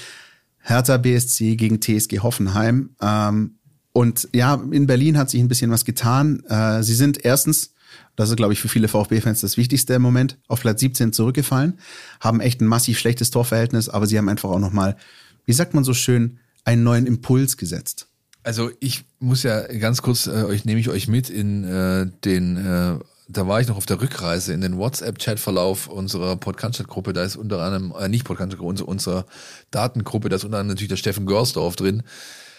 Hertha 0.60 0.96
BSC 0.96 1.56
gegen 1.56 1.80
TSG 1.80 2.20
Hoffenheim. 2.20 2.90
Ähm, 3.00 3.58
und 3.92 4.28
ja, 4.34 4.60
in 4.70 4.86
Berlin 4.86 5.18
hat 5.18 5.30
sich 5.30 5.40
ein 5.40 5.48
bisschen 5.48 5.70
was 5.70 5.84
getan. 5.84 6.42
Äh, 6.48 6.82
sie 6.82 6.94
sind 6.94 7.24
erstens, 7.24 7.74
das 8.16 8.30
ist, 8.30 8.36
glaube 8.36 8.54
ich, 8.54 8.60
für 8.60 8.68
viele 8.68 8.88
VfB-Fans 8.88 9.42
das 9.42 9.56
Wichtigste 9.56 9.94
im 9.94 10.02
Moment, 10.02 10.38
auf 10.48 10.62
Platz 10.62 10.80
17 10.80 11.12
zurückgefallen, 11.12 11.78
haben 12.20 12.40
echt 12.40 12.60
ein 12.60 12.66
massiv 12.66 12.98
schlechtes 12.98 13.30
Torverhältnis, 13.30 13.88
aber 13.88 14.06
sie 14.06 14.16
haben 14.18 14.28
einfach 14.28 14.50
auch 14.50 14.58
nochmal, 14.58 14.96
wie 15.44 15.52
sagt 15.52 15.74
man 15.74 15.84
so 15.84 15.94
schön, 15.94 16.38
einen 16.64 16.82
neuen 16.82 17.06
Impuls 17.06 17.56
gesetzt. 17.56 18.08
Also 18.44 18.70
ich 18.78 19.04
muss 19.20 19.42
ja 19.42 19.62
ganz 19.62 20.02
kurz, 20.02 20.26
äh, 20.26 20.44
euch 20.44 20.66
nehme 20.66 20.78
ich 20.78 20.90
euch 20.90 21.08
mit 21.08 21.30
in 21.30 21.64
äh, 21.64 22.06
den, 22.24 22.58
äh, 22.58 22.98
da 23.26 23.48
war 23.48 23.62
ich 23.62 23.68
noch 23.68 23.78
auf 23.78 23.86
der 23.86 24.02
Rückreise 24.02 24.52
in 24.52 24.60
den 24.60 24.76
WhatsApp-Chat-Verlauf 24.76 25.88
unserer 25.88 26.36
Podcast-Gruppe. 26.36 27.14
Da 27.14 27.24
ist 27.24 27.36
unter 27.36 27.62
anderem, 27.62 27.94
äh, 27.98 28.06
nicht 28.08 28.24
Podcast-Gruppe, 28.24 28.68
unsere, 28.68 28.90
unsere 28.90 29.24
Datengruppe, 29.70 30.28
da 30.28 30.36
ist 30.36 30.44
unter 30.44 30.58
anderem 30.58 30.74
natürlich 30.74 30.90
der 30.90 30.96
Steffen 30.96 31.24
Görsdorf 31.24 31.74
drin, 31.74 32.02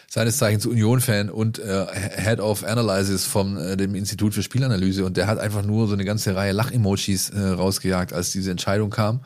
seines 0.09 0.39
Zeichens 0.39 0.65
Union-Fan 0.65 1.29
und 1.29 1.59
äh, 1.59 1.86
Head 2.17 2.39
of 2.39 2.63
Analysis 2.63 3.25
vom 3.25 3.55
äh, 3.55 3.77
dem 3.77 3.93
Institut 3.93 4.33
für 4.33 4.41
Spielanalyse. 4.41 5.05
Und 5.05 5.17
der 5.17 5.27
hat 5.27 5.38
einfach 5.38 5.63
nur 5.63 5.88
so 5.88 5.93
eine 5.93 6.03
ganze 6.03 6.36
Reihe 6.36 6.51
Lach-Emojis 6.51 7.29
äh, 7.29 7.39
rausgejagt, 7.39 8.11
als 8.11 8.31
diese 8.31 8.49
Entscheidung 8.49 8.89
kam. 8.89 9.19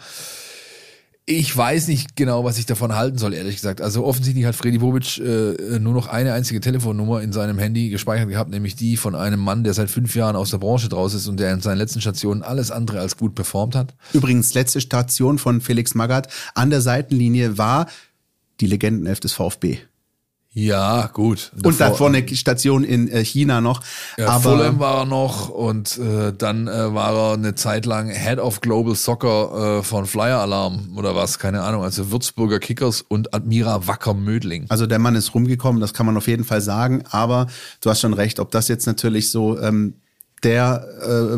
Ich 1.31 1.55
weiß 1.55 1.89
nicht 1.89 2.15
genau, 2.15 2.43
was 2.43 2.57
ich 2.57 2.65
davon 2.65 2.95
halten 2.95 3.19
soll, 3.19 3.35
ehrlich 3.35 3.53
gesagt. 3.53 3.81
Also 3.81 4.03
offensichtlich 4.03 4.45
hat 4.45 4.55
Freddy 4.55 4.79
Bobic 4.79 5.19
äh, 5.19 5.77
nur 5.77 5.93
noch 5.93 6.07
eine 6.07 6.33
einzige 6.33 6.59
Telefonnummer 6.59 7.21
in 7.21 7.33
seinem 7.33 7.59
Handy 7.59 7.89
gespeichert 7.91 8.29
gehabt, 8.29 8.49
nämlich 8.49 8.75
die 8.75 8.97
von 8.97 9.13
einem 9.13 9.39
Mann, 9.39 9.63
der 9.63 9.75
seit 9.75 9.91
fünf 9.91 10.15
Jahren 10.15 10.35
aus 10.35 10.49
der 10.49 10.57
Branche 10.57 10.89
draus 10.89 11.13
ist 11.13 11.27
und 11.27 11.39
der 11.39 11.53
in 11.53 11.61
seinen 11.61 11.77
letzten 11.77 12.01
Stationen 12.01 12.41
alles 12.41 12.71
andere 12.71 12.99
als 12.99 13.15
gut 13.15 13.35
performt 13.35 13.75
hat. 13.75 13.93
Übrigens, 14.11 14.55
letzte 14.55 14.81
Station 14.81 15.37
von 15.37 15.61
Felix 15.61 15.93
Magath 15.93 16.29
an 16.55 16.71
der 16.71 16.81
Seitenlinie 16.81 17.59
war 17.59 17.85
die 18.59 18.65
Legendenelf 18.65 19.19
des 19.19 19.33
VfB. 19.33 19.77
Ja, 20.65 21.07
gut. 21.07 21.51
und 21.63 21.79
davor 21.79 22.07
eine 22.07 22.27
Station 22.35 22.83
in 22.83 23.07
äh, 23.07 23.23
China 23.23 23.61
noch. 23.61 23.81
Ja, 24.17 24.27
aber 24.29 24.57
Fulham 24.57 24.79
war 24.79 24.99
er 24.99 25.05
noch 25.05 25.49
und 25.49 25.97
äh, 25.97 26.33
dann 26.37 26.67
äh, 26.67 26.93
war 26.93 27.13
er 27.13 27.33
eine 27.33 27.55
Zeit 27.55 27.85
lang 27.85 28.09
Head 28.09 28.39
of 28.39 28.61
Global 28.61 28.95
Soccer 28.95 29.79
äh, 29.79 29.83
von 29.83 30.05
Flyer 30.05 30.39
Alarm 30.39 30.97
oder 30.97 31.15
was, 31.15 31.39
keine 31.39 31.61
Ahnung, 31.61 31.83
also 31.83 32.11
Würzburger 32.11 32.59
Kickers 32.59 33.01
und 33.01 33.33
Admira 33.33 33.87
Wacker 33.87 34.13
Mödling. 34.13 34.65
Also 34.69 34.85
der 34.85 34.99
Mann 34.99 35.15
ist 35.15 35.33
rumgekommen, 35.33 35.81
das 35.81 35.93
kann 35.93 36.05
man 36.05 36.17
auf 36.17 36.27
jeden 36.27 36.43
Fall 36.43 36.61
sagen. 36.61 37.03
Aber 37.09 37.47
du 37.81 37.89
hast 37.89 38.01
schon 38.01 38.13
recht, 38.13 38.39
ob 38.39 38.51
das 38.51 38.67
jetzt 38.67 38.85
natürlich 38.85 39.31
so 39.31 39.59
ähm, 39.59 39.95
der, 40.43 40.85
äh, 41.01 41.37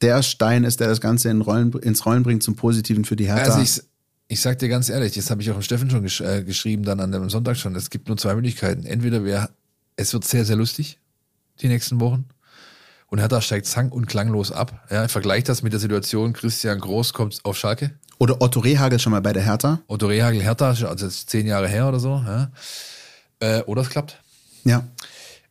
der 0.00 0.22
Stein 0.22 0.64
ist, 0.64 0.80
der 0.80 0.88
das 0.88 1.00
Ganze 1.00 1.28
in 1.30 1.40
Rollen, 1.40 1.72
ins 1.72 2.06
Rollen 2.06 2.22
bringt 2.22 2.42
zum 2.42 2.56
Positiven 2.56 3.04
für 3.04 3.16
die 3.16 3.26
Hertha. 3.26 3.54
Also 3.54 3.82
ich, 4.28 4.40
sag 4.40 4.58
dir 4.58 4.68
ganz 4.68 4.88
ehrlich, 4.88 5.14
das 5.14 5.30
habe 5.30 5.42
ich 5.42 5.50
auch 5.50 5.54
dem 5.54 5.62
Steffen 5.62 5.90
schon 5.90 6.02
gesch 6.02 6.20
äh, 6.20 6.42
geschrieben, 6.42 6.82
dann 6.82 7.00
an 7.00 7.12
dem 7.12 7.30
Sonntag 7.30 7.56
schon. 7.56 7.74
Es 7.76 7.90
gibt 7.90 8.08
nur 8.08 8.16
zwei 8.16 8.34
Möglichkeiten. 8.34 8.84
Entweder 8.84 9.24
wir, 9.24 9.50
es 9.96 10.12
wird 10.12 10.24
sehr, 10.24 10.44
sehr 10.44 10.56
lustig, 10.56 10.98
die 11.60 11.68
nächsten 11.68 12.00
Wochen. 12.00 12.26
Und 13.08 13.20
Hertha 13.20 13.40
steigt 13.40 13.66
sang- 13.66 13.90
und 13.90 14.06
klanglos 14.06 14.50
ab. 14.50 14.84
Ja, 14.90 15.06
vergleicht 15.06 15.48
das 15.48 15.62
mit 15.62 15.72
der 15.72 15.80
Situation, 15.80 16.32
Christian 16.32 16.80
Groß 16.80 17.12
kommt 17.12 17.38
auf 17.44 17.56
Schalke. 17.56 17.92
Oder 18.18 18.40
Otto 18.40 18.60
Rehagel 18.60 18.98
schon 18.98 19.12
mal 19.12 19.20
bei 19.20 19.32
der 19.32 19.44
Hertha. 19.44 19.80
Otto 19.86 20.06
Rehagel 20.06 20.42
Hertha, 20.42 20.70
also 20.70 21.06
ist 21.06 21.30
zehn 21.30 21.46
Jahre 21.46 21.68
her 21.68 21.88
oder 21.88 22.00
so. 22.00 22.22
Ja. 22.26 22.50
Äh, 23.38 23.62
oder 23.62 23.82
es 23.82 23.90
klappt. 23.90 24.20
Ja. 24.64 24.88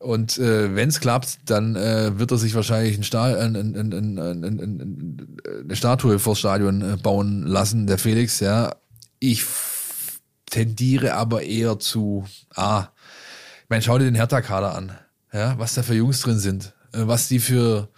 Und 0.05 0.37
äh, 0.37 0.75
wenn 0.75 0.89
es 0.89 0.99
klappt, 0.99 1.39
dann 1.45 1.75
äh, 1.75 2.19
wird 2.19 2.29
er 2.29 2.37
sich 2.37 2.53
wahrscheinlich 2.53 2.95
ein 2.95 3.03
Sta 3.03 3.25
ein, 3.25 3.55
ein, 3.55 3.75
ein, 3.75 3.91
ein, 3.91 4.19
ein, 4.19 4.43
ein, 4.43 5.37
eine 5.63 5.75
Statue 5.75 6.19
vors 6.19 6.37
Stadion 6.37 6.81
äh, 6.81 6.97
bauen 6.97 7.41
lassen, 7.41 7.87
der 7.87 7.97
Felix. 7.97 8.39
Ja, 8.39 8.75
ich 9.19 9.43
tendiere 10.45 11.15
aber 11.15 11.41
eher 11.41 11.79
zu. 11.79 12.25
Ah, 12.53 12.89
ich 13.63 13.69
meine, 13.69 13.81
schau 13.81 13.97
dir 13.97 14.05
den 14.05 14.13
Hertha-Kader 14.13 14.75
an, 14.75 14.91
ja, 15.33 15.57
was 15.57 15.73
da 15.73 15.81
für 15.81 15.95
Jungs 15.95 16.21
drin 16.21 16.37
sind, 16.37 16.73
äh, 16.93 16.99
was 17.07 17.27
die 17.27 17.39
für 17.39 17.89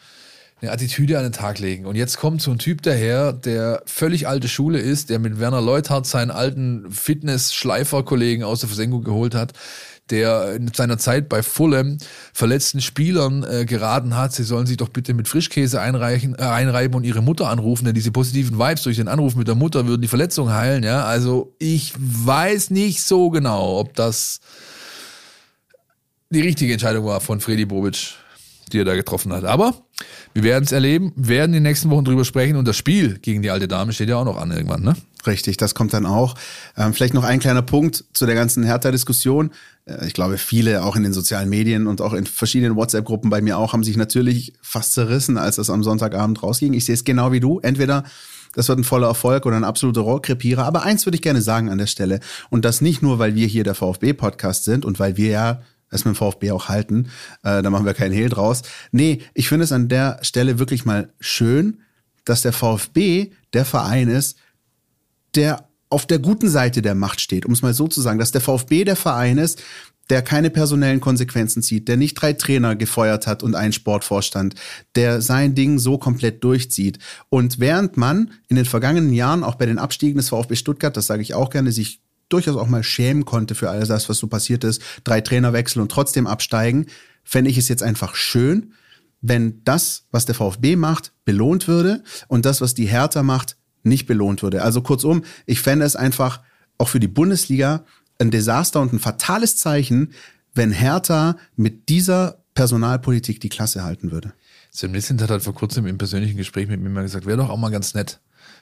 eine 0.61 0.71
Attitüde 0.71 1.17
an 1.17 1.25
den 1.25 1.33
Tag 1.33 1.59
legen. 1.59 1.85
Und 1.85 1.97
jetzt 1.97 2.17
kommt 2.17 2.41
so 2.41 2.51
ein 2.51 2.57
Typ 2.57 2.83
daher, 2.83 3.33
der 3.33 3.83
völlig 3.85 4.29
alte 4.29 4.47
Schule 4.47 4.79
ist, 4.79 5.09
der 5.09 5.19
mit 5.19 5.41
Werner 5.41 5.61
Leuthardt 5.61 6.07
seinen 6.07 6.31
alten 6.31 6.89
Fitness-Schleifer-Kollegen 6.89 8.43
aus 8.43 8.61
der 8.61 8.69
Versenkung 8.69 9.03
geholt 9.03 9.35
hat, 9.35 9.51
der 10.11 10.55
in 10.55 10.71
seiner 10.73 10.97
Zeit 10.97 11.29
bei 11.29 11.43
Fulham 11.43 11.97
verletzten 12.33 12.81
Spielern 12.81 13.43
äh, 13.43 13.65
geraten 13.65 14.15
hat, 14.15 14.33
sie 14.33 14.43
sollen 14.43 14.65
sich 14.65 14.77
doch 14.77 14.89
bitte 14.89 15.13
mit 15.13 15.27
Frischkäse 15.27 15.81
einreichen, 15.81 16.35
äh, 16.37 16.43
einreiben 16.43 16.95
und 16.95 17.03
ihre 17.03 17.21
Mutter 17.21 17.49
anrufen, 17.49 17.85
denn 17.85 17.95
diese 17.95 18.11
positiven 18.11 18.57
Vibes 18.59 18.83
durch 18.83 18.97
den 18.97 19.07
Anruf 19.07 19.35
mit 19.35 19.47
der 19.47 19.55
Mutter 19.55 19.87
würden 19.87 20.01
die 20.01 20.07
Verletzung 20.07 20.51
heilen. 20.51 20.83
Ja, 20.83 21.05
also 21.05 21.53
ich 21.59 21.93
weiß 21.97 22.69
nicht 22.71 23.03
so 23.03 23.29
genau, 23.29 23.79
ob 23.79 23.93
das 23.95 24.39
die 26.29 26.41
richtige 26.41 26.73
Entscheidung 26.73 27.05
war 27.05 27.21
von 27.21 27.39
Freddy 27.39 27.65
Bobic, 27.65 28.15
die 28.69 28.79
er 28.79 28.85
da 28.85 28.95
getroffen 28.95 29.33
hat. 29.33 29.43
Aber 29.43 29.73
wir 30.33 30.43
werden 30.43 30.63
es 30.63 30.71
erleben, 30.71 31.13
werden 31.15 31.47
in 31.47 31.53
den 31.53 31.63
nächsten 31.63 31.89
Wochen 31.89 32.05
drüber 32.05 32.25
sprechen 32.25 32.55
und 32.57 32.67
das 32.67 32.77
Spiel 32.77 33.19
gegen 33.19 33.41
die 33.41 33.49
alte 33.49 33.67
Dame 33.67 33.93
steht 33.93 34.09
ja 34.09 34.17
auch 34.17 34.25
noch 34.25 34.37
an 34.37 34.51
irgendwann, 34.51 34.83
ne? 34.83 34.95
Richtig, 35.25 35.57
das 35.57 35.75
kommt 35.75 35.93
dann 35.93 36.05
auch. 36.05 36.35
Ähm, 36.77 36.93
vielleicht 36.93 37.13
noch 37.13 37.23
ein 37.23 37.39
kleiner 37.39 37.61
Punkt 37.61 38.05
zu 38.13 38.25
der 38.25 38.35
ganzen 38.35 38.63
Hertha-Diskussion. 38.63 39.51
Äh, 39.85 40.07
ich 40.07 40.13
glaube, 40.13 40.37
viele 40.37 40.83
auch 40.83 40.95
in 40.95 41.03
den 41.03 41.13
sozialen 41.13 41.49
Medien 41.49 41.87
und 41.87 42.01
auch 42.01 42.13
in 42.13 42.25
verschiedenen 42.25 42.75
WhatsApp-Gruppen 42.75 43.29
bei 43.29 43.41
mir 43.41 43.57
auch 43.57 43.73
haben 43.73 43.83
sich 43.83 43.97
natürlich 43.97 44.53
fast 44.61 44.93
zerrissen, 44.93 45.37
als 45.37 45.57
das 45.57 45.69
am 45.69 45.83
Sonntagabend 45.83 46.41
rausging. 46.43 46.73
Ich 46.73 46.85
sehe 46.85 46.95
es 46.95 47.03
genau 47.03 47.31
wie 47.31 47.39
du. 47.39 47.59
Entweder 47.59 48.03
das 48.53 48.69
wird 48.69 48.79
ein 48.79 48.83
voller 48.83 49.07
Erfolg 49.07 49.45
oder 49.45 49.55
ein 49.55 49.63
absoluter 49.63 50.01
Rohrkrepierer. 50.01 50.63
Aber 50.65 50.83
eins 50.83 51.05
würde 51.05 51.15
ich 51.15 51.21
gerne 51.21 51.41
sagen 51.41 51.69
an 51.69 51.77
der 51.77 51.87
Stelle. 51.87 52.19
Und 52.49 52.65
das 52.65 52.81
nicht 52.81 53.01
nur, 53.01 53.19
weil 53.19 53.35
wir 53.35 53.47
hier 53.47 53.63
der 53.63 53.75
VfB-Podcast 53.75 54.63
sind 54.63 54.85
und 54.85 54.99
weil 54.99 55.17
wir 55.17 55.29
ja 55.29 55.61
es 55.89 56.05
mit 56.05 56.15
dem 56.15 56.17
VfB 56.17 56.51
auch 56.51 56.69
halten. 56.69 57.09
Äh, 57.43 57.61
da 57.61 57.69
machen 57.69 57.85
wir 57.85 57.93
keinen 57.93 58.13
Hehl 58.13 58.29
draus. 58.29 58.63
Nee, 58.91 59.21
ich 59.33 59.49
finde 59.49 59.63
es 59.63 59.71
an 59.71 59.89
der 59.89 60.19
Stelle 60.21 60.59
wirklich 60.59 60.85
mal 60.85 61.13
schön, 61.19 61.81
dass 62.25 62.41
der 62.41 62.53
VfB 62.53 63.31
der 63.53 63.65
Verein 63.65 64.09
ist, 64.09 64.37
der 65.35 65.67
auf 65.89 66.05
der 66.05 66.19
guten 66.19 66.49
Seite 66.49 66.81
der 66.81 66.95
Macht 66.95 67.21
steht, 67.21 67.45
um 67.45 67.53
es 67.53 67.61
mal 67.61 67.73
so 67.73 67.87
zu 67.87 68.01
sagen, 68.01 68.19
dass 68.19 68.31
der 68.31 68.41
VfB 68.41 68.83
der 68.83 68.97
Verein 68.97 69.37
ist, 69.37 69.63
der 70.09 70.21
keine 70.21 70.49
personellen 70.49 71.01
Konsequenzen 71.01 71.61
zieht, 71.61 71.87
der 71.87 71.97
nicht 71.97 72.15
drei 72.15 72.33
Trainer 72.33 72.75
gefeuert 72.75 73.27
hat 73.27 73.43
und 73.43 73.55
einen 73.55 73.73
Sportvorstand, 73.73 74.55
der 74.95 75.21
sein 75.21 75.53
Ding 75.55 75.79
so 75.79 75.97
komplett 75.97 76.43
durchzieht. 76.43 76.99
Und 77.29 77.59
während 77.59 77.97
man 77.97 78.31
in 78.47 78.55
den 78.55 78.65
vergangenen 78.65 79.13
Jahren 79.13 79.43
auch 79.43 79.55
bei 79.55 79.65
den 79.65 79.79
Abstiegen 79.79 80.17
des 80.17 80.29
VfB 80.29 80.55
Stuttgart, 80.55 80.95
das 80.95 81.07
sage 81.07 81.21
ich 81.21 81.33
auch 81.33 81.49
gerne, 81.49 81.71
sich 81.71 82.01
durchaus 82.29 82.57
auch 82.57 82.67
mal 82.67 82.83
schämen 82.83 83.25
konnte 83.25 83.55
für 83.55 83.69
all 83.69 83.85
das, 83.85 84.09
was 84.09 84.17
so 84.17 84.27
passiert 84.27 84.63
ist, 84.63 84.81
drei 85.03 85.21
Trainerwechsel 85.21 85.81
und 85.81 85.91
trotzdem 85.91 86.27
absteigen, 86.27 86.87
fände 87.23 87.49
ich 87.49 87.57
es 87.57 87.67
jetzt 87.67 87.83
einfach 87.83 88.15
schön, 88.15 88.73
wenn 89.21 89.63
das, 89.63 90.05
was 90.11 90.25
der 90.25 90.35
VfB 90.35 90.75
macht, 90.75 91.13
belohnt 91.25 91.67
würde 91.67 92.03
und 92.27 92.45
das, 92.45 92.61
was 92.61 92.73
die 92.73 92.85
Hertha 92.85 93.23
macht, 93.23 93.57
nicht 93.83 94.05
belohnt 94.05 94.43
würde. 94.43 94.61
Also 94.61 94.81
kurzum, 94.81 95.23
ich 95.45 95.61
fände 95.61 95.85
es 95.85 95.95
einfach 95.95 96.41
auch 96.77 96.89
für 96.89 96.99
die 96.99 97.07
Bundesliga 97.07 97.83
ein 98.19 98.31
Desaster 98.31 98.81
und 98.81 98.93
ein 98.93 98.99
fatales 98.99 99.57
Zeichen, 99.57 100.13
wenn 100.53 100.71
Hertha 100.71 101.37
mit 101.55 101.89
dieser 101.89 102.43
Personalpolitik 102.53 103.39
die 103.39 103.49
Klasse 103.49 103.83
halten 103.83 104.11
würde. 104.11 104.33
Sven 104.71 104.91
Mislint 104.91 105.21
hat 105.21 105.29
halt 105.29 105.43
vor 105.43 105.53
kurzem 105.53 105.85
im 105.87 105.97
persönlichen 105.97 106.37
Gespräch 106.37 106.67
mit 106.67 106.81
mir 106.81 106.89
mal 106.89 107.03
gesagt, 107.03 107.25
wäre 107.25 107.37
doch 107.37 107.49
auch 107.49 107.57
mal 107.57 107.69
ganz 107.69 107.93
nett, 107.93 108.19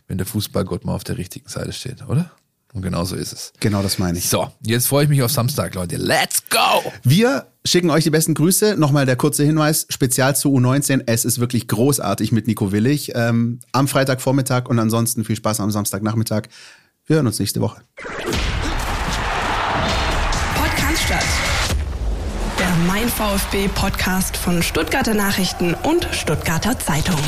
wenn 0.07 0.17
der 0.17 0.27
Fußballgott 0.27 0.85
mal 0.85 0.93
auf 0.93 1.03
der 1.03 1.17
richtigen 1.17 1.47
Seite 1.49 1.73
steht, 1.73 2.07
oder? 2.07 2.31
Und 2.75 2.81
genau 2.81 3.05
so 3.05 3.15
ist 3.15 3.31
es. 3.31 3.53
Genau 3.61 3.81
das 3.81 3.99
meine 3.99 4.17
ich. 4.17 4.27
So, 4.27 4.51
jetzt 4.61 4.87
freue 4.89 5.05
ich 5.05 5.09
mich 5.09 5.23
auf 5.23 5.31
Samstag, 5.31 5.73
Leute. 5.75 5.95
Let's 5.95 6.43
go! 6.49 6.91
Wir 7.03 7.47
schicken 7.63 7.89
euch 7.89 8.03
die 8.03 8.09
besten 8.09 8.33
Grüße. 8.33 8.75
Nochmal 8.77 9.05
der 9.05 9.15
kurze 9.15 9.45
Hinweis, 9.45 9.87
spezial 9.89 10.35
zu 10.35 10.49
U19. 10.49 11.03
Es 11.05 11.23
ist 11.23 11.39
wirklich 11.39 11.69
großartig 11.69 12.33
mit 12.33 12.47
Nico 12.47 12.73
Willig. 12.73 13.13
Ähm, 13.15 13.61
am 13.71 13.87
Freitagvormittag 13.87 14.67
und 14.67 14.77
ansonsten 14.77 15.23
viel 15.23 15.37
Spaß 15.37 15.61
am 15.61 15.71
Samstagnachmittag. 15.71 16.49
Wir 17.05 17.15
hören 17.15 17.27
uns 17.27 17.39
nächste 17.39 17.61
Woche. 17.61 17.81
Podcast 20.57 21.03
statt. 21.05 21.25
Der 22.59 22.75
Mein 22.87 23.07
VfB 23.07 23.69
Podcast 23.69 24.35
von 24.35 24.61
Stuttgarter 24.61 25.13
Nachrichten 25.13 25.75
und 25.75 26.09
Stuttgarter 26.11 26.77
Zeitung. 26.77 27.21